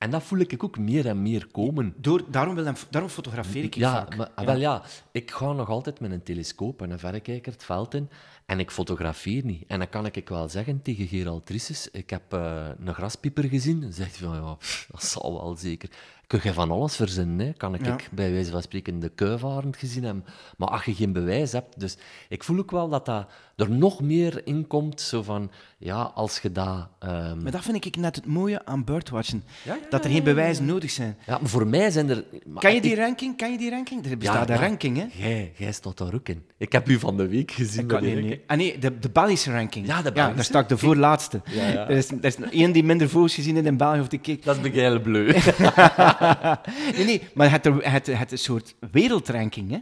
En 0.00 0.10
dat 0.10 0.22
voel 0.22 0.38
ik 0.38 0.64
ook 0.64 0.78
meer 0.78 1.06
en 1.06 1.22
meer 1.22 1.46
komen. 1.46 1.94
Door, 1.96 2.24
daarom, 2.30 2.54
wil 2.54 2.64
hem, 2.64 2.74
daarom 2.90 3.10
fotografeer 3.10 3.64
ik 3.64 3.74
ja, 3.74 3.92
vaak. 3.92 4.16
Maar, 4.16 4.30
ah, 4.34 4.44
Wel 4.44 4.56
ja, 4.56 4.82
ik 5.12 5.30
ga 5.30 5.52
nog 5.52 5.68
altijd 5.68 6.00
met 6.00 6.10
een 6.10 6.22
telescoop 6.22 6.82
en 6.82 6.90
een 6.90 6.98
verrekijker 6.98 7.52
het 7.52 7.64
veld 7.64 7.94
in 7.94 8.08
en 8.46 8.58
ik 8.58 8.70
fotografeer 8.70 9.44
niet. 9.44 9.64
En 9.66 9.78
dan 9.78 9.88
kan 9.88 10.06
ik 10.06 10.28
wel 10.28 10.48
zeggen 10.48 10.82
tegen 10.82 11.06
Gerald 11.06 11.50
Risses, 11.50 11.90
ik 11.90 12.10
heb 12.10 12.32
eh, 12.32 12.68
een 12.84 12.94
graspieper 12.94 13.44
gezien. 13.44 13.80
Dan 13.80 13.92
zegt 13.92 14.18
hij 14.18 14.28
van, 14.28 14.36
ja, 14.36 14.54
pff, 14.54 14.86
dat 14.90 15.04
zal 15.04 15.32
wel 15.32 15.56
zeker. 15.56 15.90
Kun 16.30 16.40
je 16.42 16.52
van 16.52 16.70
alles 16.70 16.96
verzinnen. 16.96 17.46
Hè. 17.46 17.52
Kan 17.56 17.74
ik, 17.74 17.84
Ja. 17.86 17.92
ik 17.92 18.08
bij 18.12 18.32
wijze 18.32 18.50
van 18.50 18.62
spreken 18.62 19.00
de 19.00 19.08
kuivarend 19.08 19.76
gezien 19.76 20.04
hebben. 20.04 20.24
Maar 20.56 20.68
als 20.68 20.84
je 20.84 20.94
geen 20.94 21.12
bewijs 21.12 21.52
hebt... 21.52 21.80
Dus 21.80 21.96
ik 22.28 22.44
voel 22.44 22.58
ook 22.58 22.70
wel 22.70 22.88
dat, 22.88 23.04
dat 23.06 23.26
er 23.56 23.70
nog 23.70 24.00
meer 24.00 24.40
in 24.46 24.66
komt. 24.66 25.00
Zo 25.00 25.22
van, 25.22 25.50
ja, 25.78 26.02
als 26.14 26.38
je 26.38 26.52
dat... 26.52 26.88
ehm, 26.98 27.42
Maar 27.42 27.52
dat 27.52 27.62
vind 27.62 27.84
ik 27.84 27.96
net 27.96 28.16
het 28.16 28.26
mooie 28.26 28.64
aan 28.66 28.84
birdwatchen. 28.84 29.44
Ja, 29.64 29.74
ja, 29.74 29.80
dat 29.90 30.04
er 30.04 30.10
geen 30.10 30.22
bewijzen 30.24 30.64
nodig 30.64 30.90
zijn. 30.90 31.16
ja, 31.26 31.38
maar 31.38 31.50
voor 31.50 31.66
mij 31.66 31.90
zijn 31.90 32.08
er... 32.10 32.24
maar 32.46 32.62
Kan 32.62 32.70
je 32.70 32.76
ik- 32.76 32.82
die 32.82 32.96
ranking? 32.96 33.36
Kan 33.36 33.50
je 33.52 33.58
die 33.58 33.70
ranking? 33.70 34.06
Er 34.06 34.18
bestaat 34.18 34.50
een 34.50 34.56
ranking, 34.58 34.96
hè? 34.96 35.06
Jij, 35.26 35.52
jij 35.56 35.72
staat 35.72 35.98
daar 35.98 36.14
ook 36.14 36.28
in. 36.28 36.42
Ik 36.58 36.72
heb 36.72 36.88
u 36.88 36.98
van 36.98 37.16
de 37.16 37.28
week 37.28 37.50
gezien. 37.50 37.80
Ik 37.82 37.88
kan, 37.88 38.02
die 38.02 38.14
nee. 38.14 38.42
Ah, 38.46 38.56
nee, 38.56 38.78
de, 38.78 38.98
de 38.98 39.10
Belgische 39.10 39.52
ranking. 39.52 39.86
Ja, 39.86 39.96
de 39.96 40.02
daar 40.02 40.12
Belgische. 40.12 40.42
stak 40.44 40.68
de 40.68 40.78
voorlaatste. 40.78 41.40
Er, 41.74 41.90
is, 41.90 42.10
er 42.10 42.24
is 42.24 42.36
één 42.36 42.72
die 42.72 42.84
minder 42.84 43.08
vogels 43.08 43.34
gezien 43.34 43.54
heeft 43.54 43.66
in 43.66 43.76
België 43.76 44.00
of 44.00 44.08
de 44.08 44.18
keek. 44.18 44.44
Dat 44.44 44.56
is 44.56 44.62
Miguel 44.62 45.00
Bleu. 45.00 45.32
Nee, 46.96 47.04
nee, 47.04 47.28
maar 47.34 47.50
het, 47.50 47.64
het, 47.64 48.06
het 48.06 48.32
een 48.32 48.38
soort 48.38 48.74
wereldranking, 48.90 49.70
hè? 49.70 49.78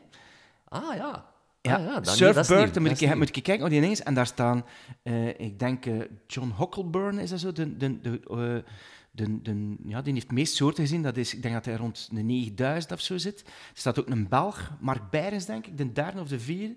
ah, 0.69 0.97
ja. 0.97 1.27
Ja, 1.61 1.77
Ah, 1.77 1.85
ja, 1.85 2.03
Surfbird, 2.03 2.75
dan 2.75 2.83
moet 2.83 3.01
ik, 3.01 3.15
moet 3.15 3.37
ik 3.37 3.43
kijken 3.43 3.61
naar 3.61 3.71
die 3.71 3.81
dingen. 3.81 4.05
En 4.05 4.15
daar 4.15 4.27
staan, 4.27 4.65
eh, 5.03 5.29
ik 5.41 5.59
denk, 5.59 5.87
eh, 5.87 5.95
John 6.27 6.49
Hockleburn 6.57 7.19
is 7.19 7.31
dat 7.31 7.41
zo, 7.41 7.53
de, 7.53 7.77
de, 7.77 8.01
de, 8.01 8.21
eh, 8.31 8.73
de, 9.11 9.43
de, 9.43 9.77
ja, 9.85 10.03
die 10.03 10.13
heeft 10.13 10.27
het 10.27 10.37
meest 10.37 10.55
soorten 10.55 10.83
gezien. 10.83 11.03
Dat 11.03 11.17
is, 11.17 11.35
ik 11.35 11.43
denk 11.43 11.55
dat 11.55 11.65
hij 11.65 11.75
rond 11.75 12.09
de 12.13 12.23
9000 12.23 12.93
of 12.93 13.01
zo 13.01 13.19
zit. 13.19 13.41
Er 13.47 13.53
staat 13.73 13.99
ook 13.99 14.09
een 14.09 14.29
Belg, 14.29 14.73
Mark 14.81 15.11
Beirens, 15.11 15.47
denk 15.47 15.67
ik, 15.67 15.79
de 15.79 15.93
derde 15.93 16.21
of 16.21 16.29
de 16.29 16.41
vierde. 16.41 16.77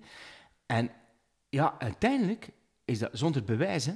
En 0.65 0.91
ja, 1.49 1.75
uiteindelijk 1.79 2.49
is 2.85 2.99
dat 2.99 3.09
zonder 3.13 3.43
bewijs, 3.43 3.85
hè. 3.85 3.93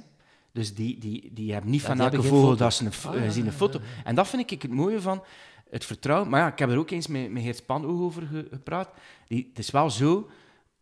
Dus 0.52 0.74
die, 0.74 0.98
die, 0.98 1.30
die 1.32 1.52
hebben 1.52 1.70
niet 1.70 1.80
Ja, 1.80 1.86
van 1.86 2.00
elke 2.00 2.22
vogel 2.22 2.56
dat 2.56 2.74
ze 2.74 2.84
een, 2.84 2.92
Ah, 3.04 3.34
ja, 3.34 3.42
een 3.42 3.52
foto. 3.52 3.80
En 4.04 4.14
dat 4.14 4.28
vind 4.28 4.50
ik 4.50 4.62
het 4.62 4.70
mooie 4.70 5.00
van 5.00 5.24
het 5.70 5.84
vertrouwen. 5.84 6.28
Maar 6.28 6.40
ja, 6.40 6.52
ik 6.52 6.58
heb 6.58 6.70
er 6.70 6.78
ook 6.78 6.90
eens 6.90 7.06
met, 7.06 7.30
met 7.30 7.42
Geert 7.42 7.56
Span 7.56 7.86
over 7.86 8.22
ge- 8.26 8.48
gepraat. 8.50 8.88
Die, 9.28 9.46
het 9.48 9.58
is 9.58 9.70
wel 9.70 9.90
zo, 9.90 10.28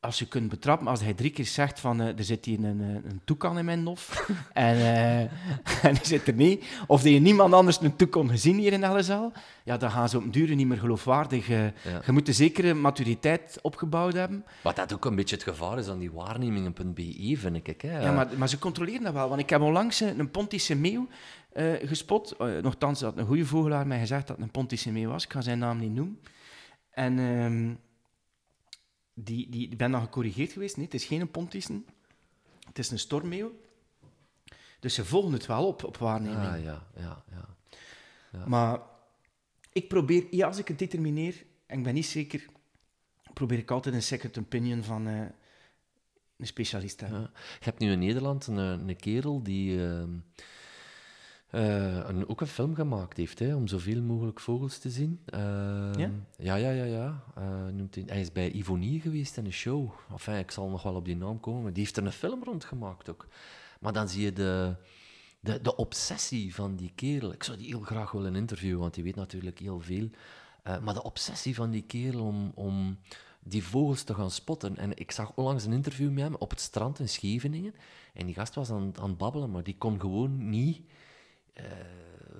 als 0.00 0.18
je 0.18 0.26
kunt 0.28 0.48
betrappen, 0.48 0.86
als 0.86 1.00
hij 1.00 1.14
drie 1.14 1.30
keer 1.30 1.46
zegt 1.46 1.80
van 1.80 2.00
eh, 2.00 2.18
er 2.18 2.24
zit 2.24 2.44
hier 2.44 2.58
een, 2.64 2.80
eh, 2.80 3.10
een 3.10 3.20
toekan 3.24 3.58
in 3.58 3.64
mijn 3.64 3.82
nof 3.82 4.28
en, 4.52 4.76
eh, 4.76 5.20
en 5.88 5.94
die 5.94 6.06
zit 6.06 6.26
er 6.26 6.34
niet, 6.34 6.64
of 6.86 7.02
dat 7.02 7.12
je 7.12 7.18
niemand 7.20 7.54
anders 7.54 7.80
een 7.80 7.96
toekan 7.96 8.28
gezien 8.28 8.58
hier 8.58 8.72
in 8.72 8.96
LSL, 8.98 9.30
ja, 9.64 9.76
dan 9.76 9.90
gaan 9.90 10.08
ze 10.08 10.16
op 10.16 10.22
een 10.22 10.30
duur 10.30 10.54
niet 10.54 10.66
meer 10.66 10.78
geloofwaardig. 10.78 11.46
Ja. 11.48 11.72
Je 12.06 12.12
moet 12.12 12.28
een 12.28 12.34
zekere 12.34 12.74
maturiteit 12.74 13.58
opgebouwd 13.62 14.12
hebben. 14.12 14.44
Wat 14.62 14.76
dat 14.76 14.92
ook 14.92 15.04
een 15.04 15.14
beetje 15.14 15.34
het 15.34 15.44
gevaar 15.44 15.78
is 15.78 15.88
aan 15.88 15.98
die 15.98 16.12
waarnemingen.be, 16.12 17.34
vind 17.36 17.68
ik. 17.68 17.80
Hè. 17.80 18.00
Ja, 18.00 18.12
maar, 18.12 18.28
maar 18.36 18.48
ze 18.48 18.58
controleren 18.58 19.02
dat 19.02 19.12
wel. 19.12 19.28
Want 19.28 19.40
ik 19.40 19.50
heb 19.50 19.60
onlangs 19.60 20.00
eh, 20.00 20.16
een 20.16 20.30
Pontische 20.30 20.74
meeuw 20.76 21.08
eh, 21.54 21.88
gespot. 21.88 22.32
Eh, 22.32 22.58
nochtans 22.58 23.00
had 23.00 23.16
een 23.16 23.26
goede 23.26 23.46
vogelaar 23.46 23.86
mij 23.86 23.98
gezegd 23.98 24.26
dat 24.26 24.36
het 24.36 24.44
een 24.44 24.52
Pontische 24.52 24.92
meeuw 24.92 25.10
was. 25.10 25.24
Ik 25.24 25.32
ga 25.32 25.40
zijn 25.40 25.58
naam 25.58 25.78
niet 25.78 25.92
noemen. 25.92 26.20
En 26.90 27.18
ehm, 27.18 27.74
die, 29.14 29.50
die, 29.50 29.70
ik 29.70 29.78
ben 29.78 29.90
dan 29.90 30.00
gecorrigeerd 30.00 30.52
geweest. 30.52 30.76
Nee, 30.76 30.84
het 30.84 30.94
is 30.94 31.04
geen 31.04 31.30
Pontische. 31.30 31.82
Het 32.66 32.78
is 32.78 32.90
een 32.90 32.98
stormmeeuw. 32.98 33.52
Dus 34.80 34.94
ze 34.94 35.04
volgen 35.04 35.32
het 35.32 35.46
wel 35.46 35.66
op, 35.66 35.84
op 35.84 35.96
waarneming. 35.96 36.52
Ah, 36.52 36.62
ja, 36.62 36.86
ja, 36.96 37.24
ja. 38.32 38.46
Maar 38.46 38.80
ik 39.72 39.88
probeer, 39.88 40.26
ja, 40.30 40.46
als 40.46 40.58
ik 40.58 40.68
het 40.68 40.78
determineer, 40.78 41.44
en 41.66 41.78
ik 41.78 41.84
ben 41.84 41.94
niet 41.94 42.06
zeker, 42.06 42.46
probeer 43.32 43.58
ik 43.58 43.70
altijd 43.70 43.94
een 43.94 44.02
second 44.02 44.38
opinion 44.38 44.82
van 44.82 45.06
eh, 45.06 45.20
een 46.36 46.46
specialist 46.46 46.98
te 46.98 47.04
hebben. 47.04 47.22
Ja. 47.22 47.40
Je 47.58 47.64
hebt 47.64 47.78
nu 47.78 47.90
in 47.90 47.98
Nederland 47.98 48.46
een, 48.46 48.56
een 48.56 48.96
kerel 48.96 49.42
die 49.42 49.86
ehm, 49.86 50.10
eh, 51.54 52.08
een, 52.08 52.28
ook 52.28 52.40
een 52.40 52.46
film 52.46 52.74
gemaakt 52.74 53.16
heeft 53.16 53.38
hè, 53.38 53.54
om 53.54 53.66
zoveel 53.66 54.02
mogelijk 54.02 54.40
vogels 54.40 54.78
te 54.78 54.90
zien. 54.90 55.20
Ehm, 55.26 55.98
Ja? 55.98 56.10
Ja, 56.36 56.54
ja, 56.54 56.70
ja. 56.70 56.84
ja. 56.84 57.24
Eh, 57.34 57.66
noemt 57.72 57.94
hij, 57.94 58.04
hij 58.06 58.20
is 58.20 58.32
bij 58.32 58.50
Ivonie 58.50 59.00
geweest 59.00 59.36
in 59.36 59.44
een 59.44 59.52
show. 59.52 59.90
Enfin, 60.10 60.38
ik 60.38 60.50
zal 60.50 60.68
nog 60.68 60.82
wel 60.82 60.94
op 60.94 61.04
die 61.04 61.16
naam 61.16 61.40
komen. 61.40 61.62
maar 61.62 61.72
Die 61.72 61.82
heeft 61.82 61.96
er 61.96 62.04
een 62.04 62.12
film 62.12 62.44
rondgemaakt 62.44 63.10
ook. 63.10 63.26
Maar 63.80 63.92
dan 63.92 64.08
zie 64.08 64.22
je 64.22 64.32
de, 64.32 64.74
de, 65.40 65.60
de 65.62 65.76
obsessie 65.76 66.54
van 66.54 66.76
die 66.76 66.92
kerel. 66.94 67.32
Ik 67.32 67.42
zou 67.42 67.58
die 67.58 67.66
heel 67.66 67.80
graag 67.80 68.10
willen 68.12 68.36
interviewen, 68.36 68.80
want 68.80 68.94
die 68.94 69.04
weet 69.04 69.16
natuurlijk 69.16 69.58
heel 69.58 69.80
veel. 69.80 70.08
Eh, 70.62 70.78
maar 70.78 70.94
de 70.94 71.02
obsessie 71.02 71.54
van 71.54 71.70
die 71.70 71.82
kerel 71.82 72.24
om, 72.24 72.52
om 72.54 72.98
die 73.40 73.64
vogels 73.64 74.02
te 74.02 74.14
gaan 74.14 74.30
spotten. 74.30 74.76
En 74.76 74.96
ik 74.96 75.10
zag 75.10 75.32
onlangs 75.34 75.64
een 75.64 75.72
interview 75.72 76.10
met 76.10 76.24
hem 76.24 76.34
op 76.34 76.50
het 76.50 76.60
strand 76.60 76.98
in 76.98 77.08
Scheveningen. 77.08 77.74
En 78.14 78.26
die 78.26 78.34
gast 78.34 78.54
was 78.54 78.70
aan, 78.70 78.92
aan 79.00 79.08
het 79.08 79.18
babbelen, 79.18 79.50
maar 79.50 79.62
die 79.62 79.76
kon 79.78 80.00
gewoon 80.00 80.50
niet 80.50 80.80
eh, 81.54 81.64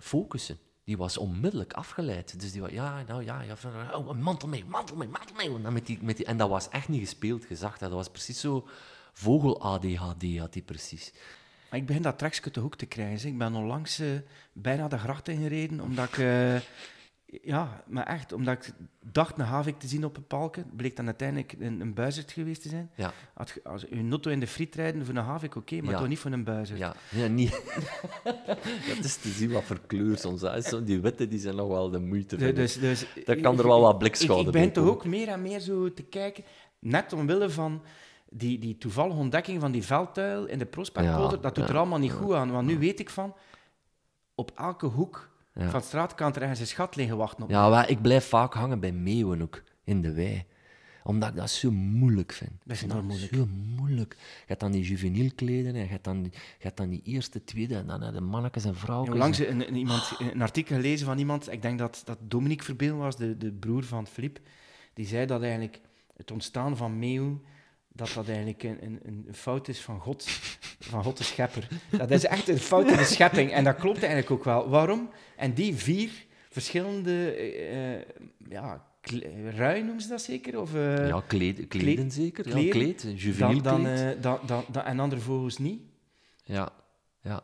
focussen. 0.01 0.59
Die 0.85 0.97
was 0.97 1.19
onmiddellijk 1.19 1.73
afgeleid. 1.73 2.41
Dus 2.41 2.53
die 2.53 2.61
was, 2.61 2.71
ja, 2.71 3.03
nou 3.03 3.25
ja, 3.25 3.43
ja 3.43 3.57
oh, 3.93 4.11
mantel 4.13 4.49
mee, 4.49 4.65
mantel 4.65 4.97
mee, 4.97 5.09
mantel 5.09 5.37
mee. 5.37 5.55
En, 5.55 5.63
dan 5.63 5.73
met 5.73 5.87
die, 5.87 5.99
met 6.03 6.17
die, 6.17 6.27
en 6.27 6.37
dat 6.37 6.49
was 6.49 6.69
echt 6.69 6.89
niet 6.89 7.01
gespeeld, 7.01 7.45
gezegd. 7.45 7.81
Dat 7.81 7.91
was 7.91 8.09
precies 8.09 8.41
zo 8.41 8.69
vogel-ADHD 9.13 10.37
had 10.37 10.55
hij 10.55 10.63
precies. 10.65 11.13
Maar 11.71 11.79
ik 11.79 11.87
begin 11.87 12.03
dat 12.03 12.19
trekje 12.19 12.51
toch 12.51 12.65
ook 12.65 12.77
te 12.77 12.87
krijgen. 12.87 13.29
Ik 13.29 13.39
ben 13.39 13.55
onlangs 13.55 13.99
eh, 13.99 14.09
bijna 14.53 14.89
de 14.89 14.99
gracht 14.99 15.29
ingereden, 15.29 15.81
omdat 15.81 16.09
ik... 16.09 16.19
eh, 16.19 16.57
ja, 17.43 17.83
maar 17.87 18.07
echt, 18.07 18.33
omdat 18.33 18.55
ik 18.67 18.73
dacht 19.13 19.39
een 19.39 19.45
havik 19.45 19.79
te 19.79 19.87
zien 19.87 20.05
op 20.05 20.17
een 20.17 20.27
palken, 20.27 20.67
bleek 20.77 20.97
dan 20.97 21.07
uiteindelijk 21.07 21.55
een, 21.59 21.81
een 21.81 21.95
buizerd 21.95 22.33
geweest 22.33 22.63
te 22.63 22.69
zijn. 22.69 22.91
Ja, 22.95 23.13
Had, 23.35 23.51
ge- 23.51 23.61
als 23.65 23.85
je 23.91 24.07
auto 24.11 24.31
in 24.31 24.41
de 24.41 24.47
friet 24.47 24.75
rijden 24.75 25.07
voor 25.07 25.15
een 25.15 25.23
havik, 25.25 25.57
oké, 25.57 25.81
maar 25.81 25.93
Ja. 25.93 25.99
toch 25.99 26.09
niet 26.09 26.19
voor 26.19 26.31
een 26.33 26.45
buizerd. 26.45 26.79
ja, 26.79 26.95
ja 27.11 27.27
niet. 27.27 27.51
dat 28.89 29.05
is 29.05 29.17
te 29.17 29.29
zien 29.29 29.51
wat 29.51 29.63
voor 29.63 29.81
kleur 29.87 30.19
soms. 30.19 30.41
hè. 30.41 30.61
Zo, 30.61 30.85
die 30.85 31.01
witte 31.01 31.29
die 31.29 31.39
zijn 31.39 31.57
nog 31.57 31.69
wel 31.69 31.91
de 31.91 31.99
moeite. 32.01 32.37
Ik. 32.37 32.57
dus, 32.57 32.79
dus, 32.81 33.07
Daar 33.25 33.37
kan 33.41 33.59
er 33.59 33.67
wel 33.67 33.81
wat 33.81 33.99
blikschade 33.99 34.41
Ik, 34.41 34.47
ik 34.47 34.53
begin 34.53 34.73
bij 34.73 34.83
toch 34.83 34.89
ook 34.93 35.05
meer 35.05 35.29
en 35.29 35.43
meer 35.43 35.61
zo 35.61 35.93
te 35.93 36.03
kijken, 36.03 36.45
net 36.79 37.13
omwille 37.13 37.51
van 37.51 37.83
die, 38.29 38.59
die 38.59 38.79
toevallige 38.79 39.19
ontdekking 39.19 39.61
van 39.61 39.73
die 39.73 39.83
veldtuil 39.85 40.47
in 40.47 40.59
de 40.59 40.67
prospectpolder, 40.67 41.37
Ja, 41.37 41.43
dat 41.43 41.55
doet 41.55 41.69
er 41.69 41.77
allemaal 41.77 41.99
niet 41.99 42.13
goed 42.13 42.33
aan. 42.35 42.51
Want 42.51 42.67
nu 42.67 42.79
weet 42.79 43.01
ik 43.01 43.11
van, 43.11 43.35
op 44.35 44.51
elke 44.57 44.87
hoek 44.87 45.33
Ja. 45.55 45.71
van 45.71 45.81
de 45.81 45.87
straat 45.87 46.15
kan 46.15 46.35
er 46.35 46.41
ergens 46.43 46.61
een 46.61 46.67
schat 46.67 46.97
liggen 46.97 47.17
wachten 47.17 47.45
op 47.45 47.51
Ja, 47.51 47.69
maar 47.69 47.91
ik 47.91 48.03
blijf 48.03 48.29
vaak 48.29 48.55
hangen 48.55 48.81
bij 48.81 48.93
meeuwen 48.93 49.43
ook, 49.43 49.63
in 49.85 50.03
de 50.03 50.13
wei. 50.13 50.45
Omdat 51.03 51.29
ik 51.29 51.37
dat 51.37 51.51
zo 51.51 51.71
moeilijk 51.71 52.33
vind. 52.33 52.51
Dat 52.65 52.77
is 52.77 52.83
enorm 52.83 53.07
moeilijk. 53.07 53.35
Zo 53.35 53.47
moeilijk. 53.77 54.13
Je 54.19 54.45
hebt 54.47 54.61
dan 54.61 54.71
die 54.73 54.83
juveniel 54.83 55.31
kleden 55.35 55.75
en 55.75 55.81
je 55.81 55.87
hebt 55.89 56.05
dan, 56.05 56.23
die- 56.23 56.33
je 56.33 56.39
hebt 56.65 56.77
dan 56.77 56.89
die 56.89 57.01
eerste, 57.05 57.45
tweede 57.45 57.75
en 57.77 57.87
dan 57.87 58.03
eh, 58.03 58.13
de 58.13 58.21
mannetjes 58.21 58.65
en 58.65 58.71
Ik 58.71 58.77
vrouwen. 58.77 59.09
heb 59.11 59.19
langs 59.19 59.39
een, 59.39 59.69
een, 59.69 59.75
iemand, 59.77 60.17
een 60.19 60.43
artikel 60.43 60.77
gelezen 60.77 61.07
van 61.07 61.19
iemand, 61.19 61.53
ik 61.53 61.63
denk 61.63 61.79
dat 61.79 62.03
dat 62.05 62.19
Dominique 62.21 62.65
Verbeel 62.65 62.97
was, 62.97 63.17
de, 63.17 63.37
de 63.37 63.53
broer 63.53 63.85
van 63.85 64.07
Flip, 64.07 64.39
die 64.95 65.07
zei 65.07 65.27
dat 65.27 65.41
eigenlijk 65.43 65.81
het 66.17 66.31
ontstaan 66.31 66.77
van 66.77 66.99
meeuw, 66.99 67.41
dat 67.97 68.11
dat 68.15 68.29
eigenlijk 68.29 68.63
een, 68.63 68.79
een, 68.83 69.01
een 69.05 69.27
fout 69.35 69.69
is 69.69 69.81
van 69.81 70.01
God, 70.01 70.25
van 70.91 71.03
God 71.05 71.17
de 71.19 71.25
schepper. 71.25 71.69
Dat 71.91 72.11
is 72.11 72.25
echt 72.25 72.49
een 72.49 72.59
fout 72.71 72.91
in 72.91 72.97
de 72.97 73.05
schepping 73.05 73.53
en 73.53 73.65
dat 73.65 73.77
klopt 73.77 73.99
eigenlijk 73.99 74.31
ook 74.31 74.45
wel. 74.45 74.69
Waarom? 74.69 75.11
En 75.37 75.55
die 75.55 75.75
vier 75.75 76.11
verschillende, 76.51 77.31
eh, 77.35 78.01
ja, 78.51 78.87
kle- 79.01 79.51
rui 79.51 79.83
noemen 79.83 80.03
ze 80.03 80.09
dat 80.09 80.23
zeker? 80.23 80.61
Of, 80.61 80.75
eh, 80.75 81.09
Ja, 81.09 81.23
kleed, 81.27 81.69
kleden 81.69 82.11
zeker. 82.11 82.43
kleden, 82.45 82.63
ja, 82.65 82.71
kleed, 82.71 83.07
juveniel 83.17 83.63
dan, 83.63 83.83
dan, 83.83 83.95
kleed. 83.95 84.23
dan, 84.23 84.39
dan, 84.47 84.65
dan- 84.71 84.85
en 84.85 85.01
andere 85.01 85.21
vogels 85.21 85.59
niet. 85.59 85.81
ja, 86.45 86.69
ja. 87.21 87.41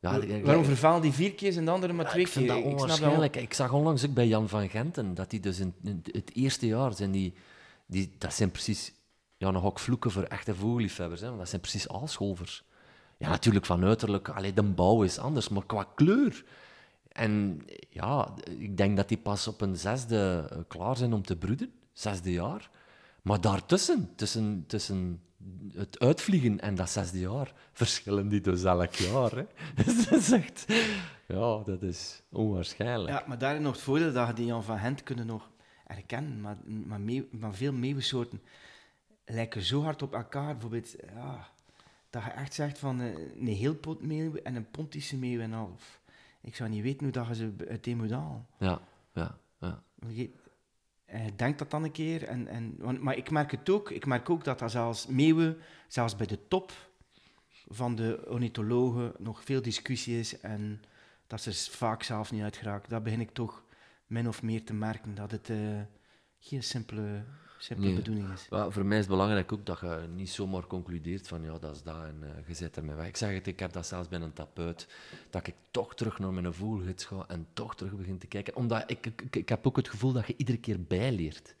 ja 0.00 0.18
Wa- 0.18 0.22
ik- 0.24 0.44
Waarom 0.44 0.64
vervalen 0.64 1.02
die 1.02 1.12
vier 1.12 1.32
keer 1.34 1.56
en 1.56 1.64
de 1.64 1.70
andere 1.70 1.92
maar 1.92 2.04
Ja, 2.04 2.10
twee 2.10 2.22
ik 2.24 2.28
vind 2.30 2.44
keer? 2.46 2.54
dat 2.54 2.62
snap 2.64 2.74
wel. 2.78 2.82
onwaarschijnlijk. 2.82 3.36
Ik 3.36 3.54
zag 3.54 3.72
onlangs 3.72 4.06
ook 4.06 4.14
bij 4.14 4.26
Jan 4.26 4.48
van 4.48 4.68
Genten 4.68 5.14
dat 5.14 5.30
die 5.30 5.40
dus 5.40 5.58
in, 5.58 5.74
in 5.84 6.02
het 6.12 6.30
eerste 6.34 6.66
jaar 6.66 6.94
zijn 6.94 7.10
die, 7.10 7.34
die 7.86 8.12
dat 8.18 8.34
zijn 8.34 8.50
precies 8.50 8.92
ja 9.44 9.50
nog 9.50 9.64
ook 9.64 9.78
vloeken 9.78 10.10
voor 10.10 10.22
echte 10.22 10.54
vogelliefhebbers, 10.54 11.20
hè, 11.20 11.26
want 11.26 11.38
dat 11.38 11.48
zijn 11.48 11.60
precies 11.60 11.88
aalscholvers. 11.88 12.64
Ja, 13.16 13.28
natuurlijk 13.28 13.66
van 13.66 13.84
uiterlijk, 13.84 14.28
allee, 14.28 14.54
de 14.54 14.62
bouw 14.62 15.02
is 15.02 15.18
anders, 15.18 15.48
maar 15.48 15.66
qua 15.66 15.86
kleur. 15.94 16.44
En 17.08 17.62
ja, 17.90 18.34
ik 18.58 18.76
denk 18.76 18.96
dat 18.96 19.08
die 19.08 19.18
pas 19.18 19.48
op 19.48 19.60
een 19.60 19.76
zesde 19.76 20.48
eh, 20.50 20.58
klaar 20.68 20.96
zijn 20.96 21.12
om 21.12 21.22
te 21.22 21.36
broeden, 21.36 21.72
zesde 21.92 22.32
jaar. 22.32 22.70
Maar 23.22 23.40
daartussen, 23.40 24.12
tussen, 24.16 24.64
tussen 24.66 25.22
het 25.72 25.98
uitvliegen 25.98 26.60
en 26.60 26.74
dat 26.74 26.90
zesde 26.90 27.20
jaar, 27.20 27.52
verschillen 27.72 28.28
die 28.28 28.40
dus 28.40 28.64
elk 28.64 28.94
jaar. 28.94 29.30
Hè. 29.30 29.44
Dus 29.84 30.08
dat 30.08 30.18
is 30.18 30.32
echt... 30.32 30.64
Ja, 31.26 31.58
dat 31.64 31.82
is 31.82 32.22
onwaarschijnlijk. 32.30 33.18
Ja, 33.18 33.24
maar 33.26 33.38
daarin 33.38 33.62
nog 33.62 33.72
het 33.72 33.82
voordeel 33.82 34.12
dat 34.12 34.26
je 34.26 34.32
die 34.34 34.46
Jan 34.46 34.64
van 34.64 34.78
Gent 34.78 35.02
kunnen 35.02 35.26
nog 35.26 35.50
herkennen. 35.86 36.40
Maar, 36.40 36.56
maar, 36.64 37.00
maar 37.30 37.54
veel 37.54 37.72
meeuwensoorten 37.72 38.40
lijken 39.24 39.62
zo 39.62 39.82
hard 39.82 40.02
op 40.02 40.14
elkaar. 40.14 40.52
Bijvoorbeeld, 40.52 40.94
ja, 41.14 41.48
dat 42.10 42.24
je 42.24 42.30
echt 42.30 42.54
zegt 42.54 42.78
van 42.78 43.00
eh, 43.00 43.14
een 43.40 43.46
heel 43.46 43.78
meeuw 44.00 44.34
en 44.34 44.54
een 44.54 44.70
pontische 44.70 45.16
meeuw 45.16 45.40
en 45.40 45.52
al. 45.52 45.74
Pff, 45.76 46.00
Ik 46.40 46.56
zou 46.56 46.70
niet 46.70 46.82
weten 46.82 47.02
hoe 47.02 47.12
dat 47.12 47.26
je 47.26 47.34
ze 47.34 47.52
uiteen 47.68 47.96
moet 47.96 48.10
halen. 48.10 48.46
Ja, 48.58 48.80
ja, 49.12 49.38
ja. 49.58 49.82
Je 50.08 50.30
denkt 51.36 51.58
dat 51.58 51.70
dan 51.70 51.84
een 51.84 51.92
keer. 51.92 52.24
En, 52.24 52.48
en, 52.48 52.74
want, 52.78 53.00
maar 53.00 53.16
ik 53.16 53.30
merk 53.30 53.50
het 53.50 53.70
ook. 53.70 53.90
Ik 53.90 54.06
merk 54.06 54.30
ook 54.30 54.44
dat 54.44 54.58
dat 54.58 54.70
zelfs 54.70 55.06
meeuwen, 55.06 55.58
zelfs 55.88 56.16
bij 56.16 56.26
de 56.26 56.48
top 56.48 56.72
van 57.68 57.94
de 57.94 58.24
ornithologen, 58.28 59.12
nog 59.18 59.44
veel 59.44 59.62
discussie 59.62 60.18
is. 60.18 60.40
En 60.40 60.82
dat 61.26 61.40
ze 61.40 61.50
er 61.50 61.76
vaak 61.76 62.02
zelf 62.02 62.32
niet 62.32 62.42
uit 62.42 62.56
geraken. 62.56 62.90
Dat 62.90 63.02
begin 63.02 63.20
ik 63.20 63.30
toch 63.30 63.64
min 64.06 64.28
of 64.28 64.42
meer 64.42 64.64
te 64.64 64.74
merken 64.74 65.14
dat 65.14 65.30
het 65.30 65.50
eh, 65.50 65.80
geen 66.38 66.62
simpele, 66.62 67.24
Nee. 67.76 67.94
bedoeling 67.94 68.32
is. 68.32 68.46
Ja, 68.50 68.70
voor 68.70 68.84
mij 68.84 68.98
is 68.98 69.04
het 69.04 69.12
belangrijk 69.12 69.52
ook 69.52 69.66
dat 69.66 69.80
je 69.80 70.00
niet 70.14 70.30
zomaar 70.30 70.66
concludeert 70.66 71.28
van 71.28 71.42
ja, 71.42 71.58
dat 71.58 71.74
is 71.74 71.82
dat 71.82 71.96
en 72.04 72.16
eh, 72.22 72.48
je 72.48 72.54
zit 72.54 72.76
ermee 72.76 72.94
weg. 72.94 73.06
Ik 73.06 73.16
zeg 73.16 73.32
het, 73.34 73.46
ik 73.46 73.60
heb 73.60 73.72
dat 73.72 73.86
zelfs 73.86 74.08
bij 74.08 74.20
een 74.20 74.32
tapuit, 74.32 74.86
dat 75.30 75.46
ik 75.46 75.54
toch 75.70 75.94
terug 75.94 76.18
naar 76.18 76.32
mijn 76.32 76.52
voelgids 76.54 77.04
ga 77.04 77.24
en 77.28 77.46
toch 77.52 77.76
terug 77.76 77.92
begin 77.94 78.18
te 78.18 78.26
kijken. 78.26 78.56
Omdat 78.56 78.90
ik, 78.90 79.06
ik, 79.06 79.36
ik 79.36 79.48
heb 79.48 79.66
ook 79.66 79.76
het 79.76 79.88
gevoel 79.88 80.12
dat 80.12 80.26
je 80.26 80.34
iedere 80.36 80.58
keer 80.58 80.82
bijleert. 80.82 81.54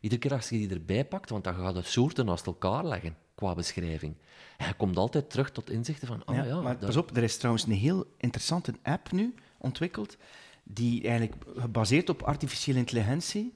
Iedere 0.00 0.20
keer 0.20 0.32
als 0.32 0.48
je 0.48 0.58
die 0.58 0.70
erbij 0.70 1.04
pakt, 1.04 1.30
want 1.30 1.44
dan 1.44 1.54
gaat 1.54 1.74
de 1.74 1.82
soorten 1.82 2.26
naast 2.26 2.46
elkaar 2.46 2.84
leggen 2.84 3.16
qua 3.34 3.54
beschrijving. 3.54 4.14
Je 4.58 4.74
komt 4.76 4.96
altijd 4.96 5.30
terug 5.30 5.50
tot 5.52 5.70
inzichten 5.70 6.08
van, 6.08 6.24
ah 6.24 6.34
ja, 6.36 6.44
ja, 6.44 6.60
maar 6.60 6.78
dat- 6.78 6.86
pas 6.86 6.96
op, 6.96 7.16
er 7.16 7.22
is 7.22 7.36
trouwens 7.36 7.66
een 7.66 7.72
heel 7.72 8.06
interessante 8.16 8.74
app 8.82 9.12
nu 9.12 9.34
ontwikkeld, 9.58 10.16
die 10.62 11.02
eigenlijk 11.08 11.44
gebaseerd 11.56 12.08
op 12.08 12.22
artificiële 12.22 12.78
intelligentie, 12.78 13.54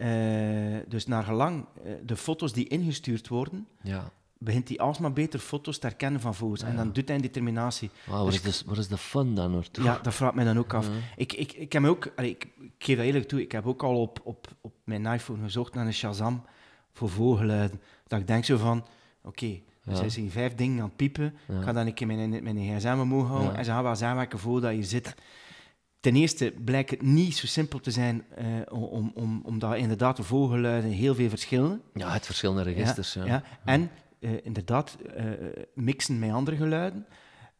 eh, 0.00 0.78
dus 0.88 1.06
naar 1.06 1.24
gelang 1.24 1.64
eh, 1.84 1.92
de 2.04 2.16
foto's 2.16 2.52
die 2.52 2.68
ingestuurd 2.68 3.28
worden, 3.28 3.66
ja. 3.82 4.10
begint 4.38 4.68
hij 4.68 4.78
alsmaar 4.78 5.12
beter 5.12 5.38
foto's 5.40 5.78
te 5.78 5.86
herkennen 5.86 6.20
van 6.20 6.34
vogels. 6.34 6.62
En 6.62 6.76
dan 6.76 6.92
doet 6.92 7.06
hij 7.06 7.16
een 7.16 7.22
determinatie. 7.22 7.90
Waar, 8.06 8.24
Dus- 8.24 8.42
is 8.42 8.58
de, 8.58 8.64
waar 8.68 8.78
is 8.78 8.88
de 8.88 8.98
fun 8.98 9.34
dan 9.34 9.50
naartoe? 9.52 9.84
Ja, 9.84 9.98
dat 10.02 10.14
vraagt 10.14 10.34
mij 10.34 10.44
dan 10.44 10.58
ook 10.58 10.74
af. 10.74 10.88
Ik, 11.16 11.32
ik, 11.32 11.52
ik, 11.52 11.72
heb 11.72 11.84
ook, 11.84 12.12
allee, 12.16 12.30
ik, 12.30 12.44
ik 12.60 12.70
geef 12.78 12.96
dat 12.96 13.06
eerlijk 13.06 13.28
toe, 13.28 13.40
ik 13.40 13.52
heb 13.52 13.66
ook 13.66 13.82
al 13.82 14.00
op, 14.00 14.20
op, 14.24 14.46
op 14.60 14.72
mijn 14.84 15.06
iPhone 15.06 15.42
gezocht 15.42 15.74
naar 15.74 15.86
een 15.86 15.92
Shazam 15.94 16.44
voor 16.92 17.08
vogelgeluiden. 17.08 17.80
Dat 18.06 18.20
ik 18.20 18.26
denk 18.26 18.44
zo 18.44 18.56
van, 18.56 18.84
oké, 19.24 19.46
er 19.46 19.92
Ja. 19.92 20.08
zijn 20.08 20.10
hier 20.24 20.30
vijf 20.30 20.54
dingen 20.54 20.78
aan 20.82 20.86
het 20.88 20.96
piepen. 20.96 21.26
Ik 21.26 21.62
ga 21.62 21.72
dan 21.72 21.86
een 21.86 21.94
keer 21.94 22.06
mijn, 22.06 22.42
mijn 22.42 22.56
gsm 22.78 22.98
omhoog 23.00 23.26
houden 23.26 23.52
Ja. 23.52 23.58
en 23.58 23.64
ze 23.64 23.70
gaan 23.70 23.82
wel 23.82 23.96
zeggen 23.96 24.16
welke 24.16 24.38
vogel 24.38 24.60
dat 24.60 24.70
hier 24.72 24.84
zit. 24.84 25.14
Ten 26.00 26.16
eerste 26.16 26.54
blijkt 26.64 26.90
het 26.90 27.02
niet 27.02 27.36
zo 27.36 27.46
simpel 27.46 27.80
te 27.80 27.90
zijn, 27.90 28.24
eh, 28.34 28.46
om, 28.68 29.12
om, 29.14 29.40
omdat 29.44 29.76
inderdaad 29.76 30.16
de 30.16 30.22
vogelgeluiden 30.22 30.90
heel 30.90 31.14
veel 31.14 31.28
verschillen. 31.28 31.82
Ja, 31.94 32.12
het 32.12 32.26
verschillende 32.26 32.62
registers. 32.62 33.12
Ja, 33.14 33.24
Ja, 33.24 33.42
En 33.64 33.90
eh, 34.20 34.30
inderdaad, 34.42 34.96
eh, 35.16 35.24
mixen 35.74 36.18
met 36.18 36.30
andere 36.32 36.56
geluiden. 36.56 37.06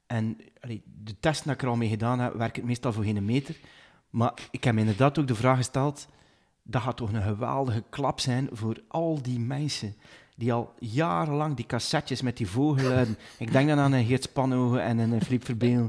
En 0.07 0.36
allee, 0.61 0.82
de 0.84 1.20
testen 1.20 1.45
die 1.45 1.55
ik 1.55 1.62
er 1.62 1.68
al 1.68 1.76
mee 1.76 1.88
gedaan 1.88 2.20
heb, 2.20 2.34
werken 2.34 2.66
meestal 2.66 2.93
voor 2.93 3.05
geen 3.05 3.24
meter. 3.24 3.57
Maar 4.11 4.32
ik 4.51 4.64
heb 4.64 4.74
me 4.74 4.80
inderdaad 4.80 5.18
ook 5.18 5.26
de 5.26 5.34
vraag 5.34 5.57
gesteld, 5.57 6.09
dat 6.62 6.82
gaat 6.82 6.97
toch 6.97 7.12
een 7.12 7.22
geweldige 7.22 7.84
klap 7.91 8.20
zijn 8.20 8.49
voor 8.53 8.82
al 8.88 9.22
die 9.22 9.41
mensen 9.41 9.95
die 10.41 10.53
al 10.53 10.72
jarenlang 10.78 11.57
die 11.57 11.66
cassettes 11.66 12.22
met 12.22 12.36
die 12.36 12.49
vogelgeluiden... 12.49 13.18
ik 13.38 13.53
denk 13.53 13.68
dan 13.68 13.78
aan 13.78 13.93
een 13.93 14.07
Geert 14.07 14.22
Spanhogen 14.22 14.82
en 14.82 14.99
een 14.99 15.20
Filip 15.20 15.45
Verbeel, 15.45 15.88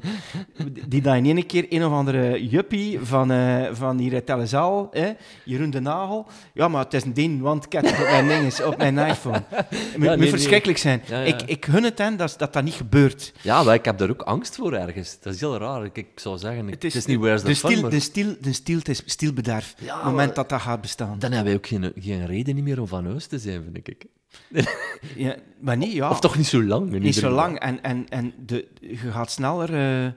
die 0.87 1.01
dan 1.01 1.15
in 1.15 1.25
één 1.25 1.45
keer 1.45 1.65
een 1.69 1.85
of 1.85 1.91
andere 1.91 2.47
juppie 2.49 2.99
van, 2.99 3.31
eh, 3.31 3.65
van 3.71 3.97
hier 3.97 4.13
uit 4.13 4.25
Telezaal, 4.25 4.87
hè, 4.91 5.11
Jeroen 5.45 5.69
de 5.69 5.79
Nagel... 5.79 6.25
Ja, 6.53 6.67
maar 6.67 6.83
het 6.83 6.93
is 6.93 7.03
een 7.03 7.13
ding, 7.13 7.41
want 7.41 7.65
ik 7.65 7.71
heb 7.71 7.85
op 7.85 7.97
mijn 7.97 8.27
ding 8.27 8.45
is, 8.45 8.63
op 8.63 8.77
mijn 8.77 8.97
iPhone. 8.97 9.43
Het 9.51 9.69
moet, 9.69 9.99
nee, 9.99 10.09
moet 10.09 10.19
nee. 10.19 10.29
verschrikkelijk 10.29 10.79
zijn. 10.79 11.01
Ja, 11.05 11.19
ja. 11.19 11.25
Ik, 11.25 11.41
ik 11.41 11.65
gun 11.65 11.83
het 11.83 11.97
hen 11.97 12.17
dat 12.17 12.35
dat, 12.37 12.53
dat 12.53 12.63
niet 12.63 12.73
gebeurt. 12.73 13.33
Ja, 13.41 13.63
maar 13.63 13.73
ik 13.73 13.85
heb 13.85 13.97
daar 13.97 14.09
ook 14.09 14.21
angst 14.21 14.55
voor 14.55 14.73
ergens. 14.73 15.19
Dat 15.19 15.33
is 15.33 15.39
heel 15.39 15.57
raar. 15.57 15.85
Ik, 15.85 15.97
ik 15.97 16.07
zou 16.15 16.37
zeggen, 16.37 16.67
het 16.67 16.83
is, 16.83 17.05
niet 17.05 17.21
the 17.21 17.41
de 17.43 17.53
stil, 17.53 17.89
de 17.89 17.99
stil, 17.99 18.35
de 18.41 18.53
stilte 18.53 18.91
is 18.91 19.03
stilbederf. 19.05 19.75
Ja, 19.77 19.93
op 19.93 20.01
het 20.01 20.09
moment 20.09 20.35
dat 20.35 20.49
dat 20.49 20.61
gaat 20.61 20.81
bestaan. 20.81 21.19
dan 21.19 21.31
hebben 21.31 21.51
we 21.51 21.57
ook 21.57 21.67
geen, 21.67 21.91
geen 21.95 22.25
reden 22.25 22.63
meer 22.63 22.79
om 22.79 22.87
van 22.87 23.05
huis 23.05 23.25
te 23.25 23.39
zijn, 23.39 23.63
vind 23.63 23.87
ik. 23.87 24.05
Ja, 25.15 25.35
maar 25.59 25.77
niet, 25.77 25.91
ja. 25.91 26.09
Of 26.09 26.19
toch 26.19 26.37
niet 26.37 26.47
zo 26.47 26.63
lang. 26.63 26.89
niet 26.99 27.15
zo 27.15 27.29
lang. 27.29 27.59
En, 27.59 27.83
en, 27.83 28.09
en 28.09 28.33
de, 28.45 28.67
je 28.81 28.95
gaat 28.97 29.31
sneller 29.31 30.03
eh, 30.05 30.11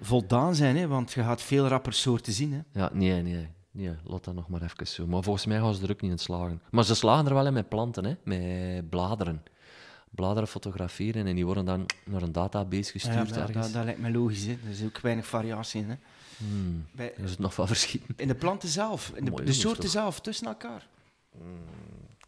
voldaan 0.00 0.54
zijn, 0.54 0.76
hè, 0.76 0.86
want 0.86 1.12
je 1.12 1.22
gaat 1.22 1.42
veel 1.42 1.66
rapper 1.68 1.92
soorten 1.92 2.32
zien. 2.32 2.52
Hè. 2.52 2.80
Ja, 2.80 2.90
nee, 2.92 3.22
nee. 3.22 3.48
Nee, 3.70 3.90
laat 4.04 4.24
dat 4.24 4.34
nog 4.34 4.48
maar 4.48 4.62
even 4.62 4.86
zo. 4.86 5.06
Maar 5.06 5.22
volgens 5.22 5.46
mij 5.46 5.58
gaan 5.58 5.74
ze 5.74 5.82
er 5.84 5.90
ook 5.90 6.00
niet 6.00 6.10
in 6.10 6.18
slagen. 6.18 6.60
Maar 6.70 6.84
ze 6.84 6.94
slagen 6.94 7.26
er 7.26 7.34
wel 7.34 7.46
in 7.46 7.52
met 7.52 7.68
planten, 7.68 8.04
hè? 8.04 8.14
met 8.24 8.90
bladeren. 8.90 9.42
Bladeren 10.10 10.48
fotograferen 10.48 11.26
en 11.26 11.34
die 11.34 11.44
worden 11.46 11.64
dan 11.64 11.86
naar 12.04 12.22
een 12.22 12.32
database 12.32 12.90
Ja, 12.94 13.00
gestuurd 13.00 13.28
dat, 13.28 13.36
ergens. 13.38 13.64
dat, 13.64 13.72
dat 13.72 13.84
lijkt 13.84 14.00
me 14.00 14.10
logisch. 14.10 14.44
Hè. 14.44 14.52
Er 14.64 14.70
is 14.70 14.84
ook 14.84 14.98
weinig 15.00 15.26
variatie 15.26 15.80
in. 15.82 15.88
Hè. 15.88 15.94
Hmm, 16.36 16.86
Bij, 16.92 17.12
er 17.16 17.24
is 17.24 17.38
nog 17.38 17.56
wel 17.56 17.66
verschieten. 17.76 18.14
in 18.16 18.28
de 18.28 18.34
planten 18.34 18.68
zelf, 18.68 19.08
in 19.14 19.24
de, 19.24 19.30
Mooi, 19.30 19.30
de 19.30 19.36
jongens, 19.40 19.60
soorten 19.60 19.82
toch? 19.82 19.90
zelf, 19.92 20.20
tussen 20.20 20.46
elkaar. 20.46 20.86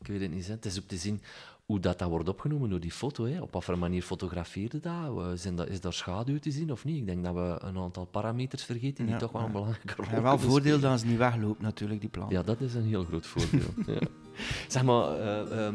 Ik 0.07 0.13
weet 0.13 0.21
het 0.21 0.35
niet. 0.35 0.47
Hè. 0.47 0.53
Het 0.53 0.65
is 0.65 0.79
ook 0.79 0.87
te 0.89 0.97
zien 0.97 1.21
hoe 1.67 1.81
dat, 1.81 1.99
dat 1.99 2.09
wordt 2.09 2.29
opgenomen 2.29 2.71
door 2.71 2.81
die 2.81 2.93
foto. 2.93 3.25
Hè. 3.25 3.41
Op 3.41 3.53
wat 3.53 3.65
voor 3.65 3.79
manier 3.79 4.03
fotografeerde 4.03 4.81
dat? 4.81 4.93
Eh, 5.19 5.27
Zijn 5.35 5.57
dat? 5.57 5.69
Is 5.69 5.81
daar 5.81 5.93
schaduw 5.93 6.39
te 6.39 6.51
zien 6.51 6.73
of 6.73 6.85
niet? 6.85 6.97
Ik 6.97 7.07
denk 7.07 7.25
dat 7.25 7.35
we 7.35 7.59
een 7.61 7.77
aantal 7.79 8.05
parameters 8.05 8.65
vergeten 8.65 9.05
die 9.05 9.15
Ja, 9.15 9.21
toch 9.21 9.33
wel 9.33 9.41
een 9.41 9.47
ja. 9.47 9.53
belangrijke 9.53 9.95
rol 9.97 10.07
En 10.07 10.23
wel 10.23 10.33
kunnen 10.33 10.51
voordeel 10.51 10.81
dat 10.81 11.01
ze 11.01 11.07
niet 11.07 11.19
wegloopt, 11.19 11.61
natuurlijk, 11.61 12.01
die 12.01 12.09
plant. 12.11 12.31
Ja, 12.31 12.43
dat 12.43 12.61
is 12.61 12.75
een 12.75 12.85
heel 12.87 13.05
groot 13.05 13.27
voordeel. 13.27 13.69
ja. 13.87 13.99
Zeg 14.69 14.85
maar, 14.85 15.19
eh 15.19 15.69
eh, 15.69 15.75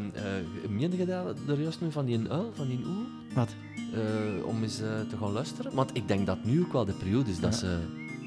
meende 0.68 0.96
je 0.96 1.06
dat 1.06 1.36
er 1.48 1.60
juist 1.60 1.80
nu 1.80 1.92
van 1.92 2.04
die 2.04 2.28
uil, 2.28 2.52
van 2.54 2.66
die 2.68 2.78
oe, 2.86 3.04
Wat? 3.34 3.48
eh, 3.94 4.46
om 4.46 4.62
eens 4.62 4.80
eh, 4.80 5.00
te 5.00 5.16
gaan 5.16 5.32
luisteren? 5.32 5.74
Want 5.74 5.96
ik 5.96 6.08
denk 6.08 6.26
dat 6.26 6.44
nu 6.44 6.60
ook 6.62 6.72
wel 6.72 6.84
de 6.84 6.92
periode 6.92 7.30
is 7.30 7.40
dat, 7.40 7.52
Ja. 7.52 7.58
ze, 7.58 7.78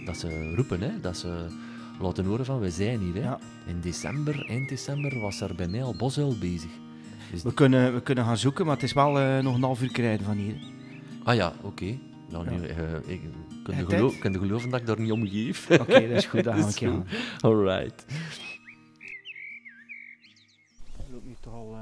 dat 0.05 0.17
ze 0.17 0.53
roepen, 0.55 0.81
hè? 0.81 0.99
dat 0.99 1.17
ze 1.17 1.47
laten 1.99 2.25
horen 2.25 2.45
van 2.45 2.59
we 2.59 2.69
zijn 2.71 2.99
hier. 2.99 3.13
Hè? 3.13 3.19
Ja. 3.21 3.39
In 3.65 3.81
december, 3.81 4.45
eind 4.49 4.69
december, 4.69 5.19
was 5.19 5.41
er 5.41 5.55
bij 5.55 5.67
mij 5.67 5.83
al 5.83 5.95
bosuil 5.95 6.37
bezig. 6.37 6.71
Dus 7.31 7.43
We 7.43 7.53
kunnen, 7.53 7.93
we 7.93 8.01
kunnen 8.01 8.23
gaan 8.25 8.37
zoeken, 8.37 8.65
maar 8.65 8.73
het 8.75 8.83
is 8.83 8.93
wel 8.93 9.19
eh, 9.19 9.43
nog 9.43 9.55
een 9.55 9.63
half 9.63 9.81
uur 9.81 9.91
rijden 9.93 10.25
van 10.25 10.37
hier. 10.37 10.55
Ah 11.23 11.35
ja, 11.35 11.53
oké. 11.61 11.97
Nou, 12.29 12.49
nu, 12.49 12.61
Ja. 12.61 12.67
eh, 12.67 12.93
ik 13.13 13.21
Ja, 13.65 13.77
je, 13.77 13.85
tijd. 13.85 13.89
gelo 13.99 14.11
kun 14.19 14.31
je 14.31 14.39
geloven 14.39 14.69
dat 14.69 14.79
ik 14.79 14.85
daar 14.85 14.99
niet 14.99 15.11
om 15.11 15.27
geef. 15.27 15.69
Oké, 15.71 16.07
dat 16.07 16.17
is 16.17 16.25
goed, 16.25 16.43
dat 16.43 16.55
gaan 16.59 16.71
we 16.73 16.87
aan. 16.87 17.05
Alright. 17.41 18.05
We 20.97 21.03
lopen 21.11 21.27
nu 21.27 21.35
toch 21.39 21.53
al 21.53 21.73
eh, 21.73 21.79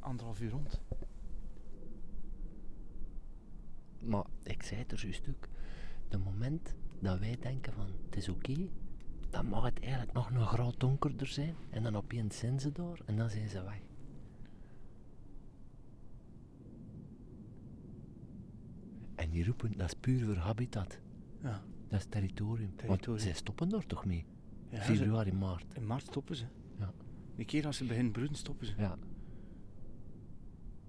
anderhalf 0.00 0.40
uur 0.40 0.50
rond. 0.50 0.80
Maar 4.00 4.24
ik 4.42 4.62
zei 4.62 4.80
het 4.80 4.92
er 4.92 5.00
juist 5.02 5.28
ook. 5.28 5.48
De 6.08 6.18
moment 6.18 6.74
dat 7.00 7.18
wij 7.18 7.36
denken 7.40 7.72
van 7.72 7.86
het 8.04 8.16
is 8.16 8.28
oké, 8.28 8.54
dan 9.30 9.46
mag 9.46 9.64
het 9.64 9.80
eigenlijk 9.80 10.12
nog 10.12 10.30
een 10.30 10.46
graad 10.46 10.80
donkerder 10.80 11.26
zijn. 11.26 11.54
En 11.70 11.82
dan 11.82 11.96
opeens 11.96 12.38
zijn 12.38 12.60
ze 12.60 12.72
daar 12.72 13.00
en 13.04 13.16
dan 13.16 13.30
zijn 13.30 13.48
ze 13.48 13.62
weg. 13.62 13.80
En 19.14 19.30
die 19.30 19.44
roepen, 19.44 19.76
dat 19.76 19.86
is 19.86 19.94
puur 19.94 20.24
voor 20.24 20.36
habitat. 20.36 20.98
Ja. 21.42 21.62
Dat 21.88 21.98
is 22.00 22.06
territorium. 22.08 22.76
Territorium. 22.76 23.06
Want 23.06 23.20
zij 23.22 23.32
stoppen 23.32 23.68
daar 23.68 23.86
toch 23.86 24.04
mee? 24.04 24.24
Ja, 24.70 24.80
Februari, 24.80 25.32
maart. 25.32 25.74
In 25.74 25.86
maart 25.86 26.02
stoppen 26.02 26.36
ze. 26.36 26.44
Ja. 26.78 26.92
De 27.36 27.44
keer 27.44 27.66
als 27.66 27.76
ze 27.76 27.84
beginnen 27.84 28.12
broeden, 28.12 28.36
stoppen 28.36 28.66
ze. 28.66 28.74
ja. 28.76 28.96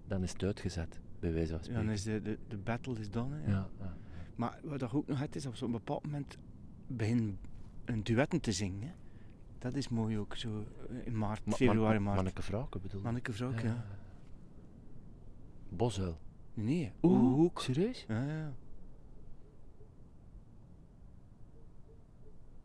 Dan 0.08 0.24
is 0.24 0.32
het 0.32 0.44
uitgezet, 0.44 1.00
bij 1.20 1.34
wijze 1.34 1.48
van 1.50 1.58
Ja, 1.58 1.64
spreken. 1.64 1.86
dan 1.86 1.94
is 1.94 2.04
de, 2.04 2.22
de, 2.22 2.38
de 2.48 2.58
battle 2.58 3.00
is 3.00 3.10
done. 3.12 3.36
Hè. 3.36 3.52
ja, 3.52 3.70
ja. 3.80 3.98
Maar 4.36 4.60
wat 4.64 4.80
je 4.80 4.92
ook 4.92 5.08
nog 5.08 5.20
hebt, 5.20 5.36
is 5.36 5.44
dat 5.44 5.58
ze 5.58 5.64
op 5.66 5.70
een 5.72 5.78
bepaald 5.78 6.04
moment 6.04 6.38
beginnen 6.88 7.40
een 7.90 8.04
duetten 8.04 8.42
te 8.42 8.52
zingen. 8.52 8.88
Hè. 8.88 8.94
Dat 9.58 9.74
is 9.76 9.90
mooi 9.90 10.18
ook, 10.18 10.36
zo 10.36 10.66
eh, 10.90 11.06
in 11.06 11.18
maart, 11.18 11.46
Ma- 11.46 11.56
februari, 11.56 12.00
maart. 12.00 12.16
Manneke 12.16 12.42
vrouwke 12.42 12.80
bedoel 12.80 12.98
je? 13.00 13.06
Manneke 13.06 13.34
vrouw, 13.34 13.52
ja. 13.52 13.62
ja. 13.62 13.86
Bosuil. 15.70 16.18
Nee, 16.54 16.92
Oeh, 17.02 17.22
oehoek. 17.24 17.62
serieus? 17.62 18.06
Ja, 18.08 18.24
ja. 18.24 18.54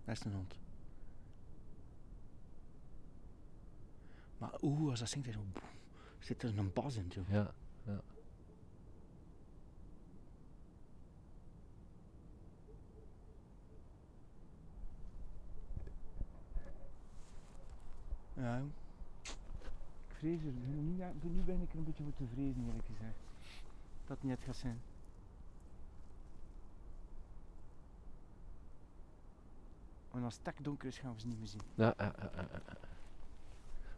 Dat 0.04 0.16
is 0.16 0.24
een 0.24 0.32
hond. 0.32 0.58
Maar 4.38 4.52
oeh, 4.62 4.90
als 4.90 4.98
dat 4.98 5.08
zingt, 5.08 5.32
dan 5.32 5.52
zit 6.18 6.42
er 6.42 6.58
een 6.58 6.72
bas 6.72 6.96
in. 6.96 7.12
Zo. 7.12 7.20
Ja, 7.28 7.54
ja. 7.86 8.00
Ja, 18.34 18.62
ik 20.08 20.14
vrees 20.14 20.40
er. 20.40 20.52
Nu, 20.52 21.04
nu 21.22 21.40
ben 21.42 21.60
ik 21.60 21.70
er 21.72 21.78
een 21.78 21.84
beetje 21.84 22.02
voor 22.02 22.14
te 22.14 22.26
vrezen, 22.32 22.66
eerlijk 22.66 22.86
gezegd. 22.86 23.16
Dat 24.06 24.16
het 24.16 24.22
niet 24.22 24.38
gaat 24.44 24.56
zijn. 24.56 24.80
En 30.12 30.22
als 30.22 30.34
het 30.34 30.42
stekdonker 30.42 30.88
is, 30.88 30.98
gaan 30.98 31.14
we 31.14 31.20
ze 31.20 31.26
niet 31.26 31.38
meer 31.38 31.48
zien. 31.48 31.60
Ja, 31.74 31.94
ja, 31.96 32.14
ja, 32.18 32.30
ja. 32.36 32.48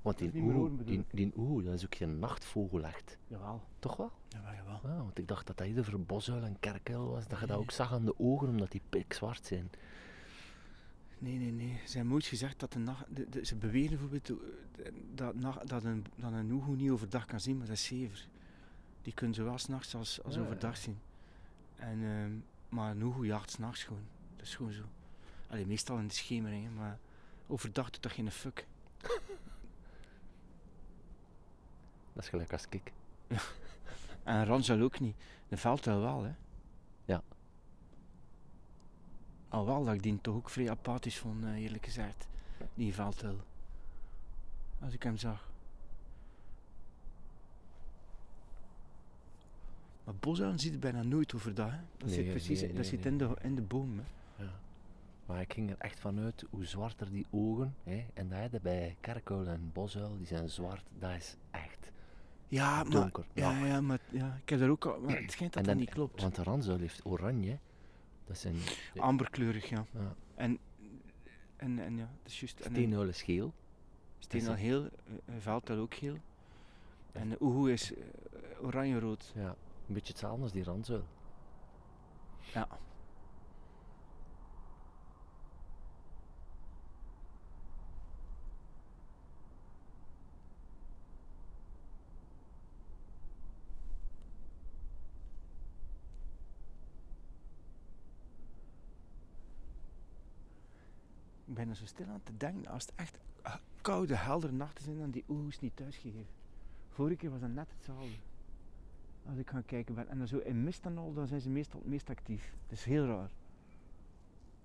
Want 0.02 0.18
die 0.18 0.30
oeh, 0.34 0.70
die, 0.84 0.98
ik. 0.98 1.04
die 1.10 1.32
oeh, 1.36 1.64
dat 1.64 1.74
is 1.74 1.84
ook 1.84 1.94
geen 1.94 2.18
nachtvogel 2.18 2.84
echt. 2.84 3.18
Jawel. 3.26 3.62
Toch 3.78 3.96
wel? 3.96 4.10
Jawel, 4.28 4.52
jawel. 4.52 4.80
Ja, 4.82 4.96
want 4.96 5.18
ik 5.18 5.28
dacht 5.28 5.46
dat 5.46 5.56
dat 5.56 5.66
ieder 5.66 5.84
voor 5.84 6.00
bosuil 6.00 6.42
en 6.42 6.56
kerkuil 6.60 7.10
was. 7.10 7.26
Dat 7.28 7.40
je 7.40 7.46
dat 7.46 7.58
ook 7.58 7.70
zag 7.70 7.92
aan 7.92 8.04
de 8.04 8.18
ogen, 8.18 8.48
omdat 8.48 8.70
die 8.70 8.82
pikzwart 8.88 9.46
zijn. 9.46 9.70
Nee, 11.18 11.36
nee, 11.38 11.50
nee. 11.52 11.80
Ze 11.86 11.96
hebben 11.96 12.14
ooit 12.14 12.26
gezegd 12.26 12.60
dat 12.60 12.72
de 12.72 12.78
nacht... 12.78 13.04
De, 13.08 13.28
de- 13.28 13.44
ze 13.44 13.54
beweren 13.56 13.88
bijvoorbeeld 13.90 14.30
eh, 14.30 14.36
dat, 15.14 15.34
nacht, 15.34 15.68
dat 15.68 15.84
een, 15.84 16.06
dat 16.16 16.32
een 16.32 16.50
oehoe 16.50 16.76
niet 16.76 16.90
overdag 16.90 17.24
kan 17.26 17.40
zien, 17.40 17.56
maar 17.56 17.66
dat 17.66 17.76
is 17.76 17.84
zever. 17.84 18.26
Die 19.02 19.12
kunnen 19.14 19.34
zowel 19.34 19.58
s'nachts 19.58 19.94
als, 19.94 20.22
als 20.22 20.34
Ja, 20.34 20.40
ja. 20.40 20.46
overdag 20.46 20.76
zien. 20.76 20.98
En, 21.76 22.02
ehm, 22.02 22.30
maar 22.76 22.90
een 22.90 23.02
oehoe 23.02 23.26
jaagt 23.26 23.50
s'nachts 23.50 23.84
gewoon. 23.84 24.04
Dat 24.36 24.46
is 24.46 24.54
gewoon 24.54 24.72
zo. 24.72 24.82
Allee, 25.48 25.66
meestal 25.66 25.98
in 25.98 26.06
de 26.08 26.14
schemering, 26.14 26.74
maar 26.76 26.98
overdag 27.46 27.90
doet 27.90 28.02
dat 28.02 28.12
geen 28.12 28.30
fuck. 28.30 28.66
Dat 32.12 32.24
is 32.24 32.28
gelijk 32.28 32.52
als 32.52 32.66
ik. 32.70 32.92
En 34.22 34.44
Ranzel 34.44 34.80
ook 34.80 35.00
niet. 35.00 35.16
De 35.48 35.56
Veldhuil 35.56 36.00
wel, 36.00 36.22
hè. 36.22 36.32
Ja. 37.04 37.22
Alhoewel 39.56 39.84
dat 39.84 39.94
ik 39.94 40.02
die 40.02 40.18
toch 40.20 40.34
ook 40.34 40.50
vrij 40.50 40.70
apathisch 40.70 41.18
vond, 41.18 41.44
eh, 41.44 41.54
eerlijk 41.54 41.84
gezegd. 41.84 42.28
Die 42.74 42.94
Veldhuil. 42.94 43.38
Als 44.80 44.92
ik 44.94 45.02
hem 45.02 45.16
zag. 45.16 45.50
Maar 50.04 50.14
bosuilen 50.14 50.58
zie 50.58 50.72
je 50.72 50.78
bijna 50.78 51.02
nooit 51.02 51.34
overdag. 51.34 51.70
Hè. 51.70 51.78
Dat 51.96 52.06
Nee, 52.08 52.14
zit 52.16 52.30
precies 52.30 52.60
nee, 52.60 52.72
dat 52.72 52.86
zit. 52.86 53.06
In, 53.06 53.18
de, 53.18 53.36
in 53.42 53.54
de 53.54 53.62
boom. 53.62 53.98
Hè. 53.98 54.44
Ja. 54.44 54.50
Maar 55.26 55.40
ik 55.40 55.52
ging 55.52 55.70
er 55.70 55.76
echt 55.78 56.00
vanuit 56.00 56.44
hoe 56.50 56.64
zwarter 56.64 57.10
die 57.10 57.26
ogen, 57.30 57.74
hè, 57.84 58.06
en 58.14 58.28
dat 58.28 58.50
je 58.50 58.60
bij 58.62 58.96
kerkuil 59.00 59.46
en 59.46 59.70
bosuil, 59.72 60.16
die 60.16 60.26
zijn 60.26 60.48
zwart, 60.48 60.84
dat 60.98 61.10
is 61.14 61.36
echt 61.50 61.90
Ja, 62.48 62.82
maar, 62.82 62.90
donker. 62.92 63.24
ja, 63.32 63.50
Ja. 63.58 63.66
ja, 63.66 63.80
maar 63.80 64.00
ja, 64.10 64.38
ik 64.42 64.48
heb 64.48 64.60
er 64.60 64.70
ook 64.70 64.86
al, 64.86 65.00
maar 65.00 65.16
het 65.20 65.32
schijnt 65.32 65.52
dat 65.52 65.62
En 65.62 65.68
dat 65.68 65.78
niet 65.78 65.90
klopt. 65.90 66.20
Want 66.20 66.34
de 66.34 66.42
ranzuil 66.42 66.78
heeft 66.78 67.04
oranje. 67.04 67.58
Dat 68.26 68.38
zijn 68.38 68.56
Amberkleurig, 68.96 69.68
ja. 69.68 69.86
ja, 69.92 70.14
En, 70.34 70.58
en, 71.56 71.78
en 71.78 71.96
ja, 71.96 72.08
dat 72.22 72.32
is 72.32 72.40
juist. 72.40 72.60
En, 72.60 72.70
steenhuilen 72.70 73.14
scheel. 73.14 73.54
Steen 74.18 74.48
al 74.48 74.54
heel, 74.54 74.84
eh, 74.84 75.34
Veldhuil 75.38 75.80
ook 75.80 75.94
geel. 75.94 76.16
En 77.12 77.28
de 77.28 77.36
Oehoe 77.40 77.72
is 77.72 77.94
eh, 77.94 78.02
oranje-rood. 78.62 79.32
Ja, 79.34 79.48
een 79.88 79.94
beetje 79.94 80.12
hetzelfde 80.12 80.42
als 80.42 80.52
die 80.52 80.64
ranzuil. 80.64 81.04
Ja. 82.52 82.68
Zo 101.76 101.86
stil 101.86 102.06
aan 102.06 102.20
te 102.22 102.36
denken, 102.36 102.70
als 102.70 102.82
het 102.86 102.92
echt 102.96 103.18
koude, 103.80 104.16
heldere 104.16 104.52
nachten 104.52 104.84
zijn, 104.84 104.98
dan 104.98 105.10
die 105.10 105.24
oehoes 105.28 105.60
niet 105.60 105.76
thuisgegeven. 105.76 106.26
Vorige 106.88 107.16
keer 107.16 107.30
was 107.30 107.40
dat 107.40 107.50
net 107.50 107.70
hetzelfde. 107.76 108.14
Als 109.28 109.38
ik 109.38 109.50
ga 109.50 109.62
kijken 109.66 109.94
ben. 109.94 110.08
En 110.08 110.18
dan 110.18 110.26
zo 110.28 110.38
in 110.38 110.64
mist 110.64 110.84
en 110.84 110.98
al, 110.98 111.12
dan 111.14 111.26
zijn 111.26 111.40
ze 111.40 111.48
meestal 111.48 111.80
het 111.80 111.88
meest 111.88 112.10
actief. 112.10 112.54
Dat 112.68 112.78
is 112.78 112.84
heel 112.84 113.06
raar. 113.06 113.30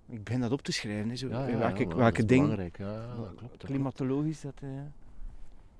Ik 0.06 0.24
ben 0.24 0.40
dat 0.40 0.52
op 0.52 0.62
te 0.62 0.72
schrijven. 0.72 1.10
Hè, 1.10 1.16
zo. 1.16 1.28
welke 1.28 1.86
maar 1.86 2.14
dat 2.14 2.30
welke. 2.30 2.84
Ja, 2.84 2.94
ja, 2.94 3.06
dat 3.08 3.16
klopt. 3.16 3.40
dat 3.40 3.50
klopt. 3.50 3.64
Klimatologisch, 3.64 4.42
dat, 4.42 4.62
eh, 4.62 4.70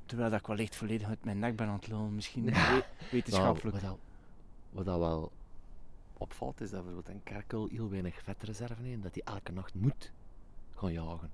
terwijl 0.06 0.30
dat 0.30 0.40
ik 0.40 0.48
wel 0.48 0.58
echt 0.58 0.76
volledig 0.76 1.08
uit 1.08 1.24
mijn 1.24 1.40
nek 1.40 1.56
ben 1.56 1.68
aan 1.68 1.74
het 1.74 1.88
lullen. 1.88 2.16
Misschien 2.16 2.44
Ja. 2.44 2.52
we- 2.76 2.86
wetenschappelijk. 3.12 3.82
Nou, 3.82 3.98
wat, 4.70 4.86
dat, 4.86 5.00
wel 5.00 5.32
opvalt, 6.18 6.62
is 6.62 6.70
dat 6.70 6.84
bijvoorbeeld 6.84 7.16
een 7.16 7.24
kerkel 7.24 7.68
heel 7.68 7.90
weinig 7.90 8.24
vetreserve 8.24 8.82
heeft, 8.84 9.04
dat 9.04 9.14
hij 9.16 9.24
elke 9.34 9.52
nacht 9.52 9.74
moet 9.74 10.12
gaan 10.82 10.94
jagen. 10.94 11.32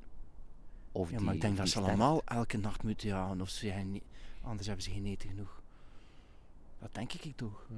Of 0.92 1.10
ja, 1.10 1.18
die, 1.18 1.26
maar 1.26 1.36
ik 1.36 1.42
denk 1.42 1.58
dat 1.58 1.70
ze 1.70 1.80
allemaal 1.80 2.22
elke 2.26 2.58
nacht 2.58 2.84
moeten 2.84 3.08
jagen. 3.08 3.42
Of 3.42 3.50
ze 3.50 3.68
niet, 3.68 4.04
anders 4.42 4.68
hebben 4.68 4.86
ze 4.86 4.92
geen 4.92 5.06
eten 5.06 5.30
genoeg. 5.30 5.62
Dat 6.80 6.94
denk 6.94 7.14
ik 7.14 7.36
toch. 7.36 7.66
Ja. 7.70 7.76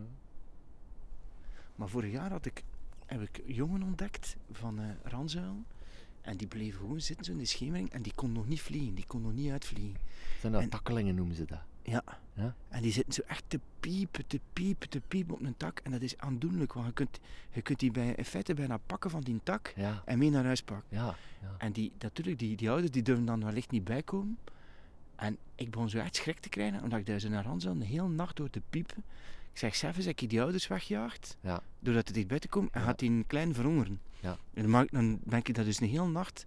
Maar 1.75 1.89
vorig 1.89 2.11
jaar 2.11 2.31
had 2.31 2.45
ik, 2.45 2.63
heb 3.05 3.21
ik 3.21 3.41
jongen 3.45 3.83
ontdekt 3.83 4.35
van 4.51 4.79
eh 4.79 4.89
Ranzuil. 5.03 5.63
En 6.21 6.37
die 6.37 6.47
bleven 6.47 6.79
gewoon 6.79 7.01
zitten 7.01 7.25
zo 7.25 7.31
in 7.31 7.37
de 7.37 7.45
schemering. 7.45 7.89
En 7.91 8.01
die 8.01 8.13
kon 8.15 8.31
nog 8.31 8.47
niet 8.47 8.61
vliegen. 8.61 8.95
Die 8.95 9.05
kon 9.07 9.21
nog 9.21 9.33
niet 9.33 9.51
uitvliegen. 9.51 9.99
Zijn 10.39 10.51
dat 10.51 10.61
En- 10.61 10.69
takkelingen 10.69 11.15
noemen 11.15 11.35
ze 11.35 11.45
dat. 11.45 11.61
Ja. 11.89 12.03
Ja? 12.33 12.55
En 12.69 12.81
die 12.81 12.91
zitten 12.91 13.13
zo 13.13 13.21
echt 13.27 13.43
te 13.47 13.59
piepen, 13.79 14.27
te 14.27 14.39
piepen, 14.53 14.89
te 14.89 15.01
piepen 15.07 15.33
op 15.33 15.41
een 15.41 15.57
tak. 15.57 15.79
En 15.83 15.91
dat 15.91 16.01
is 16.01 16.17
aandoenlijk. 16.17 16.73
Want 16.73 16.85
je 16.87 16.93
kunt, 16.93 17.19
je 17.51 17.61
kunt 17.61 17.79
die 17.79 17.91
bij, 17.91 18.13
in 18.15 18.25
feite 18.25 18.53
bijna 18.53 18.77
pakken 18.77 19.09
van 19.09 19.21
die 19.21 19.39
tak. 19.43 19.73
Ja, 19.75 20.01
En 20.05 20.17
mee 20.17 20.29
naar 20.29 20.43
huis 20.45 20.61
pakken. 20.61 20.85
ja, 20.97 21.15
ja. 21.41 21.55
En 21.57 21.71
die, 21.71 21.91
natuurlijk, 21.99 22.39
die, 22.39 22.55
die 22.55 22.69
ouders 22.69 22.91
die 22.91 23.01
durven 23.01 23.25
dan 23.25 23.43
wellicht 23.43 23.71
niet 23.71 23.83
bijkomen. 23.83 24.37
En 25.15 25.37
ik 25.55 25.71
begon 25.71 25.89
zo 25.89 25.97
echt 25.97 26.15
schrik 26.15 26.39
te 26.39 26.49
krijgen, 26.49 26.83
omdat 26.83 26.99
ik 26.99 27.05
daar 27.05 27.19
zo 27.19 27.29
naar 27.29 27.43
Ranzel 27.43 27.71
een 27.71 27.81
hele 27.81 28.07
nacht 28.09 28.35
door 28.35 28.49
te 28.49 28.61
piepen. 28.69 28.97
Ik 29.51 29.57
zeg, 29.57 29.75
zelfs 29.75 30.05
heb 30.05 30.19
ik 30.19 30.29
die 30.29 30.41
ouders 30.41 30.67
weggejaagd, 30.67 31.37
Ja. 31.41 31.61
doordat 31.79 32.05
het 32.05 32.15
dichtbij 32.15 32.39
te 32.39 32.47
komen, 32.47 32.69
en 32.73 32.81
gaat 32.81 32.99
die 32.99 33.09
een 33.09 33.23
klein 33.27 33.53
verhongeren. 33.53 33.99
Ja. 34.19 34.37
En 34.53 34.61
dan, 34.61 34.71
maak, 34.71 34.91
dan 34.91 35.19
ben 35.23 35.39
ik 35.39 35.55
daar 35.55 35.65
dus 35.65 35.79
een 35.79 35.87
hele 35.87 36.07
nacht, 36.07 36.45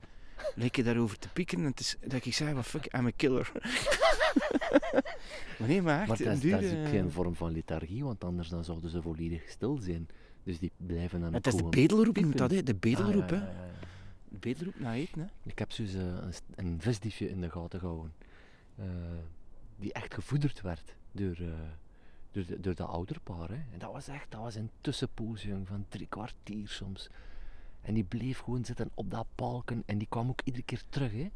leek 0.55 0.85
daarover 0.85 1.19
te 1.19 1.29
pieken, 1.29 1.59
en 1.59 1.65
het 1.65 1.81
is, 1.81 1.97
dat 2.01 2.25
ik 2.25 2.35
zei, 2.35 2.55
wat 2.55 2.67
fuck, 2.67 2.95
I'm 2.97 3.07
a 3.07 3.11
killer. 3.17 3.53
maar 5.59 5.69
nee, 5.69 5.83
maar 5.83 5.99
echt, 5.99 6.09
Maar 6.09 6.19
dat 6.19 6.27
is, 6.35 6.41
duur, 6.41 6.51
dat 6.51 6.63
is 6.63 6.73
ook 6.73 6.85
eh, 6.85 6.91
geen 6.91 7.11
vorm 7.11 7.35
van 7.35 7.53
lethargie, 7.53 8.05
want 8.05 8.25
anders 8.25 8.49
dan 8.49 8.65
zouden 8.65 8.91
ze 8.91 9.03
volledig 9.03 9.49
stil 9.49 9.77
zijn. 9.81 10.09
Dus 10.43 10.59
die 10.59 10.73
blijven 10.77 11.21
dan 11.21 11.35
Het 11.35 11.47
ook 11.49 11.55
is 11.55 11.61
de 11.61 11.69
bedelroep, 11.69 12.21
noemt 12.21 12.39
dat, 12.39 12.51
hè? 12.51 12.63
de 12.63 12.75
bedelroep. 12.75 13.23
Ah, 13.23 13.31
ja, 13.31 13.37
hè. 13.37 13.45
ja, 13.45 13.53
ja, 13.53 13.65
ja. 13.81 13.87
De 14.29 14.39
bedelroep 14.39 14.81
na 14.81 14.95
eten. 14.95 15.21
Hè. 15.21 15.27
Ik 15.51 15.59
heb 15.59 15.73
zo 15.73 15.83
eh, 15.83 15.93
een, 15.93 16.33
een 16.55 16.81
visdiefje 16.81 17.29
in 17.31 17.41
de 17.41 17.51
gaten 17.51 17.81
gehouden. 17.81 18.13
eh, 18.77 18.85
die 19.77 19.93
echt 19.93 20.15
gevoederd 20.15 20.61
werd 20.61 20.95
door, 21.13 21.37
door, 22.33 22.47
de, 22.47 22.61
door 22.61 22.75
dat 22.75 22.89
ouderpaar. 22.89 23.49
Hè. 23.49 23.55
En 23.55 23.79
dat 23.79 23.93
was 23.93 24.09
echt 24.09 24.31
dat 24.31 24.41
was 24.41 24.55
een 24.55 24.71
tussenpoos 24.81 25.43
jong, 25.43 25.69
van 25.69 25.87
drie 25.89 26.07
kwartier 26.07 26.69
soms. 26.69 27.11
En 27.83 27.95
die 27.95 28.05
bleef 28.05 28.39
gewoon 28.39 28.65
zitten 28.65 28.91
op 28.95 29.11
dat 29.11 29.27
balken 29.35 29.83
en 29.87 29.99
die 29.99 30.09
kwam 30.09 30.29
ook 30.29 30.41
iedere 30.45 30.65
keer 30.65 30.83
terug. 30.89 31.13
Hè. 31.13 31.31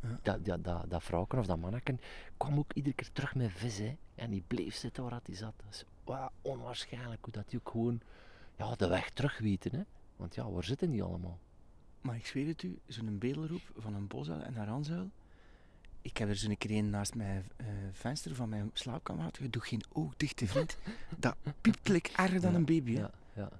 Ja. 0.00 0.18
Dat, 0.22 0.44
dat, 0.44 0.64
dat, 0.64 0.90
dat 0.90 1.02
vrouwken 1.02 1.38
of 1.38 1.46
dat 1.46 1.58
manneken 1.58 2.00
kwam 2.36 2.58
ook 2.58 2.72
iedere 2.72 2.94
keer 2.94 3.12
terug 3.12 3.34
met 3.34 3.50
vis. 3.52 3.78
Hè. 3.78 3.96
En 4.14 4.30
die 4.30 4.42
bleef 4.46 4.74
zitten 4.74 5.02
waar 5.02 5.20
hij 5.22 5.34
zat. 5.34 5.54
Dat 5.56 5.66
is 5.70 5.84
onwaarschijnlijk 6.42 7.24
hoe 7.24 7.32
dat 7.32 7.48
die 7.48 7.58
ook 7.58 7.70
gewoon 7.70 8.00
ja, 8.56 8.74
de 8.74 8.88
weg 8.88 9.10
terug 9.10 9.38
weten. 9.38 9.74
Hè. 9.74 9.82
Want 10.16 10.34
ja, 10.34 10.50
waar 10.50 10.64
zitten 10.64 10.90
die 10.90 11.02
allemaal? 11.02 11.38
Maar 12.00 12.16
ik 12.16 12.26
zweer 12.26 12.46
het 12.46 12.62
u, 12.62 12.78
zo'n 12.86 13.18
bedelroep 13.18 13.72
van 13.76 13.94
een 13.94 14.06
bosuil 14.06 14.40
en 14.40 14.56
een 14.56 14.66
ranzuil. 14.66 15.10
Ik 16.02 16.16
heb 16.16 16.28
er 16.28 16.36
zo'n 16.36 16.58
keer 16.58 16.70
een 16.70 16.90
naast 16.90 17.14
mijn 17.14 17.44
eh, 17.56 17.66
venster 17.92 18.34
van 18.34 18.48
mijn 18.48 18.70
slaapkamer 18.72 19.22
gehad. 19.22 19.38
Je 19.38 19.50
doet 19.50 19.66
geen 19.66 19.82
oog 19.92 20.16
dicht, 20.16 20.42
vriend. 20.44 20.78
Dat 21.18 21.36
piept 21.60 21.88
like 21.88 22.10
erger 22.16 22.40
dan 22.40 22.52
Ja, 22.52 22.56
een 22.56 22.64
baby. 22.64 22.94
Hè. 22.94 23.00
Ja, 23.00 23.10
ja. 23.32 23.50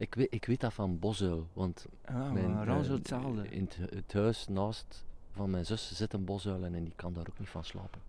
Ik 0.00 0.14
weet, 0.14 0.26
ik 0.30 0.44
weet 0.44 0.60
dat 0.60 0.72
van 0.74 0.98
Bosuil, 0.98 1.46
want 1.52 1.86
Ja, 2.08 2.32
mijn, 2.32 2.56
hetzelfde. 2.68 3.48
in 3.48 3.62
het, 3.64 3.74
hu- 3.74 3.96
het 3.96 4.12
huis 4.12 4.48
naast 4.48 5.04
van 5.32 5.50
mijn 5.50 5.66
zus 5.66 5.94
zit 5.96 6.12
een 6.12 6.24
bosuil 6.24 6.64
en 6.64 6.72
die 6.84 6.92
kan 6.96 7.12
daar 7.12 7.26
ook 7.28 7.38
niet 7.38 7.48
van 7.48 7.64
slapen. 7.64 8.00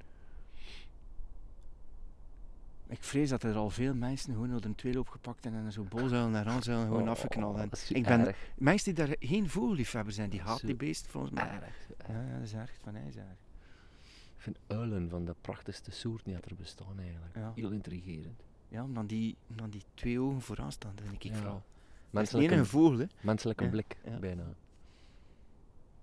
Ik 2.88 3.04
vrees 3.04 3.30
dat 3.30 3.44
er 3.44 3.56
al 3.56 3.70
veel 3.70 3.94
mensen 3.94 4.34
gewoon 4.34 4.50
door 4.50 4.64
een 4.64 4.76
tweeloop 4.76 5.08
gepakt 5.10 5.46
en 5.46 5.52
dan 5.54 5.72
zo 5.72 5.84
bosuil 5.84 6.26
en 6.36 6.44
ranzuil 6.44 6.82
gewoon 6.82 7.02
Oh, 7.02 7.10
afgeknald. 7.10 7.58
En 7.58 7.70
ik 7.96 8.04
ben 8.06 8.28
erg. 8.28 8.38
mensen 8.58 8.96
die 8.96 9.06
daar 9.06 9.16
geen 9.20 9.50
vogelliefhebber 9.50 10.14
zijn, 10.14 10.30
die 10.30 10.42
haat 10.42 10.66
die 10.66 10.76
beest 10.76 11.08
volgens 11.08 11.34
mij. 11.34 11.44
Erg, 11.50 11.64
erg. 11.64 12.08
Ja, 12.08 12.34
dat 12.34 12.42
is 12.44 12.54
erg. 12.54 12.72
Van 12.84 12.96
erg. 12.96 13.16
Ik 13.16 14.46
vind 14.46 14.58
uilen 14.68 15.10
van 15.10 15.26
de 15.26 15.36
prachtigste 15.42 15.92
soort 15.92 16.26
die 16.26 16.34
er 16.36 16.56
bestaan 16.58 17.00
eigenlijk. 17.00 17.36
Ja. 17.36 17.52
Heel 17.56 17.72
intrigerend. 17.72 18.42
Ja, 18.68 18.84
omdat 18.84 19.10
die, 19.10 19.36
omdat 19.50 19.72
die 19.72 19.84
twee 19.94 20.20
ogen 20.22 20.42
vooraan 20.42 20.72
staan, 20.72 20.92
dat 20.96 21.06
vind 21.08 21.24
ik 21.24 21.32
Ja. 21.32 21.36
vooral. 21.38 21.64
Menselijke, 22.10 22.50
niet 22.50 22.60
een 22.60 22.66
vogel, 22.66 22.98
hè. 22.98 23.06
menselijke 23.22 23.64
Ja, 23.64 23.70
blik, 23.70 23.98
ja. 24.04 24.20
bijna. 24.20 24.44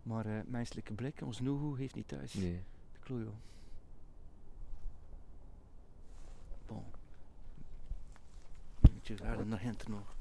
Maar 0.02 0.26
eh, 0.26 0.44
menselijke 0.46 0.92
blik, 0.92 1.20
ons 1.22 1.40
Nogu 1.40 1.78
heeft 1.78 1.94
niet 1.94 2.08
thuis. 2.08 2.34
Nee. 2.34 2.62
De 2.92 2.98
klojo. 2.98 3.34
Bon. 6.66 6.84
Moet 8.80 9.06
je 9.06 9.14
daar 9.14 9.46
nog 9.46 9.60
nog. 9.88 10.15